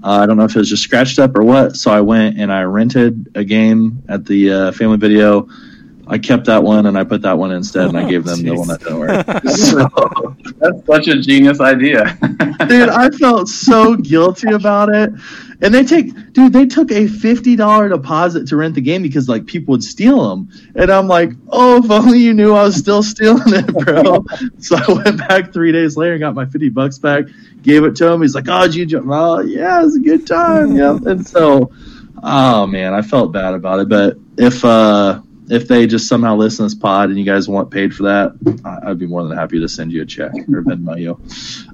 Uh, 0.04 0.20
I 0.22 0.26
don't 0.26 0.38
know 0.38 0.46
if 0.46 0.56
it 0.56 0.60
was 0.60 0.70
just 0.70 0.84
scratched 0.84 1.20
up 1.20 1.36
or 1.36 1.44
what. 1.44 1.76
So 1.76 1.92
I 1.92 2.02
went 2.02 2.40
and 2.40 2.52
I 2.52 2.64
rented 2.64 3.32
a 3.36 3.44
game 3.44 4.04
at 4.08 4.26
the 4.26 4.52
uh, 4.52 4.72
family 4.72 4.98
video. 4.98 5.48
I 6.08 6.18
kept 6.18 6.46
that 6.46 6.64
one 6.64 6.88
and 6.88 6.98
I 6.98 7.04
put 7.04 7.22
that 7.22 7.38
one 7.38 7.52
instead, 7.52 7.88
and 7.88 7.98
I 7.98 8.10
gave 8.10 8.26
them 8.26 8.42
the 8.42 8.52
one 8.52 8.68
that 8.68 8.80
didn't 8.80 9.00
work. 9.00 9.26
That's 10.60 10.86
such 10.86 11.08
a 11.08 11.22
genius 11.22 11.62
idea. 11.62 12.18
dude, 12.68 12.90
I 12.90 13.10
felt 13.12 13.48
so 13.48 13.96
guilty 13.98 14.52
about 14.52 14.94
it. 14.94 15.12
And 15.62 15.74
they 15.74 15.84
take, 15.84 16.34
dude, 16.34 16.54
they 16.54 16.66
took 16.66 16.92
a 16.92 17.08
fifty 17.08 17.56
dollar 17.56 17.88
deposit 17.90 18.48
to 18.48 18.56
rent 18.56 18.76
the 18.76 18.82
game 18.82 19.04
because 19.04 19.30
like 19.30 19.46
people 19.46 19.74
would 19.74 19.84
steal 19.84 20.30
them, 20.30 20.50
and 20.76 20.92
I'm 20.92 21.08
like, 21.08 21.32
oh, 21.50 21.78
if 21.84 21.92
only 21.92 22.20
you 22.20 22.34
knew 22.34 22.54
I 22.54 22.64
was 22.64 22.76
still 22.76 23.04
stealing 23.04 23.54
it, 23.54 23.68
bro. 23.68 24.26
so 24.60 24.76
I 24.76 25.04
went 25.04 25.18
back 25.20 25.54
three 25.54 25.72
days 25.72 25.96
later 25.96 26.14
and 26.14 26.20
got 26.20 26.34
my 26.34 26.46
fifty 26.46 26.70
bucks 26.70 26.98
back, 26.98 27.26
gave 27.62 27.84
it 27.84 27.96
to 27.98 28.08
him. 28.08 28.22
He's 28.22 28.34
like, 28.34 28.48
oh, 28.48 28.64
did 28.64 28.76
you 28.76 28.86
jump? 28.88 29.08
Oh, 29.10 29.42
yeah, 29.42 29.82
it 29.82 29.86
was 29.86 29.96
a 29.98 30.00
good 30.00 30.26
time. 30.26 30.76
Yep. 30.76 31.06
And 31.06 31.28
so, 31.28 31.72
oh 32.24 32.66
man, 32.66 32.94
I 32.96 33.04
felt 33.04 33.32
bad 33.32 33.54
about 33.54 33.80
it. 33.82 33.90
But 33.90 34.18
if 34.38 34.66
uh 34.66 35.22
if 35.52 35.68
they 35.68 35.86
just 35.86 36.08
somehow 36.08 36.36
listen 36.36 36.58
to 36.60 36.64
this 36.74 36.76
pod 36.76 37.10
and 37.10 37.20
you 37.20 37.26
guys 37.26 37.48
want 37.48 37.70
paid 37.70 37.94
for 37.94 38.04
that, 38.04 38.34
I- 38.66 38.90
I'd 38.92 39.00
be 39.00 39.06
more 39.06 39.24
than 39.28 39.38
happy 39.38 39.60
to 39.60 39.68
send 39.68 39.92
you 39.92 40.02
a 40.02 40.06
check 40.06 40.32
or 40.52 40.64
Venmo 40.64 41.00
you. 41.00 41.20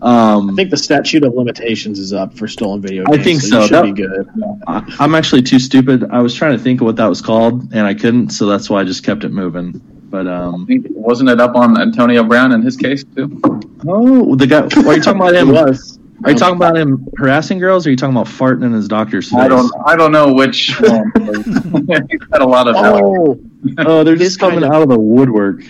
Um, 0.01 0.49
I 0.49 0.53
think 0.53 0.69
the 0.71 0.77
statute 0.77 1.23
of 1.23 1.33
limitations 1.33 1.99
is 1.99 2.11
up 2.13 2.37
for 2.37 2.47
stolen 2.47 2.81
video 2.81 3.05
Games, 3.05 3.17
I 3.19 3.23
think 3.23 3.41
You 3.43 3.47
so. 3.49 3.61
should 3.61 3.73
That- 3.75 3.83
be 3.83 3.91
good. 3.93 4.27
I- 4.67 4.83
I'm 4.99 5.15
actually 5.15 5.43
too 5.43 5.59
stupid. 5.59 6.05
I 6.11 6.21
was 6.21 6.33
trying 6.33 6.57
to 6.57 6.63
think 6.63 6.81
of 6.81 6.85
what 6.85 6.95
that 6.97 7.07
was 7.07 7.21
called, 7.21 7.69
and 7.71 7.85
I 7.85 7.93
couldn't, 7.93 8.29
so 8.31 8.47
that's 8.47 8.69
why 8.69 8.81
I 8.81 8.83
just 8.83 9.03
kept 9.03 9.23
it 9.23 9.31
moving. 9.31 9.79
But 10.09 10.25
um, 10.25 10.65
Wasn't 10.95 11.29
it 11.29 11.39
up 11.41 11.55
on 11.55 11.79
Antonio 11.79 12.23
Brown 12.23 12.53
in 12.53 12.61
his 12.61 12.77
case 12.77 13.03
too? 13.15 13.41
oh, 13.87 14.35
the 14.35 14.47
guy. 14.47 14.59
Are 14.61 14.95
you 14.95 15.01
talking 15.01 15.21
about 15.21 15.35
It 15.35 15.41
him? 15.41 15.49
was. 15.51 15.96
Are 16.23 16.31
you 16.31 16.35
oh, 16.35 16.39
talking 16.39 16.55
about 16.55 16.75
him 16.75 17.07
harassing 17.17 17.59
girls? 17.59 17.85
Or 17.85 17.89
are 17.89 17.91
you 17.91 17.97
talking 17.97 18.15
about 18.15 18.27
farting 18.27 18.63
in 18.65 18.73
his 18.73 18.87
doctor's 18.87 19.29
face? 19.29 19.39
I 19.39 19.47
don't. 19.47 19.71
I 19.85 19.95
don't 19.95 20.11
know 20.11 20.33
which 20.33 20.75
one. 20.79 21.11
He's 21.15 22.19
had 22.31 22.41
a 22.41 22.45
lot 22.45 22.67
of. 22.67 22.75
Oh, 22.77 23.39
Oh, 23.79 24.03
they're 24.03 24.15
This 24.15 24.29
just 24.29 24.39
coming 24.39 24.63
of- 24.63 24.71
out 24.71 24.81
of 24.83 24.89
the 24.89 24.99
woodwork. 24.99 25.61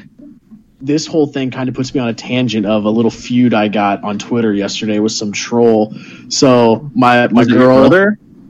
this 0.82 1.06
whole 1.08 1.26
thing 1.28 1.52
kind 1.52 1.68
of 1.70 1.76
puts 1.76 1.94
me 1.94 2.00
on 2.00 2.08
a 2.10 2.14
tangent 2.14 2.66
of 2.66 2.86
a 2.86 2.90
little 2.90 3.10
feud 3.12 3.54
I 3.54 3.68
got 3.68 4.04
on 4.04 4.20
Twitter 4.20 4.54
yesterday 4.54 5.00
with 5.00 5.12
some 5.14 5.32
troll. 5.32 5.94
So 6.30 6.90
my 6.94 7.28
my 7.28 7.42
Was 7.42 7.48
girl, 7.48 7.90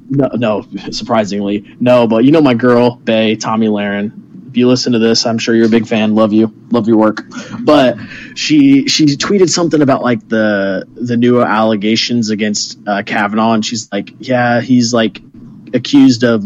no, 0.09 0.27
no, 0.33 0.65
surprisingly, 0.91 1.75
no, 1.79 2.07
but 2.07 2.23
you 2.25 2.31
know 2.31 2.41
my 2.41 2.53
girl, 2.53 2.95
Bay, 2.97 3.35
Tomi 3.35 3.67
Lahren. 3.67 4.11
You 4.57 4.67
listen 4.67 4.93
to 4.93 4.99
this, 4.99 5.27
I'm 5.27 5.37
sure 5.37 5.53
you're 5.53 5.67
a 5.67 5.69
big 5.69 5.85
fan. 5.85 6.15
Love 6.15 6.33
you, 6.33 6.51
love 6.71 6.87
your 6.87 6.97
work. 6.97 7.25
But 7.59 7.99
she 8.33 8.87
she 8.87 9.05
tweeted 9.05 9.49
something 9.49 9.83
about 9.83 10.01
like 10.01 10.27
the 10.27 10.87
the 10.95 11.15
new 11.15 11.43
allegations 11.43 12.31
against 12.31 12.79
uh, 12.87 13.03
Kavanaugh, 13.03 13.53
and 13.53 13.63
she's 13.63 13.87
like, 13.91 14.15
yeah, 14.17 14.59
he's 14.61 14.95
like 14.95 15.21
accused 15.75 16.23
of 16.23 16.43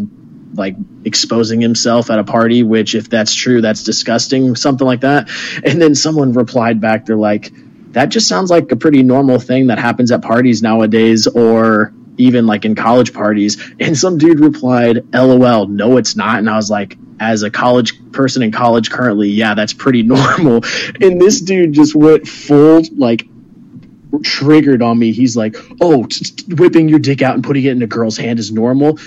like 0.58 0.76
exposing 1.06 1.62
himself 1.62 2.10
at 2.12 2.20
a 2.20 2.26
party. 2.26 2.64
Which, 2.64 2.96
if 2.96 3.10
that's 3.10 3.34
true, 3.34 3.62
that's 3.62 3.84
disgusting. 3.84 4.58
Something 4.58 4.86
like 4.86 5.02
that. 5.02 5.30
And 5.64 5.82
then 5.82 5.96
someone 5.96 6.34
replied 6.34 6.82
back, 6.82 7.06
they're 7.06 7.16
like, 7.16 7.54
that 7.94 8.08
just 8.08 8.28
sounds 8.28 8.52
like 8.52 8.70
a 8.74 8.76
pretty 8.76 9.04
normal 9.04 9.40
thing 9.40 9.68
that 9.68 9.80
happens 9.80 10.12
at 10.12 10.22
parties 10.22 10.62
nowadays, 10.62 11.28
or 11.28 11.94
even 12.18 12.46
like 12.46 12.66
in 12.66 12.76
college 12.76 13.14
parties. 13.14 13.62
And 13.80 13.98
some 13.98 14.18
dude 14.18 14.40
replied, 14.40 15.14
LOL, 15.14 15.68
no, 15.68 15.98
it's 15.98 16.16
not. 16.16 16.40
And 16.40 16.50
I 16.50 16.56
was 16.56 16.70
like, 16.70 16.98
as 17.20 17.44
a 17.44 17.52
college 17.52 18.12
person 18.12 18.42
in 18.44 18.52
college 18.52 18.90
currently, 18.90 19.30
yeah, 19.30 19.54
that's 19.54 19.74
pretty 19.74 20.04
normal. 20.04 20.64
And 21.00 21.22
this 21.22 21.42
dude 21.42 21.74
just 21.74 21.96
went 21.96 22.28
full, 22.28 22.82
like, 22.96 23.28
triggered 24.24 24.82
on 24.82 25.00
me. 25.00 25.12
He's 25.12 25.38
like, 25.38 25.56
oh, 25.80 26.08
whipping 26.50 26.90
your 26.90 27.00
dick 27.00 27.22
out 27.22 27.36
and 27.36 27.44
putting 27.44 27.64
it 27.64 27.72
in 27.72 27.82
a 27.82 27.88
girl's 27.88 28.18
hand 28.18 28.40
is 28.40 28.52
normal. 28.52 29.00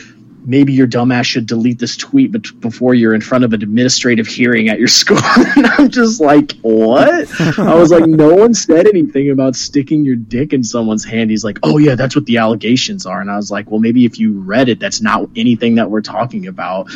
Maybe 0.46 0.72
your 0.74 0.86
dumbass 0.86 1.24
should 1.24 1.46
delete 1.46 1.78
this 1.78 1.96
tweet 1.96 2.32
bet- 2.32 2.60
before 2.60 2.94
you're 2.94 3.14
in 3.14 3.20
front 3.22 3.44
of 3.44 3.52
an 3.54 3.62
administrative 3.62 4.26
hearing 4.26 4.68
at 4.68 4.78
your 4.78 4.88
school. 5.00 5.18
and 5.56 5.66
I'm 5.66 5.88
just 5.90 6.20
like, 6.20 6.52
what? 6.60 7.28
I 7.58 7.74
was 7.74 7.90
like, 7.90 8.06
no 8.06 8.34
one 8.34 8.52
said 8.54 8.86
anything 8.86 9.30
about 9.30 9.56
sticking 9.56 10.04
your 10.04 10.16
dick 10.16 10.52
in 10.52 10.62
someone's 10.62 11.04
hand. 11.04 11.30
He's 11.30 11.44
like, 11.44 11.58
oh 11.62 11.78
yeah, 11.78 11.94
that's 11.94 12.14
what 12.14 12.26
the 12.26 12.38
allegations 12.38 13.06
are. 13.06 13.20
And 13.20 13.30
I 13.30 13.36
was 13.36 13.50
like, 13.50 13.70
well, 13.70 13.80
maybe 13.80 14.04
if 14.04 14.18
you 14.18 14.32
read 14.40 14.68
it, 14.68 14.80
that's 14.80 15.00
not 15.00 15.28
anything 15.34 15.76
that 15.76 15.90
we're 15.90 16.02
talking 16.02 16.46
about. 16.46 16.90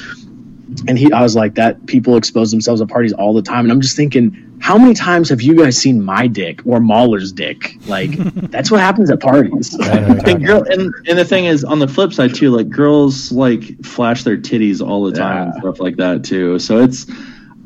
And 0.86 0.98
he, 0.98 1.12
I 1.12 1.22
was 1.22 1.34
like, 1.34 1.54
that 1.54 1.86
people 1.86 2.16
expose 2.16 2.50
themselves 2.50 2.80
at 2.80 2.88
parties 2.88 3.12
all 3.12 3.34
the 3.34 3.42
time. 3.42 3.64
And 3.64 3.72
I'm 3.72 3.80
just 3.80 3.96
thinking, 3.96 4.58
how 4.60 4.76
many 4.78 4.94
times 4.94 5.28
have 5.30 5.40
you 5.40 5.56
guys 5.56 5.78
seen 5.78 6.02
my 6.04 6.26
dick 6.26 6.66
or 6.66 6.80
Mahler's 6.80 7.32
dick? 7.32 7.76
Like, 7.86 8.10
that's 8.50 8.70
what 8.70 8.80
happens 8.80 9.10
at 9.10 9.20
parties. 9.20 9.78
I 9.80 10.00
know 10.00 10.08
what 10.08 10.26
you're 10.26 10.36
And 10.36 10.46
girl, 10.46 10.62
and, 10.62 10.94
and 11.08 11.18
the 11.18 11.24
thing 11.24 11.46
is, 11.46 11.64
on 11.64 11.78
the 11.78 11.88
flip 11.88 12.12
side 12.12 12.34
too, 12.34 12.50
like 12.50 12.68
girls 12.68 13.32
like 13.32 13.84
flash 13.84 14.24
their 14.24 14.36
titties 14.36 14.86
all 14.86 15.04
the 15.04 15.12
time 15.12 15.50
and 15.50 15.54
stuff 15.60 15.80
like 15.80 15.96
that 15.96 16.24
too. 16.24 16.58
So 16.58 16.82
it's, 16.82 17.06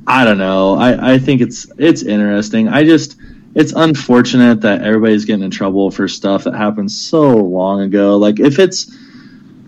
I 0.07 0.25
don't 0.25 0.39
know. 0.39 0.75
I 0.75 1.15
I 1.15 1.19
think 1.19 1.41
it's 1.41 1.71
it's 1.79 2.03
interesting. 2.03 2.69
I 2.69 2.85
just 2.85 3.17
it's 3.55 3.73
unfortunate 3.73 4.63
that 4.63 4.83
everybody's 4.83 5.25
getting 5.25 5.45
in 5.45 5.51
trouble 5.51 5.91
for 5.91 6.09
stuff 6.09 6.45
that 6.45 6.55
happened 6.55 6.91
so 6.91 7.37
long 7.37 7.83
ago. 7.83 8.17
Like 8.17 8.41
if 8.41 8.59
it's, 8.59 8.95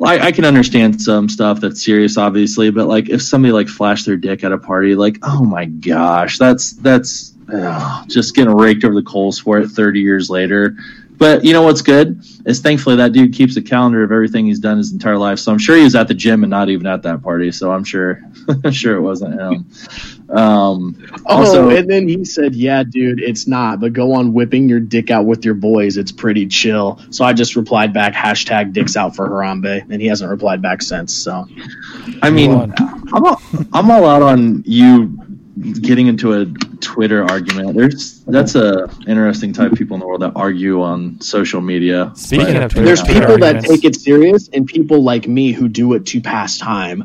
I, 0.03 0.19
I 0.19 0.33
can 0.33 0.45
understand 0.45 1.01
some 1.01 1.29
stuff 1.29 1.61
that's 1.61 1.85
serious, 1.85 2.17
obviously, 2.17 2.71
but 2.71 2.89
like 2.89 3.09
if 3.09 3.23
somebody 3.23 3.53
like 3.53 3.69
flashed 3.69 4.07
their 4.07 4.17
dick 4.17 4.43
at 4.45 4.53
a 4.53 4.59
party, 4.59 4.95
like 4.95 5.19
oh 5.23 5.45
my 5.45 5.67
gosh, 5.67 6.39
that's 6.39 6.73
that's 6.73 7.35
ugh, 7.53 8.09
just 8.09 8.35
getting 8.35 8.55
raked 8.55 8.85
over 8.85 8.95
the 8.95 9.03
coals 9.03 9.39
for 9.39 9.59
it 9.59 9.69
30 9.69 10.01
years 10.01 10.31
later. 10.31 10.77
But 11.17 11.45
you 11.45 11.53
know 11.53 11.63
what's 11.63 11.83
good 11.83 12.25
is 12.45 12.61
thankfully 12.61 12.97
that 12.97 13.13
dude 13.13 13.33
keeps 13.35 13.57
a 13.57 13.63
calendar 13.63 14.03
of 14.03 14.11
everything 14.11 14.47
he's 14.47 14.59
done 14.59 14.79
his 14.79 14.93
entire 14.93 15.17
life. 15.17 15.39
So 15.39 15.53
I'm 15.53 15.59
sure 15.59 15.77
he 15.77 15.85
was 15.85 15.95
at 15.95 16.09
the 16.09 16.15
gym 16.15 16.43
and 16.43 16.51
not 16.51 16.69
even 16.69 16.87
at 16.87 17.03
that 17.03 17.23
party. 17.23 17.53
So 17.53 17.71
I'm 17.71 17.85
sure, 17.85 18.21
sure 18.73 18.97
it 18.97 19.01
wasn't 19.01 19.41
him. 19.41 19.67
Um, 20.31 20.97
Oh, 21.27 21.37
Also- 21.39 21.69
and 21.71 21.89
then 21.89 22.09
he 22.09 22.25
said, 22.25 22.55
"Yeah, 22.55 22.83
dude, 22.83 23.21
it's 23.21 23.47
not. 23.47 23.81
But 23.81 23.93
go 23.93 24.13
on 24.15 24.33
whipping 24.33 24.69
your 24.69 24.81
dick 24.81 25.11
out 25.11 25.27
with 25.27 25.45
your 25.45 25.55
boys. 25.55 25.97
It's 25.97 26.13
pretty 26.13 26.47
chill." 26.47 26.99
So 27.11 27.25
I 27.25 27.33
just 27.33 27.57
replied 27.57 27.93
back, 27.93 28.15
hashtag 28.15 28.73
dicks 28.73 28.97
out 28.97 29.15
for 29.17 29.29
Harambe, 29.29 29.85
and 29.89 30.01
he 30.03 30.09
hasn't 30.09 30.31
replied 30.31 30.61
back 30.63 30.83
since. 30.83 31.13
So 31.13 31.47
I 32.23 32.31
mean, 32.31 32.73
I'm 33.13 33.25
all, 33.25 33.43
I'm 33.73 33.91
all 33.91 34.07
out 34.07 34.23
on 34.23 34.63
you 34.67 35.19
getting 35.81 36.09
into 36.09 36.33
a 36.33 36.47
Twitter 36.81 37.25
argument. 37.25 37.77
There's 37.77 38.21
that's 38.27 38.55
a 38.55 38.91
interesting 39.07 39.53
type 39.53 39.73
of 39.73 39.79
people 39.79 39.95
in 39.95 40.01
the 40.01 40.07
world 40.07 40.23
that 40.23 40.33
argue 40.35 40.83
on 40.83 41.21
social 41.21 41.61
media. 41.61 42.11
Speaking 42.15 42.47
But- 42.55 42.63
of 42.65 42.73
Twitter, 42.73 42.87
there's 42.87 43.03
Twitter 43.03 43.21
people 43.21 43.39
that 43.39 43.57
arguments. 43.57 43.69
take 43.69 43.85
it 43.85 43.97
serious, 43.97 44.49
and 44.53 44.67
people 44.67 45.03
like 45.03 45.29
me 45.29 45.53
who 45.53 45.69
do 45.69 45.93
it 45.95 46.07
to 46.07 46.21
pass 46.21 46.59
time. 46.59 47.05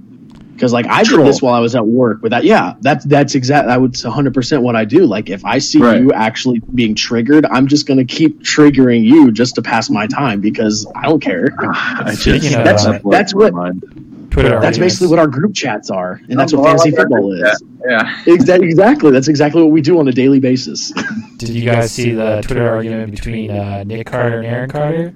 Because 0.59 0.73
like 0.73 0.87
I 0.87 1.03
Troll. 1.03 1.23
did 1.23 1.29
this 1.33 1.41
while 1.41 1.53
I 1.53 1.59
was 1.61 1.73
at 1.73 1.87
work 1.87 2.21
with 2.21 2.31
that. 2.31 2.43
Yeah, 2.43 2.73
that's 2.81 3.05
that's 3.05 3.33
exactly. 3.33 3.71
I 3.71 3.77
would 3.77 3.97
100 3.97 4.33
percent 4.33 4.61
what 4.61 4.75
I 4.75 4.83
do. 4.83 5.05
Like 5.05 5.29
if 5.29 5.45
I 5.45 5.57
see 5.59 5.79
Right. 5.79 6.01
you 6.01 6.11
actually 6.11 6.59
being 6.75 6.95
triggered, 6.95 7.45
I'm 7.45 7.67
just 7.67 7.87
gonna 7.87 8.03
keep 8.03 8.41
triggering 8.43 9.05
you 9.05 9.31
just 9.31 9.55
to 9.55 9.61
pass 9.61 9.89
my 9.89 10.05
time 10.07 10.41
because 10.41 10.85
I 10.95 11.03
don't 11.03 11.21
care. 11.21 11.47
I 11.59 12.13
Speaking 12.13 12.41
just 12.41 12.57
of, 12.57 12.63
That's- 12.65 12.85
uh, 12.85 12.99
that's 13.09 13.33
what- 13.33 13.53
Twitter. 14.31 14.49
That's 14.49 14.65
arguments. 14.65 14.77
basically 14.77 15.07
what 15.07 15.17
our 15.19 15.27
group 15.27 15.55
chats 15.55 15.89
are, 15.89 16.21
and 16.29 16.37
that's 16.39 16.53
Oh, 16.53 16.57
what 16.57 16.63
well, 16.65 16.73
fantasy 16.77 16.91
like 16.91 16.99
football 16.99 17.33
is. 17.33 17.63
Yeah. 17.89 18.21
Exactly. 18.27 18.67
Exactly. 18.67 19.11
That's 19.11 19.27
exactly 19.27 19.61
what 19.63 19.71
we 19.71 19.81
do 19.81 19.97
on 19.99 20.07
a 20.07 20.11
daily 20.11 20.39
basis. 20.39 20.91
Did 21.37 21.49
you 21.49 21.63
guys 21.65 21.91
see 21.91 22.11
the 22.11 22.41
Twitter 22.41 22.69
argument 22.69 23.09
between 23.11 23.49
uh, 23.49 23.83
Nick 23.85 24.05
Carter 24.07 24.37
and 24.39 24.45
Aaron 24.45 24.69
Carter? 24.69 25.13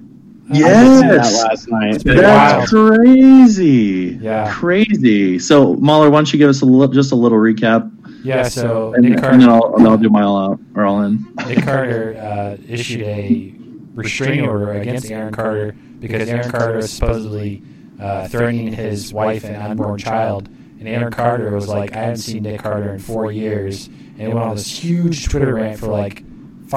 I 0.50 0.52
did 0.52 0.62
see 0.62 0.62
that 1.08 1.12
Yes. 1.14 1.44
last 1.44 1.68
night. 1.70 2.04
been 2.04 2.16
That's 2.18 2.70
crazy. 2.70 4.18
Yeah. 4.20 4.50
Crazy. 4.52 5.38
So, 5.38 5.74
Mahler, 5.76 6.10
why 6.10 6.18
don't 6.18 6.32
you 6.32 6.38
give 6.38 6.50
us 6.50 6.60
a 6.62 6.66
li- 6.66 6.92
just 6.94 7.12
a 7.12 7.14
little 7.14 7.38
recap, 7.38 7.90
Yeah, 8.22 8.42
so 8.44 8.92
and, 8.94 9.02
Nick 9.04 9.12
and 9.14 9.22
then 9.22 9.46
Carter, 9.48 9.50
I'll, 9.50 9.76
and 9.76 9.88
I'll 9.88 9.96
do 9.98 10.08
my 10.10 10.22
all 10.22 10.36
out 10.52 10.60
or 10.74 10.84
all 10.84 11.02
in. 11.02 11.24
Nick 11.46 11.62
Carter 11.64 12.16
uh, 12.18 12.56
issued 12.68 13.02
a 13.02 13.54
restraining 13.94 14.46
order 14.46 14.72
against 14.72 15.10
Aaron 15.10 15.32
Carter 15.32 15.74
because 16.00 16.28
Aaron 16.28 16.50
Carter 16.50 16.78
is 16.78 16.92
supposedly 16.92 17.62
uh, 18.00 18.28
threatening 18.28 18.72
his 18.72 19.12
wife 19.14 19.44
and 19.44 19.56
unborn 19.56 19.98
child. 19.98 20.48
And 20.78 20.88
Aaron 20.88 21.12
Carter 21.12 21.50
was 21.54 21.68
like, 21.68 21.94
I 21.96 22.00
haven't 22.00 22.16
seen 22.18 22.42
Nick 22.42 22.60
Carter 22.60 22.92
in 22.92 22.98
four 22.98 23.32
years. 23.32 23.86
And 23.86 24.20
he 24.20 24.28
went 24.28 24.40
on 24.40 24.56
this 24.56 24.68
huge 24.78 25.28
Twitter 25.28 25.54
rant 25.54 25.78
for 25.80 25.86
like 25.86 26.22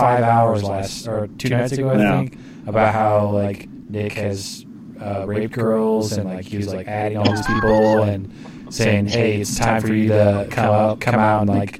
five 0.01 0.23
hours 0.23 0.63
last, 0.63 1.07
or 1.07 1.27
two 1.37 1.49
nights 1.49 1.73
ago, 1.73 1.89
I 1.89 1.97
Yeah. 1.97 2.17
think, 2.19 2.37
about 2.67 2.93
how 2.93 3.29
like 3.29 3.67
Nick 3.89 4.13
has 4.13 4.65
uh, 5.01 5.25
raped 5.27 5.53
girls 5.53 6.13
and 6.13 6.27
like 6.29 6.45
he 6.45 6.57
was 6.57 6.73
like 6.73 6.87
adding 6.87 7.17
all 7.17 7.29
these 7.29 7.45
people 7.47 8.03
and 8.03 8.31
saying, 8.69 9.07
hey, 9.07 9.41
it's 9.41 9.57
time 9.57 9.81
for 9.81 9.93
you 9.93 10.09
to 10.09 10.47
come 10.51 10.65
out, 10.73 10.99
come 10.99 11.15
out 11.15 11.41
and 11.41 11.49
like 11.49 11.79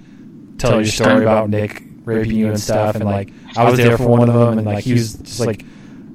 tell 0.57 0.76
your 0.76 0.86
story 0.86 1.24
about 1.24 1.49
Nick 1.49 1.84
raping 2.05 2.36
you 2.36 2.47
and 2.49 2.59
stuff. 2.59 2.95
And 2.95 3.05
like 3.05 3.30
I 3.55 3.70
was 3.70 3.78
there 3.78 3.97
for 3.97 4.07
one 4.07 4.28
of 4.30 4.36
them, 4.36 4.57
and 4.59 4.65
like 4.68 4.84
he 4.84 4.93
was 4.93 5.13
just 5.15 5.39
like 5.39 5.63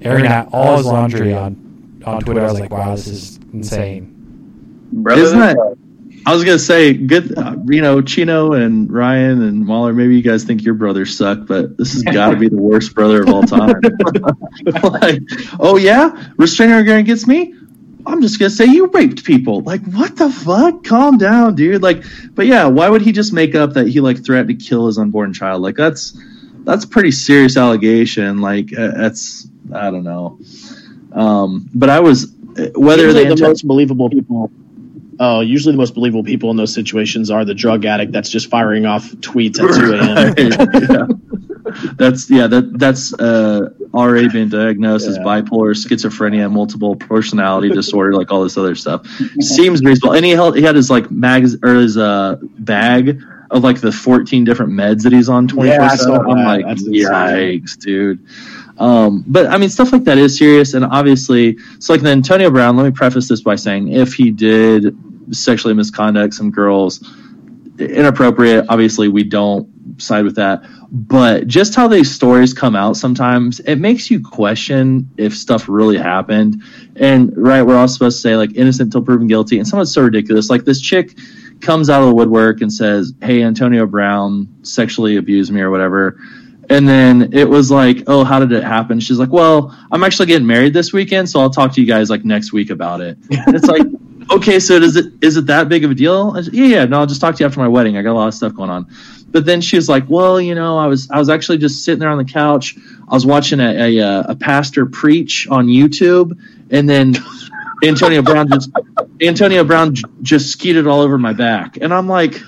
airing 0.00 0.26
out 0.26 0.48
all 0.52 0.76
his 0.78 0.86
laundry 0.86 1.34
on 1.34 2.02
on 2.06 2.20
Twitter. 2.22 2.40
I 2.40 2.50
was 2.50 2.58
like, 2.60 2.70
wow, 2.70 2.94
this 2.94 3.06
is 3.06 3.38
insane. 3.52 4.08
Brother, 4.92 5.22
Isn't 5.22 5.38
that- 5.38 5.76
I 6.24 6.34
was 6.34 6.44
gonna 6.44 6.58
say, 6.58 6.92
good. 6.92 7.36
Uh, 7.36 7.56
you 7.66 7.82
know, 7.82 8.00
Chino 8.00 8.52
and 8.52 8.92
Ryan 8.92 9.42
and 9.42 9.66
Mahler. 9.66 9.92
Maybe 9.92 10.16
you 10.16 10.22
guys 10.22 10.44
think 10.44 10.62
your 10.62 10.74
brothers 10.74 11.16
suck, 11.16 11.46
but 11.46 11.76
this 11.76 11.92
has 11.94 12.02
got 12.02 12.30
to 12.30 12.36
be 12.36 12.48
the 12.48 12.56
worst 12.56 12.94
brother 12.94 13.22
of 13.22 13.28
all 13.28 13.42
time. 13.42 13.80
like, 14.82 15.20
oh 15.58 15.76
yeah, 15.76 16.30
restraining 16.36 16.76
order 16.76 16.96
against 16.96 17.26
me. 17.26 17.54
I'm 18.06 18.20
just 18.20 18.38
gonna 18.38 18.50
say 18.50 18.66
you 18.66 18.86
raped 18.86 19.24
people. 19.24 19.60
Like, 19.60 19.84
what 19.86 20.16
the 20.16 20.30
fuck? 20.30 20.84
Calm 20.84 21.18
down, 21.18 21.54
dude. 21.54 21.82
Like, 21.82 22.04
but 22.34 22.46
yeah, 22.46 22.66
why 22.66 22.88
would 22.88 23.02
he 23.02 23.12
just 23.12 23.32
make 23.32 23.54
up 23.54 23.74
that 23.74 23.88
he 23.88 24.00
like 24.00 24.24
threatened 24.24 24.58
to 24.58 24.64
kill 24.64 24.86
his 24.86 24.98
unborn 24.98 25.32
child? 25.32 25.62
Like, 25.62 25.76
that's 25.76 26.16
that's 26.64 26.84
a 26.84 26.88
pretty 26.88 27.10
serious 27.10 27.56
allegation. 27.56 28.40
Like, 28.40 28.76
uh, 28.76 28.92
that's 28.96 29.48
I 29.72 29.90
don't 29.90 30.04
know. 30.04 30.38
Um, 31.12 31.68
but 31.74 31.90
I 31.90 32.00
was 32.00 32.32
uh, 32.56 32.68
whether 32.74 33.12
they 33.12 33.26
the 33.26 33.36
most 33.36 33.66
believable 33.66 34.10
people. 34.10 34.50
Oh, 35.20 35.40
usually 35.40 35.72
the 35.72 35.78
most 35.78 35.94
believable 35.94 36.24
people 36.24 36.50
in 36.50 36.56
those 36.56 36.72
situations 36.74 37.30
are 37.30 37.44
the 37.44 37.54
drug 37.54 37.84
addict 37.84 38.12
that's 38.12 38.30
just 38.30 38.48
firing 38.48 38.86
off 38.86 39.10
tweets 39.16 39.58
at 39.60 39.74
2 39.74 39.94
a.m. 39.94 40.90
yeah. 40.90 41.06
That's 41.96 42.28
yeah, 42.30 42.46
that 42.48 42.78
that's 42.78 43.14
uh 43.14 43.70
already 43.94 44.28
been 44.28 44.48
diagnosed 44.48 45.06
as 45.08 45.18
bipolar, 45.18 45.74
schizophrenia, 45.74 46.50
multiple 46.50 46.96
personality 46.96 47.68
disorder, 47.74 48.14
like 48.14 48.30
all 48.30 48.42
this 48.42 48.56
other 48.58 48.74
stuff. 48.74 49.06
Seems 49.40 49.82
reasonable. 49.82 50.14
And 50.14 50.24
he 50.24 50.32
held 50.32 50.56
he 50.56 50.62
had 50.62 50.76
his 50.76 50.90
like 50.90 51.10
mag 51.10 51.46
or 51.62 51.74
his 51.76 51.96
uh 51.96 52.36
bag 52.58 53.22
of 53.50 53.62
like 53.62 53.80
the 53.80 53.92
fourteen 53.92 54.44
different 54.44 54.72
meds 54.72 55.02
that 55.04 55.12
he's 55.12 55.28
on 55.28 55.46
24 55.48 55.66
Yeah, 55.66 55.76
four 55.78 55.84
I 55.86 55.96
saw 55.96 56.04
seven. 56.16 56.30
I'm 56.30 56.38
that. 56.38 56.44
like, 56.46 56.64
That's 56.66 56.86
insane. 56.86 57.02
yikes, 57.62 57.78
dude. 57.78 58.26
Um, 58.82 59.22
but 59.28 59.46
I 59.46 59.58
mean, 59.58 59.68
stuff 59.68 59.92
like 59.92 60.02
that 60.04 60.18
is 60.18 60.36
serious, 60.36 60.74
and 60.74 60.84
obviously, 60.84 61.56
so 61.78 61.92
like 61.92 62.02
the 62.02 62.10
Antonio 62.10 62.50
Brown. 62.50 62.76
Let 62.76 62.82
me 62.82 62.90
preface 62.90 63.28
this 63.28 63.40
by 63.40 63.54
saying, 63.54 63.92
if 63.92 64.14
he 64.14 64.32
did 64.32 64.96
sexually 65.30 65.72
misconduct 65.72 66.34
some 66.34 66.50
girls, 66.50 67.08
inappropriate. 67.78 68.66
Obviously, 68.68 69.06
we 69.06 69.22
don't 69.22 70.00
side 70.02 70.24
with 70.24 70.34
that. 70.34 70.64
But 70.90 71.46
just 71.46 71.76
how 71.76 71.86
these 71.86 72.12
stories 72.12 72.52
come 72.52 72.74
out 72.74 72.96
sometimes, 72.96 73.60
it 73.60 73.76
makes 73.76 74.10
you 74.10 74.20
question 74.20 75.08
if 75.16 75.36
stuff 75.36 75.68
really 75.68 75.96
happened. 75.96 76.60
And 76.96 77.32
right, 77.36 77.62
we're 77.62 77.76
all 77.76 77.86
supposed 77.86 78.18
to 78.18 78.20
say 78.20 78.36
like 78.36 78.56
innocent 78.56 78.88
until 78.88 79.02
proven 79.02 79.28
guilty, 79.28 79.58
and 79.58 79.68
some 79.68 79.78
of 79.78 79.84
it's 79.84 79.94
so 79.94 80.02
ridiculous. 80.02 80.50
Like 80.50 80.64
this 80.64 80.80
chick 80.80 81.16
comes 81.60 81.88
out 81.88 82.02
of 82.02 82.08
the 82.08 82.14
woodwork 82.16 82.62
and 82.62 82.72
says, 82.72 83.14
"Hey, 83.22 83.44
Antonio 83.44 83.86
Brown 83.86 84.48
sexually 84.62 85.18
abused 85.18 85.52
me 85.52 85.60
or 85.60 85.70
whatever." 85.70 86.18
And 86.72 86.88
then 86.88 87.34
it 87.34 87.46
was 87.46 87.70
like, 87.70 88.04
"Oh, 88.06 88.24
how 88.24 88.40
did 88.40 88.50
it 88.52 88.64
happen?" 88.64 88.98
She's 88.98 89.18
like, 89.18 89.30
"Well, 89.30 89.76
I'm 89.90 90.02
actually 90.02 90.26
getting 90.26 90.46
married 90.46 90.72
this 90.72 90.90
weekend, 90.90 91.28
so 91.28 91.40
I'll 91.40 91.50
talk 91.50 91.72
to 91.74 91.80
you 91.82 91.86
guys 91.86 92.08
like 92.08 92.24
next 92.24 92.52
week 92.54 92.70
about 92.70 93.02
it." 93.02 93.18
And 93.30 93.54
it's 93.54 93.66
like, 93.66 93.86
okay, 94.30 94.58
so 94.58 94.78
does 94.78 94.96
it 94.96 95.12
is 95.20 95.36
it 95.36 95.46
that 95.46 95.68
big 95.68 95.84
of 95.84 95.90
a 95.90 95.94
deal? 95.94 96.34
Said, 96.42 96.54
yeah, 96.54 96.66
yeah. 96.66 96.84
No, 96.86 97.00
I'll 97.00 97.06
just 97.06 97.20
talk 97.20 97.34
to 97.36 97.40
you 97.42 97.46
after 97.46 97.60
my 97.60 97.68
wedding. 97.68 97.98
I 97.98 98.02
got 98.02 98.12
a 98.12 98.18
lot 98.18 98.28
of 98.28 98.34
stuff 98.34 98.54
going 98.54 98.70
on. 98.70 98.86
But 99.28 99.44
then 99.44 99.60
she 99.60 99.76
was 99.76 99.88
like, 99.88 100.04
well, 100.08 100.40
you 100.40 100.54
know, 100.54 100.78
I 100.78 100.86
was 100.86 101.10
I 101.10 101.18
was 101.18 101.28
actually 101.28 101.58
just 101.58 101.84
sitting 101.84 102.00
there 102.00 102.08
on 102.08 102.18
the 102.18 102.24
couch. 102.24 102.76
I 103.06 103.14
was 103.14 103.26
watching 103.26 103.60
a 103.60 103.98
a, 103.98 104.00
uh, 104.00 104.24
a 104.28 104.36
pastor 104.36 104.86
preach 104.86 105.46
on 105.48 105.66
YouTube, 105.66 106.38
and 106.70 106.88
then 106.88 107.16
Antonio 107.84 108.22
Brown 108.22 108.48
just 108.48 108.70
Antonio 109.20 109.64
Brown 109.64 109.94
j- 109.94 110.04
just 110.22 110.50
skeeted 110.50 110.86
all 110.86 111.00
over 111.00 111.18
my 111.18 111.34
back, 111.34 111.76
and 111.76 111.92
I'm 111.92 112.08
like, 112.08 112.40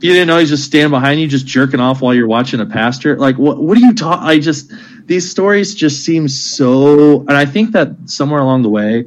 you, 0.00 0.12
didn't 0.12 0.28
know 0.28 0.38
he's 0.38 0.50
just 0.50 0.64
standing 0.64 0.90
behind 0.90 1.20
you, 1.20 1.26
just 1.26 1.46
jerking 1.46 1.80
off 1.80 2.00
while 2.00 2.14
you're 2.14 2.26
watching 2.26 2.60
a 2.60 2.66
pastor. 2.66 3.16
Like, 3.16 3.36
what? 3.38 3.58
What 3.58 3.76
are 3.76 3.80
you 3.80 3.94
talking? 3.94 4.26
I 4.26 4.38
just 4.38 4.72
these 5.06 5.30
stories 5.30 5.74
just 5.74 6.04
seem 6.04 6.28
so, 6.28 7.20
and 7.20 7.32
I 7.32 7.46
think 7.46 7.72
that 7.72 7.94
somewhere 8.06 8.40
along 8.40 8.62
the 8.62 8.68
way, 8.68 9.06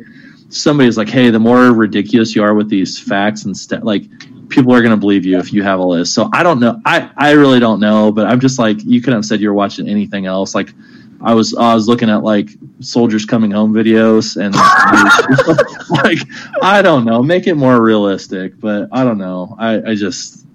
somebody's 0.49 0.97
like, 0.97 1.09
hey, 1.09 1.29
the 1.29 1.39
more 1.39 1.71
ridiculous 1.71 2.35
you 2.35 2.43
are 2.43 2.53
with 2.53 2.69
these 2.69 2.99
facts 2.99 3.45
and 3.45 3.55
stuff, 3.55 3.83
like 3.83 4.03
people 4.49 4.73
are 4.73 4.81
going 4.81 4.91
to 4.91 4.97
believe 4.97 5.25
you 5.25 5.37
if 5.37 5.53
you 5.53 5.63
have 5.63 5.79
a 5.79 5.83
list. 5.83 6.13
So 6.13 6.29
I 6.33 6.43
don't 6.43 6.59
know. 6.59 6.81
I, 6.85 7.09
I 7.15 7.31
really 7.31 7.59
don't 7.59 7.79
know, 7.79 8.11
but 8.11 8.27
I'm 8.27 8.39
just 8.39 8.59
like, 8.59 8.83
you 8.83 9.01
could 9.01 9.13
have 9.13 9.25
said 9.25 9.39
you 9.39 9.49
were 9.49 9.53
watching 9.53 9.87
anything 9.87 10.25
else. 10.25 10.55
Like 10.55 10.73
I 11.21 11.33
was, 11.33 11.53
I 11.53 11.73
was 11.73 11.87
looking 11.87 12.09
at 12.09 12.23
like 12.23 12.49
soldiers 12.79 13.25
coming 13.25 13.51
home 13.51 13.73
videos 13.73 14.37
and 14.41 14.55
like, 16.03 16.19
I 16.61 16.81
don't 16.81 17.05
know, 17.05 17.21
make 17.21 17.47
it 17.47 17.55
more 17.55 17.81
realistic, 17.81 18.59
but 18.59 18.89
I 18.91 19.03
don't 19.03 19.17
know. 19.17 19.55
I, 19.59 19.91
I 19.91 19.95
just, 19.95 20.45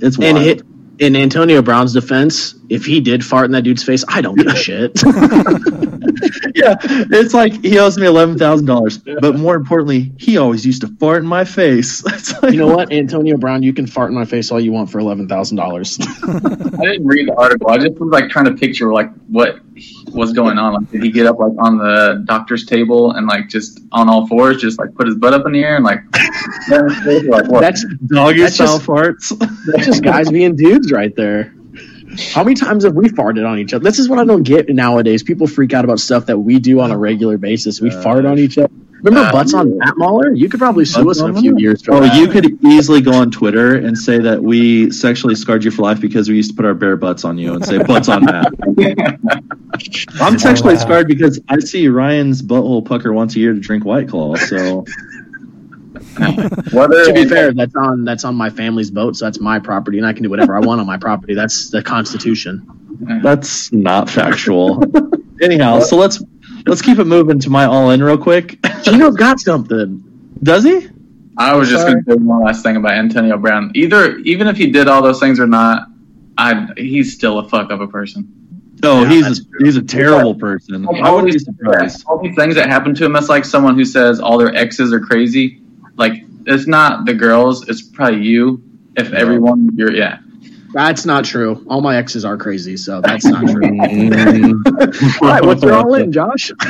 it's 0.00 0.18
And 0.18 0.38
hit, 0.38 0.62
in 0.98 1.16
Antonio 1.16 1.62
Brown's 1.62 1.92
defense, 1.92 2.54
if 2.68 2.84
he 2.84 3.00
did 3.00 3.24
fart 3.24 3.46
in 3.46 3.52
that 3.52 3.62
dude's 3.62 3.82
face, 3.82 4.04
I 4.08 4.20
don't 4.20 4.36
give 4.36 4.46
a 4.46 4.56
shit. 4.56 4.92
yeah, 6.64 6.74
it's 6.82 7.34
like 7.34 7.62
he 7.64 7.78
owes 7.78 7.98
me 7.98 8.06
eleven 8.06 8.38
thousand 8.38 8.66
dollars, 8.66 8.96
but 8.98 9.36
more 9.36 9.54
importantly, 9.56 10.12
he 10.18 10.38
always 10.38 10.64
used 10.64 10.80
to 10.80 10.88
fart 10.98 11.22
in 11.22 11.28
my 11.28 11.44
face. 11.44 12.02
It's 12.16 12.32
like, 12.42 12.52
you 12.54 12.58
know 12.58 12.74
what, 12.74 12.92
Antonio 12.92 13.36
Brown, 13.36 13.62
you 13.62 13.72
can 13.74 13.86
fart 13.86 14.08
in 14.10 14.14
my 14.16 14.24
face 14.24 14.50
all 14.50 14.58
you 14.58 14.72
want 14.72 14.90
for 14.90 14.98
eleven 14.98 15.28
thousand 15.28 15.58
dollars. 15.58 15.98
I 16.26 16.38
didn't 16.82 17.06
read 17.06 17.28
the 17.28 17.34
article. 17.36 17.68
I 17.70 17.76
just 17.78 18.00
was 18.00 18.10
like 18.10 18.30
trying 18.30 18.46
to 18.46 18.54
picture 18.54 18.92
like 18.92 19.12
what 19.28 19.60
was 20.12 20.32
going 20.32 20.56
on. 20.58 20.72
Like, 20.74 20.90
did 20.90 21.02
he 21.02 21.10
get 21.10 21.26
up 21.26 21.38
like 21.38 21.52
on 21.58 21.76
the 21.78 22.22
doctor's 22.24 22.64
table 22.64 23.12
and 23.12 23.26
like 23.26 23.48
just 23.48 23.80
on 23.92 24.08
all 24.08 24.26
fours, 24.26 24.60
just 24.62 24.78
like 24.78 24.94
put 24.94 25.06
his 25.06 25.16
butt 25.16 25.34
up 25.34 25.44
in 25.46 25.52
the 25.52 25.62
air 25.62 25.76
and 25.76 25.84
like, 25.84 26.00
like? 26.68 27.60
That's 27.60 27.84
doggy 28.06 28.40
That's 28.40 28.54
style 28.54 28.78
just- 28.78 28.88
farts. 28.88 29.38
that's 29.72 29.86
just 29.86 30.02
guys 30.02 30.30
being 30.30 30.56
dudes 30.56 30.90
right 30.92 31.14
there. 31.14 31.52
How 32.32 32.42
many 32.44 32.54
times 32.54 32.84
have 32.84 32.94
we 32.94 33.08
farted 33.08 33.48
on 33.48 33.58
each 33.58 33.72
other? 33.74 33.82
This 33.84 33.98
is 33.98 34.08
what 34.08 34.18
I 34.18 34.24
don't 34.24 34.42
get 34.42 34.68
nowadays. 34.68 35.22
People 35.22 35.46
freak 35.46 35.72
out 35.74 35.84
about 35.84 36.00
stuff 36.00 36.26
that 36.26 36.38
we 36.38 36.58
do 36.58 36.80
on 36.80 36.90
a 36.90 36.98
regular 36.98 37.38
basis. 37.38 37.80
We 37.80 37.90
fart 37.90 38.24
on 38.26 38.38
each 38.38 38.58
other. 38.58 38.70
Remember 39.02 39.28
Uh, 39.28 39.32
butts 39.32 39.52
on 39.54 39.76
Matt 39.78 39.98
Mahler? 39.98 40.32
You 40.32 40.48
could 40.48 40.58
probably 40.58 40.86
sue 40.86 41.08
us 41.10 41.20
in 41.20 41.30
a 41.36 41.40
few 41.40 41.56
years. 41.58 41.82
for 41.82 41.94
Oh, 41.94 42.00
that. 42.00 42.16
you 42.18 42.28
could 42.28 42.58
easily 42.64 43.02
go 43.02 43.12
on 43.12 43.30
Twitter 43.30 43.74
and 43.76 43.96
say 43.96 44.18
that 44.18 44.42
we 44.42 44.90
sexually 44.90 45.34
scarred 45.34 45.64
you 45.64 45.70
for 45.70 45.82
life 45.82 46.00
because 46.00 46.28
we 46.28 46.36
used 46.36 46.50
to 46.50 46.56
put 46.56 46.64
our 46.64 46.74
bare 46.74 46.96
butts 46.96 47.24
on 47.24 47.36
you 47.38 47.52
and 47.54 47.64
say 47.64 47.78
butts 47.78 48.08
on 48.08 48.24
Matt. 48.24 48.52
I'm 50.20 50.38
sexually 50.38 50.74
wow. 50.74 50.80
scarred 50.80 51.08
because 51.08 51.38
I 51.48 51.58
see 51.58 51.88
Ryan's 51.88 52.42
butthole 52.42 52.84
pucker 52.84 53.12
once 53.12 53.36
a 53.36 53.40
year 53.40 53.52
to 53.52 53.60
drink 53.60 53.84
White 53.84 54.08
Claw. 54.08 54.34
So 54.36 54.84
Whether 56.72 57.04
to 57.06 57.12
be 57.12 57.26
fair, 57.26 57.52
that's 57.52 57.74
on 57.74 58.04
that's 58.04 58.24
on 58.24 58.34
my 58.34 58.50
family's 58.50 58.90
boat, 58.90 59.16
so 59.16 59.24
that's 59.26 59.40
my 59.40 59.58
property, 59.58 59.98
and 59.98 60.06
I 60.06 60.12
can 60.12 60.22
do 60.22 60.30
whatever 60.30 60.56
I 60.56 60.60
want 60.60 60.80
on 60.80 60.86
my 60.86 60.96
property. 60.98 61.34
That's 61.34 61.70
the 61.70 61.82
Constitution. 61.82 63.20
that's 63.22 63.72
not 63.72 64.08
factual. 64.08 64.82
Anyhow, 65.42 65.80
so 65.80 65.96
let's 65.96 66.22
let's 66.66 66.82
keep 66.82 66.98
it 66.98 67.04
moving 67.04 67.38
to 67.40 67.50
my 67.50 67.64
all 67.66 67.90
in 67.90 68.02
real 68.02 68.18
quick. 68.18 68.58
Gino's 68.82 69.16
got 69.16 69.38
something. 69.40 70.02
Does 70.42 70.64
he? 70.64 70.88
I 71.38 71.54
was 71.54 71.68
just 71.68 71.86
going 71.86 72.02
to 72.02 72.10
say 72.12 72.16
one 72.16 72.42
last 72.44 72.62
thing 72.62 72.76
about 72.76 72.92
Antonio 72.92 73.36
Brown. 73.36 73.70
Either 73.74 74.16
even 74.18 74.46
if 74.48 74.56
he 74.56 74.70
did 74.70 74.88
all 74.88 75.02
those 75.02 75.20
things 75.20 75.38
or 75.38 75.46
not, 75.46 75.88
I 76.38 76.68
he's 76.76 77.14
still 77.14 77.38
a 77.38 77.48
fuck 77.48 77.70
of 77.70 77.80
a 77.80 77.86
person. 77.88 78.32
Oh, 78.82 79.02
Yeah, 79.02 79.08
he's 79.08 79.24
that's 79.24 79.40
a, 79.40 79.64
he's 79.64 79.76
a 79.76 79.82
terrible 79.82 80.34
person. 80.34 80.86
I 80.88 81.00
all 81.08 81.16
wouldn't 81.16 81.32
be 81.32 81.38
surprised. 81.38 82.04
all 82.06 82.22
these 82.22 82.36
things 82.36 82.54
that 82.56 82.68
happen 82.68 82.94
to 82.94 83.04
him, 83.04 83.12
that's 83.12 83.28
like 83.28 83.44
someone 83.44 83.74
who 83.74 83.84
says 83.84 84.20
all 84.20 84.38
their 84.38 84.54
exes 84.54 84.92
are 84.92 85.00
crazy. 85.00 85.60
Like 85.96 86.24
it's 86.46 86.66
not 86.66 87.04
the 87.06 87.14
girls, 87.14 87.68
it's 87.68 87.82
probably 87.82 88.22
you. 88.22 88.62
If 88.96 89.12
everyone, 89.12 89.70
you're 89.76 89.92
yeah. 89.92 90.20
That's 90.72 91.06
not 91.06 91.24
true. 91.24 91.64
All 91.70 91.80
my 91.80 91.96
exes 91.96 92.24
are 92.26 92.36
crazy, 92.36 92.76
so 92.76 93.00
that's 93.00 93.24
not 93.24 93.48
true. 93.48 93.62
Mm. 93.86 95.22
all 95.22 95.28
right, 95.28 95.44
what's 95.44 95.62
your 95.62 95.72
all 95.72 95.94
in, 95.94 96.12
Josh? 96.12 96.52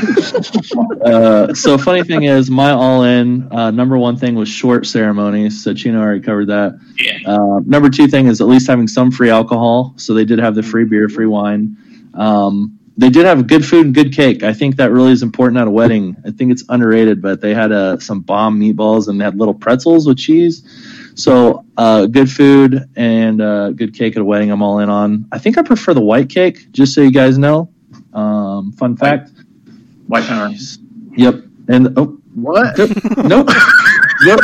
Uh, 1.05 1.55
so 1.55 1.79
funny 1.79 2.03
thing 2.03 2.25
is, 2.25 2.51
my 2.51 2.71
all 2.71 3.05
in 3.05 3.51
uh, 3.53 3.71
number 3.71 3.97
one 3.97 4.17
thing 4.17 4.35
was 4.35 4.49
short 4.49 4.87
ceremonies. 4.87 5.63
So 5.63 5.73
Chino 5.73 6.01
already 6.01 6.21
covered 6.21 6.47
that. 6.47 6.79
Yeah. 6.99 7.19
Uh, 7.25 7.61
number 7.65 7.89
two 7.89 8.07
thing 8.09 8.27
is 8.27 8.41
at 8.41 8.47
least 8.47 8.67
having 8.67 8.89
some 8.89 9.11
free 9.11 9.31
alcohol. 9.31 9.95
So 9.97 10.15
they 10.15 10.25
did 10.25 10.39
have 10.39 10.55
the 10.55 10.63
free 10.63 10.85
beer, 10.85 11.09
free 11.09 11.27
wine. 11.27 11.77
Um, 12.15 12.76
they 12.97 13.11
did 13.11 13.27
have 13.27 13.47
good 13.47 13.65
food 13.65 13.87
and 13.87 13.95
good 13.95 14.13
cake. 14.15 14.43
I 14.43 14.53
think 14.53 14.77
that 14.77 14.91
really 14.91 15.13
is 15.13 15.23
important 15.23 15.59
at 15.59 15.67
a 15.67 15.71
wedding. 15.71 16.17
I 16.25 16.31
think 16.31 16.51
it's 16.51 16.65
underrated, 16.69 17.21
but 17.21 17.41
they 17.41 17.53
had 17.55 17.71
uh, 17.73 17.99
some 17.99 18.21
bomb 18.21 18.59
meatballs 18.59 19.09
and 19.09 19.21
they 19.21 19.25
had 19.25 19.37
little 19.39 19.55
pretzels 19.55 20.07
with 20.07 20.19
cheese. 20.19 20.63
So 21.15 21.65
uh, 21.77 22.07
good 22.07 22.31
food 22.31 22.89
and 22.97 23.41
uh, 23.41 23.71
good 23.73 23.95
cake 23.95 24.17
at 24.17 24.23
a 24.23 24.25
wedding. 24.25 24.51
I'm 24.51 24.63
all 24.63 24.79
in 24.81 24.89
on. 24.91 25.27
I 25.33 25.39
think 25.39 25.59
I 25.59 25.63
prefer 25.63 25.95
the 25.95 26.01
white 26.01 26.29
cake, 26.31 26.71
just 26.73 26.95
so 26.95 27.03
you 27.03 27.11
guys 27.13 27.39
know. 27.39 27.71
Um, 28.15 28.73
fun 28.73 28.97
fact. 28.97 29.31
White 30.07 30.25
power. 30.25 30.51
Yep. 31.17 31.35
And 31.69 31.99
oh 31.99 32.19
What? 32.35 32.79
nope. 33.19 33.49
yep. 34.27 34.39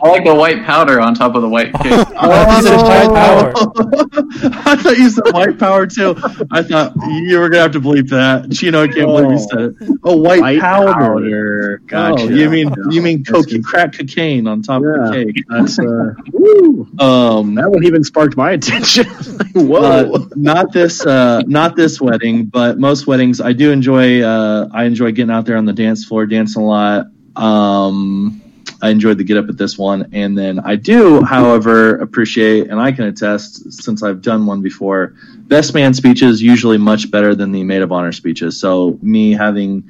I 0.00 0.08
like 0.08 0.24
the 0.24 0.34
white 0.34 0.64
powder 0.64 1.00
on 1.00 1.14
top 1.14 1.34
of 1.34 1.42
the 1.42 1.48
white 1.48 1.72
cake. 1.82 1.92
Oh, 1.92 2.60
he 2.60 2.68
white 2.70 3.08
power. 3.14 3.52
I 4.66 4.76
thought 4.76 4.96
you 4.98 5.10
said 5.10 5.24
white 5.32 5.58
power 5.58 5.86
too. 5.86 6.14
I 6.50 6.62
thought 6.62 6.92
you 7.10 7.38
were 7.38 7.48
gonna 7.48 7.62
have 7.62 7.72
to 7.72 7.80
bleep 7.80 8.08
that. 8.10 8.52
Chino, 8.52 8.82
I 8.82 8.86
can't 8.88 9.06
believe 9.06 9.30
you 9.32 9.38
said 9.38 9.60
it. 9.60 9.98
Oh, 10.04 10.16
white, 10.16 10.40
White 10.40 10.60
powder. 10.60 10.92
powder. 10.92 11.78
Gotcha. 11.86 12.24
Oh, 12.24 12.28
you 12.28 12.48
mean 12.50 12.72
you 12.90 13.02
mean 13.02 13.18
That's 13.18 13.30
cocaine, 13.30 13.62
good. 13.62 13.64
crack 13.64 13.92
cocaine 13.96 14.46
on 14.46 14.62
top 14.62 14.82
Yeah. 14.82 15.06
of 15.06 15.12
the 15.12 15.24
cake? 15.32 15.44
That's 15.48 15.78
uh, 15.78 16.14
woo. 16.32 16.88
Um, 16.98 17.54
that 17.56 17.70
one 17.70 17.84
even 17.84 18.04
sparked 18.04 18.36
my 18.36 18.52
attention. 18.52 19.06
Like, 19.08 19.52
Whoa. 19.54 20.12
uh, 20.14 20.26
not 20.36 20.72
this 20.72 21.04
uh, 21.04 21.42
not 21.46 21.74
this 21.76 22.00
wedding, 22.00 22.46
but 22.46 22.78
most 22.78 23.06
weddings 23.06 23.40
I 23.40 23.52
do 23.52 23.72
enjoy. 23.72 24.22
Uh, 24.22 24.68
I 24.72 24.84
enjoy 24.84 25.12
getting 25.12 25.30
out 25.32 25.46
there 25.46 25.56
on 25.56 25.64
the 25.64 25.72
dance 25.72 26.04
floor, 26.04 26.26
dancing 26.26 26.62
a 26.62 26.66
lot. 26.66 27.06
Um, 27.36 28.42
I 28.80 28.90
enjoyed 28.90 29.18
the 29.18 29.24
Git 29.24 29.36
Up 29.36 29.48
at 29.48 29.58
this 29.58 29.76
one, 29.76 30.08
and 30.12 30.38
then 30.38 30.60
I 30.60 30.76
do, 30.76 31.22
however, 31.22 31.96
appreciate, 31.96 32.68
and 32.70 32.80
I 32.80 32.92
can 32.92 33.06
attest 33.06 33.72
since 33.72 34.02
I've 34.02 34.22
done 34.22 34.46
one 34.46 34.62
before. 34.62 35.14
Best 35.48 35.74
man 35.74 35.94
speeches 35.94 36.40
usually 36.40 36.78
much 36.78 37.10
better 37.10 37.34
than 37.34 37.50
the 37.50 37.64
maid 37.64 37.82
of 37.82 37.90
honor 37.90 38.12
speeches. 38.12 38.60
So 38.60 38.98
me 39.02 39.32
having 39.32 39.82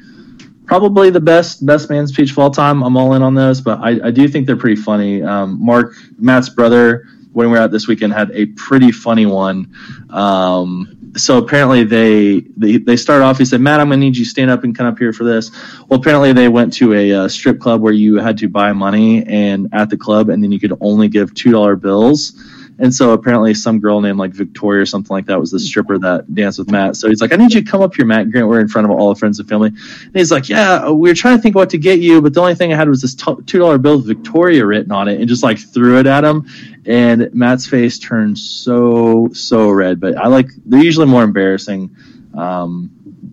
probably 0.64 1.10
the 1.10 1.20
best 1.20 1.64
best 1.64 1.90
man 1.90 2.06
speech 2.06 2.30
of 2.30 2.38
all 2.38 2.50
time. 2.50 2.82
I'm 2.82 2.96
all 2.96 3.14
in 3.14 3.22
on 3.22 3.34
those, 3.34 3.60
but 3.60 3.80
I, 3.80 4.08
I 4.08 4.10
do 4.10 4.28
think 4.28 4.46
they're 4.46 4.56
pretty 4.56 4.80
funny. 4.80 5.22
Um, 5.22 5.58
Mark 5.64 5.94
Matt's 6.18 6.48
brother, 6.48 7.06
when 7.32 7.48
we 7.48 7.52
were 7.52 7.58
out 7.58 7.70
this 7.70 7.88
weekend, 7.88 8.12
had 8.12 8.30
a 8.32 8.46
pretty 8.46 8.92
funny 8.92 9.26
one. 9.26 9.74
Um, 10.10 10.97
so 11.16 11.38
apparently 11.38 11.84
they, 11.84 12.40
they 12.56 12.78
they 12.78 12.96
start 12.96 13.22
off. 13.22 13.38
He 13.38 13.44
said, 13.44 13.60
"Matt, 13.60 13.80
I'm 13.80 13.88
gonna 13.88 13.98
need 13.98 14.16
you 14.16 14.24
to 14.24 14.30
stand 14.30 14.50
up 14.50 14.64
and 14.64 14.76
come 14.76 14.86
up 14.86 14.98
here 14.98 15.12
for 15.12 15.24
this." 15.24 15.50
Well, 15.88 16.00
apparently 16.00 16.32
they 16.32 16.48
went 16.48 16.72
to 16.74 16.94
a 16.94 17.12
uh, 17.12 17.28
strip 17.28 17.60
club 17.60 17.80
where 17.80 17.92
you 17.92 18.16
had 18.16 18.38
to 18.38 18.48
buy 18.48 18.72
money 18.72 19.24
and 19.26 19.68
at 19.72 19.90
the 19.90 19.96
club, 19.96 20.28
and 20.28 20.42
then 20.42 20.52
you 20.52 20.60
could 20.60 20.76
only 20.80 21.08
give 21.08 21.34
two 21.34 21.52
dollar 21.52 21.76
bills. 21.76 22.32
And 22.80 22.94
so 22.94 23.10
apparently 23.12 23.54
some 23.54 23.80
girl 23.80 24.00
named 24.00 24.18
like 24.18 24.30
Victoria 24.32 24.82
or 24.82 24.86
something 24.86 25.12
like 25.12 25.26
that 25.26 25.40
was 25.40 25.50
the 25.50 25.58
stripper 25.58 25.98
that 25.98 26.32
danced 26.32 26.60
with 26.60 26.70
Matt. 26.70 26.94
So 26.96 27.08
he's 27.08 27.20
like, 27.20 27.32
I 27.32 27.36
need 27.36 27.52
you 27.52 27.60
to 27.62 27.68
come 27.68 27.82
up 27.82 27.94
here, 27.96 28.04
Matt 28.06 28.30
Grant. 28.30 28.46
We're 28.46 28.60
in 28.60 28.68
front 28.68 28.84
of 28.84 28.92
all 28.92 29.12
the 29.12 29.18
friends 29.18 29.40
and 29.40 29.48
family. 29.48 29.68
And 29.70 30.10
he's 30.14 30.30
like, 30.30 30.48
Yeah, 30.48 30.88
we 30.90 31.08
were 31.08 31.14
trying 31.14 31.36
to 31.36 31.42
think 31.42 31.56
what 31.56 31.70
to 31.70 31.78
get 31.78 31.98
you, 31.98 32.22
but 32.22 32.34
the 32.34 32.40
only 32.40 32.54
thing 32.54 32.72
I 32.72 32.76
had 32.76 32.88
was 32.88 33.02
this 33.02 33.14
t- 33.16 33.34
two 33.46 33.58
dollar 33.58 33.78
bill 33.78 33.96
with 33.96 34.06
Victoria 34.06 34.64
written 34.64 34.92
on 34.92 35.08
it, 35.08 35.18
and 35.18 35.28
just 35.28 35.42
like 35.42 35.58
threw 35.58 35.98
it 35.98 36.06
at 36.06 36.24
him. 36.24 36.46
And 36.86 37.28
Matt's 37.34 37.66
face 37.66 37.98
turned 37.98 38.38
so 38.38 39.28
so 39.32 39.70
red. 39.70 39.98
But 40.00 40.16
I 40.16 40.28
like 40.28 40.48
they're 40.64 40.82
usually 40.82 41.06
more 41.06 41.24
embarrassing. 41.24 41.94
Um, 42.34 42.90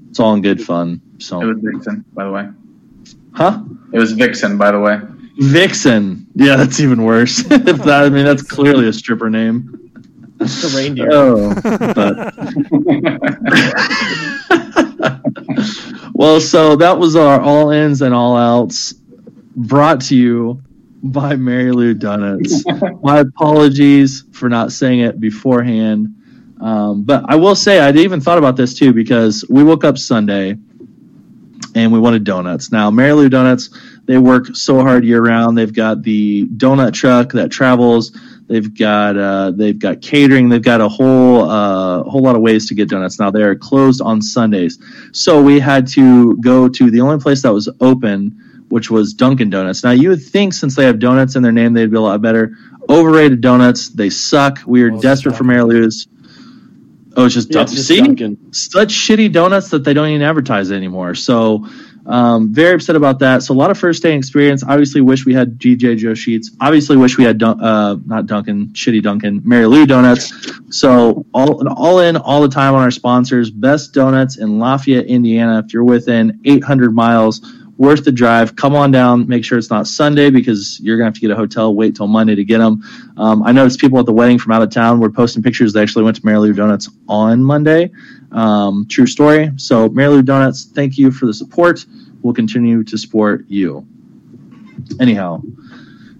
it's 0.09 0.19
all 0.19 0.33
in 0.33 0.41
good 0.41 0.61
fun. 0.63 1.01
So 1.19 1.41
It 1.41 1.45
was 1.45 1.57
Vixen, 1.61 2.03
by 2.13 2.23
the 2.25 2.31
way. 2.31 2.49
huh? 3.33 3.63
It 3.93 3.99
was 3.99 4.13
Vixen, 4.13 4.57
by 4.57 4.71
the 4.71 4.79
way. 4.79 4.99
Vixen. 5.37 6.27
Yeah, 6.35 6.55
that's 6.55 6.79
even 6.79 7.03
worse. 7.03 7.39
if 7.39 7.49
that, 7.49 8.03
I 8.05 8.09
mean, 8.09 8.25
that's 8.25 8.43
clearly 8.43 8.87
a 8.87 8.93
stripper 8.93 9.29
name. 9.29 9.91
the 10.37 10.73
reindeer. 10.75 11.09
Oh, 11.11 11.53
but 11.95 12.33
well, 16.13 16.39
so 16.39 16.75
that 16.77 16.97
was 16.97 17.15
our 17.15 17.39
all 17.39 17.71
ins 17.71 18.01
and 18.01 18.13
all 18.13 18.37
outs 18.37 18.93
brought 19.55 20.01
to 20.01 20.15
you 20.15 20.61
by 21.03 21.35
Mary 21.35 21.71
Lou 21.71 21.93
Donuts. 21.93 22.63
My 23.03 23.19
apologies 23.19 24.23
for 24.31 24.49
not 24.49 24.71
saying 24.71 25.01
it 25.01 25.19
beforehand. 25.19 26.13
Um, 26.61 27.03
but 27.03 27.25
I 27.27 27.35
will 27.35 27.55
say, 27.55 27.79
I 27.79 27.91
even 27.91 28.21
thought 28.21 28.37
about 28.37 28.55
this 28.55 28.73
too 28.73 28.93
because 28.93 29.43
we 29.49 29.63
woke 29.63 29.83
up 29.83 29.97
Sunday 29.97 30.57
and 31.75 31.91
we 31.91 31.99
wanted 31.99 32.23
donuts. 32.23 32.71
Now, 32.71 32.89
Mary 32.89 33.13
Lou 33.13 33.29
Donuts, 33.29 33.69
they 34.05 34.17
work 34.17 34.55
so 34.55 34.81
hard 34.81 35.03
year 35.03 35.21
round. 35.21 35.57
They've 35.57 35.73
got 35.73 36.03
the 36.03 36.45
donut 36.47 36.93
truck 36.93 37.31
that 37.33 37.49
travels. 37.51 38.11
They've 38.47 38.71
got 38.77 39.17
uh, 39.17 39.51
they've 39.51 39.77
got 39.77 40.01
catering. 40.01 40.49
They've 40.49 40.61
got 40.61 40.79
a 40.81 40.87
whole 40.87 41.49
uh, 41.49 42.03
whole 42.03 42.21
lot 42.21 42.35
of 42.35 42.41
ways 42.41 42.67
to 42.67 42.75
get 42.75 42.89
donuts. 42.89 43.19
Now 43.19 43.31
they 43.31 43.41
are 43.41 43.55
closed 43.55 44.01
on 44.01 44.21
Sundays, 44.21 44.77
so 45.11 45.41
we 45.41 45.59
had 45.59 45.87
to 45.89 46.37
go 46.37 46.69
to 46.69 46.91
the 46.91 47.01
only 47.01 47.17
place 47.19 47.41
that 47.41 47.51
was 47.53 47.67
open, 47.81 48.63
which 48.69 48.91
was 48.91 49.13
Dunkin' 49.15 49.49
Donuts. 49.49 49.83
Now 49.83 49.91
you 49.91 50.09
would 50.09 50.23
think 50.23 50.53
since 50.53 50.75
they 50.75 50.85
have 50.85 50.99
donuts 50.99 51.35
in 51.35 51.41
their 51.41 51.51
name, 51.51 51.73
they'd 51.73 51.89
be 51.89 51.97
a 51.97 52.01
lot 52.01 52.21
better. 52.21 52.55
Overrated 52.87 53.41
donuts. 53.41 53.89
They 53.89 54.11
suck. 54.11 54.59
We 54.67 54.83
are 54.83 54.91
Oh, 54.93 55.01
desperate 55.01 55.35
for. 55.35 55.43
Mary 55.43 55.63
Lou's. 55.63 56.07
Oh, 57.17 57.25
it's 57.25 57.33
just 57.33 57.51
Yeah, 57.51 57.61
it's 57.63 57.71
just 57.73 57.87
See, 57.87 58.01
Dunkin'. 58.01 58.53
such 58.53 58.93
shitty 58.93 59.31
donuts 59.31 59.69
that 59.71 59.83
they 59.83 59.93
don't 59.95 60.09
even 60.09 60.21
advertise 60.21 60.71
anymore. 60.71 61.15
So, 61.15 61.65
um, 62.05 62.53
very 62.53 62.75
upset 62.75 62.95
about 62.95 63.19
that. 63.19 63.43
So, 63.43 63.53
a 63.53 63.57
lot 63.57 63.71
of 63.71 63.77
first 63.77 64.03
day 64.03 64.15
experience. 64.15 64.63
Obviously, 64.63 65.01
wish 65.01 65.25
we 65.25 65.33
had 65.33 65.57
DJ 65.57 65.97
Joe 65.97 66.13
Sheets. 66.13 66.51
Obviously, 66.61 66.97
wish 66.97 67.17
we 67.17 67.23
had 67.23 67.37
Dun- 67.37 67.61
uh, 67.61 67.97
not 68.05 68.27
Dunkin', 68.27 68.67
shitty 68.69 69.01
Dunkin', 69.01 69.41
Mary 69.43 69.65
Lou 69.65 69.85
donuts. 69.85 70.31
So, 70.69 71.25
all 71.33 71.67
all 71.69 71.99
in 71.99 72.15
all 72.17 72.41
the 72.41 72.49
time 72.49 72.75
on 72.75 72.81
our 72.81 72.91
sponsors. 72.91 73.49
Best 73.49 73.93
donuts 73.93 74.37
in 74.37 74.59
Lafayette, 74.59 75.05
Indiana. 75.05 75.63
If 75.65 75.73
you're 75.73 75.83
within 75.83 76.39
800 76.45 76.93
miles, 76.93 77.41
worth 77.77 78.05
the 78.05 78.11
drive. 78.11 78.55
Come 78.55 78.75
on 78.75 78.91
down. 78.91 79.27
Make 79.27 79.43
sure 79.43 79.57
it's 79.57 79.69
not 79.69 79.87
Sunday 79.87 80.29
because 80.29 80.79
you're 80.81 80.97
gonna 80.97 81.07
have 81.07 81.13
to 81.15 81.19
get 81.19 81.31
a 81.31 81.35
hotel. 81.35 81.73
Wait 81.73 81.95
till 81.95 82.07
Monday 82.07 82.35
to 82.35 82.43
get 82.43 82.59
them. 82.59 82.83
Um, 83.17 83.43
I 83.43 83.51
noticed 83.51 83.79
people 83.79 83.99
at 83.99 84.05
the 84.05 84.13
wedding 84.13 84.39
from 84.39 84.53
out 84.53 84.61
of 84.61 84.69
town 84.71 84.99
were 84.99 85.09
posting 85.09 85.43
pictures. 85.43 85.73
They 85.73 85.81
actually 85.81 86.03
went 86.03 86.15
to 86.17 86.25
Mary 86.25 86.39
Lou 86.39 86.53
Donuts 86.53 86.89
on 87.07 87.43
Monday. 87.43 87.91
Um, 88.31 88.85
true 88.89 89.07
story. 89.07 89.51
So, 89.57 89.89
Mary 89.89 90.09
Lou 90.09 90.21
Donuts, 90.21 90.65
thank 90.65 90.97
you 90.97 91.11
for 91.11 91.25
the 91.25 91.33
support. 91.33 91.85
We'll 92.21 92.33
continue 92.33 92.83
to 92.83 92.97
support 92.97 93.45
you. 93.47 93.85
Anyhow, 94.99 95.41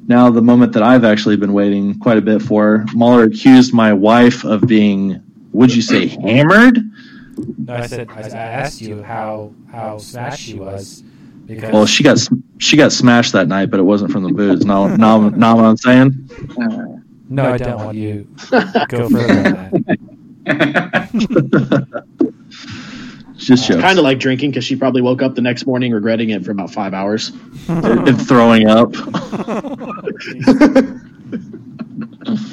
now 0.08 0.30
the 0.30 0.42
moment 0.42 0.74
that 0.74 0.84
I've 0.84 1.04
actually 1.04 1.38
been 1.38 1.54
waiting 1.54 2.00
quite 2.00 2.18
a 2.18 2.22
bit 2.22 2.42
for. 2.42 2.86
Mahler 2.94 3.24
accused 3.24 3.74
my 3.74 3.94
wife 3.94 4.44
of 4.44 4.62
being, 4.62 5.22
would 5.52 5.74
you 5.74 5.82
say, 5.82 6.08
hammered? 6.08 6.80
No, 7.58 7.74
I 7.76 7.88
said 7.88 8.10
I 8.10 8.22
asked 8.22 8.82
you 8.82 9.04
how 9.04 9.54
how 9.70 9.98
smashed 9.98 10.42
she 10.42 10.54
was 10.54 11.04
because 11.46 11.72
Well, 11.74 11.86
she 11.86 12.04
got 12.04 12.20
she 12.60 12.78
got 12.78 12.92
smashed 12.92 13.34
that 13.34 13.48
night, 13.48 13.70
but 13.72 13.80
it 13.80 13.84
wasn't 13.84 14.12
from 14.12 14.24
the 14.24 14.32
booze. 14.34 14.66
No, 14.66 14.88
no, 14.96 15.30
no, 15.30 15.56
what 15.56 15.66
I'm 15.66 15.78
saying. 15.78 16.30
Uh, 16.60 16.98
no, 17.30 17.54
I 17.54 17.58
don't 17.58 17.78
want 17.78 17.98
you 17.98 18.28
go 18.88 19.10
further 19.10 19.28
than 19.28 19.44
that. 20.46 21.88
It's 23.36 23.46
just 23.48 23.68
jokes. 23.68 23.82
Kind 23.82 24.00
of 24.00 24.04
like 24.06 24.18
drinking 24.20 24.52
because 24.52 24.64
she 24.64 24.76
probably 24.78 25.02
woke 25.02 25.22
up 25.22 25.36
the 25.36 25.42
next 25.42 25.66
morning 25.66 25.92
regretting 25.92 26.30
it 26.30 26.46
for 26.46 26.52
about 26.52 26.72
five 26.72 26.94
hours. 26.94 27.32
and 27.68 28.28
throwing 28.28 28.68
up. 28.68 28.94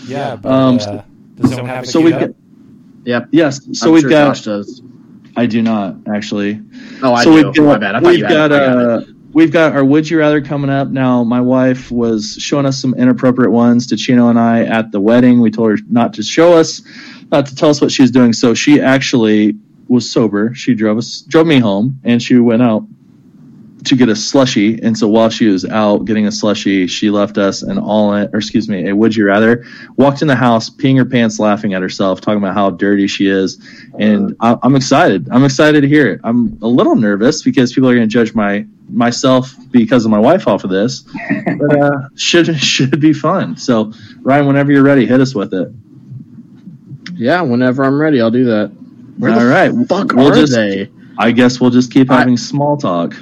Yeah, 0.06 0.36
but 0.36 0.52
Um, 0.52 0.76
uh, 0.76 1.02
does 1.36 1.50
someone 1.50 1.66
have 1.66 1.86
So 1.88 2.00
we've 2.00 2.12
got 2.12 2.30
Yep. 3.04 3.28
yes. 3.32 3.60
So 3.78 3.88
I'm 3.88 3.92
we've 3.94 4.00
sure 4.02 4.10
got. 4.10 4.34
Josh 4.36 4.44
does. 4.44 4.82
I 5.36 5.46
do 5.46 5.62
not 5.62 5.96
actually. 6.06 6.60
Oh, 7.02 7.14
I 7.14 7.24
so 7.24 7.30
do. 7.30 7.46
we've 7.46 7.54
got 7.54 7.64
My 7.64 7.78
bad. 7.78 7.94
I 7.96 8.00
thought 8.00 8.06
we've 8.08 8.18
you 8.18 8.28
got 8.28 8.52
it. 8.52 8.62
I 8.62 8.66
got 8.66 8.78
it. 8.78 9.08
uh 9.08 9.12
we've 9.32 9.50
got 9.50 9.72
our 9.74 9.84
would 9.84 10.08
you 10.08 10.18
rather 10.18 10.40
coming 10.40 10.70
up 10.70 10.88
now. 10.88 11.24
My 11.24 11.40
wife 11.40 11.90
was 11.90 12.36
showing 12.38 12.66
us 12.66 12.80
some 12.80 12.94
inappropriate 12.94 13.50
ones 13.50 13.86
to 13.88 13.96
Chino 13.96 14.28
and 14.28 14.38
I 14.38 14.64
at 14.64 14.92
the 14.92 15.00
wedding. 15.00 15.40
We 15.40 15.50
told 15.50 15.70
her 15.70 15.78
not 15.88 16.12
to 16.14 16.22
show 16.22 16.52
us, 16.56 16.82
not 17.30 17.46
to 17.46 17.54
tell 17.54 17.70
us 17.70 17.80
what 17.80 17.90
she 17.92 18.02
was 18.02 18.10
doing. 18.10 18.32
So 18.32 18.54
she 18.54 18.80
actually 18.80 19.56
was 19.88 20.10
sober. 20.10 20.54
She 20.54 20.74
drove 20.74 20.98
us 20.98 21.22
drove 21.22 21.46
me 21.46 21.58
home 21.58 22.00
and 22.04 22.22
she 22.22 22.38
went 22.38 22.62
out 22.62 22.84
to 23.84 23.96
get 23.96 24.08
a 24.08 24.14
slushy. 24.16 24.80
And 24.82 24.96
so 24.96 25.08
while 25.08 25.28
she 25.30 25.46
was 25.48 25.64
out 25.64 26.04
getting 26.04 26.26
a 26.26 26.32
slushy, 26.32 26.86
she 26.86 27.10
left 27.10 27.38
us 27.38 27.62
an 27.62 27.78
all 27.78 28.12
in, 28.14 28.28
or 28.32 28.38
excuse 28.38 28.68
me, 28.68 28.88
a 28.88 28.94
would 28.94 29.14
you 29.16 29.24
rather. 29.26 29.64
Walked 29.96 30.22
in 30.22 30.28
the 30.28 30.36
house, 30.36 30.70
peeing 30.70 30.96
her 30.98 31.04
pants, 31.04 31.38
laughing 31.38 31.74
at 31.74 31.82
herself, 31.82 32.20
talking 32.20 32.38
about 32.38 32.54
how 32.54 32.70
dirty 32.70 33.06
she 33.06 33.26
is. 33.28 33.58
And 33.98 34.36
I, 34.40 34.56
I'm 34.62 34.76
excited. 34.76 35.28
I'm 35.30 35.44
excited 35.44 35.80
to 35.82 35.88
hear 35.88 36.08
it. 36.12 36.20
I'm 36.24 36.58
a 36.62 36.68
little 36.68 36.94
nervous 36.96 37.42
because 37.42 37.72
people 37.72 37.88
are 37.88 37.94
going 37.94 38.08
to 38.08 38.12
judge 38.12 38.34
my 38.34 38.66
myself 38.88 39.54
because 39.70 40.04
of 40.04 40.10
my 40.10 40.18
wife 40.18 40.46
off 40.46 40.64
of 40.64 40.70
this. 40.70 41.04
But, 41.58 41.80
uh, 41.80 42.08
should 42.16 42.54
should 42.60 43.00
be 43.00 43.12
fun. 43.12 43.56
So 43.56 43.92
Ryan, 44.22 44.46
whenever 44.46 44.70
you're 44.72 44.82
ready, 44.82 45.06
hit 45.06 45.20
us 45.20 45.34
with 45.34 45.54
it. 45.54 45.72
Yeah, 47.14 47.42
whenever 47.42 47.84
I'm 47.84 48.00
ready, 48.00 48.20
I'll 48.20 48.30
do 48.30 48.44
that. 48.46 48.68
Where 49.18 49.32
All 49.32 49.38
the 49.40 49.46
right, 49.46 49.70
fuck 49.88 50.12
we'll 50.12 50.32
are 50.32 50.34
just- 50.34 50.52
they? 50.54 50.90
I 51.18 51.30
guess 51.30 51.60
we'll 51.60 51.70
just 51.70 51.92
keep 51.92 52.10
I- 52.10 52.18
having 52.18 52.36
small 52.36 52.76
talk. 52.76 53.14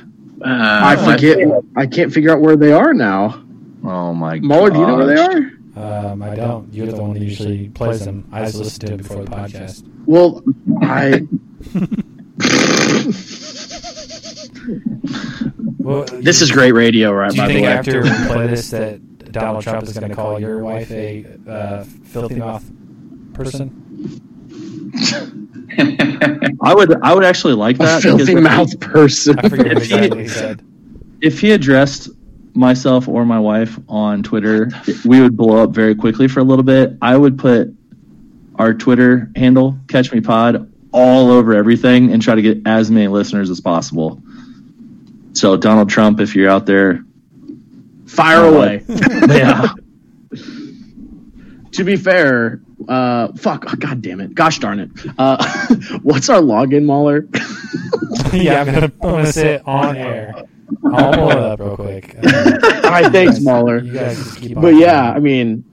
Uh, 0.42 0.80
I 0.82 0.96
forget. 0.96 1.38
I 1.76 1.86
can't 1.86 2.12
figure 2.12 2.30
out 2.30 2.40
where 2.40 2.56
they 2.56 2.72
are 2.72 2.94
now. 2.94 3.44
Oh 3.84 4.14
my 4.14 4.38
god. 4.38 4.44
Mahler, 4.46 4.70
do 4.70 4.78
you 4.78 4.86
know 4.86 4.96
where 4.96 5.06
they 5.06 5.20
are? 5.20 6.10
Um, 6.10 6.22
I 6.22 6.34
don't. 6.34 6.72
You're 6.72 6.86
the 6.88 7.00
one 7.00 7.12
that 7.14 7.22
usually 7.22 7.68
plays 7.68 8.04
them. 8.04 8.28
I 8.32 8.44
just 8.44 8.56
listen 8.56 8.86
to 8.88 8.94
it 8.94 8.96
before 8.98 9.24
the 9.24 9.30
podcast. 9.30 9.84
Well, 10.06 10.42
I 10.82 11.26
Well, 15.78 16.04
this 16.04 16.42
is 16.42 16.50
great 16.50 16.72
radio, 16.72 17.12
right? 17.12 17.30
Do 17.30 17.36
you 17.36 17.42
By 17.42 17.48
the 17.48 17.54
think 17.54 17.66
way, 17.66 17.72
after 17.72 18.02
we 18.02 18.10
play 18.10 18.46
this 18.46 18.70
that 18.70 19.32
Donald 19.32 19.62
Trump 19.62 19.84
is 19.84 19.96
going 19.98 20.10
to 20.10 20.14
call 20.14 20.38
your 20.38 20.62
wife 20.62 20.90
a 20.90 21.24
uh, 21.48 21.84
filthy 21.84 22.36
mouth 22.36 22.70
person? 23.32 23.70
I 25.78 26.74
would 26.74 26.92
I 27.02 27.14
would 27.14 27.24
actually 27.24 27.54
like 27.54 27.78
that. 27.78 28.04
a 28.04 28.08
that. 28.08 28.16
filthy 28.18 28.34
because 28.34 28.44
mouth 28.44 28.80
person. 28.80 29.38
I 29.38 29.48
forget 29.48 29.66
If 29.68 29.82
he- 29.84 29.94
exactly 29.94 30.22
he 30.22 30.28
said. 30.28 30.62
If 31.20 31.40
he 31.40 31.52
addressed 31.52 32.08
myself 32.54 33.06
or 33.08 33.24
my 33.26 33.38
wife 33.38 33.78
on 33.88 34.22
Twitter, 34.22 34.70
we 35.04 35.20
would 35.20 35.36
blow 35.36 35.62
up 35.62 35.70
very 35.70 35.94
quickly 35.94 36.28
for 36.28 36.40
a 36.40 36.44
little 36.44 36.62
bit. 36.64 36.96
I 37.02 37.16
would 37.16 37.38
put 37.38 37.72
our 38.56 38.74
Twitter 38.74 39.30
handle, 39.36 39.78
Catch 39.88 40.12
Me 40.12 40.20
Pod, 40.20 40.70
all 40.92 41.30
over 41.30 41.54
everything 41.54 42.12
and 42.12 42.20
try 42.22 42.34
to 42.34 42.42
get 42.42 42.58
as 42.66 42.90
many 42.90 43.06
listeners 43.08 43.50
as 43.50 43.60
possible. 43.60 44.22
So 45.34 45.56
Donald 45.56 45.88
Trump, 45.90 46.20
if 46.20 46.34
you're 46.34 46.50
out 46.50 46.66
there, 46.66 47.04
Fire 48.06 48.44
away. 48.44 48.82
yeah, 48.88 49.68
to 51.72 51.84
be 51.84 51.94
fair, 51.96 52.60
uh, 52.88 53.32
fuck, 53.34 53.64
oh, 53.68 53.74
god 53.76 54.02
damn 54.02 54.20
it, 54.20 54.34
gosh 54.34 54.58
darn 54.58 54.80
it. 54.80 54.90
Uh, 55.18 55.44
what's 56.02 56.28
our 56.28 56.40
login, 56.40 56.84
Mahler? 56.84 57.26
yeah, 58.32 58.60
I'm 58.60 58.66
gonna, 58.66 58.84
I'm 58.86 59.10
gonna 59.10 59.32
say 59.32 59.54
it 59.54 59.62
on 59.66 59.96
air. 59.96 60.34
I'll 60.92 61.12
pull 61.12 61.30
it 61.30 61.36
up 61.38 61.60
real 61.60 61.76
quick. 61.76 62.16
Uh, 62.22 62.80
All 62.84 62.90
right, 62.90 63.10
thanks, 63.12 63.38
you 63.40 63.44
guys- 63.44 63.44
Mahler. 63.44 63.78
You 63.78 63.92
guys 63.92 64.16
just 64.16 64.38
keep 64.40 64.56
on. 64.56 64.62
But 64.62 64.74
yeah, 64.76 65.10
I 65.10 65.18
mean, 65.18 65.64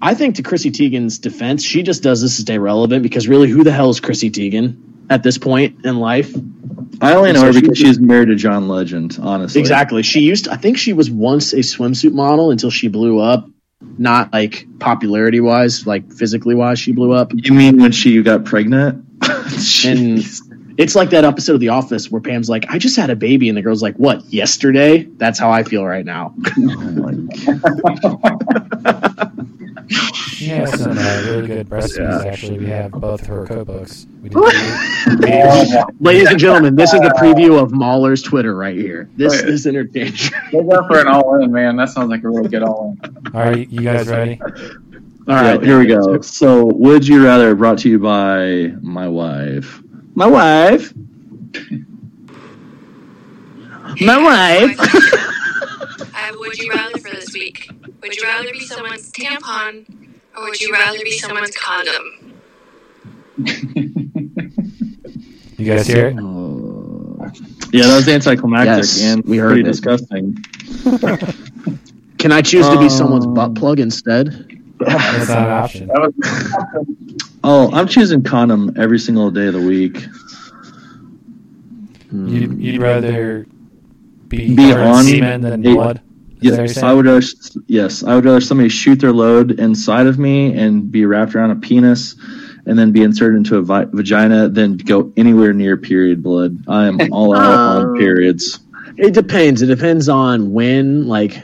I 0.00 0.14
think 0.14 0.36
to 0.36 0.42
Chrissy 0.42 0.70
Teigen's 0.70 1.18
defense, 1.18 1.64
she 1.64 1.82
just 1.82 2.02
does 2.02 2.22
this 2.22 2.36
to 2.36 2.42
stay 2.42 2.58
relevant 2.58 3.02
because 3.02 3.26
really, 3.26 3.48
who 3.48 3.64
the 3.64 3.72
hell 3.72 3.90
is 3.90 4.00
Chrissy 4.00 4.30
Teigen 4.30 4.76
at 5.10 5.22
this 5.22 5.38
point 5.38 5.84
in 5.84 5.96
life? 5.98 6.32
I 7.00 7.14
only 7.14 7.32
know 7.32 7.40
So 7.40 7.46
her 7.46 7.52
she- 7.52 7.60
because 7.62 7.78
she's 7.78 7.98
married 7.98 8.26
to 8.28 8.36
John 8.36 8.68
Legend. 8.68 9.18
Honestly, 9.20 9.60
Exactly. 9.60 10.02
She 10.02 10.20
used, 10.20 10.44
to, 10.44 10.52
I 10.52 10.56
think 10.56 10.78
she 10.78 10.92
was 10.92 11.10
once 11.10 11.52
a 11.52 11.58
swimsuit 11.58 12.12
model 12.12 12.50
until 12.50 12.70
she 12.70 12.88
blew 12.88 13.18
up. 13.18 13.48
Not 13.80 14.32
like 14.32 14.66
popularity 14.80 15.40
wise, 15.40 15.86
like 15.86 16.12
physically 16.12 16.54
wise, 16.54 16.78
she 16.78 16.92
blew 16.92 17.12
up. 17.12 17.32
You 17.34 17.52
mean 17.52 17.80
when 17.80 17.92
she 17.92 18.22
got 18.22 18.44
pregnant? 18.44 19.04
And 19.84 20.24
it's 20.78 20.94
like 20.94 21.10
that 21.10 21.24
episode 21.24 21.54
of 21.54 21.60
The 21.60 21.70
Office 21.70 22.10
where 22.10 22.20
Pam's 22.20 22.48
like, 22.48 22.66
I 22.68 22.78
just 22.78 22.96
had 22.96 23.10
a 23.10 23.16
baby. 23.16 23.48
And 23.48 23.58
the 23.58 23.62
girl's 23.62 23.82
like, 23.82 23.96
What, 23.96 24.24
yesterday? 24.32 25.04
That's 25.16 25.38
how 25.38 25.50
I 25.50 25.62
feel 25.64 25.84
right 25.84 26.04
now. 26.04 26.34
Oh 28.04 29.30
She 29.88 30.46
has 30.48 30.80
some 30.80 30.98
uh, 30.98 31.22
really 31.24 31.46
good 31.46 31.70
recipes. 31.70 32.24
Actually, 32.24 32.58
we 32.58 32.66
have 32.66 32.92
both 32.92 33.24
her 33.26 33.46
cookbooks. 33.46 34.06
We 34.22 34.28
did. 34.28 35.84
Ladies 36.00 36.28
and 36.28 36.38
gentlemen, 36.38 36.76
this 36.76 36.92
is 36.92 37.00
the 37.00 37.08
preview 37.18 37.60
of 37.60 37.72
Mahler's 37.72 38.22
Twitter 38.22 38.54
right 38.54 38.76
here. 38.76 39.08
This 39.16 39.42
Wait. 39.42 39.48
is 39.48 39.66
entertaining. 39.66 40.14
Go 40.52 40.62
go 40.68 40.86
for 40.86 41.00
an 41.00 41.08
all 41.08 41.40
in, 41.42 41.50
man. 41.50 41.76
That 41.76 41.88
sounds 41.88 42.10
like 42.10 42.22
a 42.22 42.28
really 42.28 42.48
good 42.48 42.62
all 42.62 42.96
in. 43.02 43.16
All 43.34 43.40
right, 43.40 43.68
you 43.68 43.80
guys 43.80 44.08
ready? 44.08 44.40
All 44.40 45.34
right, 45.34 45.62
here 45.62 45.78
we 45.78 45.86
go. 45.86 46.20
So, 46.20 46.66
would 46.66 47.06
you 47.06 47.24
rather 47.24 47.54
brought 47.54 47.78
to 47.78 47.88
you 47.88 47.98
by 47.98 48.74
my 48.82 49.08
wife? 49.08 49.82
My 50.14 50.26
wife. 50.26 50.92
My 54.00 54.18
wife. 54.18 54.76
I 56.14 56.32
would 56.36 56.58
you 56.58 56.70
rather 56.70 56.98
for 56.98 57.10
this 57.10 57.32
week? 57.32 57.70
Would 58.02 58.14
you 58.16 58.22
rather 58.22 58.50
be 58.52 58.60
someone's 58.60 59.10
tampon 59.12 59.86
or 60.36 60.44
would 60.44 60.60
you 60.60 60.72
rather 60.72 60.98
be 61.02 61.12
someone's 61.12 61.56
condom? 61.56 62.34
You 65.58 65.64
guys 65.64 65.86
hear 65.86 66.08
it? 66.08 66.14
Yeah, 67.72 67.82
that 67.86 67.96
was 67.96 68.08
anticlimactic 68.08 68.76
Yes, 68.76 69.02
and 69.02 69.24
we 69.24 69.36
heard 69.38 69.48
pretty 69.48 69.60
it. 69.62 69.64
disgusting. 69.72 70.36
Can 72.18 72.32
I 72.32 72.40
choose 72.42 72.68
to 72.68 72.78
be 72.78 72.88
someone's 72.88 73.26
Um, 73.26 73.34
butt 73.34 73.54
plug 73.54 73.80
instead? 73.80 74.46
That's 74.80 75.28
not 75.28 75.38
an 75.38 75.90
option. 75.90 75.90
Oh, 77.44 77.70
I'm 77.72 77.86
choosing 77.88 78.22
condom 78.22 78.74
every 78.76 78.98
single 78.98 79.30
day 79.30 79.46
of 79.48 79.54
the 79.54 79.60
week. 79.60 80.06
You'd, 82.12 82.58
you'd 82.58 82.80
rather 82.80 83.46
be, 84.28 84.54
Be 84.54 84.70
covered 84.70 84.80
in 84.82 84.86
on 84.88 85.04
semen 85.04 85.40
than 85.42 85.66
a- 85.66 85.74
blood? 85.74 86.00
Is 86.42 86.56
that 86.56 86.58
what 86.58 86.58
you're 86.58 86.66
Yes. 86.66 86.82
I 86.82 86.92
would. 86.92 87.06
Rather, 87.06 87.26
yes, 87.66 88.02
I 88.04 88.14
would 88.14 88.24
rather 88.24 88.40
somebody 88.40 88.68
shoot 88.68 89.00
their 89.00 89.12
load 89.12 89.58
inside 89.58 90.06
of 90.06 90.18
me 90.18 90.52
and 90.56 90.90
be 90.90 91.04
wrapped 91.04 91.34
around 91.34 91.50
a 91.50 91.56
penis, 91.56 92.14
and 92.66 92.78
then 92.78 92.92
be 92.92 93.02
inserted 93.02 93.38
into 93.38 93.56
a 93.56 93.62
vi- 93.62 93.86
vagina 93.92 94.48
than 94.48 94.76
go 94.76 95.12
anywhere 95.16 95.52
near 95.52 95.76
period 95.76 96.22
blood. 96.22 96.58
I 96.68 96.86
am 96.86 96.98
all 97.12 97.34
out 97.36 97.80
Um, 97.82 97.90
on 97.92 97.98
periods. 97.98 98.60
It 98.96 99.14
depends. 99.14 99.62
It 99.62 99.66
depends 99.66 100.08
on 100.08 100.52
when. 100.52 101.06
Like, 101.08 101.40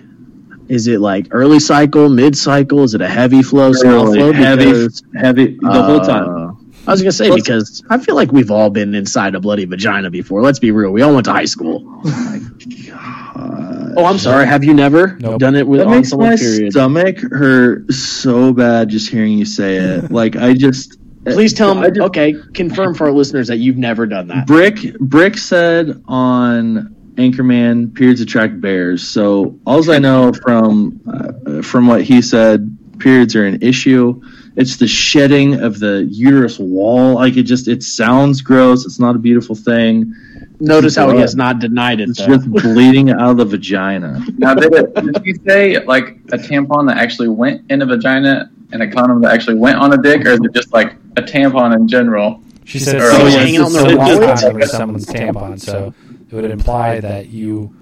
is 0.68 0.86
it 0.86 1.00
like 1.00 1.28
early 1.30 1.60
cycle, 1.60 2.08
mid 2.08 2.36
cycle? 2.36 2.82
Is 2.82 2.94
it 2.94 3.00
a 3.00 3.08
heavy 3.08 3.42
flow, 3.42 3.72
small 3.72 4.12
flow? 4.12 4.32
heavy, 4.32 4.64
Because, 4.66 5.02
heavy 5.16 5.58
the 5.60 5.82
whole 5.82 6.00
time. 6.00 6.28
uh, 6.28 6.52
I 6.86 6.90
was 6.90 7.00
gonna 7.00 7.12
say 7.12 7.30
What's- 7.30 7.42
because 7.42 7.82
I 7.90 7.98
feel 7.98 8.14
like 8.14 8.30
we've 8.32 8.50
all 8.50 8.68
been 8.70 8.94
inside 8.94 9.34
a 9.34 9.40
bloody 9.40 9.64
vagina 9.64 10.10
before. 10.10 10.42
Let's 10.42 10.58
be 10.58 10.70
real. 10.70 10.90
We 10.90 11.02
all 11.02 11.14
went 11.14 11.24
to 11.26 11.32
high 11.32 11.44
school. 11.46 11.82
Oh, 12.06 13.83
I'm 13.98 14.18
sorry. 14.18 14.46
Have 14.46 14.64
you 14.64 14.74
never 14.74 15.16
Nope. 15.20 15.38
done 15.40 15.54
it 15.56 15.66
with 15.66 15.80
That 15.80 15.86
on 15.88 15.96
makes 15.96 16.12
my 16.14 16.36
period? 16.36 16.72
stomach 16.72 17.18
hurt 17.18 17.92
so 17.92 18.52
bad 18.52 18.88
just 18.88 19.10
hearing 19.10 19.38
you 19.38 19.44
say 19.44 19.76
it. 19.76 20.10
Like 20.10 20.36
I 20.36 20.54
just 20.54 20.98
Please 21.24 21.54
tell 21.54 21.74
me. 21.74 21.88
Okay, 22.00 22.34
confirm 22.52 22.94
for 22.94 23.06
our 23.06 23.12
listeners 23.12 23.48
that 23.48 23.56
you've 23.56 23.78
never 23.78 24.04
done 24.06 24.28
that. 24.28 24.46
Brick 24.46 24.98
Brick 24.98 25.38
said 25.38 26.02
on 26.06 26.94
Anchorman 27.14 27.94
periods 27.94 28.20
attract 28.20 28.60
bears. 28.60 29.06
So 29.08 29.58
all 29.66 29.90
I 29.90 29.98
know 29.98 30.32
from 30.32 31.00
uh, 31.06 31.62
from 31.62 31.86
what 31.86 32.02
he 32.02 32.20
said, 32.20 32.76
periods 32.98 33.34
are 33.36 33.46
an 33.46 33.62
issue. 33.62 34.20
It's 34.56 34.76
the 34.76 34.86
shedding 34.86 35.54
of 35.60 35.78
the 35.80 36.06
uterus 36.10 36.58
wall. 36.58 37.14
Like 37.14 37.36
it 37.38 37.44
just 37.44 37.68
it 37.68 37.82
sounds 37.82 38.42
gross. 38.42 38.84
It's 38.84 39.00
not 39.00 39.16
a 39.16 39.18
beautiful 39.18 39.54
thing. 39.54 40.12
Notice 40.60 40.96
how 40.96 41.10
he 41.10 41.18
has 41.18 41.34
not 41.34 41.58
denied 41.58 42.00
it. 42.00 42.08
It's 42.10 42.18
Though. 42.20 42.36
just 42.36 42.48
bleeding 42.50 43.10
out 43.10 43.30
of 43.30 43.36
the 43.38 43.44
vagina. 43.44 44.24
now 44.38 44.54
did, 44.54 44.72
it, 44.72 44.94
did 44.94 45.26
you 45.26 45.34
say 45.46 45.84
like 45.84 46.10
a 46.32 46.38
tampon 46.38 46.86
that 46.88 46.96
actually 46.98 47.28
went 47.28 47.70
in 47.70 47.82
a 47.82 47.86
vagina 47.86 48.50
and 48.72 48.82
a 48.82 48.90
condom 48.90 49.20
that 49.22 49.32
actually 49.32 49.56
went 49.56 49.78
on 49.78 49.92
a 49.92 49.98
dick, 50.00 50.24
or 50.24 50.30
is 50.30 50.40
it 50.42 50.52
just 50.54 50.72
like 50.72 50.94
a 51.16 51.22
tampon 51.22 51.74
in 51.74 51.88
general? 51.88 52.40
She 52.64 52.78
said 52.78 52.96
Or 53.00 53.10
someone's, 53.10 53.34
hanging 53.34 53.56
out 53.58 53.66
in 53.66 53.72
their 53.72 53.82
someone's 53.88 53.98
wallet? 54.20 54.38
condom 54.40 54.56
or 54.62 54.66
someone's 54.66 55.06
tampon, 55.06 55.60
so 55.60 55.92
it 56.30 56.34
would 56.34 56.44
imply 56.50 57.00
that 57.00 57.28
you 57.28 57.74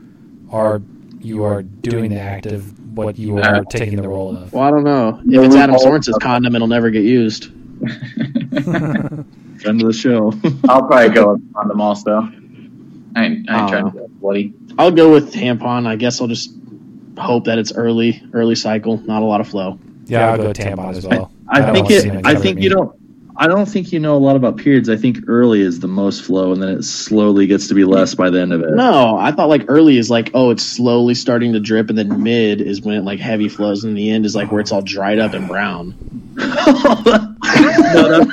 are 0.51 0.81
you 1.20 1.44
are 1.44 1.62
doing 1.62 2.11
the 2.11 2.19
act 2.19 2.47
of 2.47 2.97
what 2.97 3.16
you 3.19 3.39
are 3.39 3.57
Uh, 3.57 3.62
taking 3.70 4.01
the 4.01 4.09
role 4.09 4.36
of. 4.36 4.53
Well, 4.53 4.65
I 4.65 4.70
don't 4.70 4.82
know. 4.85 5.20
If 5.27 5.44
it's 5.47 5.55
Adam 5.55 5.78
Sorensen's 5.78 6.19
condom, 6.19 6.55
it'll 6.57 6.66
never 6.66 6.90
get 6.90 7.05
used. 7.05 7.51
End 9.65 9.81
of 9.81 9.86
the 9.86 9.93
show. 9.93 10.32
I'll 10.69 10.82
probably 10.86 11.11
go 11.11 11.35
with 11.35 11.55
condom 11.55 11.81
also. 11.81 12.28
I 13.14 13.24
ain't, 13.24 13.51
I 13.51 13.55
ain't 13.55 13.64
Oh. 13.64 13.68
trying 13.68 13.84
to 13.84 13.98
oh. 13.98 14.01
get 14.01 14.20
bloody. 14.20 14.55
I'll 14.78 14.90
go 14.90 15.12
with 15.12 15.32
tampon. 15.32 15.86
I 15.86 15.97
guess 15.97 16.20
I'll 16.20 16.28
just 16.28 16.52
hope 17.18 17.44
that 17.44 17.59
it's 17.59 17.72
early, 17.72 18.22
early 18.32 18.55
cycle, 18.55 18.98
not 18.98 19.22
a 19.22 19.26
lot 19.26 19.40
of 19.40 19.48
flow. 19.48 19.78
Yeah, 20.06 20.30
I'll 20.30 20.36
go 20.39 20.52
tampon 20.52 20.97
as 20.97 21.06
well. 21.06 21.30
I 21.48 21.60
don't 21.60 21.74
think 21.74 21.90
it. 21.90 22.26
I 22.26 22.34
think 22.34 22.56
me. 22.59 22.64
you 22.64 22.70
don't. 22.70 22.98
I 23.34 23.47
don't 23.48 23.66
think 23.66 23.93
you 23.93 23.98
know 23.98 24.14
a 24.14 24.18
lot 24.18 24.36
about 24.36 24.59
periods. 24.59 24.90
I 24.90 24.97
think 24.97 25.20
early 25.26 25.62
is 25.62 25.80
the 25.80 25.89
most 25.89 26.22
flow, 26.22 26.52
and 26.52 26.62
then 26.62 26.68
it 26.68 26.82
slowly 26.82 27.47
gets 27.47 27.68
to 27.68 27.74
be 27.74 27.84
less 27.84 28.14
by 28.14 28.28
the 28.28 28.40
end 28.40 28.52
of 28.52 28.60
it. 28.62 28.70
No, 28.72 29.16
I 29.16 29.32
thought 29.32 29.48
like 29.48 29.64
early 29.68 29.97
is 29.97 30.10
like, 30.10 30.30
oh, 30.34 30.51
it's 30.51 30.62
slowly 30.62 31.14
starting 31.14 31.55
to 31.55 31.60
drip, 31.60 31.89
and 31.89 31.97
then 31.98 32.22
mid 32.22 32.60
is 32.60 32.82
when 32.82 32.94
it 32.97 33.05
like 33.05 33.20
heavy 33.20 33.48
flows, 33.48 33.84
and 33.84 33.97
the 33.97 34.10
end 34.10 34.26
is 34.26 34.36
like 34.36 34.52
where 34.52 34.60
it's 34.60 34.70
all 34.70 34.82
dried 34.82 35.18
up 35.18 35.32
and 35.32 35.48
brown. 35.48 35.94
no, 36.36 38.26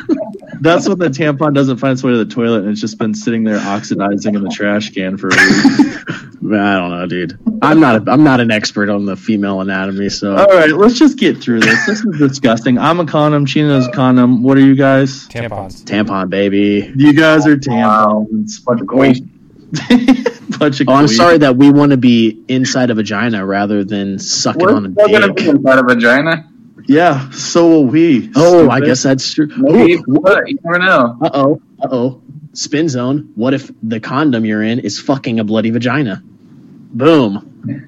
that's, 0.61 0.85
that's 0.85 0.89
when 0.89 0.99
the 0.99 1.07
tampon 1.09 1.53
doesn't 1.53 1.77
find 1.77 1.93
its 1.93 2.03
way 2.03 2.11
to 2.11 2.17
the 2.23 2.25
toilet, 2.33 2.59
and 2.63 2.69
it's 2.69 2.81
just 2.81 2.97
been 2.97 3.13
sitting 3.13 3.43
there 3.43 3.57
oxidizing 3.59 4.35
in 4.35 4.43
the 4.43 4.49
trash 4.49 4.91
can 4.91 5.17
for 5.17 5.27
a 5.27 5.31
week. 5.31 5.97
I 6.41 6.75
don't 6.77 6.89
know, 6.91 7.05
dude. 7.07 7.37
I'm 7.61 7.79
not. 7.79 8.07
A, 8.07 8.11
I'm 8.11 8.23
not 8.23 8.39
an 8.39 8.49
expert 8.51 8.89
on 8.89 9.05
the 9.05 9.15
female 9.17 9.59
anatomy, 9.61 10.09
so 10.09 10.35
All 10.35 10.47
right, 10.47 10.69
let's 10.71 10.97
just 10.97 11.17
get 11.17 11.37
through 11.41 11.59
this. 11.59 11.85
This 11.85 11.99
is 12.05 12.17
disgusting. 12.17 12.77
I'm 12.77 12.99
a 12.99 13.05
condom. 13.05 13.45
Chino's 13.45 13.87
a 13.87 13.91
condom. 13.91 14.41
What 14.41 14.57
are 14.57 14.61
you 14.61 14.75
guys? 14.75 15.27
tampons. 15.27 15.83
tampon 15.83 16.29
baby. 16.29 16.91
You 16.95 17.13
guys 17.13 17.45
are 17.45 17.57
tampons. 17.57 18.63
Bunch 18.63 18.81
of 18.81 18.87
queens. 18.87 19.19
bunch 20.57 20.79
of 20.81 20.87
Oh, 20.89 20.93
I'm 20.93 21.05
queens. 21.05 21.15
sorry 21.17 21.37
that 21.39 21.55
we 21.57 21.69
want 21.71 21.91
to 21.91 21.97
be 21.97 22.43
inside 22.47 22.89
a 22.89 22.95
vagina 22.95 23.45
rather 23.45 23.83
than 23.83 24.17
sucking 24.17 24.61
We're 24.65 24.73
on 24.75 24.85
a 24.87 24.91
still 24.91 25.09
gonna 25.09 25.27
dick. 25.33 25.35
be 25.35 25.49
inside 25.49 25.79
a 25.79 25.83
vagina. 25.83 26.48
Yeah, 26.89 27.29
so 27.29 27.69
will 27.69 27.85
we. 27.85 28.31
Oh, 28.35 28.67
I 28.67 28.79
guess 28.79 29.03
that's 29.03 29.31
true. 29.31 29.47
Maybe, 29.57 30.01
but 30.07 30.49
you 30.49 30.57
never 30.63 30.79
know. 30.79 31.19
Uh 31.21 31.29
oh. 31.35 31.61
Uh 31.79 31.87
oh. 31.91 32.21
Spin 32.53 32.89
zone. 32.89 33.31
What 33.35 33.53
if 33.53 33.69
the 33.83 33.99
condom 33.99 34.43
you're 34.43 34.63
in 34.63 34.79
is 34.79 34.99
fucking 34.99 35.39
a 35.39 35.43
bloody 35.43 35.69
vagina? 35.69 36.23
Boom. 36.25 37.85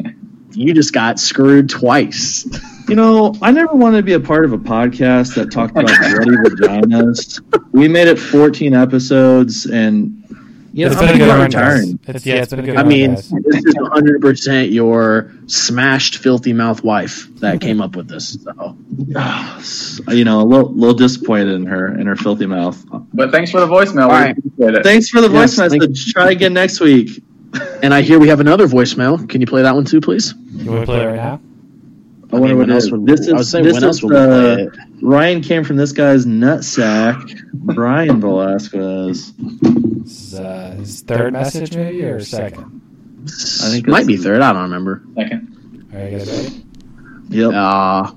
You 0.52 0.76
just 0.76 0.94
got 0.94 1.20
screwed 1.20 1.68
twice. 1.68 2.46
You 2.88 2.94
know, 2.94 3.34
I 3.42 3.50
never 3.50 3.74
wanted 3.74 3.98
to 3.98 4.04
be 4.04 4.14
a 4.14 4.20
part 4.20 4.46
of 4.46 4.54
a 4.54 4.60
podcast 4.60 5.34
that 5.34 5.52
talked 5.52 5.72
about 5.72 5.88
bloody 5.88 6.38
vaginas. 6.56 7.42
We 7.72 7.88
made 7.88 8.08
it 8.08 8.20
14 8.20 8.76
episodes, 8.76 9.66
and 9.66 10.21
you 10.74 10.86
know, 10.86 10.92
it's 10.92 11.02
I'm 11.02 11.08
been 11.08 11.16
a 11.16 11.18
good 11.20 11.28
thinking 11.28 11.28
about 11.28 11.40
run, 11.40 11.50
guys. 11.52 12.16
It's, 12.16 12.26
yeah, 12.26 12.36
it's 12.36 12.50
been 12.52 12.60
a 12.60 12.64
good 12.64 12.76
I 12.76 12.82
run, 12.82 12.88
mean, 12.88 13.14
guys. 13.16 13.30
this 13.30 13.66
is 13.66 13.76
100% 13.76 14.72
your 14.72 15.34
smashed, 15.48 16.18
filthy 16.18 16.54
mouth 16.54 16.84
wife 16.84 17.28
that 17.40 17.60
came 17.62 17.82
up 17.82 17.96
with 17.96 18.08
this. 18.08 18.38
So. 18.44 18.78
You 20.10 20.24
know, 20.26 20.42
a 20.42 20.44
little, 20.44 20.74
little 20.74 20.96
disappointed 20.96 21.50
in 21.50 21.66
her 21.68 21.98
in 22.00 22.08
her 22.08 22.16
filthy 22.16 22.46
mouth. 22.48 22.84
But 23.14 23.32
thanks 23.32 23.52
for 23.52 23.60
the 23.60 23.68
voicemail. 23.68 24.08
We 24.08 24.14
Alright. 24.14 24.38
it. 24.78 24.84
Thanks 24.84 25.10
for 25.10 25.22
the 25.22 25.30
Yes, 25.30 25.56
voice 25.58 25.70
thank- 25.70 25.82
message. 25.82 26.12
Try 26.14 26.32
again 26.32 26.54
next 26.54 26.80
week. 26.80 27.24
And 27.84 27.94
I 27.94 28.02
hear 28.02 28.18
we 28.20 28.30
have 28.30 28.40
another 28.40 28.68
voicemail. 28.68 29.28
Can 29.30 29.42
you 29.42 29.48
play 29.48 29.62
that 29.64 29.76
one 29.76 29.86
too, 29.86 30.02
please? 30.02 30.34
You 30.54 30.72
want 30.72 30.82
to 30.82 30.86
play 30.86 31.02
it 31.04 31.06
right 31.06 31.16
now? 31.18 31.42
I 32.34 32.40
wonder 32.40 32.48
mean, 32.56 32.58
what 32.60 32.70
else 32.70 32.90
would- 32.92 33.06
This 33.06 33.28
I 33.28 33.32
would 33.34 33.42
is 33.42 33.50
say 33.50 33.62
this 33.62 33.74
when 33.74 33.84
else 33.84 33.98
is 33.98 34.04
would 34.04 34.16
uh. 34.16 34.68
Ryan 35.02 35.42
came 35.42 35.64
from 35.64 35.76
this 35.78 35.92
guy's 35.92 36.26
nutsack, 36.26 37.42
Brian 37.54 38.22
Velasquez. 38.22 39.34
Is, 40.06 40.34
uh, 40.40 40.76
his 40.80 41.02
third 41.02 41.34
message, 41.34 41.76
maybe, 41.76 42.04
or 42.04 42.20
second? 42.22 42.82
I 43.26 43.70
think 43.70 43.88
might 43.88 44.08
be 44.08 44.18
third. 44.18 44.42
I 44.42 44.54
don't 44.54 44.64
remember. 44.64 45.04
Second. 45.16 45.88
All 45.94 46.00
right, 46.00 46.12
you 46.12 46.18
guys 46.20 46.44
ready? 46.44 46.66
Yep. 47.30 47.54
Uh, 47.54 48.12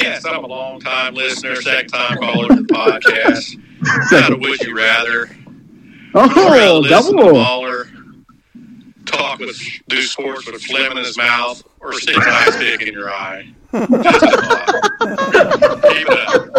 Yes, 0.00 0.24
I'm 0.24 0.42
a 0.42 0.46
long 0.46 0.80
time 0.80 1.14
listener, 1.14 1.54
second 1.56 1.88
time 1.90 2.16
caller 2.18 2.48
to 2.48 2.54
the 2.56 2.62
podcast. 2.62 3.60
How 4.10 4.34
would 4.36 4.60
you 4.62 4.74
rather? 4.76 5.28
Oh, 6.14 6.82
double. 6.88 7.32
Mahler 7.34 7.88
talk 9.12 9.38
with, 9.38 9.60
do 9.88 10.02
sports 10.02 10.46
with 10.46 10.62
phlegm 10.62 10.92
in 10.92 10.98
his 10.98 11.16
mouth, 11.16 11.62
or 11.80 11.92
stick 11.94 12.16
ice 12.18 12.56
pick 12.56 12.82
in 12.82 12.92
your 12.92 13.10
eye. 13.10 13.48
A. 13.72 13.78
Keep 15.88 16.08
it 16.08 16.18
up. 16.28 16.51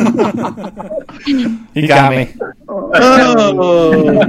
He 1.74 1.86
got 1.86 2.12
me. 2.12 2.34
Oh, 2.68 4.26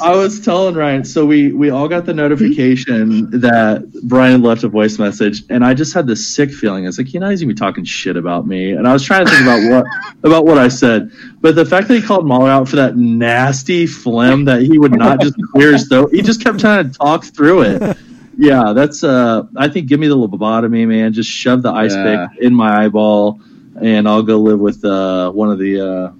I 0.00 0.14
was 0.16 0.40
telling 0.40 0.74
Ryan. 0.74 1.04
So 1.04 1.26
we 1.26 1.52
we 1.52 1.70
all 1.70 1.88
got 1.88 2.06
the 2.06 2.14
notification 2.14 3.30
that 3.40 3.90
Brian 4.04 4.42
left 4.42 4.64
a 4.64 4.68
voice 4.68 4.98
message, 4.98 5.42
and 5.50 5.64
I 5.64 5.74
just 5.74 5.94
had 5.94 6.06
this 6.06 6.26
sick 6.26 6.50
feeling. 6.52 6.86
It's 6.86 6.98
like 6.98 7.12
you 7.14 7.20
know 7.20 7.28
he's 7.30 7.40
gonna 7.40 7.52
be 7.54 7.58
talking 7.58 7.84
shit 7.84 8.16
about 8.16 8.46
me, 8.46 8.72
and 8.72 8.86
I 8.86 8.92
was 8.92 9.02
trying 9.04 9.26
to 9.26 9.30
think 9.30 9.42
about 9.42 9.70
what 9.70 9.86
about 10.24 10.44
what 10.44 10.58
I 10.58 10.68
said, 10.68 11.10
but 11.40 11.54
the 11.54 11.64
fact 11.64 11.88
that 11.88 11.94
he 11.94 12.02
called 12.02 12.26
Mahler 12.26 12.50
out 12.50 12.68
for 12.68 12.76
that 12.76 12.96
nasty 12.96 13.86
phlegm 13.86 14.44
that 14.46 14.62
he 14.62 14.78
would 14.78 14.92
not 14.92 15.20
just 15.20 15.34
clear 15.52 15.72
his 15.72 15.88
throat, 15.88 16.10
he 16.12 16.22
just 16.22 16.42
kept 16.42 16.60
trying 16.60 16.90
to 16.90 16.96
talk 16.98 17.24
through 17.24 17.62
it. 17.62 17.96
Yeah, 18.36 18.72
that's. 18.72 19.02
uh 19.02 19.44
I 19.56 19.68
think 19.68 19.88
give 19.88 19.98
me 19.98 20.06
the 20.06 20.16
lobotomy, 20.16 20.86
man. 20.86 21.12
Just 21.12 21.28
shove 21.30 21.62
the 21.62 21.72
ice 21.72 21.92
Yeah. 21.94 22.28
pick 22.28 22.42
in 22.42 22.54
my 22.54 22.84
eyeball, 22.84 23.40
and 23.82 24.08
I'll 24.08 24.22
go 24.22 24.38
live 24.38 24.58
with 24.60 24.84
uh 24.84 25.30
one 25.30 25.50
of 25.50 25.58
the. 25.58 25.80
uh 25.80 26.12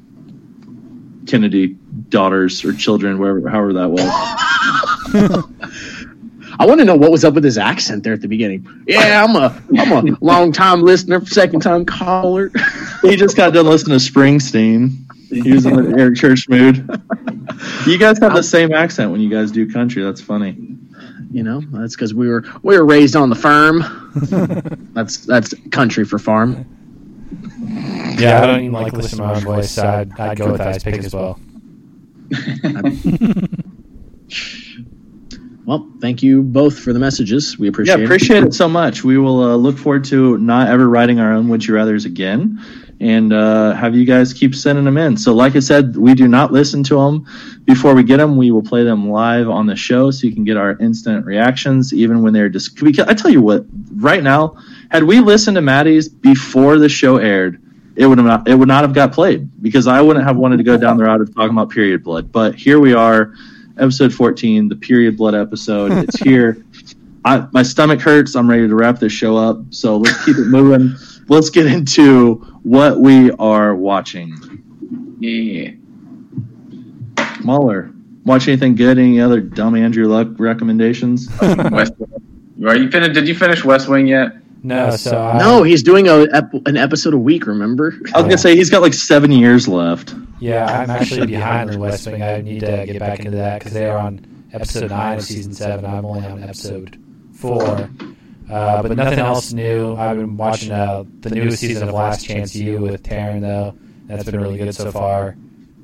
Kennedy 1.26 1.76
daughters 2.08 2.64
or 2.64 2.72
children, 2.72 3.18
wherever, 3.18 3.46
however 3.50 3.72
that 3.74 3.90
was. 3.90 4.00
I 6.58 6.66
want 6.66 6.80
to 6.80 6.84
know 6.84 6.96
what 6.96 7.10
was 7.10 7.24
up 7.24 7.34
with 7.34 7.44
his 7.44 7.58
accent 7.58 8.02
there 8.02 8.14
at 8.14 8.20
the 8.20 8.28
beginning. 8.28 8.66
Yeah, 8.86 9.24
I'm 9.24 9.36
a 9.36 9.62
I'm 9.78 10.08
a 10.08 10.16
long 10.20 10.52
time 10.52 10.82
listener, 10.82 11.24
second 11.26 11.60
time 11.60 11.84
caller. 11.84 12.50
he 13.02 13.16
just 13.16 13.36
got 13.36 13.52
done 13.52 13.66
listening 13.66 13.98
to 13.98 14.04
Springsteen. 14.04 15.04
He 15.28 15.52
was 15.52 15.66
in 15.66 15.76
the 15.76 15.98
Eric 15.98 16.16
Church 16.16 16.48
mood. 16.48 16.76
You 17.86 17.98
guys 17.98 18.18
have 18.20 18.34
the 18.34 18.42
same 18.42 18.72
accent 18.72 19.12
when 19.12 19.20
you 19.20 19.28
guys 19.28 19.52
do 19.52 19.70
country. 19.70 20.02
That's 20.02 20.22
funny. 20.22 20.56
You 21.30 21.42
know, 21.42 21.60
that's 21.60 21.94
because 21.94 22.14
we 22.14 22.28
were 22.28 22.44
we 22.62 22.78
were 22.78 22.86
raised 22.86 23.14
on 23.16 23.28
the 23.28 23.36
farm. 23.36 23.84
that's 24.94 25.18
that's 25.18 25.52
country 25.70 26.06
for 26.06 26.18
farm. 26.18 26.64
Yeah, 28.18 28.42
I 28.42 28.46
don't 28.46 28.60
even 28.60 28.72
like 28.72 28.92
listening 28.92 29.18
to 29.18 29.26
my 29.26 29.34
own 29.34 29.42
voice, 29.42 29.70
so 29.70 29.86
I'd, 29.86 30.18
I'd 30.18 30.38
go 30.38 30.52
with 30.52 30.60
ice 30.60 30.82
pick 30.82 30.98
as 30.98 31.14
well. 31.14 31.38
Well, 35.68 35.86
thank 36.00 36.22
you 36.22 36.42
both 36.42 36.78
for 36.78 36.94
the 36.94 36.98
messages. 36.98 37.58
We 37.58 37.68
appreciate 37.68 37.98
yeah, 37.98 38.02
it. 38.02 38.06
appreciate 38.06 38.42
it 38.42 38.54
so 38.54 38.70
much. 38.70 39.04
We 39.04 39.18
will 39.18 39.42
uh, 39.42 39.54
look 39.54 39.76
forward 39.76 40.04
to 40.04 40.38
not 40.38 40.68
ever 40.68 40.88
writing 40.88 41.20
our 41.20 41.34
own 41.34 41.48
Would 41.48 41.66
You 41.66 41.74
Rather's 41.74 42.06
again 42.06 42.58
and 43.00 43.32
uh, 43.32 43.74
have 43.74 43.94
you 43.94 44.04
guys 44.04 44.32
keep 44.32 44.54
sending 44.54 44.84
them 44.84 44.96
in. 44.96 45.16
So, 45.16 45.32
like 45.34 45.56
I 45.56 45.60
said, 45.60 45.96
we 45.96 46.14
do 46.14 46.26
not 46.26 46.52
listen 46.52 46.82
to 46.84 46.96
them 46.96 47.26
before 47.64 47.94
we 47.94 48.02
get 48.02 48.16
them. 48.16 48.36
We 48.38 48.50
will 48.50 48.62
play 48.62 48.82
them 48.82 49.10
live 49.10 49.48
on 49.48 49.66
the 49.66 49.76
show 49.76 50.10
so 50.10 50.26
you 50.26 50.34
can 50.34 50.44
get 50.44 50.56
our 50.56 50.76
instant 50.78 51.26
reactions, 51.26 51.92
even 51.92 52.22
when 52.22 52.32
they're 52.32 52.48
just. 52.48 52.74
Because 52.82 53.06
I 53.06 53.14
tell 53.14 53.30
you 53.30 53.42
what, 53.42 53.66
right 53.96 54.22
now, 54.22 54.56
had 54.90 55.04
we 55.04 55.20
listened 55.20 55.56
to 55.56 55.60
Maddie's 55.60 56.08
before 56.08 56.78
the 56.78 56.88
show 56.88 57.18
aired, 57.18 57.62
it 57.98 58.06
would 58.06 58.18
have 58.18 58.26
not. 58.26 58.48
It 58.48 58.54
would 58.54 58.68
not 58.68 58.84
have 58.84 58.94
got 58.94 59.12
played 59.12 59.50
because 59.60 59.88
I 59.88 60.00
wouldn't 60.00 60.24
have 60.24 60.36
wanted 60.36 60.58
to 60.58 60.62
go 60.62 60.76
down 60.76 60.96
the 60.96 61.04
route 61.04 61.20
of 61.20 61.34
talking 61.34 61.50
about 61.50 61.70
period 61.70 62.04
blood. 62.04 62.30
But 62.30 62.54
here 62.54 62.78
we 62.78 62.94
are, 62.94 63.34
episode 63.76 64.14
fourteen, 64.14 64.68
the 64.68 64.76
period 64.76 65.16
blood 65.16 65.34
episode. 65.34 65.92
It's 66.04 66.16
here. 66.22 66.64
I, 67.24 67.48
my 67.52 67.64
stomach 67.64 68.00
hurts. 68.00 68.36
I'm 68.36 68.48
ready 68.48 68.68
to 68.68 68.74
wrap 68.74 69.00
this 69.00 69.12
show 69.12 69.36
up. 69.36 69.58
So 69.70 69.96
let's 69.96 70.24
keep 70.24 70.38
it 70.38 70.46
moving. 70.46 70.94
Let's 71.26 71.50
get 71.50 71.66
into 71.66 72.36
what 72.62 73.00
we 73.00 73.32
are 73.32 73.74
watching. 73.74 75.16
Yeah. 75.18 75.72
Mahler, 77.42 77.92
watch 78.24 78.46
anything 78.46 78.76
good? 78.76 78.98
Any 78.98 79.20
other 79.20 79.40
dumb 79.40 79.74
Andrew 79.74 80.06
Luck 80.06 80.28
recommendations? 80.38 81.28
West 81.42 81.94
Are 82.64 82.76
you 82.76 82.90
finished? 82.90 83.14
Did 83.14 83.26
you 83.26 83.34
finish 83.34 83.64
West 83.64 83.88
Wing 83.88 84.06
yet? 84.06 84.36
No, 84.62 84.90
so 84.90 85.20
I, 85.20 85.38
No, 85.38 85.62
he's 85.62 85.82
doing 85.82 86.08
a 86.08 86.26
ep- 86.32 86.52
an 86.66 86.76
episode 86.76 87.14
a 87.14 87.18
week. 87.18 87.46
Remember? 87.46 87.94
I 88.14 88.18
was 88.18 88.24
gonna 88.24 88.38
say 88.38 88.56
he's 88.56 88.70
got 88.70 88.82
like 88.82 88.94
seven 88.94 89.30
years 89.30 89.68
left. 89.68 90.14
Yeah, 90.40 90.66
I'm 90.66 90.90
actually 90.90 91.26
behind 91.26 91.70
the 91.70 91.78
West 91.78 92.06
Wing. 92.06 92.22
I 92.22 92.40
need 92.40 92.60
to 92.60 92.84
get 92.86 92.98
back 92.98 93.20
into 93.20 93.32
that 93.32 93.60
because 93.60 93.72
they 93.72 93.86
are 93.86 93.98
on 93.98 94.48
episode 94.52 94.90
nine 94.90 95.18
of 95.18 95.24
season 95.24 95.52
seven. 95.52 95.84
I'm 95.84 96.04
only 96.04 96.26
on 96.26 96.42
episode 96.42 96.98
four. 97.34 97.88
Uh, 98.50 98.82
but 98.82 98.96
nothing 98.96 99.18
else 99.18 99.52
new. 99.52 99.94
I've 99.94 100.16
been 100.16 100.36
watching 100.36 100.72
uh, 100.72 101.04
the 101.20 101.30
newest 101.30 101.58
season 101.60 101.88
of 101.88 101.94
Last 101.94 102.24
Chance 102.24 102.56
U 102.56 102.80
with 102.80 103.02
Taryn 103.02 103.40
though. 103.42 103.76
That's 104.06 104.24
been 104.24 104.40
really 104.40 104.56
good 104.56 104.74
so 104.74 104.90
far. 104.90 105.36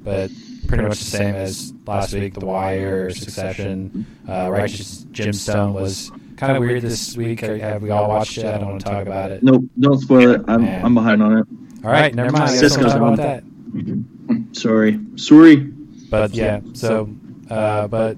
But 0.02 0.30
pretty 0.66 0.84
much 0.84 0.98
the 0.98 1.04
same 1.04 1.34
as 1.34 1.72
last 1.86 2.12
week. 2.14 2.34
The 2.34 2.46
Wire, 2.46 3.10
Succession, 3.10 4.06
uh, 4.28 4.50
Righteous 4.50 5.04
Gemstone 5.12 5.72
was 5.74 6.10
kind 6.36 6.56
of 6.56 6.60
weird 6.60 6.82
this 6.82 7.16
week. 7.16 7.40
Have 7.40 7.82
we 7.82 7.90
all 7.90 8.08
watched 8.08 8.38
it? 8.38 8.44
I 8.46 8.58
don't 8.58 8.70
want 8.70 8.84
to 8.84 8.90
talk 8.90 9.02
about 9.06 9.30
it. 9.30 9.42
Nope, 9.42 9.64
don't 9.78 9.98
spoil 10.00 10.30
it. 10.32 10.42
I'm 10.48 10.62
Man. 10.62 10.84
I'm 10.84 10.94
behind 10.94 11.22
on 11.22 11.38
it. 11.38 11.46
All 11.84 11.90
right, 11.90 12.14
never 12.14 12.30
mind. 12.30 12.44
I 12.44 12.48
Cisco's 12.48 12.84
we'll 12.84 12.92
talk 12.92 13.02
on. 13.02 13.14
about 13.14 13.42
that. 13.44 14.56
Sorry, 14.56 15.00
sorry. 15.16 15.56
But 15.56 16.34
yeah, 16.34 16.60
so 16.74 17.08
uh, 17.50 17.88
but 17.88 18.16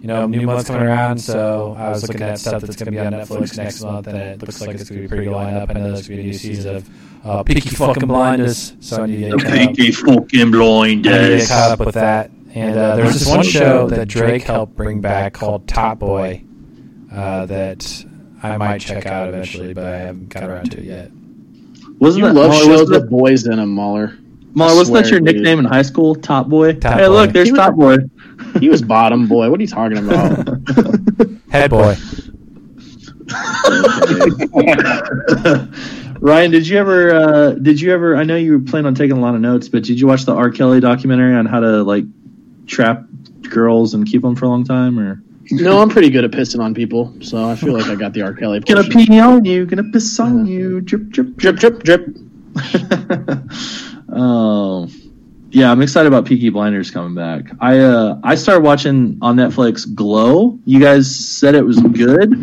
you 0.00 0.08
know, 0.08 0.26
new 0.26 0.42
month's 0.42 0.68
coming 0.68 0.82
around, 0.82 1.18
so 1.18 1.74
I 1.78 1.88
was 1.88 2.06
looking 2.06 2.22
at 2.22 2.38
stuff 2.38 2.60
that's 2.62 2.76
going 2.76 2.86
to 2.86 2.90
be 2.92 2.98
on 2.98 3.12
Netflix 3.12 3.56
next 3.56 3.82
month, 3.82 4.06
and 4.06 4.16
it 4.18 4.40
looks 4.40 4.60
like 4.60 4.70
it's 4.76 4.88
going 4.88 4.98
to 4.98 5.02
be 5.02 5.08
pretty 5.08 5.24
good 5.24 5.34
lineup. 5.34 5.70
I 5.70 5.72
know 5.72 5.92
there's 5.92 6.06
going 6.06 6.18
to 6.18 6.22
be 6.22 6.28
a 6.28 6.32
new 6.32 6.32
season 6.34 6.76
of 6.76 6.90
uh, 7.26 7.42
Peaky 7.42 7.70
fucking 7.70 8.06
Blinders, 8.06 8.76
so 8.80 9.02
I 9.02 9.06
need 9.06 9.30
to 9.30 9.38
get 9.38 9.46
caught 9.46 9.58
up. 9.58 9.76
Peaky 9.76 9.92
fucking 9.92 10.12
I 10.14 10.44
need 10.44 10.50
to 10.50 10.50
blinders. 10.50 11.02
get 11.40 11.48
caught 11.48 11.70
up 11.70 11.80
with 11.80 11.94
that. 11.94 12.30
And 12.54 12.78
uh, 12.78 12.96
there 12.96 13.04
was 13.04 13.18
this 13.18 13.28
one 13.28 13.42
show 13.42 13.88
that 13.88 14.06
Drake 14.06 14.42
helped 14.42 14.76
bring 14.76 15.00
back 15.00 15.32
called 15.32 15.66
Top 15.66 15.98
Boy 15.98 16.44
uh, 17.14 17.46
that 17.46 18.04
I 18.42 18.56
might 18.56 18.80
check 18.80 19.06
out 19.06 19.28
eventually, 19.28 19.74
but 19.74 19.84
I 19.84 19.98
haven't 19.98 20.28
got 20.28 20.44
around 20.44 20.70
to 20.72 20.78
it 20.78 20.84
yet. 20.84 21.10
Wasn't 21.98 22.22
You 22.24 22.32
that 22.32 22.34
love 22.34 22.50
Mahler, 22.50 22.58
shows 22.64 22.68
wasn't 22.68 22.90
with 22.90 23.00
that, 23.02 23.10
boys 23.10 23.46
in 23.46 23.56
them, 23.56 23.74
Mahler. 23.74 24.18
Mahler, 24.54 24.76
wasn't 24.76 25.02
that 25.02 25.10
your 25.10 25.20
dude. 25.20 25.34
nickname 25.36 25.58
in 25.60 25.64
high 25.64 25.82
school? 25.82 26.14
Top 26.14 26.48
boy. 26.48 26.74
Top 26.74 26.94
hey, 26.98 27.06
Boy. 27.06 27.12
look, 27.12 27.30
there's 27.32 27.48
He 27.48 27.52
was- 27.52 27.58
Top 27.60 27.74
boy. 27.74 27.96
He 28.60 28.68
was 28.68 28.82
bottom 28.82 29.26
boy. 29.28 29.48
What 29.50 29.58
are 29.58 29.62
you 29.62 29.68
talking 29.68 29.98
about? 29.98 30.46
Head 31.50 31.70
Boy. 31.70 31.96
Ryan, 36.20 36.50
did 36.50 36.66
you 36.68 36.78
ever? 36.78 37.14
Uh, 37.14 37.50
did 37.52 37.80
you 37.80 37.92
ever? 37.92 38.16
I 38.16 38.24
know 38.24 38.36
you 38.36 38.60
plan 38.62 38.86
on 38.86 38.94
taking 38.94 39.16
a 39.16 39.20
lot 39.20 39.34
of 39.34 39.40
notes, 39.40 39.68
but 39.68 39.82
did 39.84 40.00
you 40.00 40.06
watch 40.06 40.24
the 40.24 40.34
R. 40.34 40.50
Kelly 40.50 40.80
documentary 40.80 41.34
on 41.34 41.46
how 41.46 41.60
to 41.60 41.82
like 41.82 42.04
trap 42.66 43.04
girls 43.48 43.94
and 43.94 44.06
keep 44.06 44.22
them 44.22 44.34
for 44.36 44.46
a 44.46 44.48
long 44.48 44.64
time? 44.64 44.98
Or 44.98 45.22
no, 45.50 45.80
I'm 45.80 45.88
pretty 45.88 46.10
good 46.10 46.24
at 46.24 46.30
pissing 46.30 46.60
on 46.60 46.74
people, 46.74 47.14
so 47.20 47.48
I 47.48 47.56
feel 47.56 47.72
like 47.74 47.86
I 47.86 47.94
got 47.94 48.12
the 48.12 48.22
R. 48.22 48.32
Kelly. 48.32 48.60
gonna 48.60 48.84
pee 48.84 49.18
on 49.20 49.44
you, 49.44 49.66
gonna 49.66 49.90
piss 49.90 50.18
on 50.18 50.46
you, 50.46 50.80
drip, 50.80 51.08
drip, 51.10 51.36
drip, 51.36 51.56
drip, 51.56 51.82
drip. 51.82 52.16
oh, 54.12 54.88
yeah, 55.50 55.70
I'm 55.70 55.82
excited 55.82 56.08
about 56.08 56.24
Peaky 56.24 56.50
Blinders 56.50 56.90
coming 56.90 57.14
back. 57.14 57.44
I 57.60 57.78
uh, 57.78 58.18
I 58.22 58.34
started 58.34 58.64
watching 58.64 59.18
on 59.22 59.36
Netflix 59.36 59.92
Glow. 59.94 60.58
You 60.64 60.80
guys 60.80 61.14
said 61.14 61.54
it 61.54 61.64
was 61.64 61.80
good. 61.80 62.34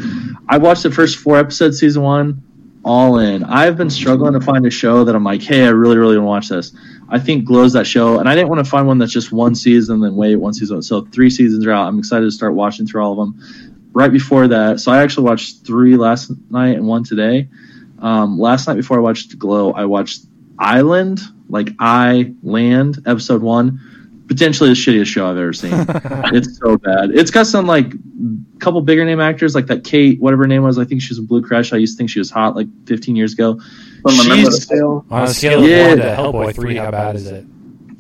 I 0.48 0.57
watched 0.57 0.84
the 0.84 0.91
first 0.91 1.18
four 1.18 1.38
episodes, 1.38 1.80
season 1.80 2.03
one, 2.03 2.41
all 2.84 3.19
in. 3.19 3.44
I've 3.44 3.78
been 3.78 3.90
struggling 3.90 4.34
to 4.34 4.41
find 4.41 4.65
a 4.65 4.69
show 4.69 5.03
that 5.03 5.15
I'm 5.15 5.23
like, 5.23 5.41
hey, 5.41 5.65
I 5.65 5.69
really, 5.69 5.98
really 5.98 6.18
want 6.18 6.45
to 6.45 6.53
watch 6.56 6.61
this. 6.69 6.76
I 7.11 7.19
think 7.19 7.43
Glow's 7.43 7.73
that 7.73 7.85
show, 7.85 8.19
and 8.19 8.29
I 8.29 8.35
didn't 8.35 8.47
want 8.47 8.63
to 8.63 8.69
find 8.69 8.88
one 8.88 8.97
that's 8.97 9.11
just 9.11 9.33
one 9.33 9.53
season, 9.53 9.99
then 9.99 10.15
wait 10.15 10.38
one 10.38 10.53
season. 10.53 10.81
So 10.81 11.01
three 11.01 11.29
seasons 11.29 11.67
are 11.67 11.71
out. 11.71 11.88
I'm 11.88 11.99
excited 11.99 12.23
to 12.23 12.31
start 12.31 12.53
watching 12.55 12.88
through 12.88 13.03
all 13.03 13.11
of 13.11 13.17
them. 13.17 13.81
Right 13.93 14.11
before 14.11 14.47
that, 14.47 14.79
so 14.79 14.93
I 14.93 15.03
actually 15.03 15.25
watched 15.25 15.65
three 15.65 15.97
last 15.97 16.31
night 16.49 16.77
and 16.77 16.88
one 16.88 17.03
today. 17.03 17.49
Um, 17.99 18.39
last 18.39 18.65
night 18.65 18.75
before 18.75 18.95
I 18.95 19.01
watched 19.01 19.38
Glow, 19.38 19.73
I 19.73 19.83
watched 19.83 20.21
Island, 20.57 21.19
like 21.49 21.71
I 21.79 22.33
Land, 22.41 23.03
episode 23.05 23.41
one. 23.41 23.81
Potentially 24.29 24.69
the 24.69 24.75
shittiest 24.75 25.07
show 25.07 25.29
I've 25.29 25.35
ever 25.35 25.51
seen. 25.51 25.73
it's 26.33 26.57
so 26.59 26.77
bad. 26.77 27.11
It's 27.11 27.31
got 27.31 27.45
some 27.45 27.67
like 27.67 27.91
couple 28.59 28.79
bigger 28.79 29.03
name 29.03 29.19
actors, 29.19 29.53
like 29.53 29.67
that 29.67 29.83
Kate, 29.83 30.21
whatever 30.21 30.43
her 30.43 30.47
name 30.47 30.63
was. 30.63 30.79
I 30.79 30.85
think 30.85 31.01
she 31.01 31.09
was 31.09 31.19
in 31.19 31.25
Blue 31.25 31.41
Crush. 31.41 31.73
I 31.73 31.77
used 31.77 31.95
to 31.95 31.97
think 31.97 32.09
she 32.09 32.19
was 32.19 32.31
hot 32.31 32.55
like 32.55 32.67
15 32.85 33.17
years 33.17 33.33
ago. 33.33 33.59
From 34.02 34.18
Remember 34.18 34.36
She's- 34.52 34.65
the 34.65 34.76
Tale? 34.76 35.06
On 35.11 35.23
a 35.23 35.28
scale 35.28 35.64
of 35.64 35.69
Yeah. 35.69 35.88
one 35.90 35.98
to 35.98 36.03
Hellboy 36.03 36.56
three, 36.56 36.76
how 36.76 36.91
bad 36.91 37.15
is 37.15 37.28
it? 37.28 37.45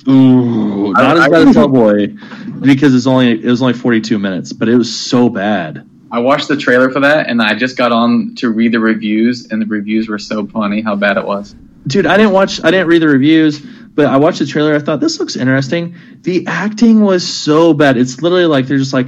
Ooh, 0.07 0.91
not 0.93 1.17
I- 1.17 1.25
as 1.25 1.29
bad 1.29 1.33
I- 1.45 1.49
as 1.49 1.55
Hellboy 1.55 2.61
because 2.65 2.95
it's 2.95 3.05
only 3.07 3.31
it 3.31 3.45
was 3.49 3.61
only 3.61 3.73
42 3.73 4.17
minutes, 4.17 4.51
but 4.53 4.67
it 4.67 4.75
was 4.75 4.91
so 4.93 5.29
bad. 5.29 5.83
I 6.11 6.19
watched 6.19 6.47
the 6.47 6.57
trailer 6.57 6.89
for 6.89 6.99
that, 7.01 7.29
and 7.29 7.41
I 7.41 7.53
just 7.53 7.77
got 7.77 7.91
on 7.91 8.33
to 8.37 8.49
read 8.49 8.73
the 8.73 8.79
reviews, 8.79 9.47
and 9.49 9.61
the 9.61 9.65
reviews 9.65 10.09
were 10.09 10.17
so 10.19 10.45
funny 10.47 10.81
how 10.81 10.95
bad 10.95 11.17
it 11.17 11.25
was. 11.25 11.55
Dude, 11.87 12.05
I 12.05 12.17
didn't 12.17 12.33
watch. 12.33 12.59
I 12.63 12.71
didn't 12.71 12.87
read 12.87 13.01
the 13.01 13.07
reviews, 13.07 13.59
but 13.95 14.07
I 14.07 14.17
watched 14.17 14.39
the 14.39 14.45
trailer. 14.45 14.75
I 14.75 14.79
thought 14.79 14.99
this 14.99 15.19
looks 15.19 15.35
interesting. 15.35 15.93
The 16.23 16.45
acting 16.47 17.01
was 17.01 17.25
so 17.25 17.73
bad. 17.73 17.95
It's 17.97 18.21
literally 18.21 18.45
like 18.45 18.67
they're 18.67 18.77
just 18.77 18.93
like, 18.93 19.07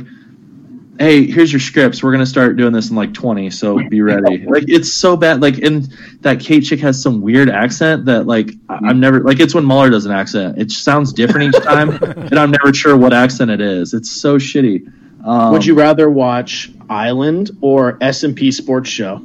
"Hey, 0.99 1.26
here's 1.26 1.52
your 1.52 1.60
scripts. 1.60 2.03
We're 2.03 2.11
gonna 2.11 2.26
start 2.26 2.57
doing 2.57 2.74
this 2.74 2.90
in 2.90 2.95
like 2.95 3.14
20, 3.14 3.49
so 3.49 3.78
be 3.90 4.02
ready." 4.02 4.45
like 4.45 4.65
it's 4.68 4.94
so 4.94 5.18
bad. 5.18 5.41
Like, 5.41 5.57
and 5.60 5.88
that 6.22 6.40
Kate 6.40 6.64
chick 6.64 6.80
has 6.82 7.02
some 7.02 7.22
weird 7.22 7.49
accent 7.49 8.06
that 8.06 8.28
like 8.28 8.52
I- 8.70 8.80
I'm 8.90 8.99
never 8.99 9.22
like. 9.22 9.40
It's 9.40 9.56
when 9.56 9.65
Mahler 9.65 9.90
does 9.90 10.06
an 10.06 10.11
accent. 10.11 10.57
It 10.60 10.72
sounds 10.72 11.14
different 11.14 11.56
each 11.56 11.64
time, 11.64 11.90
and 12.02 12.38
I'm 12.40 12.52
never 12.52 12.74
sure 12.74 12.95
what 12.98 13.14
accent 13.14 13.52
it 13.52 13.61
is. 13.61 13.94
It's 13.94 14.11
so 14.11 14.38
shitty. 14.38 14.91
Um, 15.26 15.53
Would 15.53 15.65
you 15.65 15.74
rather 15.76 16.10
watch 16.10 16.72
Island 16.90 17.52
or 17.61 17.98
S 18.02 18.24
and 18.24 18.36
P 18.36 18.52
Sports 18.52 18.90
Show? 18.90 19.22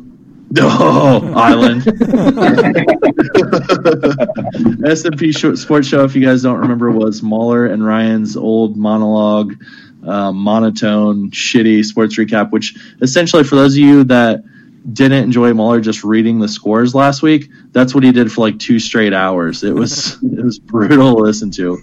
Oh, 0.61 1.33
Island. 1.35 1.87
S&P 4.87 5.33
Sports 5.33 5.89
Show, 5.89 6.05
if 6.05 6.15
you 6.17 6.25
guys 6.25 6.43
don't 6.43 6.59
remember, 6.59 6.91
was 6.91 7.23
Mahler 7.23 7.67
and 7.67 7.85
Ryan's 7.85 8.37
old 8.37 8.77
monologue, 8.77 9.55
uh, 10.09 10.33
monotone, 10.33 11.31
shitty 11.31 11.85
sports 11.85 12.17
recap. 12.19 12.51
Which 12.51 12.77
essentially, 13.01 13.45
for 13.45 13.57
those 13.57 13.75
of 13.75 13.79
you 13.81 14.05
that 14.05 14.43
didn't 14.93 15.25
enjoy 15.25 15.53
Mahler 15.53 15.81
just 15.81 16.03
reading 16.05 16.39
the 16.39 16.49
scores 16.49 16.95
last 16.95 17.23
week, 17.23 17.51
that's 17.73 17.95
what 17.95 18.05
he 18.05 18.13
did 18.13 18.33
for 18.33 18.41
like 18.41 18.59
two 18.59 18.79
straight 18.79 19.13
hours. 19.13 19.63
It 19.65 19.75
was 19.75 20.15
it 20.23 20.43
was 20.45 20.59
brutal 20.59 21.17
to 21.17 21.23
listen 21.23 21.51
to. 21.53 21.79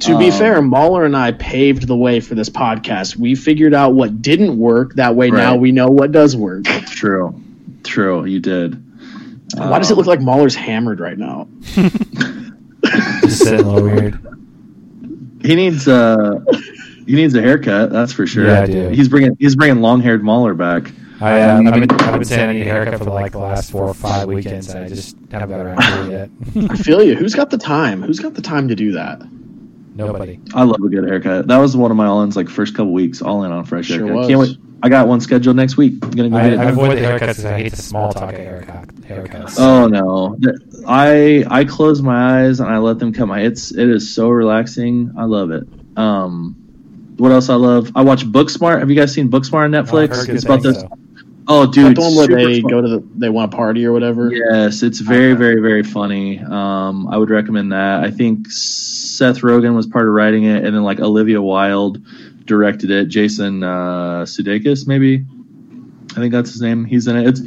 To 0.00 0.18
be 0.18 0.30
Um, 0.30 0.38
fair, 0.38 0.62
Mahler 0.62 1.04
and 1.04 1.16
I 1.16 1.30
paved 1.32 1.86
the 1.86 1.96
way 1.96 2.18
for 2.18 2.34
this 2.34 2.48
podcast. 2.50 3.14
We 3.16 3.36
figured 3.36 3.72
out 3.72 3.94
what 3.94 4.20
didn't 4.20 4.58
work. 4.58 4.94
That 4.94 5.14
way, 5.14 5.30
now 5.30 5.54
we 5.56 5.70
know 5.70 5.88
what 5.88 6.10
does 6.10 6.36
work. 6.36 6.64
True, 6.64 7.40
true, 7.84 8.24
you 8.24 8.40
did. 8.40 8.82
Why 9.54 9.78
does 9.78 9.90
it 9.90 9.96
look 9.96 10.06
like 10.06 10.20
Mahler's 10.20 10.54
hammered 10.56 10.98
right 10.98 11.16
now? 11.16 11.46
Just 13.22 13.38
sitting 13.44 13.60
a 13.64 13.70
little 13.70 13.82
weird. 13.88 14.18
He 15.42 15.54
needs 15.54 15.86
uh 15.86 16.40
he 17.06 17.14
needs 17.14 17.34
a 17.34 17.42
haircut. 17.42 17.90
That's 17.90 18.12
for 18.12 18.26
sure. 18.26 18.46
Yeah, 18.46 18.62
I 18.62 18.66
do. 18.66 18.88
He's 18.88 19.08
bringing 19.08 19.36
he's 19.38 19.56
bringing 19.56 19.82
long 19.82 20.00
haired 20.00 20.22
Mahler 20.22 20.54
back. 20.54 20.90
I, 21.20 21.40
um, 21.42 21.68
I've, 21.68 21.74
been, 21.74 21.90
I've 22.00 22.14
been 22.14 22.24
saying 22.24 22.50
I 22.50 22.52
need 22.52 22.62
a 22.62 22.64
haircut 22.64 22.98
for 22.98 23.04
like 23.04 23.30
the 23.30 23.38
last 23.38 23.70
four 23.70 23.84
or 23.84 23.94
five 23.94 24.26
weekends, 24.26 24.68
and 24.74 24.84
I 24.84 24.88
just 24.88 25.16
haven't 25.30 25.50
got 25.50 25.60
around 25.60 25.80
to 25.80 26.02
it 26.02 26.30
yet. 26.54 26.70
I 26.70 26.76
feel 26.82 27.02
you. 27.02 27.14
Who's 27.14 27.34
got 27.34 27.50
the 27.50 27.58
time? 27.58 28.02
Who's 28.02 28.18
got 28.18 28.34
the 28.34 28.42
time 28.42 28.68
to 28.68 28.74
do 28.74 28.92
that? 28.92 29.20
Nobody. 29.94 30.40
I 30.52 30.64
love 30.64 30.80
a 30.82 30.88
good 30.88 31.04
haircut. 31.04 31.46
That 31.46 31.58
was 31.58 31.76
one 31.76 31.90
of 31.90 31.96
my 31.96 32.06
all-ins 32.06 32.34
like 32.36 32.48
first 32.48 32.74
couple 32.74 32.92
weeks, 32.92 33.22
all 33.22 33.44
in 33.44 33.52
on 33.52 33.64
fresh 33.64 33.86
Sure 33.86 33.98
haircut. 33.98 34.16
was. 34.16 34.28
Can't 34.28 34.40
wait. 34.40 34.56
I 34.82 34.88
got 34.88 35.06
one 35.06 35.20
scheduled 35.20 35.54
next 35.54 35.76
week. 35.76 35.94
I'm 36.02 36.10
gonna 36.10 36.28
go 36.28 36.36
I, 36.36 36.42
get 36.42 36.52
it 36.54 36.58
I 36.58 36.64
avoid 36.70 36.98
the 36.98 37.02
haircuts 37.02 37.18
because 37.20 37.44
I 37.44 37.58
hate 37.58 37.70
the 37.70 37.76
small 37.82 38.12
talk 38.12 38.34
at 38.34 38.40
haircut, 38.40 38.88
haircuts. 38.88 39.60
Oh 39.60 39.86
no, 39.86 40.36
I 40.88 41.44
I 41.48 41.64
close 41.66 42.02
my 42.02 42.40
eyes 42.42 42.58
and 42.58 42.68
I 42.68 42.78
let 42.78 42.98
them 42.98 43.12
come. 43.12 43.30
It's 43.30 43.70
it 43.70 43.88
is 43.88 44.12
so 44.12 44.28
relaxing. 44.28 45.12
I 45.16 45.24
love 45.24 45.52
it. 45.52 45.68
Um, 45.96 46.61
what 47.16 47.32
else 47.32 47.48
I 47.48 47.54
love? 47.54 47.92
I 47.94 48.02
watch 48.02 48.24
Booksmart. 48.24 48.80
Have 48.80 48.90
you 48.90 48.96
guys 48.96 49.12
seen 49.12 49.30
Booksmart 49.30 49.64
on 49.64 49.70
Netflix? 49.70 50.16
heard 50.16 50.30
it's 50.30 50.44
about 50.44 50.62
things, 50.62 50.74
this. 50.74 50.82
though. 50.82 50.98
Oh, 51.48 51.70
dude, 51.70 51.96
the 51.96 52.00
one 52.00 52.14
where 52.14 52.26
they 52.28 52.60
fun. 52.60 52.70
go 52.70 52.80
to 52.80 52.88
the 52.88 53.08
they 53.16 53.28
want 53.28 53.52
a 53.52 53.56
party 53.56 53.84
or 53.84 53.92
whatever? 53.92 54.32
Yes, 54.32 54.82
it's 54.82 55.00
very, 55.00 55.34
very, 55.34 55.60
very 55.60 55.82
funny. 55.82 56.38
Um, 56.38 57.08
I 57.08 57.16
would 57.16 57.30
recommend 57.30 57.72
that. 57.72 58.04
I 58.04 58.10
think 58.10 58.50
Seth 58.50 59.38
Rogen 59.38 59.74
was 59.74 59.86
part 59.86 60.06
of 60.06 60.14
writing 60.14 60.44
it, 60.44 60.64
and 60.64 60.74
then 60.74 60.84
like 60.84 61.00
Olivia 61.00 61.42
Wilde 61.42 61.98
directed 62.44 62.90
it. 62.90 63.06
Jason 63.06 63.62
uh, 63.62 64.22
Sudeikis, 64.22 64.86
maybe. 64.86 65.24
I 66.12 66.14
think 66.14 66.32
that's 66.32 66.52
his 66.52 66.62
name. 66.62 66.84
He's 66.84 67.08
in 67.08 67.16
it. 67.16 67.26
It's 67.26 67.40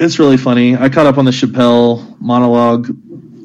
it's 0.00 0.18
really 0.18 0.36
funny. 0.36 0.76
I 0.76 0.88
caught 0.88 1.06
up 1.06 1.18
on 1.18 1.24
the 1.24 1.30
Chappelle 1.30 2.20
monologue. 2.20 2.88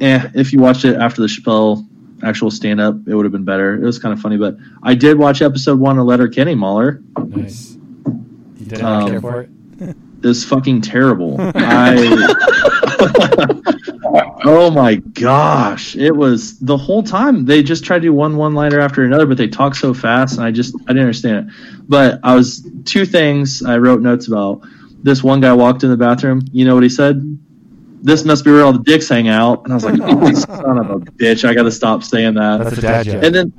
Eh, 0.02 0.30
if 0.34 0.52
you 0.52 0.60
watched 0.60 0.86
it 0.86 0.96
after 0.96 1.22
the 1.22 1.28
Chappelle 1.28 1.88
actual 2.24 2.50
stand 2.52 2.80
up, 2.82 2.96
it 3.08 3.14
would 3.16 3.26
have 3.26 3.32
been 3.32 3.44
better. 3.46 3.76
It 3.76 3.86
was 3.86 4.00
kind 4.00 4.14
of 4.14 4.20
funny, 4.22 4.38
but 4.38 4.56
I 4.82 4.94
did 4.96 5.18
watch 5.18 5.42
episode 5.42 5.80
one 5.80 6.00
of 6.00 6.06
Letterkenny 6.06 6.56
Mahler. 6.56 7.02
Nice. 7.28 7.78
You 8.06 8.66
didn't 8.68 8.86
Um, 8.86 9.10
care 9.10 9.22
for 9.22 9.42
it? 9.42 9.50
it? 9.80 9.98
is 10.24 10.46
fucking 10.46 10.82
terrible. 10.82 11.36
I 11.40 11.96
Oh 14.46 14.70
my 14.72 14.96
gosh. 14.96 15.96
It 15.96 16.12
was 16.16 16.60
the 16.60 16.78
whole 16.78 17.02
time 17.04 17.46
they 17.46 17.64
just 17.64 17.84
tried 17.84 18.00
to 18.00 18.08
do 18.08 18.14
one 18.14 18.38
one 18.38 18.54
liner 18.54 18.80
after 18.80 19.04
another, 19.04 19.26
but 19.26 19.38
they 19.38 19.48
talk 19.48 19.76
so 19.76 19.94
fast 19.94 20.38
and 20.38 20.46
I 20.46 20.52
just 20.52 20.76
I 20.84 20.88
didn't 20.94 21.04
understand 21.04 21.50
it. 21.50 21.56
But 21.88 22.20
I 22.24 22.36
was 22.36 22.68
two 22.86 23.06
things 23.06 23.64
I 23.64 23.78
wrote 23.78 24.02
notes 24.02 24.28
about. 24.28 24.62
This 25.02 25.24
one 25.24 25.42
guy 25.42 25.52
walked 25.54 25.84
in 25.84 25.90
the 25.90 25.98
bathroom, 25.98 26.42
you 26.52 26.64
know 26.66 26.76
what 26.76 26.84
he 26.84 26.90
said? 26.90 27.38
This 28.04 28.26
must 28.26 28.44
be 28.44 28.52
where 28.52 28.64
all 28.64 28.74
the 28.74 28.84
dicks 28.84 29.08
hang 29.08 29.30
out. 29.30 29.64
And 29.64 29.72
I 29.72 29.76
was 29.76 29.86
like, 29.86 29.98
oh, 30.02 30.34
son 30.34 30.78
of 30.78 30.90
a 30.92 31.00
bitch, 31.00 31.48
I 31.48 31.54
gotta 31.54 31.72
stop 31.72 32.04
saying 32.04 32.34
that. 32.36 32.58
That's 32.64 32.78
a 32.78 32.82
dad 32.82 33.06
joke. 33.06 33.24
And 33.24 33.34
then, 33.34 33.54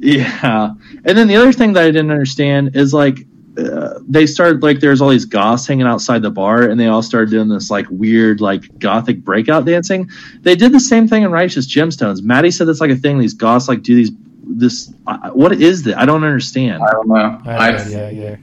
yeah. 0.00 0.74
And 1.04 1.16
then 1.16 1.28
the 1.28 1.36
other 1.36 1.52
thing 1.52 1.72
that 1.74 1.84
I 1.84 1.86
didn't 1.86 2.10
understand 2.10 2.74
is 2.76 2.92
like, 2.92 3.24
uh, 3.56 4.00
they 4.08 4.26
started 4.26 4.64
like 4.64 4.80
there's 4.80 5.00
all 5.00 5.10
these 5.10 5.24
goths 5.24 5.64
hanging 5.64 5.86
outside 5.86 6.22
the 6.22 6.30
bar, 6.30 6.62
and 6.62 6.78
they 6.78 6.88
all 6.88 7.02
started 7.02 7.30
doing 7.30 7.48
this 7.48 7.70
like 7.70 7.86
weird 7.88 8.40
like 8.40 8.80
gothic 8.80 9.20
breakout 9.20 9.64
dancing. 9.64 10.10
They 10.40 10.56
did 10.56 10.72
the 10.72 10.80
same 10.80 11.06
thing 11.06 11.22
in 11.22 11.30
Righteous 11.30 11.72
Gemstones. 11.72 12.20
Maddie 12.20 12.50
said 12.50 12.66
that's 12.66 12.80
like 12.80 12.90
a 12.90 12.96
thing. 12.96 13.18
These 13.20 13.34
goths 13.34 13.68
like 13.68 13.82
do 13.82 13.94
these 13.94 14.10
this. 14.42 14.92
Uh, 15.06 15.30
what 15.30 15.52
is 15.52 15.84
that? 15.84 15.98
I 15.98 16.04
don't 16.04 16.24
understand. 16.24 16.82
I 16.82 16.90
don't 16.90 17.06
know. 17.06 17.40
I 17.46 17.56
I, 17.56 17.64
had 17.66 17.74
no 17.74 17.82
idea 17.84 18.10
either. 18.10 18.40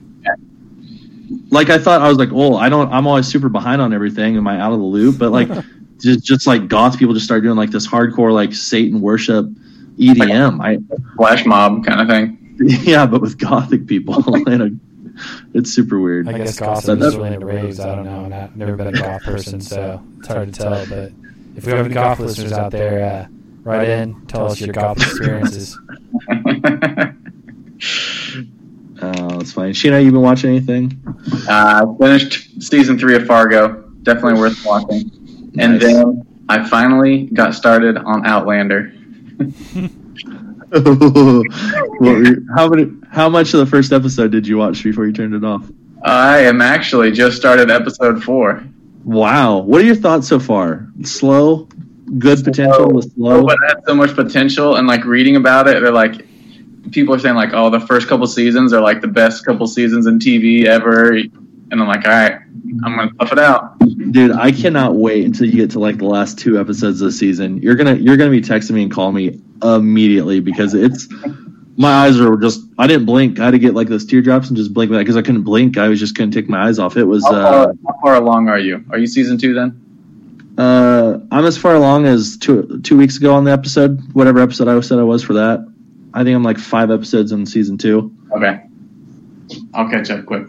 Like 1.49 1.69
I 1.69 1.77
thought 1.77 2.01
I 2.01 2.09
was 2.09 2.17
like, 2.17 2.29
oh, 2.31 2.55
I 2.57 2.69
don't. 2.69 2.91
I'm 2.91 3.07
always 3.07 3.27
super 3.27 3.49
behind 3.49 3.81
on 3.81 3.93
everything. 3.93 4.35
Am 4.37 4.47
I 4.47 4.59
out 4.59 4.73
of 4.73 4.79
the 4.79 4.85
loop? 4.85 5.17
But 5.17 5.31
like, 5.31 5.47
just 5.99 6.23
just 6.25 6.47
like 6.47 6.67
goth 6.67 6.97
people 6.97 7.13
just 7.13 7.25
start 7.25 7.43
doing 7.43 7.55
like 7.57 7.69
this 7.71 7.87
hardcore 7.87 8.33
like 8.33 8.53
Satan 8.53 9.01
worship 9.01 9.45
EDM. 9.97 10.57
Like 10.59 10.79
I 10.79 11.15
flash 11.15 11.45
mob 11.45 11.85
kind 11.85 12.01
of 12.01 12.07
thing. 12.07 12.55
yeah, 12.83 13.05
but 13.05 13.21
with 13.21 13.37
gothic 13.37 13.87
people. 13.87 14.23
and 14.47 14.61
a, 14.61 14.69
it's 15.53 15.71
super 15.71 15.99
weird. 15.99 16.27
I 16.27 16.37
guess 16.37 16.57
So 16.57 16.65
gossip 16.65 16.99
that- 16.99 17.05
is 17.07 17.15
really 17.15 17.33
into 17.33 17.45
raves. 17.45 17.79
I 17.79 17.95
don't 17.95 18.05
know. 18.05 18.35
I've 18.35 18.55
never 18.55 18.75
been 18.75 18.87
a 18.87 18.91
goth 18.91 19.23
person, 19.23 19.61
so 19.61 20.03
it's 20.19 20.27
hard 20.27 20.53
to 20.53 20.59
tell. 20.59 20.85
But 20.87 21.11
if 21.55 21.65
we 21.65 21.71
have 21.71 21.85
any 21.85 21.93
goth 21.93 22.19
listeners 22.19 22.51
out 22.51 22.71
there, 22.71 23.05
uh, 23.05 23.27
write 23.63 23.89
in, 23.89 24.25
tell 24.27 24.47
us 24.47 24.59
your 24.59 24.73
goth 24.73 24.97
experiences. 24.97 25.77
Oh, 29.01 29.29
that's 29.37 29.51
fine. 29.51 29.73
Sheena, 29.73 30.03
you 30.03 30.11
been 30.11 30.21
watching 30.21 30.51
anything? 30.51 31.01
Uh, 31.49 31.85
I 31.85 31.97
finished 31.99 32.61
season 32.63 32.99
three 32.99 33.15
of 33.15 33.25
Fargo. 33.25 33.81
Definitely 34.03 34.39
worth 34.39 34.63
watching. 34.65 35.09
And 35.57 35.73
Nice. 35.73 35.81
then 35.81 36.25
I 36.49 36.67
finally 36.67 37.23
got 37.25 37.53
started 37.55 37.97
on 37.97 38.25
Outlander. 38.25 38.93
Were 40.71 42.35
how 42.55 42.69
many? 42.69 42.91
How 43.09 43.27
much 43.29 43.53
of 43.53 43.59
the 43.59 43.65
first 43.65 43.91
episode 43.91 44.31
did 44.31 44.47
you 44.47 44.57
watch 44.57 44.83
before 44.83 45.05
you 45.05 45.13
turned 45.13 45.33
it 45.33 45.43
off? 45.43 45.65
I 46.03 46.39
am 46.39 46.61
actually 46.61 47.11
just 47.11 47.37
started 47.37 47.69
episode 47.69 48.23
four. 48.23 48.63
Wow. 49.03 49.57
What 49.59 49.81
are 49.81 49.83
your 49.83 49.95
thoughts 49.95 50.27
so 50.27 50.39
far? 50.39 50.87
Slow, 51.03 51.67
good 52.17 52.43
potential. 52.43 52.87
The 53.01 53.09
slow. 53.15 53.43
But 53.45 53.57
it 53.63 53.67
had 53.75 53.83
so 53.85 53.95
much 53.95 54.15
potential, 54.15 54.75
and 54.77 54.87
like 54.87 55.03
reading 55.05 55.35
about 55.35 55.67
it, 55.67 55.81
they're 55.81 55.91
like, 55.91 56.25
people 56.91 57.13
are 57.13 57.19
saying 57.19 57.35
like, 57.35 57.51
oh, 57.53 57.69
the 57.69 57.79
first 57.79 58.07
couple 58.07 58.27
seasons 58.27 58.73
are 58.73 58.81
like 58.81 59.01
the 59.01 59.07
best 59.07 59.45
couple 59.45 59.67
seasons 59.67 60.07
in 60.07 60.19
TV 60.19 60.65
ever. 60.65 61.11
And 61.13 61.79
I'm 61.79 61.87
like, 61.87 62.05
all 62.05 62.11
right, 62.11 62.33
I'm 62.83 62.95
gonna 62.95 63.11
tough 63.19 63.31
it 63.31 63.39
out. 63.39 63.79
Dude, 64.11 64.31
I 64.31 64.51
cannot 64.51 64.95
wait 64.95 65.25
until 65.25 65.47
you 65.47 65.53
get 65.53 65.71
to 65.71 65.79
like 65.79 65.97
the 65.97 66.05
last 66.05 66.37
two 66.37 66.59
episodes 66.59 67.01
of 67.01 67.07
the 67.07 67.11
season. 67.11 67.61
You're 67.61 67.75
gonna 67.75 67.95
you're 67.95 68.17
gonna 68.17 68.31
be 68.31 68.41
texting 68.41 68.71
me 68.71 68.83
and 68.83 68.91
call 68.91 69.11
me 69.11 69.39
immediately 69.63 70.39
because 70.39 70.73
it's 70.73 71.07
my 71.77 72.05
eyes 72.05 72.19
are 72.19 72.35
just 72.37 72.61
I 72.77 72.87
didn't 72.87 73.05
blink. 73.05 73.39
I 73.39 73.45
had 73.45 73.51
to 73.51 73.59
get 73.59 73.73
like 73.73 73.87
those 73.87 74.05
teardrops 74.05 74.49
and 74.49 74.57
just 74.57 74.73
blink 74.73 74.91
because 74.91 75.15
I 75.15 75.21
couldn't 75.21 75.43
blink. 75.43 75.77
I 75.77 75.87
was 75.87 75.99
just 75.99 76.15
couldn't 76.15 76.31
take 76.31 76.49
my 76.49 76.67
eyes 76.67 76.79
off. 76.79 76.97
It 76.97 77.05
was 77.05 77.23
How 77.23 77.31
uh, 77.31 77.63
far, 77.63 77.73
how 77.87 78.01
far 78.01 78.15
along 78.15 78.49
are 78.49 78.59
you? 78.59 78.83
Are 78.89 78.97
you 78.97 79.07
season 79.07 79.37
two 79.37 79.53
then? 79.53 79.77
uh 80.57 81.19
I'm 81.31 81.45
as 81.45 81.57
far 81.57 81.75
along 81.75 82.05
as 82.05 82.37
two 82.37 82.81
two 82.83 82.97
weeks 82.97 83.17
ago 83.17 83.33
on 83.33 83.45
the 83.45 83.51
episode, 83.51 84.13
whatever 84.13 84.39
episode 84.39 84.67
I 84.67 84.79
said 84.81 84.99
I 84.99 85.03
was 85.03 85.23
for 85.23 85.33
that. 85.33 85.70
I 86.13 86.23
think 86.23 86.35
I'm 86.35 86.43
like 86.43 86.57
five 86.57 86.91
episodes 86.91 87.31
in 87.31 87.45
season 87.45 87.77
two. 87.77 88.15
Okay. 88.31 88.61
I'll 89.73 89.89
catch 89.89 90.09
up 90.09 90.25
quick. 90.25 90.47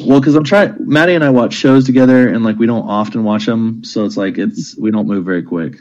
Well, 0.00 0.20
because 0.20 0.34
I'm 0.34 0.44
trying. 0.44 0.74
Maddie 0.78 1.14
and 1.14 1.22
I 1.22 1.30
watch 1.30 1.52
shows 1.52 1.84
together, 1.84 2.28
and 2.28 2.44
like 2.44 2.58
we 2.58 2.66
don't 2.66 2.88
often 2.88 3.24
watch 3.24 3.46
them, 3.46 3.84
so 3.84 4.04
it's 4.04 4.16
like 4.16 4.38
it's 4.38 4.76
we 4.76 4.90
don't 4.90 5.06
move 5.06 5.24
very 5.24 5.42
quick. 5.42 5.80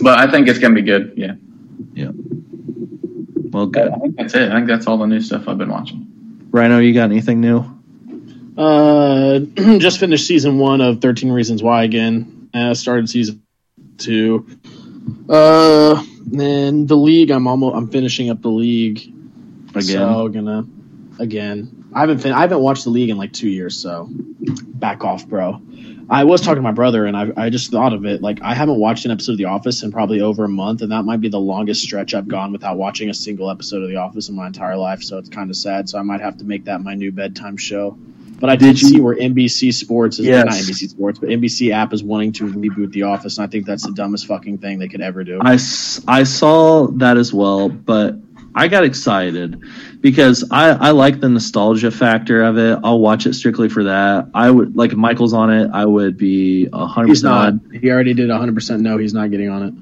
But 0.00 0.18
I 0.18 0.30
think 0.30 0.48
it's 0.48 0.58
gonna 0.58 0.74
be 0.74 0.82
good. 0.82 1.14
Yeah. 1.16 1.34
Yeah. 1.94 2.10
Well, 3.50 3.66
good. 3.66 3.92
I 3.92 3.96
think 3.96 4.16
that's 4.16 4.34
it. 4.34 4.50
I 4.50 4.56
think 4.56 4.66
that's 4.66 4.86
all 4.86 4.98
the 4.98 5.06
new 5.06 5.20
stuff 5.20 5.48
I've 5.48 5.58
been 5.58 5.70
watching. 5.70 6.48
Rhino, 6.50 6.78
you 6.78 6.92
got 6.92 7.04
anything 7.04 7.40
new? 7.40 7.64
Uh, 8.56 9.38
just 9.78 10.00
finished 10.00 10.26
season 10.26 10.58
one 10.58 10.80
of 10.80 11.00
Thirteen 11.00 11.30
Reasons 11.30 11.62
Why 11.62 11.84
again. 11.84 12.50
Uh, 12.52 12.74
started 12.74 13.08
season 13.08 13.42
two. 13.98 14.46
Uh, 15.28 16.02
and 16.32 16.88
the 16.88 16.96
league. 16.96 17.30
I'm 17.30 17.46
almost. 17.46 17.76
I'm 17.76 17.88
finishing 17.88 18.30
up 18.30 18.42
the 18.42 18.50
league. 18.50 19.12
Again, 19.70 19.84
So 19.84 20.28
gonna 20.28 20.66
again. 21.18 21.84
I 21.92 22.00
haven't 22.00 22.18
fin- 22.18 22.32
I 22.32 22.40
haven't 22.40 22.60
watched 22.60 22.84
the 22.84 22.90
league 22.90 23.10
in 23.10 23.16
like 23.16 23.32
two 23.32 23.48
years. 23.48 23.76
So 23.76 24.08
back 24.10 25.04
off, 25.04 25.26
bro. 25.28 25.60
I 26.10 26.24
was 26.24 26.42
talking 26.42 26.56
to 26.56 26.62
my 26.62 26.72
brother, 26.72 27.06
and 27.06 27.16
I 27.16 27.30
I 27.36 27.50
just 27.50 27.70
thought 27.70 27.92
of 27.92 28.04
it. 28.04 28.20
Like 28.20 28.42
I 28.42 28.54
haven't 28.54 28.78
watched 28.78 29.04
an 29.04 29.10
episode 29.10 29.32
of 29.32 29.38
The 29.38 29.46
Office 29.46 29.82
in 29.82 29.90
probably 29.90 30.20
over 30.20 30.44
a 30.44 30.48
month, 30.48 30.82
and 30.82 30.92
that 30.92 31.04
might 31.04 31.20
be 31.20 31.28
the 31.28 31.40
longest 31.40 31.82
stretch 31.82 32.14
I've 32.14 32.28
gone 32.28 32.52
without 32.52 32.76
watching 32.76 33.08
a 33.08 33.14
single 33.14 33.50
episode 33.50 33.82
of 33.82 33.88
The 33.88 33.96
Office 33.96 34.28
in 34.28 34.34
my 34.34 34.46
entire 34.46 34.76
life. 34.76 35.02
So 35.02 35.18
it's 35.18 35.28
kind 35.28 35.50
of 35.50 35.56
sad. 35.56 35.88
So 35.88 35.98
I 35.98 36.02
might 36.02 36.20
have 36.20 36.36
to 36.38 36.44
make 36.44 36.64
that 36.64 36.82
my 36.82 36.94
new 36.94 37.10
bedtime 37.10 37.56
show. 37.56 37.96
But 38.40 38.50
I 38.50 38.56
did, 38.56 38.78
see 38.78 39.00
where 39.00 39.14
NBC 39.16 39.72
Sports 39.72 40.18
is 40.18 40.26
Yes. 40.26 40.44
not 40.44 40.54
NBC 40.54 40.88
Sports, 40.90 41.18
but 41.18 41.28
NBC 41.28 41.70
app 41.70 41.92
is 41.92 42.02
wanting 42.02 42.32
to 42.32 42.44
reboot 42.46 42.92
The 42.92 43.04
Office, 43.04 43.38
and 43.38 43.46
I 43.46 43.50
think 43.50 43.64
that's 43.66 43.86
the 43.86 43.92
dumbest 43.92 44.26
fucking 44.26 44.58
thing 44.58 44.78
they 44.78 44.88
could 44.88 45.00
ever 45.00 45.24
do. 45.24 45.38
I, 45.42 45.52
I 46.06 46.24
saw 46.24 46.88
that 46.88 47.16
as 47.16 47.32
well, 47.32 47.68
but 47.68 48.16
I 48.54 48.68
got 48.68 48.84
excited 48.84 49.62
because 50.00 50.44
I, 50.50 50.70
I 50.70 50.90
like 50.90 51.20
the 51.20 51.28
nostalgia 51.28 51.90
factor 51.90 52.42
of 52.42 52.56
it. 52.56 52.78
I'll 52.84 53.00
watch 53.00 53.26
it 53.26 53.34
strictly 53.34 53.68
for 53.68 53.84
that. 53.84 54.28
I 54.34 54.50
would 54.50 54.76
like 54.76 54.92
if 54.92 54.96
Michael's 54.98 55.32
on 55.32 55.50
it. 55.52 55.70
I 55.72 55.84
would 55.84 56.16
be 56.16 56.68
a 56.72 56.86
hundred 56.86 57.08
He's 57.08 57.22
not. 57.24 57.54
He 57.72 57.90
already 57.90 58.14
did 58.14 58.28
100. 58.28 58.54
percent 58.54 58.82
No, 58.82 58.96
he's 58.98 59.14
not 59.14 59.30
getting 59.30 59.48
on 59.48 59.62
it. 59.64 59.74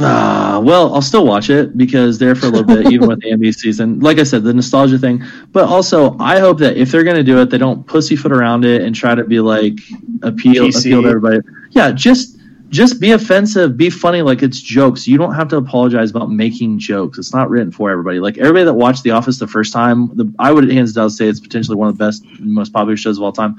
Ah, 0.00 0.60
well, 0.62 0.94
I'll 0.94 1.02
still 1.02 1.26
watch 1.26 1.50
it 1.50 1.76
because 1.76 2.18
there 2.18 2.34
for 2.36 2.46
a 2.46 2.48
little 2.50 2.64
bit, 2.64 2.92
even 2.92 3.08
with 3.08 3.20
the 3.22 3.32
NBA 3.32 3.54
season. 3.54 3.98
Like 3.98 4.18
I 4.18 4.22
said, 4.22 4.44
the 4.44 4.54
nostalgia 4.54 4.98
thing. 4.98 5.24
But 5.50 5.64
also, 5.64 6.16
I 6.18 6.38
hope 6.38 6.58
that 6.58 6.76
if 6.76 6.92
they're 6.92 7.02
going 7.02 7.16
to 7.16 7.24
do 7.24 7.40
it, 7.40 7.50
they 7.50 7.58
don't 7.58 7.84
pussyfoot 7.86 8.30
around 8.30 8.64
it 8.64 8.82
and 8.82 8.94
try 8.94 9.14
to 9.14 9.24
be 9.24 9.40
like 9.40 9.74
appeal 10.22 10.66
PC. 10.66 10.80
appeal 10.80 11.02
to 11.02 11.08
everybody. 11.08 11.38
Yeah, 11.70 11.90
just 11.90 12.38
just 12.68 13.00
be 13.00 13.12
offensive, 13.12 13.76
be 13.76 13.90
funny, 13.90 14.22
like 14.22 14.42
it's 14.42 14.60
jokes. 14.60 15.08
You 15.08 15.18
don't 15.18 15.34
have 15.34 15.48
to 15.48 15.56
apologize 15.56 16.10
about 16.10 16.30
making 16.30 16.78
jokes. 16.78 17.18
It's 17.18 17.34
not 17.34 17.50
written 17.50 17.72
for 17.72 17.90
everybody. 17.90 18.20
Like 18.20 18.38
everybody 18.38 18.64
that 18.66 18.74
watched 18.74 19.02
The 19.02 19.12
Office 19.12 19.38
the 19.38 19.46
first 19.46 19.72
time, 19.72 20.14
the, 20.14 20.32
I 20.38 20.52
would 20.52 20.70
hands 20.70 20.92
down 20.92 21.10
say 21.10 21.26
it's 21.26 21.40
potentially 21.40 21.76
one 21.76 21.88
of 21.88 21.96
the 21.96 22.04
best, 22.04 22.24
most 22.38 22.72
popular 22.72 22.96
shows 22.96 23.16
of 23.16 23.24
all 23.24 23.32
time. 23.32 23.56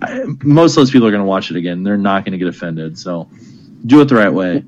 I, 0.00 0.22
most 0.44 0.72
of 0.72 0.76
those 0.76 0.90
people 0.92 1.08
are 1.08 1.10
going 1.10 1.22
to 1.22 1.28
watch 1.28 1.50
it 1.50 1.56
again. 1.56 1.82
They're 1.82 1.98
not 1.98 2.24
going 2.24 2.32
to 2.32 2.38
get 2.38 2.46
offended. 2.46 2.96
So 2.98 3.28
do 3.84 4.00
it 4.00 4.04
the 4.04 4.14
right 4.14 4.32
way. 4.32 4.64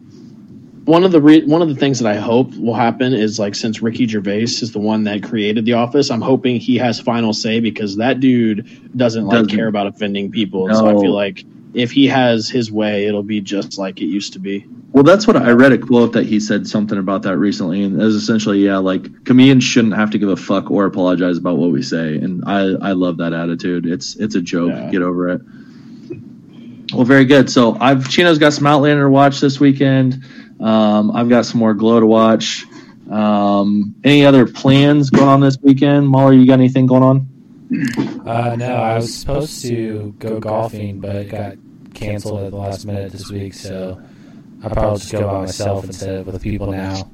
One 0.90 1.04
of 1.04 1.12
the 1.12 1.22
re- 1.22 1.44
one 1.44 1.62
of 1.62 1.68
the 1.68 1.76
things 1.76 2.00
that 2.00 2.08
I 2.08 2.16
hope 2.16 2.54
will 2.56 2.74
happen 2.74 3.14
is 3.14 3.38
like 3.38 3.54
since 3.54 3.80
Ricky 3.80 4.06
Gervais 4.06 4.42
is 4.42 4.72
the 4.72 4.80
one 4.80 5.04
that 5.04 5.22
created 5.22 5.64
The 5.64 5.74
Office, 5.74 6.10
I'm 6.10 6.20
hoping 6.20 6.58
he 6.58 6.76
has 6.78 6.98
final 7.00 7.32
say 7.32 7.60
because 7.60 7.96
that 7.96 8.20
dude 8.20 8.96
doesn't 8.96 9.24
like 9.26 9.44
Doesn't. 9.44 9.56
care 9.56 9.68
about 9.68 9.86
offending 9.86 10.30
people. 10.30 10.66
And 10.66 10.76
so 10.76 10.86
I 10.88 11.00
feel 11.00 11.12
like 11.12 11.44
if 11.72 11.92
he 11.92 12.08
has 12.08 12.48
his 12.48 12.72
way, 12.72 13.06
it'll 13.06 13.22
be 13.22 13.40
just 13.40 13.78
like 13.78 14.00
it 14.00 14.06
used 14.06 14.32
to 14.32 14.40
be. 14.40 14.66
Well, 14.92 15.04
that's 15.04 15.26
what 15.26 15.36
I 15.36 15.52
read 15.52 15.72
a 15.72 15.78
quote 15.78 16.14
that 16.14 16.26
he 16.26 16.40
said 16.40 16.66
something 16.66 16.98
about 16.98 17.22
that 17.22 17.36
recently, 17.36 17.84
and 17.84 18.00
it 18.00 18.04
was 18.04 18.16
essentially, 18.16 18.58
yeah, 18.58 18.78
like 18.78 19.24
comedians 19.24 19.62
shouldn't 19.62 19.94
have 19.94 20.10
to 20.10 20.18
give 20.18 20.28
a 20.28 20.36
fuck 20.36 20.70
or 20.72 20.84
apologize 20.86 21.38
about 21.38 21.58
what 21.58 21.70
we 21.70 21.82
say, 21.82 22.16
and 22.16 22.42
I 22.44 22.62
I 22.90 22.92
love 22.92 23.18
that 23.18 23.32
attitude. 23.32 23.86
It's 23.86 24.16
it's 24.16 24.34
a 24.34 24.42
joke. 24.42 24.72
Yeah. 24.72 24.90
Get 24.90 25.02
over 25.02 25.28
it. 25.28 25.42
Well, 26.92 27.04
very 27.04 27.24
good. 27.24 27.48
So 27.48 27.76
I've 27.80 28.08
Chino's 28.08 28.38
got 28.38 28.52
some 28.52 28.66
Outlander 28.66 29.04
to 29.04 29.10
watch 29.10 29.38
this 29.38 29.60
weekend. 29.60 30.24
Um, 30.61 31.11
I've 31.12 31.28
got 31.28 31.47
some 31.47 31.59
more 31.59 31.74
Glow 31.74 32.01
to 32.01 32.07
watch. 32.07 32.66
Um, 33.11 33.95
any 34.05 34.24
other 34.24 34.47
plans 34.47 35.11
going 35.11 35.28
on 35.28 35.41
this 35.41 35.59
weekend? 35.61 36.09
Mahler, 36.09 36.32
you 36.32 36.47
got 36.47 36.55
anything 36.55 36.87
going 36.87 37.03
on? 37.03 37.28
Uh, 38.27 38.57
no, 38.57 38.74
I 38.74 38.97
was 38.97 39.15
supposed 39.15 39.62
to 39.62 40.15
go 40.19 40.39
golfing, 40.39 41.01
but 41.01 41.16
it 41.16 41.31
got 41.31 41.57
canceled 41.95 42.45
at 42.45 42.51
the 42.51 42.57
last 42.57 42.85
minute 42.85 43.12
this 43.12 43.31
week, 43.31 43.55
so 43.55 44.01
I'll 44.62 44.70
probably 44.70 44.99
just 44.99 45.12
go 45.12 45.27
by 45.27 45.41
myself 45.43 45.85
instead 45.85 46.16
of 46.16 46.27
with 46.27 46.43
people 46.43 46.70
now. 46.70 47.11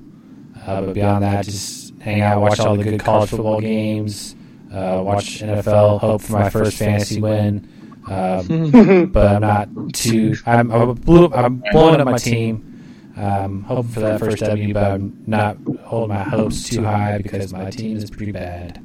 Uh, 0.66 0.80
but 0.82 0.94
beyond 0.94 1.22
that, 1.22 1.44
just 1.44 1.94
hang 2.00 2.20
out, 2.22 2.40
watch 2.40 2.58
all 2.58 2.76
the 2.76 2.84
good 2.84 3.00
college 3.00 3.30
football 3.30 3.60
games, 3.60 4.34
uh, 4.72 5.00
watch 5.04 5.40
NFL, 5.40 6.00
hope 6.00 6.22
for 6.22 6.32
my 6.32 6.50
first 6.50 6.76
fantasy 6.76 7.20
win. 7.20 7.68
Um, 8.08 9.08
but 9.12 9.26
I'm 9.34 9.40
not 9.40 9.94
too. 9.94 10.36
I'm, 10.46 10.70
I'm, 10.70 10.94
blew, 10.94 11.32
I'm 11.32 11.62
blowing 11.72 12.00
up 12.00 12.06
my 12.06 12.18
team. 12.18 12.75
Um, 13.16 13.62
hoping 13.62 13.90
for 13.92 14.00
that 14.00 14.20
first 14.20 14.42
W, 14.42 14.74
but 14.74 14.84
I'm 14.84 15.24
not 15.26 15.56
holding 15.84 16.16
my 16.16 16.22
hopes 16.22 16.68
too 16.68 16.84
high 16.84 17.18
because 17.18 17.52
my 17.52 17.70
team 17.70 17.96
is 17.96 18.10
pretty 18.10 18.32
bad. 18.32 18.82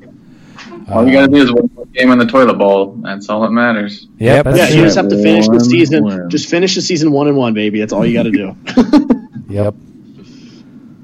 All 0.89 1.05
you 1.05 1.11
gotta 1.11 1.27
do 1.27 1.37
is 1.37 1.51
win 1.51 1.69
the 1.75 1.85
game 1.87 2.11
in 2.11 2.19
the 2.19 2.25
toilet 2.25 2.57
bowl. 2.57 2.97
That's 3.01 3.27
all 3.29 3.41
that 3.41 3.51
matters. 3.51 4.07
Yep, 4.19 4.45
that's 4.45 4.57
yeah, 4.57 4.69
you 4.69 4.83
just 4.83 4.95
have 4.95 5.09
to 5.09 5.21
finish 5.21 5.47
the 5.47 5.59
season. 5.59 6.05
win. 6.05 6.29
Just 6.29 6.49
finish 6.49 6.75
the 6.75 6.81
season 6.81 7.11
one 7.11 7.27
and 7.27 7.35
one, 7.35 7.53
baby. 7.53 7.79
That's 7.79 7.91
all 7.91 8.05
you 8.05 8.13
got 8.13 8.23
to 8.23 8.31
do. 8.31 8.55
Yep. 9.51 9.75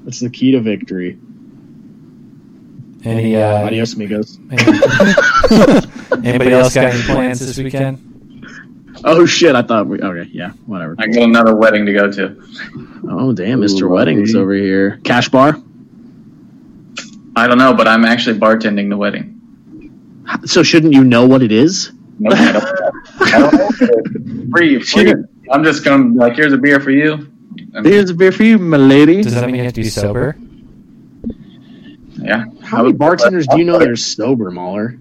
That's 0.04 0.20
the 0.20 0.30
key 0.30 0.52
to 0.52 0.60
victory. 0.60 1.18
Any 3.04 3.36
uh, 3.36 3.66
Adios, 3.66 3.92
amigos. 3.92 4.38
anybody 6.24 6.52
else 6.52 6.74
got 6.74 6.86
any 6.86 7.02
plans 7.02 7.40
this 7.40 7.58
weekend? 7.58 8.07
Oh 9.04 9.24
shit! 9.26 9.54
I 9.54 9.62
thought 9.62 9.86
we. 9.86 10.00
Okay, 10.00 10.28
yeah, 10.32 10.50
whatever. 10.66 10.96
I 10.98 11.06
got 11.06 11.22
another 11.22 11.54
wedding 11.54 11.86
to 11.86 11.92
go 11.92 12.10
to. 12.10 12.36
Oh 13.08 13.32
damn, 13.32 13.60
Mr. 13.60 13.88
Weddings 13.88 14.34
over 14.34 14.52
here. 14.52 15.00
Cash 15.04 15.28
bar. 15.28 15.56
I 17.36 17.46
don't 17.46 17.58
know, 17.58 17.72
but 17.74 17.86
I'm 17.86 18.04
actually 18.04 18.38
bartending 18.40 18.88
the 18.88 18.96
wedding. 18.96 19.34
So 20.44 20.62
shouldn't 20.64 20.94
you 20.94 21.04
know 21.04 21.26
what 21.26 21.42
it 21.42 21.52
is? 21.52 21.92
No, 22.18 22.30
I 22.34 22.52
don't. 22.52 22.64
I 23.20 23.38
don't 23.38 23.80
know. 23.80 24.50
free, 24.50 24.82
free. 24.82 25.14
I'm 25.52 25.62
just 25.62 25.84
gonna 25.84 26.12
like, 26.14 26.34
here's 26.34 26.52
a 26.52 26.58
beer 26.58 26.80
for 26.80 26.90
you. 26.90 27.32
And, 27.74 27.86
Here's 27.86 28.10
a 28.10 28.14
beer 28.14 28.32
for 28.32 28.42
you, 28.42 28.58
my 28.58 28.76
lady. 28.78 29.22
Does 29.22 29.34
that 29.34 29.46
mean 29.46 29.56
you 29.56 29.62
have 29.64 29.72
to 29.74 29.80
be 29.82 29.88
sober? 29.88 30.36
yeah. 32.16 32.46
How 32.62 32.82
many 32.82 32.94
bartenders 32.94 33.46
do 33.46 33.58
you 33.58 33.64
know 33.64 33.78
that 33.78 33.88
are 33.88 33.96
sober, 33.96 34.50
Mahler? 34.50 34.98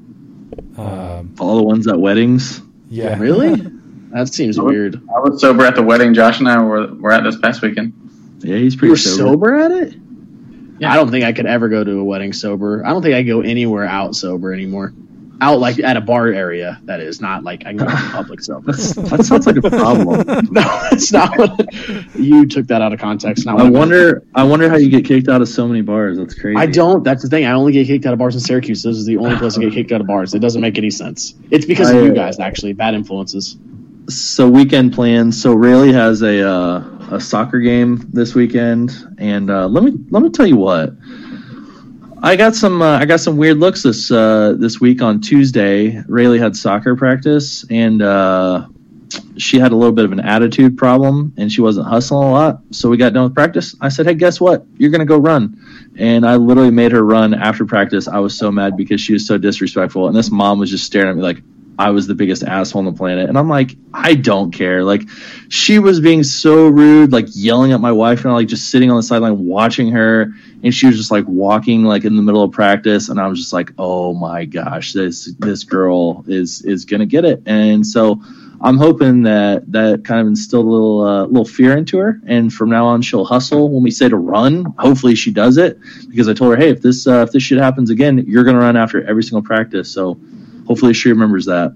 Um, 0.77 1.33
All 1.39 1.57
the 1.57 1.63
ones 1.63 1.87
at 1.87 1.99
weddings. 1.99 2.61
yeah. 2.89 3.17
Really? 3.17 3.71
That 4.17 4.33
seems 4.33 4.59
weird. 4.59 4.95
I 5.15 5.19
was 5.19 5.39
sober 5.39 5.63
at 5.63 5.75
the 5.75 5.83
wedding 5.83 6.15
Josh 6.15 6.39
and 6.39 6.47
I 6.49 6.59
were, 6.59 6.87
were 6.95 7.11
at 7.11 7.23
this 7.23 7.37
past 7.37 7.61
weekend. 7.61 7.93
Yeah, 8.39 8.55
he's 8.57 8.73
You 8.73 8.79
pretty 8.79 8.91
were 8.93 8.97
sober. 8.97 9.17
sober 9.17 9.55
at 9.55 9.71
it? 9.71 9.95
Yeah. 10.79 10.91
I 10.91 10.95
don't 10.95 11.11
think 11.11 11.23
I 11.23 11.33
could 11.33 11.45
ever 11.45 11.69
go 11.69 11.83
to 11.83 11.99
a 11.99 12.03
wedding 12.03 12.33
sober. 12.33 12.83
I 12.83 12.89
don't 12.89 13.03
think 13.03 13.13
I 13.13 13.21
go 13.21 13.41
anywhere 13.41 13.85
out 13.85 14.15
sober 14.15 14.53
anymore. 14.53 14.93
Out 15.39 15.59
like 15.59 15.77
at 15.77 15.97
a 15.97 16.01
bar 16.01 16.29
area, 16.29 16.79
that 16.85 16.99
is 16.99 17.21
not 17.21 17.43
like 17.43 17.61
I 17.61 17.69
can 17.69 17.77
go 17.77 17.85
to 17.85 17.91
public 18.11 18.41
sober. 18.41 18.71
That 18.71 19.23
sounds 19.23 19.45
like 19.45 19.57
a 19.57 19.61
problem. 19.69 20.25
no, 20.51 20.63
it's 20.91 21.11
not 21.11 21.37
what 21.37 22.15
you 22.15 22.47
took 22.47 22.65
that 22.67 22.81
out 22.81 22.93
of 22.93 22.99
context. 22.99 23.45
Not 23.45 23.59
I 23.59 23.69
wonder. 23.69 24.23
I 24.33 24.41
wonder 24.43 24.67
how 24.67 24.77
you 24.77 24.89
get 24.89 25.05
kicked 25.05 25.27
out 25.27 25.43
of 25.43 25.47
so 25.47 25.67
many 25.67 25.81
bars. 25.81 26.17
That's 26.17 26.33
crazy. 26.33 26.57
I 26.57 26.65
don't. 26.65 27.03
That's 27.03 27.21
the 27.21 27.29
thing. 27.29 27.45
I 27.45 27.51
only 27.51 27.71
get 27.71 27.85
kicked 27.85 28.07
out 28.07 28.13
of 28.13 28.19
bars 28.19 28.33
in 28.33 28.41
Syracuse. 28.41 28.81
This 28.81 28.97
is 28.97 29.05
the 29.05 29.17
only 29.17 29.35
place 29.35 29.55
I 29.59 29.61
get 29.61 29.73
kicked 29.73 29.91
out 29.91 30.01
of 30.01 30.07
bars. 30.07 30.33
It 30.33 30.39
doesn't 30.39 30.61
make 30.61 30.79
any 30.79 30.89
sense. 30.89 31.35
It's 31.51 31.67
because 31.67 31.91
of 31.91 32.03
you 32.03 32.11
uh, 32.13 32.15
guys, 32.15 32.39
actually. 32.39 32.73
Bad 32.73 32.95
influences. 32.95 33.57
So 34.09 34.49
weekend 34.49 34.93
plans. 34.93 35.41
So 35.41 35.53
Rayleigh 35.53 35.91
has 35.91 36.21
a 36.21 36.47
uh, 36.47 36.97
a 37.11 37.19
soccer 37.19 37.59
game 37.59 38.09
this 38.13 38.33
weekend, 38.35 38.91
and 39.17 39.49
uh, 39.49 39.67
let 39.67 39.83
me 39.83 39.93
let 40.09 40.23
me 40.23 40.29
tell 40.29 40.47
you 40.47 40.55
what. 40.57 40.93
I 42.23 42.35
got 42.35 42.55
some 42.55 42.81
uh, 42.81 42.97
I 42.97 43.05
got 43.05 43.19
some 43.19 43.37
weird 43.37 43.57
looks 43.57 43.83
this 43.83 44.09
uh, 44.09 44.55
this 44.57 44.79
week 44.79 45.01
on 45.01 45.19
Tuesday. 45.19 46.01
Rayleigh 46.07 46.39
had 46.39 46.55
soccer 46.55 46.95
practice, 46.95 47.65
and 47.69 48.01
uh, 48.01 48.67
she 49.37 49.59
had 49.59 49.73
a 49.73 49.75
little 49.75 49.93
bit 49.93 50.05
of 50.05 50.13
an 50.13 50.21
attitude 50.21 50.77
problem, 50.77 51.33
and 51.37 51.51
she 51.51 51.59
wasn't 51.59 51.87
hustling 51.87 52.29
a 52.29 52.31
lot. 52.31 52.61
So 52.71 52.89
we 52.89 52.95
got 52.95 53.11
done 53.13 53.25
with 53.25 53.35
practice. 53.35 53.75
I 53.81 53.89
said, 53.89 54.05
"Hey, 54.05 54.15
guess 54.15 54.39
what? 54.39 54.65
You're 54.77 54.89
gonna 54.89 55.05
go 55.05 55.17
run." 55.17 55.61
And 55.97 56.25
I 56.25 56.37
literally 56.37 56.71
made 56.71 56.93
her 56.93 57.03
run 57.03 57.33
after 57.33 57.65
practice. 57.65 58.07
I 58.07 58.19
was 58.19 58.37
so 58.37 58.51
mad 58.51 58.77
because 58.77 59.01
she 59.01 59.11
was 59.13 59.27
so 59.27 59.37
disrespectful, 59.37 60.07
and 60.07 60.15
this 60.15 60.31
mom 60.31 60.59
was 60.59 60.69
just 60.69 60.85
staring 60.85 61.09
at 61.09 61.15
me 61.17 61.21
like, 61.21 61.41
I 61.79 61.91
was 61.91 62.07
the 62.07 62.15
biggest 62.15 62.43
asshole 62.43 62.79
on 62.79 62.85
the 62.85 62.91
planet. 62.91 63.29
And 63.29 63.37
I'm 63.37 63.49
like, 63.49 63.75
I 63.93 64.15
don't 64.15 64.51
care. 64.51 64.83
Like, 64.83 65.03
she 65.49 65.79
was 65.79 65.99
being 65.99 66.23
so 66.23 66.67
rude, 66.67 67.11
like 67.11 67.27
yelling 67.31 67.71
at 67.71 67.79
my 67.79 67.91
wife, 67.91 68.23
and 68.23 68.31
I 68.31 68.35
like 68.35 68.47
just 68.47 68.71
sitting 68.71 68.89
on 68.89 68.97
the 68.97 69.03
sideline 69.03 69.45
watching 69.45 69.91
her. 69.91 70.33
And 70.63 70.73
she 70.73 70.87
was 70.87 70.97
just 70.97 71.11
like 71.11 71.25
walking 71.27 71.83
like 71.83 72.03
in 72.03 72.15
the 72.15 72.23
middle 72.23 72.43
of 72.43 72.51
practice, 72.51 73.09
and 73.09 73.19
I 73.19 73.27
was 73.27 73.39
just 73.39 73.53
like, 73.53 73.71
oh 73.77 74.13
my 74.13 74.45
gosh, 74.45 74.93
this 74.93 75.25
this 75.39 75.63
girl 75.63 76.25
is 76.27 76.63
is 76.63 76.83
gonna 76.85 77.05
get 77.05 77.25
it. 77.25 77.43
And 77.45 77.85
so 77.85 78.21
I'm 78.59 78.77
hoping 78.77 79.21
that 79.23 79.71
that 79.71 80.03
kind 80.03 80.19
of 80.19 80.27
instilled 80.27 80.65
a 80.65 80.69
little 80.69 81.01
uh, 81.01 81.25
little 81.25 81.45
fear 81.45 81.77
into 81.77 81.99
her, 81.99 82.19
and 82.25 82.51
from 82.51 82.69
now 82.71 82.87
on 82.87 83.03
she'll 83.03 83.23
hustle. 83.23 83.69
When 83.69 83.83
we 83.83 83.91
say 83.91 84.09
to 84.09 84.17
run, 84.17 84.65
hopefully 84.79 85.13
she 85.13 85.31
does 85.31 85.57
it 85.57 85.77
because 86.09 86.27
I 86.27 86.33
told 86.33 86.55
her, 86.55 86.57
hey, 86.57 86.69
if 86.69 86.81
this 86.81 87.05
uh, 87.05 87.21
if 87.21 87.31
this 87.31 87.43
shit 87.43 87.59
happens 87.59 87.91
again, 87.91 88.25
you're 88.27 88.43
gonna 88.43 88.57
run 88.57 88.75
after 88.75 89.07
every 89.07 89.21
single 89.21 89.43
practice. 89.43 89.91
So 89.91 90.19
hopefully 90.67 90.93
she 90.93 91.09
remembers 91.09 91.45
that 91.45 91.75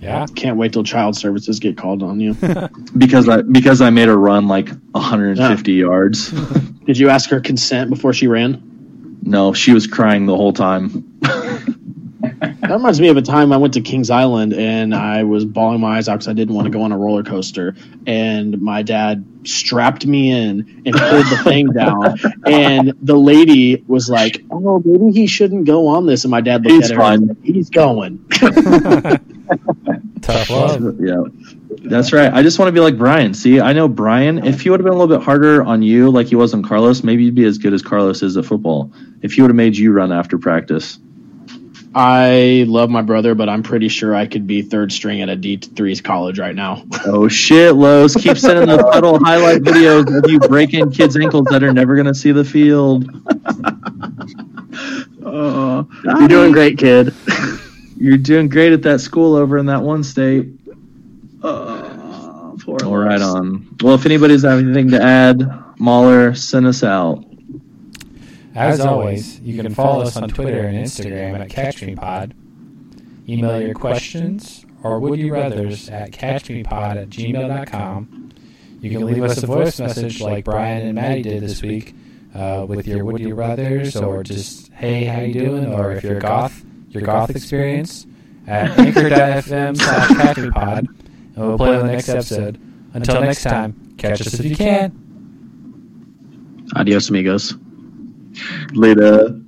Yeah. 0.00 0.26
Can't 0.34 0.56
wait 0.56 0.72
till 0.72 0.84
child 0.84 1.16
services 1.16 1.58
get 1.58 1.76
called 1.76 2.02
on 2.02 2.20
you. 2.20 2.34
because 2.98 3.28
I 3.28 3.42
because 3.42 3.80
I 3.80 3.90
made 3.90 4.08
her 4.08 4.16
run 4.16 4.46
like 4.48 4.68
150 4.92 5.72
yards. 5.72 6.30
Did 6.86 6.98
you 6.98 7.08
ask 7.08 7.30
her 7.30 7.40
consent 7.40 7.90
before 7.90 8.12
she 8.12 8.28
ran? 8.28 8.62
no, 9.22 9.52
she 9.52 9.72
was 9.72 9.88
crying 9.88 10.26
the 10.26 10.36
whole 10.36 10.52
time. 10.52 11.18
That 12.68 12.74
reminds 12.74 13.00
me 13.00 13.08
of 13.08 13.16
a 13.16 13.22
time 13.22 13.52
I 13.52 13.56
went 13.56 13.74
to 13.74 13.80
Kings 13.80 14.10
Island 14.10 14.52
and 14.52 14.94
I 14.94 15.24
was 15.24 15.44
bawling 15.44 15.80
my 15.80 15.96
eyes 15.96 16.08
out 16.08 16.14
because 16.14 16.28
I 16.28 16.32
didn't 16.32 16.54
want 16.54 16.66
to 16.66 16.70
go 16.70 16.82
on 16.82 16.92
a 16.92 16.98
roller 16.98 17.22
coaster. 17.22 17.74
And 18.06 18.60
my 18.60 18.82
dad 18.82 19.24
strapped 19.44 20.06
me 20.06 20.30
in 20.30 20.82
and 20.84 20.94
pulled 20.94 21.26
the 21.26 21.40
thing 21.44 21.72
down. 21.72 22.18
And 22.46 22.92
the 23.02 23.16
lady 23.16 23.84
was 23.86 24.08
like, 24.10 24.44
"Oh, 24.50 24.82
maybe 24.84 25.12
he 25.12 25.26
shouldn't 25.26 25.64
go 25.64 25.86
on 25.88 26.06
this." 26.06 26.24
And 26.24 26.30
my 26.30 26.40
dad 26.40 26.64
looked 26.64 26.82
He's 26.82 26.90
at 26.90 26.96
her 26.96 27.02
and 27.02 27.28
said, 27.28 27.36
"He's 27.42 27.70
going." 27.70 28.24
Tough 30.22 30.50
love. 30.50 31.00
yeah. 31.00 31.22
That's 31.84 32.12
right. 32.12 32.32
I 32.32 32.42
just 32.42 32.58
want 32.58 32.68
to 32.68 32.72
be 32.72 32.80
like 32.80 32.98
Brian. 32.98 33.32
See, 33.32 33.60
I 33.60 33.72
know 33.72 33.86
Brian, 33.86 34.44
if 34.44 34.60
he 34.60 34.70
would 34.70 34.80
have 34.80 34.84
been 34.84 34.94
a 34.94 34.98
little 34.98 35.16
bit 35.16 35.24
harder 35.24 35.62
on 35.62 35.82
you 35.82 36.10
like 36.10 36.26
he 36.26 36.34
was 36.34 36.52
on 36.52 36.62
Carlos, 36.62 37.04
maybe 37.04 37.24
you'd 37.24 37.34
be 37.34 37.44
as 37.44 37.58
good 37.58 37.72
as 37.72 37.82
Carlos 37.82 38.22
is 38.22 38.36
at 38.36 38.44
football. 38.44 38.92
If 39.22 39.34
he 39.34 39.42
would 39.42 39.50
have 39.50 39.56
made 39.56 39.76
you 39.76 39.92
run 39.92 40.10
after 40.10 40.36
practice. 40.38 40.98
I 41.98 42.66
love 42.68 42.90
my 42.90 43.00
brother, 43.00 43.34
but 43.34 43.48
I'm 43.48 43.62
pretty 43.62 43.88
sure 43.88 44.14
I 44.14 44.26
could 44.26 44.46
be 44.46 44.60
third 44.60 44.92
string 44.92 45.22
at 45.22 45.30
a 45.30 45.36
D3's 45.36 46.02
college 46.02 46.38
right 46.38 46.54
now. 46.54 46.84
Oh 47.06 47.28
shit, 47.28 47.74
Los. 47.74 48.14
Keep 48.16 48.36
sending 48.36 48.66
those 48.66 48.82
little 48.82 49.18
highlight 49.24 49.62
videos 49.62 50.14
of 50.24 50.28
you 50.28 50.40
breaking 50.40 50.90
kids' 50.90 51.16
ankles 51.16 51.46
that 51.50 51.62
are 51.62 51.72
never 51.72 51.94
going 51.94 52.06
to 52.06 52.14
see 52.14 52.32
the 52.32 52.44
field. 52.44 53.08
Oh, 55.24 55.88
You're 56.04 56.28
doing 56.28 56.52
great, 56.52 56.76
kid. 56.78 57.14
You're 57.96 58.18
doing 58.18 58.48
great 58.48 58.72
at 58.72 58.82
that 58.82 59.00
school 59.00 59.36
over 59.36 59.56
in 59.56 59.66
that 59.66 59.82
one 59.82 60.02
state. 60.02 60.48
Oh, 61.42 62.56
Poor 62.64 62.78
All 62.84 62.96
right 62.96 63.22
on. 63.22 63.76
Well, 63.82 63.94
if 63.94 64.04
anybody's 64.04 64.42
have 64.42 64.58
anything 64.58 64.90
to 64.90 65.00
add, 65.00 65.48
Mahler, 65.78 66.34
send 66.34 66.66
us 66.66 66.82
out. 66.82 67.24
As 68.56 68.80
always, 68.80 69.38
you 69.40 69.60
can 69.62 69.74
follow 69.74 70.02
us 70.02 70.16
on 70.16 70.28
Twitter 70.28 70.60
and 70.66 70.78
Instagram 70.78 71.38
at 71.38 71.50
CatchMePod. 71.50 72.32
Email 73.28 73.60
your 73.60 73.74
questions 73.74 74.64
or 74.82 75.00
would 75.00 75.18
you 75.18 75.32
rathers 75.32 75.90
at 75.90 76.12
catchmepod 76.12 76.96
at 76.96 77.08
gmail.com. 77.08 78.30
You 78.80 78.90
can 78.90 79.04
leave 79.04 79.22
us 79.22 79.42
a 79.42 79.46
voice 79.46 79.80
message 79.80 80.20
like 80.20 80.44
Brian 80.44 80.86
and 80.86 80.94
Maddie 80.94 81.22
did 81.22 81.42
this 81.42 81.62
week 81.62 81.94
uh, 82.34 82.64
with 82.68 82.86
your 82.86 83.04
would 83.04 83.20
you 83.20 83.34
rathers 83.34 84.00
or 84.00 84.22
just 84.22 84.72
hey 84.72 85.04
how 85.04 85.20
you 85.20 85.32
doing 85.32 85.72
or 85.72 85.92
if 85.92 86.04
you're 86.04 86.20
goth 86.20 86.64
your 86.90 87.02
goth 87.02 87.30
experience 87.30 88.06
at 88.46 88.78
anchor.fm 88.78 89.76
slash 89.76 90.08
catchmepod 90.10 90.78
and 90.78 91.36
we'll 91.36 91.58
play 91.58 91.76
on 91.76 91.86
the 91.86 91.92
next 91.92 92.08
episode. 92.08 92.60
Until 92.94 93.20
next 93.20 93.42
time, 93.42 93.94
catch 93.98 94.20
us 94.22 94.34
if 94.34 94.46
you 94.46 94.56
can. 94.56 95.02
Adios, 96.74 97.10
amigos. 97.10 97.54
Later. 98.72 99.40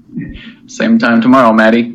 Same 0.66 0.98
time 0.98 1.20
tomorrow, 1.20 1.52
Maddie. 1.52 1.87